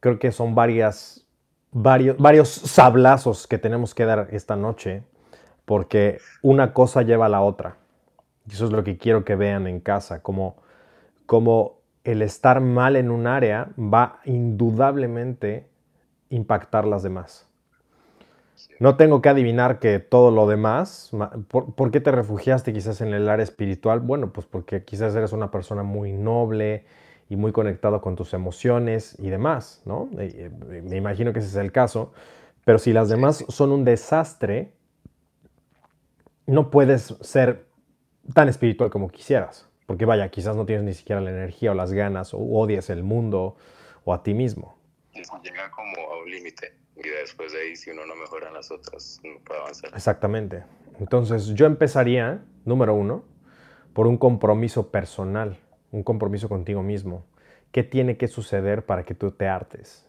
creo 0.00 0.18
que 0.18 0.32
son 0.32 0.54
varias, 0.54 1.26
varios, 1.70 2.16
varios 2.16 2.48
sablazos 2.48 3.46
que 3.46 3.58
tenemos 3.58 3.94
que 3.94 4.04
dar 4.04 4.28
esta 4.30 4.56
noche 4.56 5.02
porque 5.64 6.18
una 6.42 6.72
cosa 6.72 7.02
lleva 7.02 7.26
a 7.26 7.28
la 7.28 7.42
otra. 7.42 7.76
Y 8.48 8.54
eso 8.54 8.64
es 8.64 8.72
lo 8.72 8.82
que 8.82 8.96
quiero 8.96 9.24
que 9.24 9.36
vean 9.36 9.66
en 9.66 9.78
casa, 9.78 10.22
como, 10.22 10.56
como 11.26 11.78
el 12.04 12.22
estar 12.22 12.60
mal 12.60 12.96
en 12.96 13.10
un 13.10 13.26
área 13.26 13.68
va 13.78 14.20
indudablemente 14.24 15.68
impactar 16.30 16.86
las 16.86 17.02
demás. 17.02 17.51
No 18.78 18.96
tengo 18.96 19.22
que 19.22 19.28
adivinar 19.28 19.78
que 19.78 19.98
todo 19.98 20.30
lo 20.30 20.46
demás, 20.46 21.10
¿por, 21.48 21.90
qué 21.90 22.00
te 22.00 22.10
refugiaste 22.10 22.72
quizás 22.72 23.00
en 23.00 23.14
el 23.14 23.28
área 23.28 23.44
espiritual? 23.44 24.00
Bueno, 24.00 24.32
pues 24.32 24.46
porque 24.46 24.84
quizás 24.84 25.14
eres 25.14 25.32
una 25.32 25.50
persona 25.50 25.82
muy 25.82 26.12
noble 26.12 26.84
y 27.28 27.36
muy 27.36 27.52
conectado 27.52 28.00
con 28.00 28.16
tus 28.16 28.34
emociones 28.34 29.16
y 29.18 29.30
demás, 29.30 29.82
¿no? 29.84 30.08
Eh, 30.18 30.50
eh, 30.70 30.82
me 30.82 30.96
imagino 30.96 31.32
que 31.32 31.38
ese 31.38 31.48
es 31.48 31.56
el 31.56 31.72
caso. 31.72 32.12
Pero 32.64 32.78
si 32.78 32.92
las 32.92 33.08
demás 33.08 33.44
son 33.48 33.72
un 33.72 33.84
desastre, 33.84 34.72
no 36.46 36.70
puedes 36.70 37.14
ser 37.20 37.66
tan 38.34 38.48
espiritual 38.48 38.90
como 38.90 39.08
quisieras. 39.08 39.68
Porque 39.86 40.04
vaya, 40.04 40.28
quizás 40.28 40.56
no 40.56 40.64
tienes 40.64 40.84
ni 40.84 40.94
siquiera 40.94 41.20
la 41.20 41.30
energía 41.30 41.72
o 41.72 41.74
las 41.74 41.92
ganas 41.92 42.34
o 42.34 42.38
odias 42.38 42.90
el 42.90 43.02
mundo 43.02 43.56
o 44.04 44.14
a 44.14 44.22
ti 44.22 44.34
mismo. 44.34 44.78
Llega 45.12 45.70
como 45.70 46.12
a 46.12 46.22
un 46.22 46.30
límite 46.30 46.74
y 47.04 47.08
después 47.08 47.52
de 47.52 47.62
ahí 47.62 47.76
si 47.76 47.90
uno 47.90 48.06
no 48.06 48.14
mejora 48.14 48.48
en 48.48 48.54
las 48.54 48.70
otras 48.70 49.20
no 49.24 49.38
puede 49.44 49.60
avanzar. 49.60 49.90
Exactamente. 49.94 50.64
Entonces 51.00 51.48
yo 51.48 51.66
empezaría, 51.66 52.44
número 52.64 52.94
uno, 52.94 53.24
por 53.92 54.06
un 54.06 54.16
compromiso 54.16 54.90
personal, 54.90 55.58
un 55.90 56.02
compromiso 56.02 56.48
contigo 56.48 56.82
mismo. 56.82 57.26
¿Qué 57.72 57.82
tiene 57.82 58.16
que 58.16 58.28
suceder 58.28 58.84
para 58.84 59.04
que 59.04 59.14
tú 59.14 59.32
te 59.32 59.46
hartes? 59.46 60.06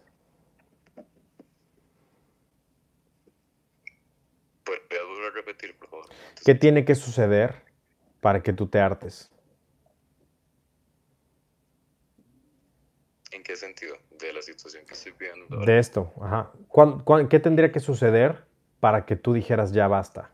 Pues, 4.64 4.80
a 4.92 5.36
repetir, 5.36 5.78
por 5.78 5.90
favor. 5.90 6.06
¿Qué 6.46 6.56
tiene 6.56 6.86
que 6.86 6.96
suceder 6.96 7.64
para 8.20 8.42
que 8.42 8.54
tú 8.54 8.68
te 8.68 8.80
hartes? 8.80 9.32
¿En 13.32 13.44
qué 13.44 13.56
sentido? 13.56 13.96
De 14.24 14.32
la 14.32 14.42
situación 14.42 14.86
que 14.86 14.94
estoy 14.94 15.14
viendo. 15.20 15.66
De 15.66 15.80
esto, 15.80 16.14
ajá. 16.22 16.54
qué 17.30 17.40
tendría 17.42 17.74
que 17.74 17.82
suceder 17.82 18.46
para 18.80 19.06
que 19.06 19.18
tú 19.18 19.34
dijeras 19.34 19.74
ya 19.74 19.86
basta? 19.90 20.32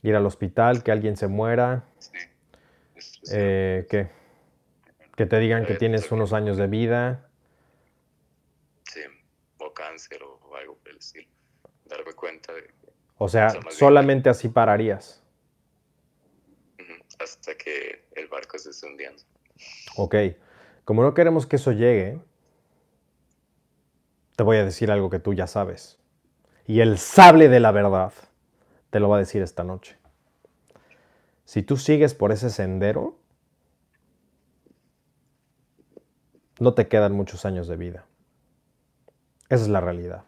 Ir 0.00 0.16
al 0.16 0.24
hospital, 0.24 0.82
que 0.82 0.90
alguien 0.90 1.18
se 1.18 1.28
muera. 1.28 1.84
Sí. 1.98 2.16
Eh, 3.30 3.86
¿Qué? 3.90 4.10
Que 5.14 5.26
te 5.26 5.38
digan 5.38 5.66
que 5.66 5.74
tienes 5.74 6.10
unos 6.10 6.32
años 6.32 6.56
de 6.56 6.66
vida. 6.66 7.28
Sí, 8.84 9.02
o 9.58 9.74
cáncer 9.74 10.22
o 10.22 10.56
algo 10.56 10.78
por 10.78 10.92
el 10.92 10.96
estilo. 10.96 11.28
Darme 11.84 12.14
cuenta 12.14 12.54
de... 12.54 12.70
O 13.18 13.28
sea, 13.28 13.50
solamente 13.68 14.30
así 14.30 14.48
pararías. 14.48 15.22
Hasta 17.18 17.54
que 17.54 18.06
el 18.12 18.28
barco 18.28 18.58
se 18.58 18.70
esté 18.70 18.86
hundiendo. 18.86 19.27
Ok. 19.98 20.14
Como 20.84 21.02
no 21.02 21.12
queremos 21.12 21.46
que 21.46 21.56
eso 21.56 21.72
llegue, 21.72 22.20
te 24.36 24.42
voy 24.42 24.56
a 24.56 24.64
decir 24.64 24.90
algo 24.90 25.10
que 25.10 25.18
tú 25.18 25.34
ya 25.34 25.46
sabes. 25.46 25.98
Y 26.66 26.80
el 26.80 26.98
sable 26.98 27.48
de 27.48 27.60
la 27.60 27.72
verdad 27.72 28.12
te 28.90 29.00
lo 29.00 29.08
va 29.08 29.16
a 29.16 29.20
decir 29.20 29.42
esta 29.42 29.64
noche. 29.64 29.98
Si 31.44 31.62
tú 31.62 31.76
sigues 31.76 32.14
por 32.14 32.30
ese 32.30 32.50
sendero, 32.50 33.18
no 36.60 36.74
te 36.74 36.88
quedan 36.88 37.12
muchos 37.12 37.44
años 37.44 37.68
de 37.68 37.76
vida. 37.76 38.04
Esa 39.48 39.64
es 39.64 39.68
la 39.68 39.80
realidad. 39.80 40.24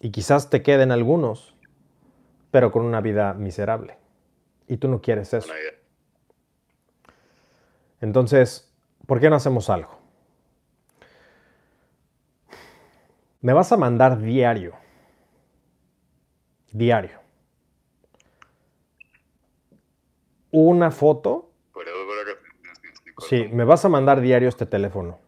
Y 0.00 0.10
quizás 0.10 0.48
te 0.48 0.62
queden 0.62 0.92
algunos, 0.92 1.56
pero 2.50 2.70
con 2.70 2.84
una 2.84 3.00
vida 3.00 3.34
miserable. 3.34 3.98
Y 4.68 4.76
tú 4.76 4.88
no 4.88 5.00
quieres 5.00 5.34
eso. 5.34 5.52
Entonces, 8.00 8.72
¿por 9.06 9.20
qué 9.20 9.30
no 9.30 9.36
hacemos 9.36 9.70
algo? 9.70 9.98
Me 13.40 13.52
vas 13.52 13.70
a 13.72 13.76
mandar 13.76 14.20
diario. 14.20 14.74
Diario. 16.72 17.20
Una 20.50 20.90
foto. 20.90 21.52
Sí, 23.28 23.48
me 23.52 23.64
vas 23.64 23.84
a 23.84 23.88
mandar 23.88 24.20
diario 24.20 24.48
este 24.48 24.66
teléfono. 24.66 25.18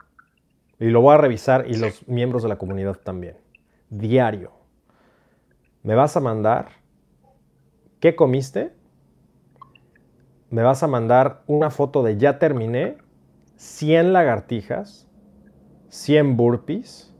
Y 0.78 0.86
lo 0.86 1.02
voy 1.02 1.14
a 1.14 1.18
revisar 1.18 1.66
y 1.68 1.76
los 1.76 2.06
miembros 2.08 2.42
de 2.42 2.48
la 2.48 2.56
comunidad 2.56 2.96
también. 2.96 3.36
Diario. 3.90 4.52
Me 5.82 5.94
vas 5.94 6.16
a 6.16 6.20
mandar 6.20 6.70
qué 8.00 8.16
comiste. 8.16 8.72
Me 10.50 10.62
vas 10.62 10.82
a 10.82 10.88
mandar 10.88 11.44
una 11.46 11.70
foto 11.70 12.02
de 12.02 12.18
ya 12.18 12.40
terminé 12.40 12.98
100 13.56 14.12
lagartijas, 14.12 15.06
100 15.90 16.36
burpees 16.36 17.14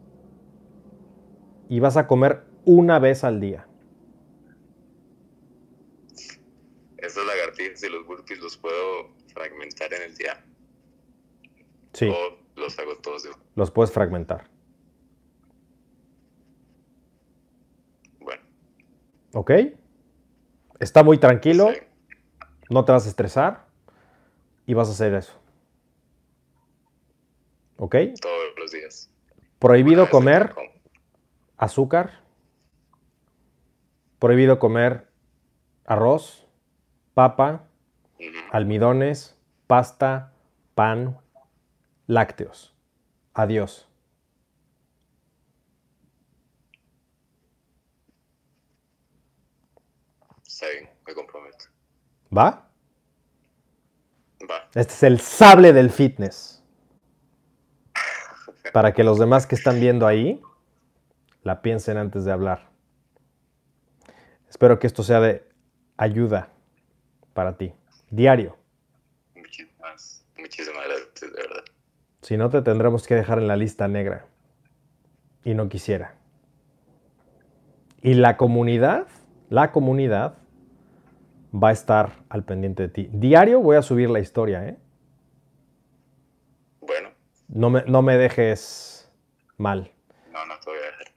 y 1.68 1.78
vas 1.78 1.96
a 1.96 2.08
comer 2.08 2.42
una 2.64 2.98
vez 2.98 3.22
al 3.22 3.40
día. 3.40 3.68
Esos 6.96 7.24
lagartijas 7.24 7.82
y 7.84 7.88
los 7.88 8.04
burpees 8.04 8.40
los 8.40 8.56
puedo 8.56 9.10
fragmentar 9.32 9.94
en 9.94 10.02
el 10.02 10.16
día. 10.16 10.44
Sí. 11.92 12.08
O 12.08 12.60
los 12.60 12.78
hago 12.78 12.96
todos. 12.96 13.28
Los 13.54 13.70
puedes 13.70 13.92
fragmentar. 13.92 14.50
Bueno. 18.18 18.42
¿Ok? 19.34 19.52
Está 20.80 21.04
muy 21.04 21.18
tranquilo. 21.18 21.70
No 22.70 22.84
te 22.84 22.92
vas 22.92 23.04
a 23.04 23.08
estresar. 23.08 23.66
Y 24.64 24.74
vas 24.74 24.88
a 24.88 24.92
hacer 24.92 25.12
eso. 25.14 25.32
¿Ok? 27.76 27.96
Todos 28.20 28.52
los 28.56 28.70
días. 28.70 29.10
Prohibido 29.58 30.08
comer 30.08 30.54
azúcar. 31.56 32.22
Prohibido 34.20 34.58
comer 34.58 35.08
arroz, 35.84 36.46
papa, 37.14 37.64
almidones, 38.52 39.36
pasta, 39.66 40.32
pan, 40.74 41.18
lácteos. 42.06 42.76
Adiós. 43.34 43.88
Sí, 50.42 50.66
me 51.06 51.14
comprometo. 51.14 51.64
¿Va? 52.36 52.68
Va. 54.48 54.68
Este 54.74 54.92
es 54.92 55.02
el 55.02 55.20
sable 55.20 55.72
del 55.72 55.90
fitness. 55.90 56.62
Para 58.72 58.92
que 58.92 59.02
los 59.02 59.18
demás 59.18 59.46
que 59.46 59.56
están 59.56 59.80
viendo 59.80 60.06
ahí 60.06 60.40
la 61.42 61.62
piensen 61.62 61.96
antes 61.96 62.24
de 62.24 62.32
hablar. 62.32 62.70
Espero 64.48 64.78
que 64.78 64.86
esto 64.86 65.02
sea 65.02 65.20
de 65.20 65.48
ayuda 65.96 66.50
para 67.32 67.56
ti. 67.56 67.72
Diario. 68.10 68.56
Muchísimas, 69.34 70.26
muchísimas 70.36 70.84
gracias, 70.86 71.32
de 71.32 71.42
verdad. 71.42 71.64
Si 72.22 72.36
no, 72.36 72.50
te 72.50 72.62
tendremos 72.62 73.06
que 73.06 73.14
dejar 73.14 73.38
en 73.38 73.48
la 73.48 73.56
lista 73.56 73.88
negra. 73.88 74.26
Y 75.44 75.54
no 75.54 75.68
quisiera. 75.68 76.14
Y 78.02 78.14
la 78.14 78.36
comunidad, 78.36 79.06
la 79.48 79.72
comunidad 79.72 80.39
va 81.52 81.70
a 81.70 81.72
estar 81.72 82.24
al 82.28 82.44
pendiente 82.44 82.84
de 82.84 82.88
ti. 82.88 83.08
Diario 83.12 83.60
voy 83.60 83.76
a 83.76 83.82
subir 83.82 84.10
la 84.10 84.20
historia, 84.20 84.66
¿eh? 84.66 84.76
Bueno. 86.80 87.10
No 87.48 87.70
me, 87.70 87.82
no 87.82 88.02
me 88.02 88.16
dejes 88.16 89.10
mal. 89.56 89.92
No, 90.32 90.46
no 90.46 90.58
te 90.60 90.70
voy 90.70 90.78
a 90.78 90.82
dejar. 90.82 91.12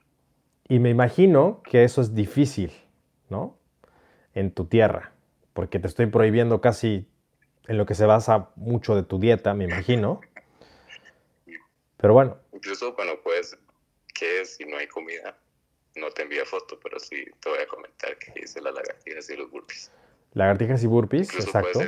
Y 0.68 0.78
me 0.78 0.90
imagino 0.90 1.62
que 1.62 1.84
eso 1.84 2.00
es 2.00 2.14
difícil, 2.14 2.72
¿no? 3.28 3.58
En 4.34 4.52
tu 4.52 4.66
tierra, 4.66 5.12
porque 5.52 5.78
te 5.78 5.86
estoy 5.86 6.06
prohibiendo 6.06 6.60
casi 6.60 7.08
en 7.66 7.78
lo 7.78 7.86
que 7.86 7.94
se 7.94 8.06
basa 8.06 8.50
mucho 8.56 8.96
de 8.96 9.02
tu 9.02 9.18
dieta, 9.18 9.54
me 9.54 9.64
imagino. 9.64 10.20
Pero 11.96 12.12
bueno. 12.12 12.38
Incluso, 12.52 12.94
bueno, 12.94 13.12
pues, 13.22 13.56
que 14.12 14.44
si 14.44 14.64
no 14.64 14.76
hay 14.76 14.86
comida, 14.86 15.36
no 15.96 16.10
te 16.10 16.22
envía 16.22 16.44
foto, 16.44 16.78
pero 16.82 16.98
sí 16.98 17.24
te 17.40 17.48
voy 17.48 17.58
a 17.60 17.66
comentar 17.66 18.18
que 18.18 18.32
hice 18.40 18.60
las 18.60 18.74
lagartijas 18.74 19.30
y 19.30 19.36
los 19.36 19.50
burpees. 19.50 19.92
Lagartijas 20.34 20.82
y 20.82 20.86
burpees, 20.86 21.32
exacto. 21.34 21.80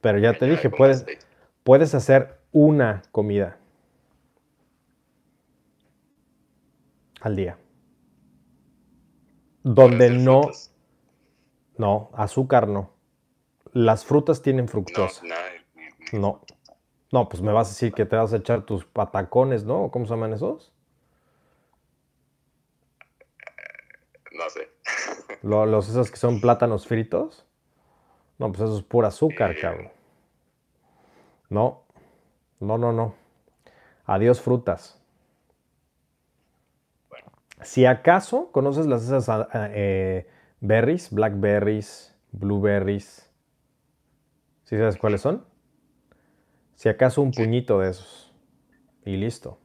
pero 0.00 0.18
ya 0.18 0.38
te 0.38 0.46
dije, 0.46 0.70
puedes, 0.70 1.04
puedes 1.64 1.94
hacer 1.94 2.38
una 2.52 3.02
comida 3.12 3.58
al 7.20 7.36
día. 7.36 7.58
Donde 9.62 10.10
no... 10.10 10.42
No, 11.76 12.10
azúcar 12.14 12.68
no. 12.68 12.92
Las 13.72 14.04
frutas 14.04 14.42
tienen 14.42 14.68
fructosa. 14.68 15.22
No, 16.12 16.18
no. 16.18 16.40
No, 17.12 17.28
pues 17.28 17.42
me 17.42 17.52
vas 17.52 17.68
a 17.68 17.70
decir 17.70 17.92
que 17.92 18.06
te 18.06 18.16
vas 18.16 18.32
a 18.32 18.36
echar 18.36 18.62
tus 18.62 18.84
patacones, 18.84 19.64
¿no? 19.64 19.90
¿Cómo 19.90 20.04
se 20.04 20.10
llaman 20.10 20.32
esos? 20.32 20.72
No 24.32 24.48
sé. 24.50 24.69
¿Los 25.42 25.88
esos 25.88 26.10
que 26.10 26.16
son 26.16 26.40
plátanos 26.40 26.86
fritos? 26.86 27.46
No, 28.38 28.48
pues 28.48 28.60
eso 28.62 28.76
es 28.76 28.82
pura 28.82 29.08
azúcar, 29.08 29.54
cabrón. 29.60 29.90
No, 31.48 31.82
no, 32.60 32.78
no, 32.78 32.92
no. 32.92 33.14
Adiós 34.06 34.40
frutas. 34.40 35.00
Si 37.62 37.84
acaso 37.84 38.50
conoces 38.52 38.86
las 38.86 39.04
esas 39.04 39.28
ah, 39.28 39.48
eh, 39.52 40.26
berries, 40.60 41.12
blackberries, 41.12 42.16
blueberries. 42.32 43.30
¿Sí 44.64 44.78
sabes 44.78 44.96
cuáles 44.96 45.20
son? 45.20 45.44
Si 46.76 46.88
acaso 46.88 47.20
un 47.20 47.32
puñito 47.32 47.80
de 47.80 47.90
esos. 47.90 48.32
Y 49.04 49.16
listo. 49.16 49.58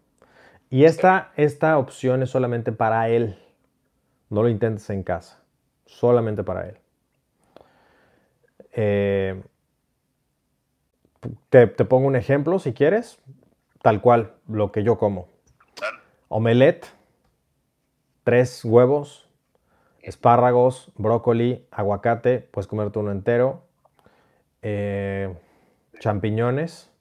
Y 0.69 0.83
esta, 0.83 1.31
esta 1.37 1.77
opción 1.77 2.23
es 2.23 2.29
solamente 2.29 2.71
para 2.71 3.07
él. 3.07 3.39
No 4.29 4.43
lo 4.43 4.49
intentes 4.49 4.89
en 4.89 5.03
casa. 5.03 5.44
Solamente 5.85 6.43
para 6.43 6.67
él. 6.69 6.77
Eh, 8.71 9.41
te, 11.49 11.67
te 11.67 11.85
pongo 11.85 12.07
un 12.07 12.15
ejemplo 12.15 12.59
si 12.59 12.73
quieres. 12.73 13.19
Tal 13.81 14.01
cual, 14.01 14.33
lo 14.47 14.71
que 14.71 14.83
yo 14.83 14.97
como. 14.97 15.29
Omelette, 16.27 16.87
tres 18.23 18.65
huevos, 18.65 19.29
espárragos, 20.01 20.91
brócoli, 20.95 21.67
aguacate, 21.69 22.39
puedes 22.39 22.67
comerte 22.67 22.99
uno 22.99 23.11
entero, 23.11 23.67
eh, 24.63 25.35
champiñones, 25.99 26.91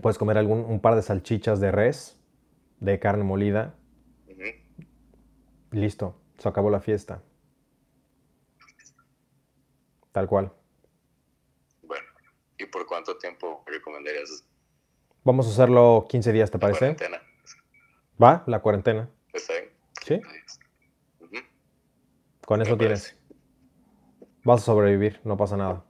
puedes 0.00 0.16
comer 0.16 0.38
algún, 0.38 0.60
un 0.60 0.80
par 0.80 0.94
de 0.94 1.02
salchichas 1.02 1.58
de 1.58 1.72
res, 1.72 2.16
de 2.78 3.00
carne 3.00 3.24
molida. 3.24 3.74
Listo, 5.72 6.19
se 6.40 6.48
acabó 6.48 6.70
la 6.70 6.80
fiesta. 6.80 7.22
Tal 10.10 10.26
cual. 10.26 10.52
Bueno, 11.82 12.06
¿y 12.58 12.66
por 12.66 12.86
cuánto 12.86 13.16
tiempo 13.18 13.62
recomendarías? 13.66 14.44
Vamos 15.22 15.46
a 15.46 15.50
hacerlo 15.50 16.06
15 16.08 16.32
días, 16.32 16.50
¿te 16.50 16.56
la 16.56 16.60
parece? 16.60 16.96
cuarentena? 16.96 17.22
¿Va? 18.20 18.42
La 18.46 18.60
cuarentena. 18.60 19.10
¿Está 19.32 19.52
bien? 19.52 19.70
¿Sí? 20.02 20.20
Con 22.46 22.62
eso 22.62 22.76
tienes. 22.76 23.16
Vas 24.42 24.62
a 24.62 24.64
sobrevivir, 24.64 25.20
no 25.24 25.36
pasa 25.36 25.56
nada. 25.56 25.84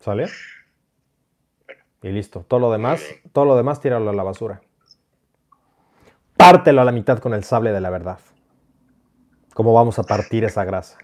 ¿Sale? 0.00 0.26
Y 2.02 2.10
listo. 2.10 2.44
Todo 2.46 2.60
lo 2.60 2.70
demás, 2.70 3.02
todo 3.32 3.46
lo 3.46 3.56
demás 3.56 3.80
tíralo 3.80 4.10
a 4.10 4.12
la 4.12 4.22
basura. 4.22 4.60
Pártelo 6.36 6.82
a 6.82 6.84
la 6.84 6.92
mitad 6.92 7.18
con 7.18 7.34
el 7.34 7.44
sable 7.44 7.72
de 7.72 7.80
la 7.80 7.90
verdad. 7.90 8.18
¿Cómo 9.54 9.72
vamos 9.72 9.98
a 9.98 10.02
partir 10.02 10.44
esa 10.44 10.64
grasa? 10.64 10.98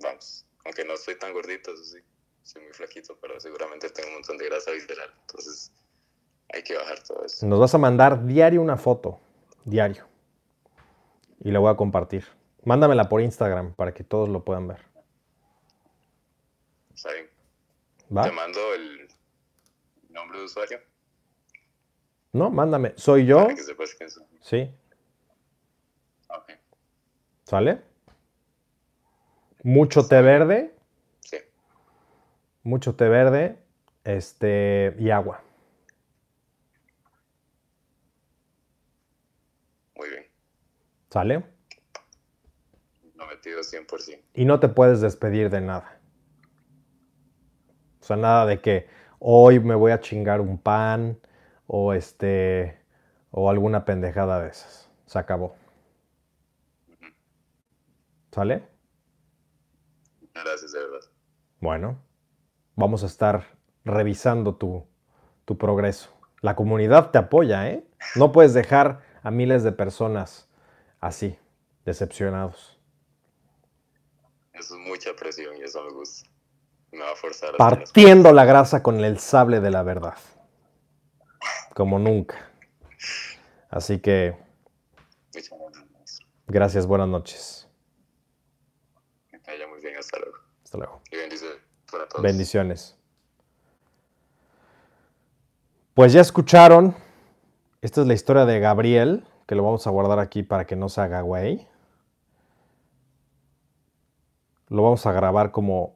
Vamos. 0.00 0.46
Aunque 0.64 0.84
no 0.84 0.94
estoy 0.94 1.18
tan 1.18 1.32
gordito, 1.32 1.72
eso 1.72 1.84
sí. 1.84 1.98
Soy 2.42 2.62
muy 2.62 2.72
flaquito, 2.72 3.16
pero 3.20 3.40
seguramente 3.40 3.88
tengo 3.88 4.08
un 4.08 4.14
montón 4.14 4.36
de 4.36 4.46
grasa 4.46 4.70
visceral. 4.70 5.10
Entonces, 5.22 5.72
hay 6.52 6.62
que 6.62 6.76
bajar 6.76 7.02
todo 7.02 7.24
eso. 7.24 7.46
Nos 7.46 7.58
vas 7.58 7.74
a 7.74 7.78
mandar 7.78 8.26
diario 8.26 8.60
una 8.60 8.76
foto. 8.76 9.18
Diario. 9.64 10.06
Y 11.40 11.50
la 11.50 11.58
voy 11.58 11.72
a 11.72 11.76
compartir. 11.76 12.26
Mándamela 12.64 13.08
por 13.08 13.22
Instagram 13.22 13.74
para 13.74 13.94
que 13.94 14.04
todos 14.04 14.28
lo 14.28 14.44
puedan 14.44 14.68
ver. 14.68 14.80
¿Está 16.94 17.12
bien? 17.12 17.30
¿Va? 18.14 18.22
Te 18.24 18.30
mando 18.30 18.74
el 18.74 19.08
nombre 20.10 20.38
de 20.38 20.44
usuario 20.44 20.93
No, 22.34 22.50
mándame. 22.50 22.94
¿Soy 22.96 23.26
yo? 23.26 23.44
para 23.44 23.54
que 23.54 23.62
sepas 23.62 23.94
quién 23.94 24.10
soy. 24.10 24.24
Sí. 24.40 24.70
Ok. 26.28 26.50
¿Sale? 27.44 27.80
Mucho 29.62 30.08
té 30.08 30.20
verde. 30.20 30.74
Sí. 31.20 31.36
Mucho 32.64 32.96
té 32.96 33.08
verde. 33.08 33.56
Este. 34.02 34.96
Y 34.98 35.10
agua. 35.10 35.44
Muy 39.94 40.08
bien. 40.10 40.26
¿Sale? 41.10 41.44
Lo 43.14 43.26
metido 43.28 43.60
100%. 43.60 44.20
Y 44.34 44.44
no 44.44 44.58
te 44.58 44.68
puedes 44.68 45.00
despedir 45.00 45.50
de 45.50 45.60
nada. 45.60 46.00
O 48.00 48.04
sea, 48.04 48.16
nada 48.16 48.44
de 48.44 48.60
que 48.60 48.88
hoy 49.20 49.60
me 49.60 49.76
voy 49.76 49.92
a 49.92 50.00
chingar 50.00 50.40
un 50.40 50.58
pan 50.58 51.20
o 51.66 51.92
este 51.92 52.80
o 53.30 53.50
alguna 53.50 53.84
pendejada 53.84 54.40
de 54.40 54.50
esas. 54.50 54.90
Se 55.06 55.18
acabó. 55.18 55.56
¿Sale? 58.32 58.66
Gracias, 60.34 60.72
de 60.72 60.80
verdad. 60.80 61.00
Bueno, 61.60 62.00
vamos 62.74 63.02
a 63.02 63.06
estar 63.06 63.44
revisando 63.84 64.56
tu, 64.56 64.86
tu 65.44 65.56
progreso. 65.56 66.10
La 66.40 66.56
comunidad 66.56 67.10
te 67.10 67.18
apoya, 67.18 67.68
¿eh? 67.70 67.86
No 68.16 68.32
puedes 68.32 68.54
dejar 68.54 69.02
a 69.22 69.30
miles 69.30 69.62
de 69.62 69.72
personas 69.72 70.48
así, 71.00 71.38
decepcionados. 71.84 72.78
Eso 74.52 74.74
es 74.74 74.88
mucha 74.88 75.14
presión 75.14 75.56
y 75.56 75.62
eso 75.62 75.82
me 75.84 75.92
gusta. 75.92 76.28
Me 76.92 77.00
va 77.00 77.12
a 77.12 77.16
forzar 77.16 77.54
a 77.54 77.56
Partiendo 77.56 78.32
la 78.32 78.44
grasa 78.44 78.82
con 78.82 79.02
el 79.02 79.18
sable 79.18 79.60
de 79.60 79.70
la 79.70 79.82
verdad. 79.82 80.14
Como 81.74 81.98
nunca. 81.98 82.50
Así 83.70 83.98
que, 83.98 84.36
gracias, 86.46 86.86
buenas 86.86 87.08
noches. 87.08 87.68
Que 89.28 89.38
te 89.38 89.50
vaya 89.50 89.66
muy 89.66 89.80
bien. 89.80 89.96
Hasta 89.96 90.18
luego. 90.18 90.38
Hasta 90.62 90.78
luego. 90.78 91.02
Y 91.10 91.16
bendiciones 91.16 91.58
para 91.90 92.08
todos. 92.08 92.22
Bendiciones. 92.22 92.96
Pues 95.94 96.12
ya 96.12 96.20
escucharon. 96.20 96.94
Esta 97.80 98.00
es 98.00 98.06
la 98.06 98.14
historia 98.14 98.46
de 98.46 98.60
Gabriel, 98.60 99.26
que 99.46 99.54
lo 99.54 99.62
vamos 99.62 99.86
a 99.86 99.90
guardar 99.90 100.18
aquí 100.18 100.42
para 100.42 100.66
que 100.66 100.74
no 100.74 100.88
se 100.88 101.00
haga 101.00 101.20
güey. 101.20 101.68
Lo 104.68 104.82
vamos 104.82 105.04
a 105.06 105.12
grabar 105.12 105.50
como 105.50 105.94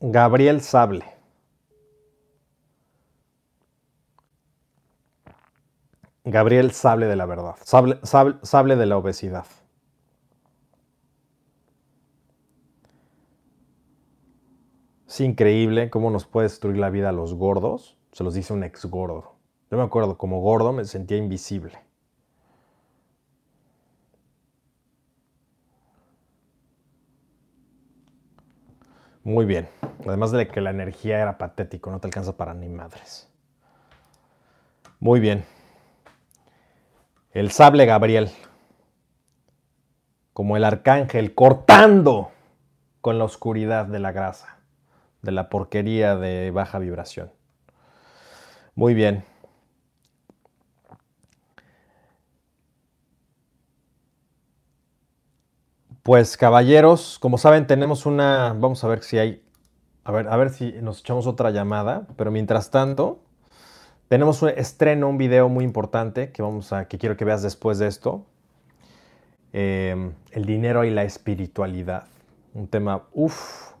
Gabriel 0.00 0.60
Sable. 0.60 1.17
Gabriel 6.30 6.72
Sable 6.72 7.06
de 7.06 7.16
la 7.16 7.24
verdad. 7.24 7.56
Sable, 7.62 8.76
de 8.76 8.86
la 8.86 8.98
obesidad. 8.98 9.46
Es 15.06 15.20
increíble 15.20 15.88
cómo 15.88 16.10
nos 16.10 16.26
puede 16.26 16.48
destruir 16.48 16.76
la 16.76 16.90
vida 16.90 17.08
a 17.08 17.12
los 17.12 17.32
gordos. 17.34 17.96
Se 18.12 18.24
los 18.24 18.34
dice 18.34 18.52
un 18.52 18.62
ex 18.62 18.84
gordo. 18.84 19.36
Yo 19.70 19.78
me 19.78 19.82
acuerdo, 19.82 20.18
como 20.18 20.42
gordo 20.42 20.72
me 20.74 20.84
sentía 20.84 21.16
invisible. 21.16 21.78
Muy 29.24 29.46
bien. 29.46 29.68
Además 30.06 30.30
de 30.32 30.46
que 30.48 30.60
la 30.60 30.70
energía 30.70 31.20
era 31.20 31.38
patético, 31.38 31.90
no 31.90 32.00
te 32.00 32.06
alcanza 32.06 32.36
para 32.36 32.52
ni 32.52 32.68
madres. 32.68 33.28
Muy 35.00 35.20
bien. 35.20 35.44
El 37.38 37.52
sable 37.52 37.86
Gabriel. 37.86 38.30
Como 40.32 40.56
el 40.56 40.64
arcángel 40.64 41.36
cortando 41.36 42.32
con 43.00 43.16
la 43.16 43.26
oscuridad 43.26 43.86
de 43.86 44.00
la 44.00 44.10
grasa, 44.10 44.58
de 45.22 45.30
la 45.30 45.48
porquería 45.48 46.16
de 46.16 46.50
baja 46.50 46.80
vibración. 46.80 47.30
Muy 48.74 48.92
bien. 48.92 49.24
Pues 56.02 56.36
caballeros, 56.36 57.20
como 57.20 57.38
saben, 57.38 57.68
tenemos 57.68 58.04
una. 58.04 58.52
Vamos 58.58 58.82
a 58.82 58.88
ver 58.88 59.04
si 59.04 59.16
hay. 59.16 59.44
A 60.02 60.10
ver, 60.10 60.26
a 60.26 60.36
ver 60.36 60.50
si 60.50 60.72
nos 60.82 61.02
echamos 61.02 61.28
otra 61.28 61.52
llamada. 61.52 62.08
Pero 62.16 62.32
mientras 62.32 62.72
tanto, 62.72 63.20
tenemos 64.08 64.42
un 64.42 64.50
estreno, 64.50 65.08
un 65.08 65.18
video 65.18 65.48
muy 65.48 65.64
importante 65.64 66.32
que 66.32 66.42
vamos 66.42 66.72
a. 66.72 66.88
que 66.88 66.98
quiero 66.98 67.16
que 67.16 67.24
veas 67.24 67.42
después 67.42 67.78
de 67.78 67.86
esto. 67.86 68.24
Eh, 69.52 70.12
el 70.32 70.44
dinero 70.44 70.84
y 70.84 70.90
la 70.90 71.04
espiritualidad. 71.04 72.06
Un 72.54 72.68
tema, 72.68 73.04
uff, 73.12 73.72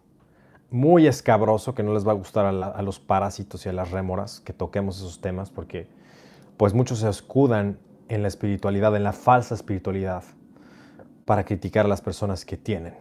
muy 0.70 1.06
escabroso 1.06 1.74
que 1.74 1.82
no 1.82 1.94
les 1.94 2.06
va 2.06 2.12
a 2.12 2.14
gustar 2.14 2.46
a 2.46 2.82
los 2.82 3.00
parásitos 3.00 3.64
y 3.64 3.68
a 3.68 3.72
las 3.72 3.90
rémoras 3.90 4.40
que 4.40 4.52
toquemos 4.52 4.98
esos 4.98 5.20
temas 5.20 5.50
porque 5.50 5.88
pues 6.58 6.74
muchos 6.74 6.98
se 6.98 7.08
escudan 7.08 7.78
en 8.08 8.22
la 8.22 8.28
espiritualidad, 8.28 8.94
en 8.96 9.04
la 9.04 9.12
falsa 9.12 9.54
espiritualidad 9.54 10.24
para 11.24 11.44
criticar 11.44 11.86
a 11.86 11.88
las 11.88 12.02
personas 12.02 12.44
que 12.44 12.56
tienen. 12.56 12.94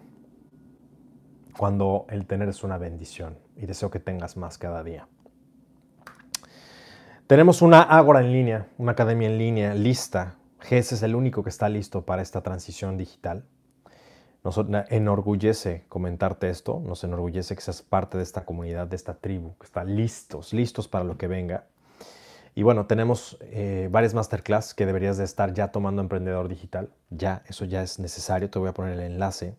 Cuando 1.58 2.06
el 2.10 2.26
tener 2.26 2.50
es 2.50 2.64
una 2.64 2.78
bendición 2.78 3.38
y 3.56 3.66
deseo 3.66 3.90
que 3.90 4.00
tengas 4.00 4.38
más 4.38 4.58
cada 4.58 4.84
día. 4.84 5.08
Tenemos 7.28 7.62
una 7.62 7.82
Ágora 7.82 8.22
en 8.22 8.32
línea, 8.32 8.70
una 8.78 8.94
academia 8.94 9.28
en 9.28 9.38
línea 9.38 9.74
lista. 9.74 10.38
GES 10.62 10.94
es 10.94 11.04
el 11.04 11.14
único 11.14 11.44
que 11.44 11.50
está 11.50 11.68
listo 11.68 12.06
para 12.06 12.22
esta 12.22 12.42
transición 12.42 12.98
digital. 12.98 13.44
Nos 14.46 14.58
enorgullece 14.90 15.84
comentarte 15.90 16.50
esto, 16.50 16.80
nos 16.80 17.04
enorgullece 17.04 17.54
que 17.54 17.62
seas 17.62 17.82
parte 17.82 18.16
de 18.16 18.24
esta 18.24 18.46
comunidad, 18.46 18.88
de 18.88 18.96
esta 18.96 19.16
tribu, 19.16 19.58
que 19.58 19.66
está 19.66 19.84
listos, 19.84 20.54
listos 20.54 20.88
para 20.88 21.04
lo 21.04 21.18
que 21.18 21.28
venga. 21.28 21.66
Y 22.56 22.64
bueno, 22.64 22.86
tenemos 22.86 23.38
eh, 23.42 23.90
varias 23.92 24.14
masterclass 24.14 24.74
que 24.74 24.86
deberías 24.86 25.18
de 25.18 25.26
estar 25.26 25.54
ya 25.54 25.68
tomando 25.74 26.02
Emprendedor 26.02 26.48
Digital. 26.48 26.94
Ya, 27.10 27.44
eso 27.48 27.66
ya 27.66 27.84
es 27.84 28.00
necesario. 28.00 28.50
Te 28.50 28.58
voy 28.58 28.70
a 28.70 28.74
poner 28.74 28.94
el 28.94 29.02
enlace. 29.02 29.58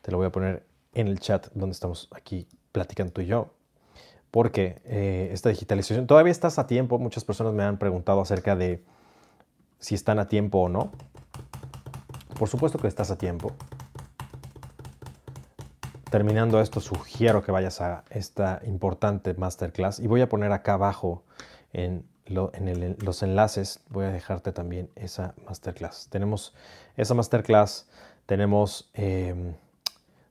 Te 0.00 0.12
lo 0.12 0.16
voy 0.16 0.28
a 0.28 0.32
poner 0.32 0.64
en 0.94 1.08
el 1.08 1.20
chat 1.20 1.48
donde 1.52 1.74
estamos 1.74 2.08
aquí 2.10 2.48
platicando 2.72 3.12
tú 3.12 3.20
y 3.20 3.26
yo. 3.26 3.55
Porque 4.36 4.82
eh, 4.84 5.30
esta 5.32 5.48
digitalización, 5.48 6.06
todavía 6.06 6.30
estás 6.30 6.58
a 6.58 6.66
tiempo. 6.66 6.98
Muchas 6.98 7.24
personas 7.24 7.54
me 7.54 7.62
han 7.62 7.78
preguntado 7.78 8.20
acerca 8.20 8.54
de 8.54 8.84
si 9.78 9.94
están 9.94 10.18
a 10.18 10.28
tiempo 10.28 10.58
o 10.58 10.68
no. 10.68 10.92
Por 12.38 12.46
supuesto 12.46 12.78
que 12.78 12.86
estás 12.86 13.10
a 13.10 13.16
tiempo. 13.16 13.52
Terminando 16.10 16.60
esto, 16.60 16.80
sugiero 16.80 17.42
que 17.42 17.50
vayas 17.50 17.80
a 17.80 18.04
esta 18.10 18.60
importante 18.66 19.32
masterclass 19.32 20.00
y 20.00 20.06
voy 20.06 20.20
a 20.20 20.28
poner 20.28 20.52
acá 20.52 20.74
abajo 20.74 21.24
en, 21.72 22.04
los 22.26 23.22
enlaces, 23.22 23.80
voy 23.88 24.04
a 24.04 24.10
dejarte 24.10 24.52
también 24.52 24.90
esa 24.96 25.34
masterclass. 25.46 26.08
Tenemos 26.10 26.54
esa 26.98 27.14
masterclass, 27.14 27.88
tenemos 28.26 28.90
em, 28.92 29.54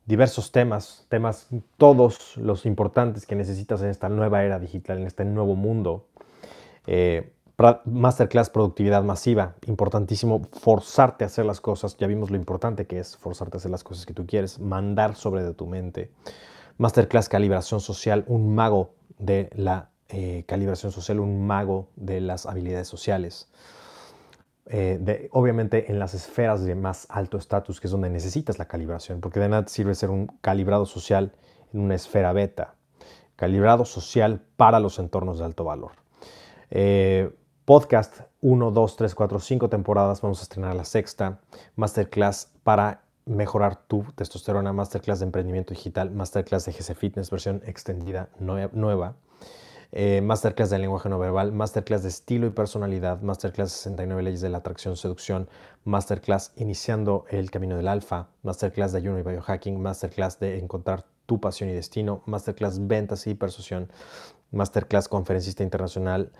diversos 0.05 0.51
temas, 0.51 1.05
temas 1.09 1.47
todos 1.77 2.37
los 2.37 2.65
importantes 2.65 3.25
que 3.25 3.35
necesitas 3.35 3.81
en 3.81 3.89
esta 3.89 4.09
nueva 4.09 4.43
era 4.43 4.59
digital, 4.59 4.99
en 4.99 5.07
este 5.07 5.25
nuevo 5.25 5.55
mundo. 5.55 6.07
Eh, 6.87 7.31
Masterclass 7.85 8.49
Productividad 8.49 9.03
Masiva. 9.03 9.55
Importantísimo 9.65 10.41
forzarte 10.59 11.23
a 11.23 11.27
hacer 11.27 11.45
las 11.45 11.61
cosas. 11.61 11.95
Ya 11.97 12.07
vimos 12.07 12.29
lo 12.29 12.35
importante 12.35 12.85
que 12.85 12.99
es 12.99 13.15
forzarte 13.15 13.57
a 13.57 13.59
hacer 13.59 13.71
las 13.71 13.83
cosas 13.83 14.05
que 14.05 14.13
tú 14.13 14.25
quieres, 14.25 14.59
mandar 14.59 15.15
sobre 15.15 15.43
de 15.43 15.53
tu 15.53 15.65
mente. 15.65 16.11
Masterclass 16.77 17.29
Calibración 17.29 17.79
Social, 17.79 18.25
un 18.27 18.53
mago 18.53 18.93
de 19.17 19.49
la 19.55 19.89
eh, 20.09 20.43
calibración 20.45 20.91
social, 20.91 21.19
un 21.19 21.47
mago 21.47 21.87
de 21.95 22.21
las 22.21 22.45
habilidades 22.45 22.87
sociales. 22.87 23.47
Eh, 24.67 25.29
obviamente 25.31 25.91
en 25.91 25.99
las 25.99 26.13
esferas 26.13 26.63
de 26.63 26.75
más 26.75 27.05
alto 27.09 27.37
estatus, 27.37 27.79
que 27.79 27.87
es 27.87 27.91
donde 27.91 28.09
necesitas 28.09 28.57
la 28.57 28.65
calibración, 28.65 29.21
porque 29.21 29.39
de 29.39 29.49
nada 29.49 29.67
sirve 29.67 29.93
ser 29.93 30.09
un 30.09 30.27
calibrado 30.41 30.85
social 30.85 31.33
en 31.73 31.81
una 31.81 31.95
esfera 31.95 32.33
beta. 32.33 32.75
Calibrado 33.35 33.85
social 33.85 34.41
para 34.55 34.79
los 34.79 34.97
entornos 34.97 35.39
de 35.39 35.45
alto 35.45 35.65
valor. 35.65 35.91
Eh, 36.71 37.31
Podcast 37.65 38.21
1, 38.41 38.69
2, 38.69 38.95
3, 38.95 39.15
4, 39.15 39.39
5 39.39 39.69
temporadas. 39.69 40.21
Vamos 40.21 40.39
a 40.39 40.43
estrenar 40.43 40.75
la 40.75 40.85
sexta. 40.85 41.39
Masterclass 41.75 42.51
para 42.63 43.01
mejorar 43.25 43.75
tu 43.87 44.03
testosterona. 44.15 44.71
Masterclass 44.71 45.19
de 45.19 45.25
emprendimiento 45.25 45.73
digital. 45.73 46.11
Masterclass 46.11 46.65
de 46.65 46.73
GC 46.73 46.93
Fitness 46.93 47.31
versión 47.31 47.63
extendida 47.65 48.29
nueva. 48.39 49.15
Eh, 49.97 50.19
masterclass 50.19 50.69
de 50.71 50.77
lenguaje 50.77 51.07
no 51.07 51.17
verbal, 51.17 51.53
masterclass 51.53 52.03
de 52.03 52.09
estilo 52.09 52.47
y 52.47 52.49
personalidad, 52.49 53.21
masterclass 53.21 53.71
69 53.71 54.23
leyes 54.23 54.41
de 54.41 54.49
la 54.49 54.57
atracción 54.57 54.97
seducción, 54.97 55.47
masterclass 55.85 56.51
iniciando 56.57 57.23
el 57.29 57.49
camino 57.49 57.77
del 57.77 57.87
alfa, 57.87 58.27
masterclass 58.43 58.91
de 58.91 58.97
ayuno 58.97 59.19
y 59.19 59.21
biohacking, 59.21 59.81
masterclass 59.81 60.37
de 60.37 60.59
encontrar 60.59 61.05
tu 61.25 61.39
pasión 61.39 61.69
y 61.69 61.73
destino, 61.73 62.23
masterclass 62.25 62.85
ventas 62.85 63.25
y 63.25 63.35
persuasión, 63.35 63.89
masterclass 64.51 65.07
conferencista 65.07 65.63
internacional, 65.63 66.33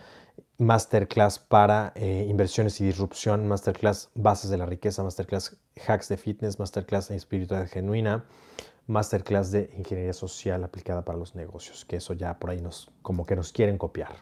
masterclass 0.58 1.40
para 1.40 1.94
eh, 1.96 2.28
inversiones 2.30 2.82
y 2.82 2.86
disrupción, 2.86 3.48
masterclass 3.48 4.10
bases 4.16 4.50
de 4.50 4.58
la 4.58 4.66
riqueza, 4.66 5.02
masterclass 5.02 5.56
hacks 5.88 6.10
de 6.10 6.18
fitness, 6.18 6.60
masterclass 6.60 7.08
de 7.08 7.16
espiritualidad 7.16 7.72
genuina, 7.72 8.26
masterclass 8.88 9.52
de 9.52 9.72
ingeniería 9.78 10.14
social 10.14 10.64
aplicada 10.64 11.04
para 11.04 11.18
los 11.18 11.36
negocios, 11.36 11.86
que 11.86 11.98
eso 11.98 12.14
ya 12.14 12.38
por 12.38 12.52
ahí 12.52 12.62
nos 12.62 12.92
como 13.02 13.26
que 13.26 13.36
nos 13.36 13.52
quieren 13.52 13.78
copiar. 13.78 14.16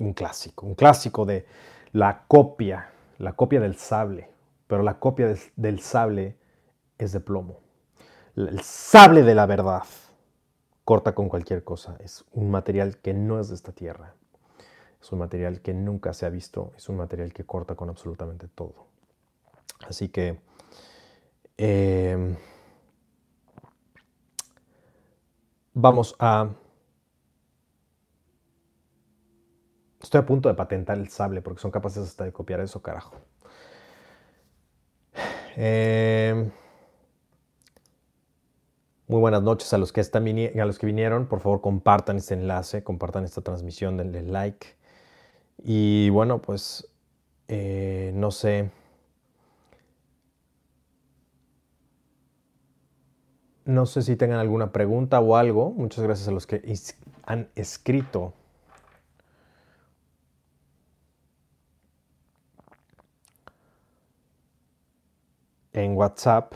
Un 0.00 0.12
clásico, 0.12 0.66
un 0.66 0.74
clásico 0.74 1.24
de 1.24 1.46
la 1.92 2.24
copia, 2.28 2.90
la 3.18 3.32
copia 3.32 3.60
del 3.60 3.76
sable, 3.76 4.30
pero 4.66 4.82
la 4.82 4.98
copia 4.98 5.34
del 5.56 5.80
sable 5.80 6.36
es 6.98 7.12
de 7.12 7.20
plomo. 7.20 7.60
El 8.36 8.60
sable 8.62 9.22
de 9.22 9.34
la 9.34 9.46
verdad 9.46 9.82
corta 10.84 11.14
con 11.14 11.28
cualquier 11.28 11.64
cosa, 11.64 11.96
es 12.00 12.24
un 12.32 12.50
material 12.50 12.98
que 12.98 13.12
no 13.14 13.40
es 13.40 13.48
de 13.48 13.56
esta 13.56 13.72
tierra 13.72 14.14
es 15.00 15.12
un 15.12 15.18
material 15.18 15.60
que 15.60 15.74
nunca 15.74 16.12
se 16.12 16.26
ha 16.26 16.30
visto, 16.30 16.72
es 16.76 16.88
un 16.88 16.96
material 16.96 17.32
que 17.32 17.44
corta 17.44 17.74
con 17.74 17.88
absolutamente 17.88 18.48
todo. 18.48 18.86
Así 19.86 20.08
que 20.08 20.38
em, 21.56 22.36
vamos 25.78 26.16
a... 26.18 26.50
Estoy 30.02 30.20
a 30.20 30.26
punto 30.26 30.48
de 30.48 30.54
patentar 30.54 30.96
el 30.98 31.08
sable 31.08 31.42
porque 31.42 31.60
son 31.60 31.70
capaces 31.70 32.02
hasta 32.04 32.24
de 32.24 32.32
copiar 32.32 32.60
eso, 32.60 32.82
carajo. 32.82 33.16
Em, 35.56 36.50
muy 39.08 39.20
buenas 39.20 39.42
noches 39.42 39.72
a 39.72 39.78
los 39.78 39.92
que 39.92 40.00
están 40.00 40.26
a 40.26 40.64
los 40.64 40.78
que 40.78 40.86
vinieron. 40.86 41.26
Por 41.26 41.40
favor, 41.40 41.60
compartan 41.60 42.18
este 42.18 42.34
enlace, 42.34 42.84
compartan 42.84 43.24
esta 43.24 43.40
transmisión, 43.40 43.96
denle 43.96 44.22
like. 44.22 44.68
Y 45.58 46.10
bueno, 46.10 46.40
pues 46.40 46.88
eh, 47.48 48.12
no 48.14 48.30
sé. 48.30 48.70
No 53.68 53.84
sé 53.84 54.00
si 54.00 54.16
tengan 54.16 54.38
alguna 54.38 54.72
pregunta 54.72 55.20
o 55.20 55.36
algo. 55.36 55.70
Muchas 55.72 56.02
gracias 56.02 56.26
a 56.28 56.30
los 56.30 56.46
que 56.46 56.62
han 57.26 57.50
escrito. 57.54 58.32
En 65.74 65.96
WhatsApp. 65.96 66.54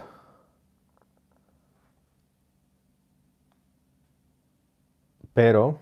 Pero 5.35 5.79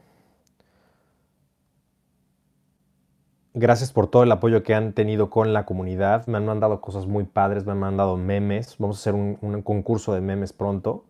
Gracias 3.53 3.93
por 3.93 4.07
todo 4.07 4.23
el 4.23 4.31
apoyo 4.31 4.63
que 4.63 4.75
han 4.75 4.93
tenido 4.93 5.29
con 5.29 5.53
la 5.53 5.67
comunidad. 5.67 6.27
Me 6.29 6.39
han 6.39 6.47
mandado 6.47 6.81
cosas 6.81 7.07
muy 7.07 7.25
padres, 7.25 7.67
me 7.67 7.73
han 7.73 7.81
mandado 7.81 8.17
memes. 8.17 8.77
Vamos 8.79 8.99
a 8.99 9.01
hacer 9.01 9.15
un, 9.15 9.63
concurso 9.63 10.15
de 10.15 10.21
memes 10.21 10.53
pronto. 10.53 11.05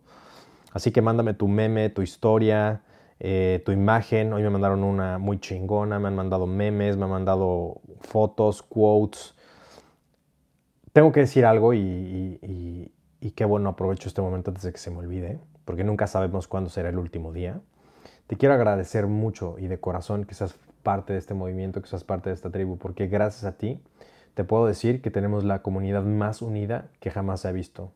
Así 0.71 0.91
que 0.91 1.01
mándame 1.01 1.33
tu 1.33 1.47
meme, 1.47 1.89
tu 1.89 2.01
historia, 2.01 2.81
eh, 3.19 3.61
tu 3.65 3.71
imagen. 3.71 4.33
Hoy 4.33 4.43
me 4.43 4.49
mandaron 4.49 4.83
una 4.83 5.17
muy 5.17 5.39
chingona, 5.39 5.99
me 5.99 6.07
han 6.07 6.15
mandado 6.15 6.47
memes, 6.47 6.97
me 6.97 7.05
han 7.05 7.11
mandado 7.11 7.81
fotos, 7.99 8.63
quotes. 8.63 9.35
Tengo 10.93 11.11
que 11.11 11.21
decir 11.21 11.45
algo 11.45 11.73
y, 11.73 12.39
y 13.21 13.31
qué 13.31 13.45
bueno, 13.45 13.69
aprovecho 13.69 14.09
este 14.09 14.21
momento 14.21 14.49
antes 14.49 14.63
de 14.63 14.71
que 14.71 14.79
se 14.79 14.89
me 14.89 14.97
olvide, 14.97 15.39
porque 15.63 15.83
nunca 15.83 16.07
sabemos 16.07 16.47
cuándo 16.47 16.69
será 16.69 16.89
el 16.89 16.97
último 16.97 17.31
día. 17.31 17.61
Te 18.27 18.35
quiero 18.35 18.55
agradecer 18.55 19.07
mucho 19.07 19.57
y 19.59 19.67
de 19.67 19.79
corazón 19.79 20.25
que 20.25 20.33
seas 20.33 20.55
parte 20.83 21.13
de 21.13 21.19
este 21.19 21.33
movimiento, 21.33 21.81
que 21.81 21.87
seas 21.87 22.03
parte 22.03 22.29
de 22.29 22.33
esta 22.33 22.49
tribu, 22.49 22.77
porque 22.77 23.07
gracias 23.07 23.43
a 23.43 23.57
ti 23.57 23.79
te 24.33 24.43
puedo 24.43 24.65
decir 24.65 25.01
que 25.01 25.11
tenemos 25.11 25.43
la 25.43 25.61
comunidad 25.61 26.03
más 26.03 26.41
unida 26.41 26.87
que 26.99 27.11
jamás 27.11 27.41
se 27.41 27.49
ha 27.49 27.51
visto. 27.51 27.91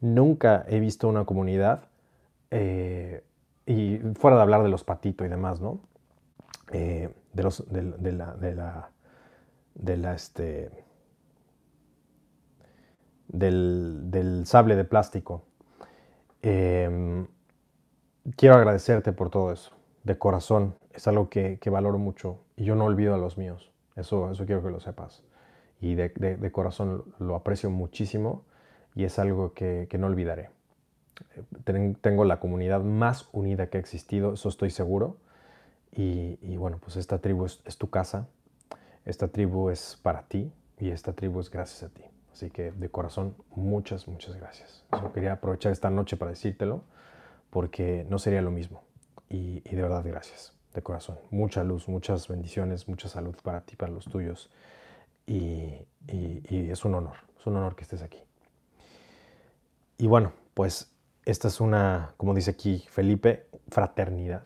Nunca 0.00 0.64
he 0.68 0.78
visto 0.78 1.08
una 1.08 1.24
comunidad, 1.24 1.84
eh, 2.50 3.24
y 3.66 3.98
fuera 4.14 4.36
de 4.36 4.42
hablar 4.42 4.62
de 4.62 4.68
los 4.68 4.84
patitos 4.84 5.26
y 5.26 5.30
demás, 5.30 5.60
¿no? 5.60 5.80
Eh, 6.72 7.12
de, 7.32 7.42
los, 7.42 7.64
de, 7.70 7.82
la, 8.12 8.34
de 8.34 8.54
la, 8.54 8.90
de 9.74 9.96
la, 9.96 10.14
este, 10.14 10.70
del, 13.28 14.42
sable 14.46 14.76
de 14.76 14.84
plástico. 14.84 15.42
Em, 16.42 17.26
quiero 18.36 18.56
agradecerte 18.56 19.12
por 19.12 19.30
todo 19.30 19.52
eso, 19.52 19.72
de 20.04 20.18
corazón 20.18 20.76
es 20.92 21.06
algo 21.06 21.28
que, 21.28 21.58
valoro 21.70 21.98
mucho 21.98 22.40
y 22.56 22.64
yo 22.64 22.74
no 22.74 22.84
olvido 22.84 23.14
a 23.14 23.18
los 23.18 23.38
míos. 23.38 23.70
Eso, 23.96 24.30
eso 24.30 24.46
quiero 24.46 24.62
que 24.62 24.70
lo 24.70 24.80
sepas. 24.80 25.22
Y 25.80 25.94
de, 25.94 26.50
corazón 26.52 27.04
lo 27.18 27.34
aprecio 27.34 27.70
muchísimo 27.70 28.44
y 28.94 29.04
es 29.04 29.18
algo 29.18 29.52
que, 29.52 29.88
no 29.98 30.06
olvidaré. 30.06 30.50
Tengo 32.00 32.24
la 32.24 32.40
comunidad 32.40 32.82
más 32.82 33.28
unida 33.32 33.68
que 33.68 33.78
ha 33.78 33.80
existido, 33.80 34.34
eso 34.34 34.48
estoy 34.48 34.70
seguro. 34.70 35.18
Y, 35.92 36.56
bueno, 36.58 36.78
pues 36.78 36.96
esta 36.96 37.18
tribu 37.18 37.46
es, 37.46 37.78
tu 37.78 37.88
casa, 37.88 38.28
esta 39.06 39.28
tribu 39.28 39.70
es 39.70 39.98
para 40.02 40.22
ti 40.24 40.52
y 40.78 40.90
esta 40.90 41.14
tribu 41.14 41.40
es 41.40 41.50
gracias 41.50 41.84
a 41.84 41.88
ti. 41.88 42.02
Así 42.32 42.50
que 42.50 42.70
de 42.70 42.90
corazón, 42.90 43.34
muchas, 43.54 44.06
muchas 44.06 44.36
gracias. 44.36 44.84
Eso 44.92 45.12
quería 45.12 45.32
aprovechar 45.32 45.72
esta 45.72 45.88
noche 45.88 46.18
para 46.18 46.32
decírtelo 46.32 46.82
porque 47.48 48.06
no 48.10 48.18
sería 48.18 48.42
lo 48.42 48.50
mismo. 48.50 48.82
y 49.28 49.60
de 49.60 49.82
verdad, 49.82 50.04
gracias 50.04 50.56
de 50.76 50.82
corazón. 50.82 51.18
Mucha 51.30 51.64
luz, 51.64 51.88
muchas 51.88 52.28
bendiciones, 52.28 52.86
mucha 52.86 53.08
salud 53.08 53.34
para 53.42 53.62
ti, 53.62 53.74
para 53.74 53.90
los 53.90 54.04
tuyos. 54.04 54.50
Y, 55.26 55.86
es 56.06 56.84
un 56.84 56.94
honor, 56.94 57.16
es 57.36 57.46
un 57.46 57.56
honor 57.56 57.74
que 57.74 57.82
estés 57.82 58.02
aquí. 58.02 58.22
Y 59.98 60.06
bueno, 60.06 60.32
pues 60.54 60.92
esta 61.26 61.48
es 61.48 61.60
una, 61.60 62.14
como 62.16 62.32
dice 62.32 62.52
aquí 62.52 62.86
Felipe, 62.88 63.46
fraternidad. 63.68 64.42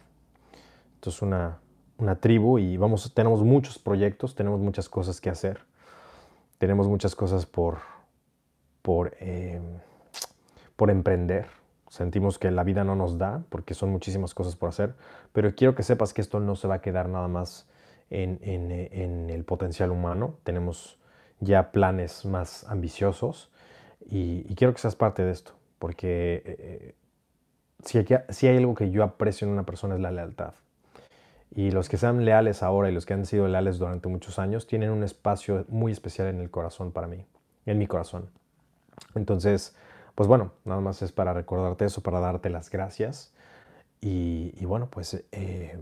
Esto 0.97 1.11
es 1.11 1.23
una 1.23 1.61
una 2.01 2.17
tribu 2.17 2.59
y 2.59 2.77
vamos, 2.77 3.13
tenemos 3.15 3.43
muchos 3.43 3.79
proyectos, 3.79 4.35
tenemos 4.35 4.61
muchas 4.61 4.89
cosas 4.89 5.21
que 5.21 5.31
hacer, 5.31 5.61
tenemos 6.59 6.89
muchas 6.89 7.15
cosas 7.15 7.47
por, 7.47 7.79
por, 8.83 9.17
em, 9.21 9.79
por 10.77 10.91
emprender. 10.91 11.47
Sentimos 11.89 12.39
que 12.39 12.51
la 12.51 12.65
vida 12.65 12.85
no 12.85 12.95
nos 12.95 13.19
da 13.19 13.43
porque 13.49 13.75
son 13.75 13.91
muchísimas 13.91 14.35
cosas 14.35 14.57
por 14.57 14.69
hacer, 14.69 14.95
pero 15.33 15.55
quiero 15.55 15.75
que 15.75 15.83
sepas 15.83 16.15
que 16.15 16.21
esto 16.21 16.41
no 16.41 16.57
se 16.57 16.69
va 16.69 16.77
a 16.77 16.81
quedar 16.81 17.09
nada 17.09 17.29
más 17.29 17.69
en, 18.11 18.39
en, 18.43 19.31
el 19.31 19.45
potencial 19.45 19.91
humano. 19.91 20.37
Tenemos 20.45 20.99
ya 21.41 21.73
planes 21.73 22.25
más 22.25 22.65
ambiciosos 22.65 23.51
y, 24.09 24.55
quiero 24.55 24.73
que 24.73 24.81
seas 24.81 24.97
parte 24.97 25.25
de 25.25 25.33
esto, 25.33 25.53
porque 25.81 26.43
eh, 26.45 26.95
si, 27.85 27.99
hay, 27.99 28.07
si 28.29 28.47
hay 28.47 28.59
algo 28.59 28.77
que 28.77 28.93
yo 28.93 29.03
aprecio 29.03 29.49
en 29.49 29.53
una 29.53 29.65
persona 29.65 29.97
es 29.97 30.01
la 30.01 30.13
lealtad. 30.13 30.53
Y 31.53 31.73
los 31.73 31.89
que 31.89 31.97
sean 31.97 32.25
leales 32.25 32.63
ahora 32.63 32.91
y 32.91 32.93
los 32.93 33.07
que 33.07 33.15
han 33.15 33.27
sido 33.27 33.49
leales 33.49 33.79
durante 33.79 34.09
muchos 34.09 34.39
años 34.39 34.69
tienen 34.69 34.91
un 34.91 35.03
espacio 35.03 35.65
muy 35.69 35.91
especial 35.91 36.29
en 36.29 36.39
el 36.39 36.51
corazón 36.51 36.93
para 36.93 37.09
mí, 37.09 37.27
en 37.67 37.79
mi 37.79 37.89
corazón. 37.89 38.31
Entonces, 39.17 39.75
pues 40.15 40.29
bueno, 40.29 40.53
nada 40.65 40.81
más 40.81 41.03
es 41.03 41.11
para 41.13 41.33
recordarte 41.33 41.87
eso, 41.87 42.03
para 42.03 42.21
darte 42.21 42.51
las 42.51 42.71
gracias. 42.71 43.33
Y, 44.03 44.65
bueno, 44.65 44.89
pues 44.91 45.25
eh, 45.33 45.79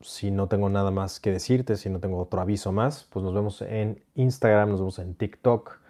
si 0.00 0.30
no 0.32 0.48
tengo 0.48 0.68
nada 0.68 0.90
más 0.90 1.20
que 1.20 1.30
decirte, 1.30 1.76
si 1.76 1.88
no 1.88 2.00
tengo 2.00 2.18
otro 2.18 2.40
aviso 2.40 2.72
más, 2.72 3.04
pues 3.04 3.24
nos 3.24 3.32
vemos 3.32 3.62
en 3.62 4.02
Instagram, 4.16 4.70
nos 4.70 4.80
vemos 4.80 4.98
en 4.98 5.14
TikTok. 5.14 5.85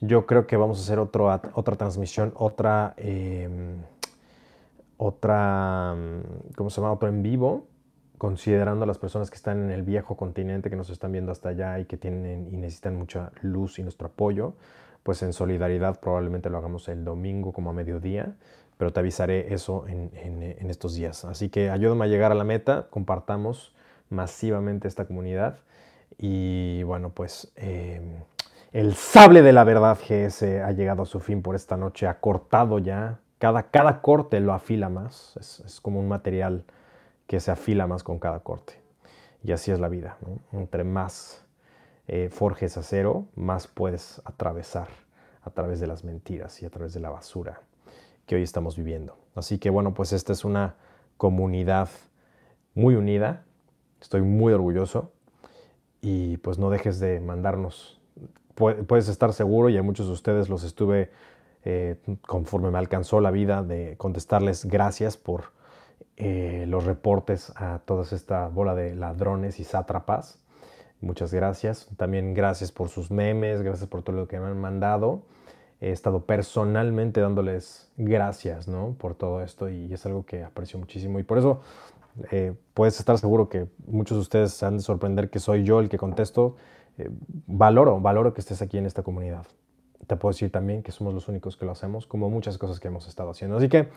Yo 0.00 0.26
creo 0.26 0.46
que 0.46 0.56
vamos 0.56 0.78
a 0.78 0.82
hacer 0.82 0.98
otro, 0.98 1.28
otra 1.54 1.76
transmisión, 1.76 2.32
otra, 2.36 2.94
em, 2.96 3.82
otra, 4.96 5.94
¿cómo 6.56 6.70
se 6.70 6.80
llama? 6.80 6.92
Otro 6.92 7.08
en 7.08 7.22
vivo 7.22 7.66
considerando 8.20 8.84
a 8.84 8.86
las 8.86 8.98
personas 8.98 9.30
que 9.30 9.36
están 9.36 9.62
en 9.62 9.70
el 9.70 9.82
viejo 9.82 10.14
continente, 10.14 10.68
que 10.68 10.76
nos 10.76 10.90
están 10.90 11.10
viendo 11.10 11.32
hasta 11.32 11.48
allá 11.48 11.78
y 11.78 11.86
que 11.86 11.96
tienen 11.96 12.48
y 12.52 12.58
necesitan 12.58 12.94
mucha 12.94 13.32
luz 13.40 13.78
y 13.78 13.82
nuestro 13.82 14.08
apoyo, 14.08 14.52
pues 15.02 15.22
en 15.22 15.32
solidaridad 15.32 15.98
probablemente 16.00 16.50
lo 16.50 16.58
hagamos 16.58 16.86
el 16.90 17.02
domingo 17.02 17.54
como 17.54 17.70
a 17.70 17.72
mediodía, 17.72 18.36
pero 18.76 18.92
te 18.92 19.00
avisaré 19.00 19.54
eso 19.54 19.86
en, 19.88 20.10
estos 20.68 20.96
días. 20.96 21.24
Así 21.24 21.48
que 21.48 21.70
ayúdame 21.70 22.04
a 22.04 22.08
llegar 22.08 22.30
a 22.30 22.34
la 22.34 22.44
meta, 22.44 22.88
compartamos 22.90 23.74
masivamente 24.10 24.86
esta 24.86 25.06
comunidad 25.06 25.56
y 26.18 26.82
bueno, 26.82 27.12
pues 27.14 27.50
em, 27.56 28.16
el 28.72 28.94
sable 28.94 29.42
de 29.42 29.52
la 29.52 29.64
verdad 29.64 29.98
GS 29.98 30.42
ha 30.62 30.70
llegado 30.72 31.02
a 31.02 31.06
su 31.06 31.18
fin 31.20 31.42
por 31.42 31.56
esta 31.56 31.76
noche, 31.76 32.06
ha 32.06 32.20
cortado 32.20 32.78
ya, 32.78 33.18
cada, 33.38 33.64
cada 33.64 34.00
corte 34.00 34.38
lo 34.38 34.52
afila 34.52 34.88
más, 34.88 35.36
es, 35.38 35.80
como 35.80 35.98
un 35.98 36.08
material 36.08 36.64
que 37.26 37.40
se 37.40 37.50
afila 37.50 37.86
más 37.86 38.04
con 38.04 38.18
cada 38.18 38.40
corte. 38.40 38.80
Y 39.42 39.52
así 39.52 39.70
es 39.70 39.80
la 39.80 39.88
vida. 39.88 40.18
Entre 40.52 40.84
más 40.84 41.44
eh, 42.06 42.28
forjes 42.30 42.76
acero, 42.76 43.26
más 43.34 43.66
puedes 43.66 44.20
atravesar 44.24 44.88
a 45.42 45.50
través 45.50 45.80
de 45.80 45.86
las 45.86 46.04
mentiras 46.04 46.62
y 46.62 46.66
a 46.66 46.70
través 46.70 46.92
de 46.92 47.00
la 47.00 47.10
basura 47.10 47.62
que 48.26 48.36
hoy 48.36 48.42
estamos 48.42 48.76
viviendo. 48.76 49.16
Así 49.34 49.58
que 49.58 49.70
bueno, 49.70 49.94
pues 49.94 50.12
esta 50.12 50.32
es 50.32 50.44
una 50.44 50.76
comunidad 51.16 51.88
muy 52.74 52.94
unida. 52.94 53.44
Estoy 54.00 54.22
muy 54.22 54.52
orgulloso. 54.52 55.12
Y 56.02 56.36
pues 56.38 56.58
no 56.58 56.70
dejes 56.70 57.00
de 57.00 57.20
mandarnos. 57.20 57.99
Puedes 58.86 59.08
estar 59.08 59.32
seguro, 59.32 59.68
y 59.68 59.76
a 59.76 59.82
muchos 59.82 60.06
de 60.06 60.12
ustedes 60.12 60.48
los 60.48 60.64
estuve, 60.64 61.10
eh, 61.64 61.96
conforme 62.26 62.70
me 62.70 62.78
alcanzó 62.78 63.20
la 63.20 63.30
vida, 63.30 63.62
de 63.62 63.96
contestarles 63.96 64.66
gracias 64.66 65.16
por 65.16 65.52
eh, 66.16 66.66
los 66.68 66.84
reportes 66.84 67.50
a 67.56 67.78
toda 67.86 68.02
esta 68.02 68.48
bola 68.48 68.74
de 68.74 68.94
ladrones 68.94 69.58
y 69.58 69.64
sátrapas. 69.64 70.38
Muchas 71.00 71.32
gracias. 71.32 71.88
También 71.96 72.34
gracias 72.34 72.72
por 72.72 72.90
sus 72.90 73.10
memes, 73.10 73.62
gracias 73.62 73.88
por 73.88 74.02
todo 74.02 74.16
lo 74.16 74.28
que 74.28 74.38
me 74.38 74.46
han 74.46 74.60
mandado. 74.60 75.22
He 75.80 75.92
estado 75.92 76.26
personalmente 76.26 77.22
dándoles 77.22 77.90
gracias 77.96 78.68
¿no? 78.68 78.94
por 78.98 79.14
todo 79.14 79.40
esto 79.40 79.70
y 79.70 79.90
es 79.90 80.04
algo 80.04 80.26
que 80.26 80.44
aprecio 80.44 80.78
muchísimo. 80.78 81.18
Y 81.18 81.22
por 81.22 81.38
eso 81.38 81.62
eh, 82.30 82.52
puedes 82.74 83.00
estar 83.00 83.16
seguro 83.16 83.48
que 83.48 83.66
muchos 83.86 84.18
de 84.18 84.22
ustedes 84.22 84.52
se 84.52 84.66
han 84.66 84.76
de 84.76 84.82
sorprender 84.82 85.30
que 85.30 85.38
soy 85.38 85.64
yo 85.64 85.80
el 85.80 85.88
que 85.88 85.96
contesto. 85.96 86.56
Eh, 87.04 87.10
valoro, 87.46 88.00
valoro 88.00 88.34
que 88.34 88.40
estés 88.40 88.62
aquí 88.62 88.78
en 88.78 88.86
esta 88.86 89.02
comunidad. 89.02 89.46
Te 90.06 90.16
puedo 90.16 90.32
decir 90.32 90.50
también 90.50 90.82
que 90.82 90.92
somos 90.92 91.14
los 91.14 91.28
únicos 91.28 91.56
que 91.56 91.64
lo 91.64 91.72
hacemos, 91.72 92.06
como 92.06 92.30
muchas 92.30 92.58
cosas 92.58 92.80
que 92.80 92.88
hemos 92.88 93.06
estado 93.06 93.30
haciendo. 93.30 93.56
Así 93.56 93.68
que 93.68 93.88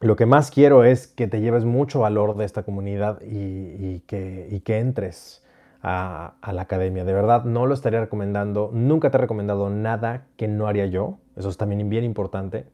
lo 0.00 0.14
que 0.16 0.26
más 0.26 0.50
quiero 0.50 0.84
es 0.84 1.06
que 1.06 1.26
te 1.26 1.40
lleves 1.40 1.64
mucho 1.64 2.00
valor 2.00 2.36
de 2.36 2.44
esta 2.44 2.64
comunidad 2.64 3.20
y, 3.22 4.00
que, 4.00 4.60
entres 4.66 5.42
a, 5.82 6.34
la 6.52 6.62
academia. 6.62 7.04
De 7.04 7.14
verdad, 7.14 7.44
no 7.44 7.64
lo 7.64 7.72
estaría 7.72 8.00
recomendando. 8.00 8.70
Nunca 8.74 9.10
te 9.10 9.16
he 9.16 9.20
recomendado 9.20 9.70
nada 9.70 10.26
que 10.36 10.48
no 10.48 10.66
haría 10.66 10.84
yo. 10.86 11.18
Eso 11.36 11.48
es 11.48 11.56
también 11.56 11.88
bien 11.88 12.04
importante. 12.04 12.66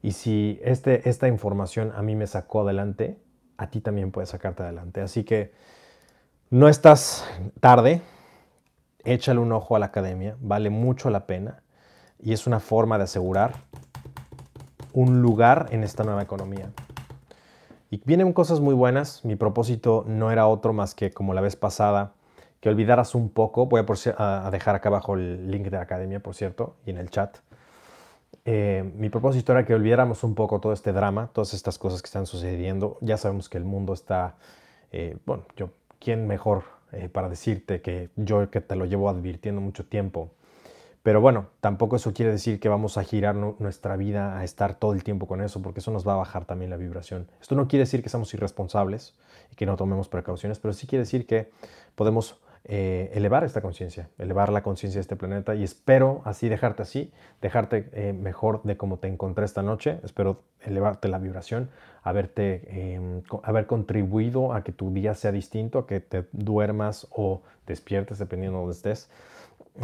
Y 0.00 0.12
si 0.12 0.60
este, 0.62 1.08
esta 1.08 1.26
información 1.26 1.90
a 1.96 2.02
mí 2.02 2.14
me 2.14 2.28
sacó 2.28 2.60
adelante, 2.60 3.18
a 3.56 3.70
ti 3.70 3.80
también 3.80 4.12
puede 4.12 4.26
sacarte 4.28 4.62
adelante. 4.62 5.00
Así 5.00 5.24
que 5.24 5.52
no 6.54 6.68
estás 6.68 7.28
tarde. 7.58 8.00
Échale 9.02 9.40
un 9.40 9.50
ojo 9.50 9.74
a 9.74 9.80
la 9.80 9.86
academia. 9.86 10.36
Vale 10.38 10.70
mucho 10.70 11.10
la 11.10 11.26
pena. 11.26 11.64
Y 12.22 12.32
es 12.32 12.46
una 12.46 12.60
forma 12.60 12.96
de 12.96 13.04
asegurar 13.04 13.54
un 14.92 15.20
lugar 15.20 15.66
en 15.72 15.82
esta 15.82 16.04
nueva 16.04 16.22
economía. 16.22 16.70
Y 17.90 18.00
vienen 18.04 18.32
cosas 18.32 18.60
muy 18.60 18.72
buenas. 18.72 19.24
Mi 19.24 19.34
propósito 19.34 20.04
no 20.06 20.30
era 20.30 20.46
otro 20.46 20.72
más 20.72 20.94
que, 20.94 21.10
como 21.10 21.34
la 21.34 21.40
vez 21.40 21.56
pasada, 21.56 22.12
que 22.60 22.68
olvidaras 22.68 23.16
un 23.16 23.30
poco. 23.30 23.66
Voy 23.66 23.84
a, 24.16 24.48
dejar 24.52 24.76
acá 24.76 24.90
abajo 24.90 25.14
el 25.14 25.50
link 25.50 25.64
de 25.64 25.70
la 25.72 25.82
academia, 25.82 26.20
por 26.20 26.36
cierto, 26.36 26.76
y 26.86 26.90
en 26.90 26.98
el 26.98 27.10
chat. 27.10 27.36
Eh, 28.44 28.92
mi 28.94 29.08
propósito 29.08 29.50
era 29.50 29.66
que 29.66 29.74
olvidáramos 29.74 30.22
un 30.22 30.36
poco 30.36 30.60
todo 30.60 30.72
este 30.72 30.92
drama, 30.92 31.30
todas 31.32 31.52
estas 31.52 31.78
cosas 31.80 32.00
que 32.00 32.06
están 32.06 32.26
sucediendo. 32.26 32.96
Ya 33.00 33.16
sabemos 33.16 33.48
que 33.48 33.58
el 33.58 33.64
mundo 33.64 33.92
está, 33.92 34.36
eh, 34.92 35.16
bueno, 35.26 35.46
yo, 35.56 35.70
¿quién 36.04 36.26
mejor 36.26 36.64
eh, 36.92 37.08
para 37.08 37.28
decirte 37.28 37.80
que 37.80 38.10
yo 38.14 38.50
que 38.50 38.60
te 38.60 38.76
lo 38.76 38.84
llevo 38.84 39.08
advirtiendo 39.08 39.60
mucho 39.60 39.86
tiempo? 39.86 40.30
Pero 41.02 41.20
bueno, 41.20 41.48
tampoco 41.60 41.96
eso 41.96 42.14
quiere 42.14 42.32
decir 42.32 42.60
que 42.60 42.68
vamos 42.68 42.96
a 42.96 43.04
girar 43.04 43.34
nuestra 43.34 43.96
vida 43.96 44.38
a 44.38 44.44
estar 44.44 44.74
todo 44.74 44.94
el 44.94 45.04
tiempo 45.04 45.26
con 45.26 45.42
eso, 45.42 45.60
porque 45.60 45.80
eso 45.80 45.90
nos 45.90 46.06
va 46.06 46.14
a 46.14 46.16
bajar 46.16 46.46
también 46.46 46.70
la 46.70 46.76
vibración. 46.76 47.26
Esto 47.40 47.54
no 47.56 47.68
quiere 47.68 47.80
decir 47.80 48.02
que 48.02 48.08
seamos 48.08 48.32
irresponsables 48.32 49.14
y 49.50 49.54
que 49.54 49.66
no 49.66 49.76
tomemos 49.76 50.08
precauciones, 50.08 50.58
pero 50.58 50.72
sí 50.72 50.86
quiere 50.86 51.00
decir 51.00 51.26
que 51.26 51.50
podemos 51.94 52.38
eh, 52.66 53.10
elevar 53.12 53.44
esta 53.44 53.60
conciencia, 53.60 54.08
elevar 54.16 54.50
la 54.50 54.62
conciencia 54.62 54.96
de 54.98 55.02
este 55.02 55.16
planeta 55.16 55.54
y 55.54 55.62
espero 55.62 56.22
así 56.24 56.48
dejarte 56.48 56.80
así, 56.80 57.12
dejarte 57.42 57.90
eh, 57.92 58.14
mejor 58.14 58.62
de 58.62 58.78
cómo 58.78 58.98
te 58.98 59.06
encontré 59.06 59.44
esta 59.44 59.62
noche, 59.62 60.00
espero 60.02 60.44
elevarte 60.62 61.08
la 61.08 61.18
vibración, 61.18 61.68
haberte, 62.02 62.94
em, 62.94 63.22
haber 63.42 63.66
contribuido 63.66 64.54
a 64.54 64.64
que 64.64 64.72
tu 64.72 64.90
día 64.94 65.12
sea 65.14 65.30
distinto, 65.30 65.80
a 65.80 65.86
que 65.86 66.00
te 66.00 66.24
duermas 66.32 67.06
o 67.10 67.42
despiertes 67.66 68.18
dependiendo 68.18 68.56
de 68.56 68.62
donde 68.62 68.76
estés 68.76 69.10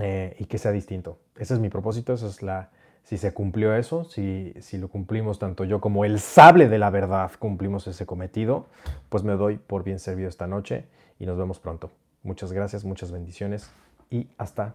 eh, 0.00 0.34
y 0.38 0.46
que 0.46 0.56
sea 0.56 0.72
distinto. 0.72 1.18
Ese 1.36 1.52
es 1.52 1.60
mi 1.60 1.68
propósito, 1.68 2.14
eso 2.14 2.28
es 2.28 2.42
la, 2.42 2.70
si 3.02 3.18
se 3.18 3.34
cumplió 3.34 3.74
eso, 3.74 4.04
si, 4.04 4.54
si 4.58 4.78
lo 4.78 4.88
cumplimos 4.88 5.38
tanto 5.38 5.64
yo 5.64 5.82
como 5.82 6.06
el 6.06 6.18
sable 6.18 6.70
de 6.70 6.78
la 6.78 6.88
verdad 6.88 7.30
cumplimos 7.38 7.86
ese 7.86 8.06
cometido, 8.06 8.68
pues 9.10 9.22
me 9.22 9.34
doy 9.34 9.58
por 9.58 9.84
bien 9.84 9.98
servido 9.98 10.30
esta 10.30 10.46
noche 10.46 10.86
y 11.18 11.26
nos 11.26 11.36
vemos 11.36 11.60
pronto. 11.60 11.90
Muchas 12.22 12.52
gracias, 12.52 12.84
muchas 12.84 13.10
bendiciones 13.10 13.70
y 14.10 14.28
hasta 14.36 14.74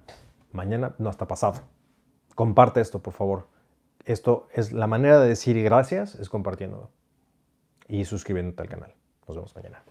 mañana, 0.52 0.96
no 0.98 1.10
hasta 1.10 1.28
pasado. 1.28 1.62
Comparte 2.34 2.82
esto, 2.82 3.00
por 3.00 3.14
favor. 3.14 3.48
Esto 4.06 4.48
es 4.54 4.72
la 4.72 4.88
manera 4.88 5.20
de 5.20 5.28
decir 5.28 5.62
gracias, 5.64 6.16
es 6.16 6.30
compartiéndolo 6.30 6.90
y 7.88 8.06
suscribiéndote 8.06 8.62
al 8.62 8.70
canal. 8.70 8.94
Nos 9.28 9.38
vemos 9.38 9.56
mañana. 9.56 9.84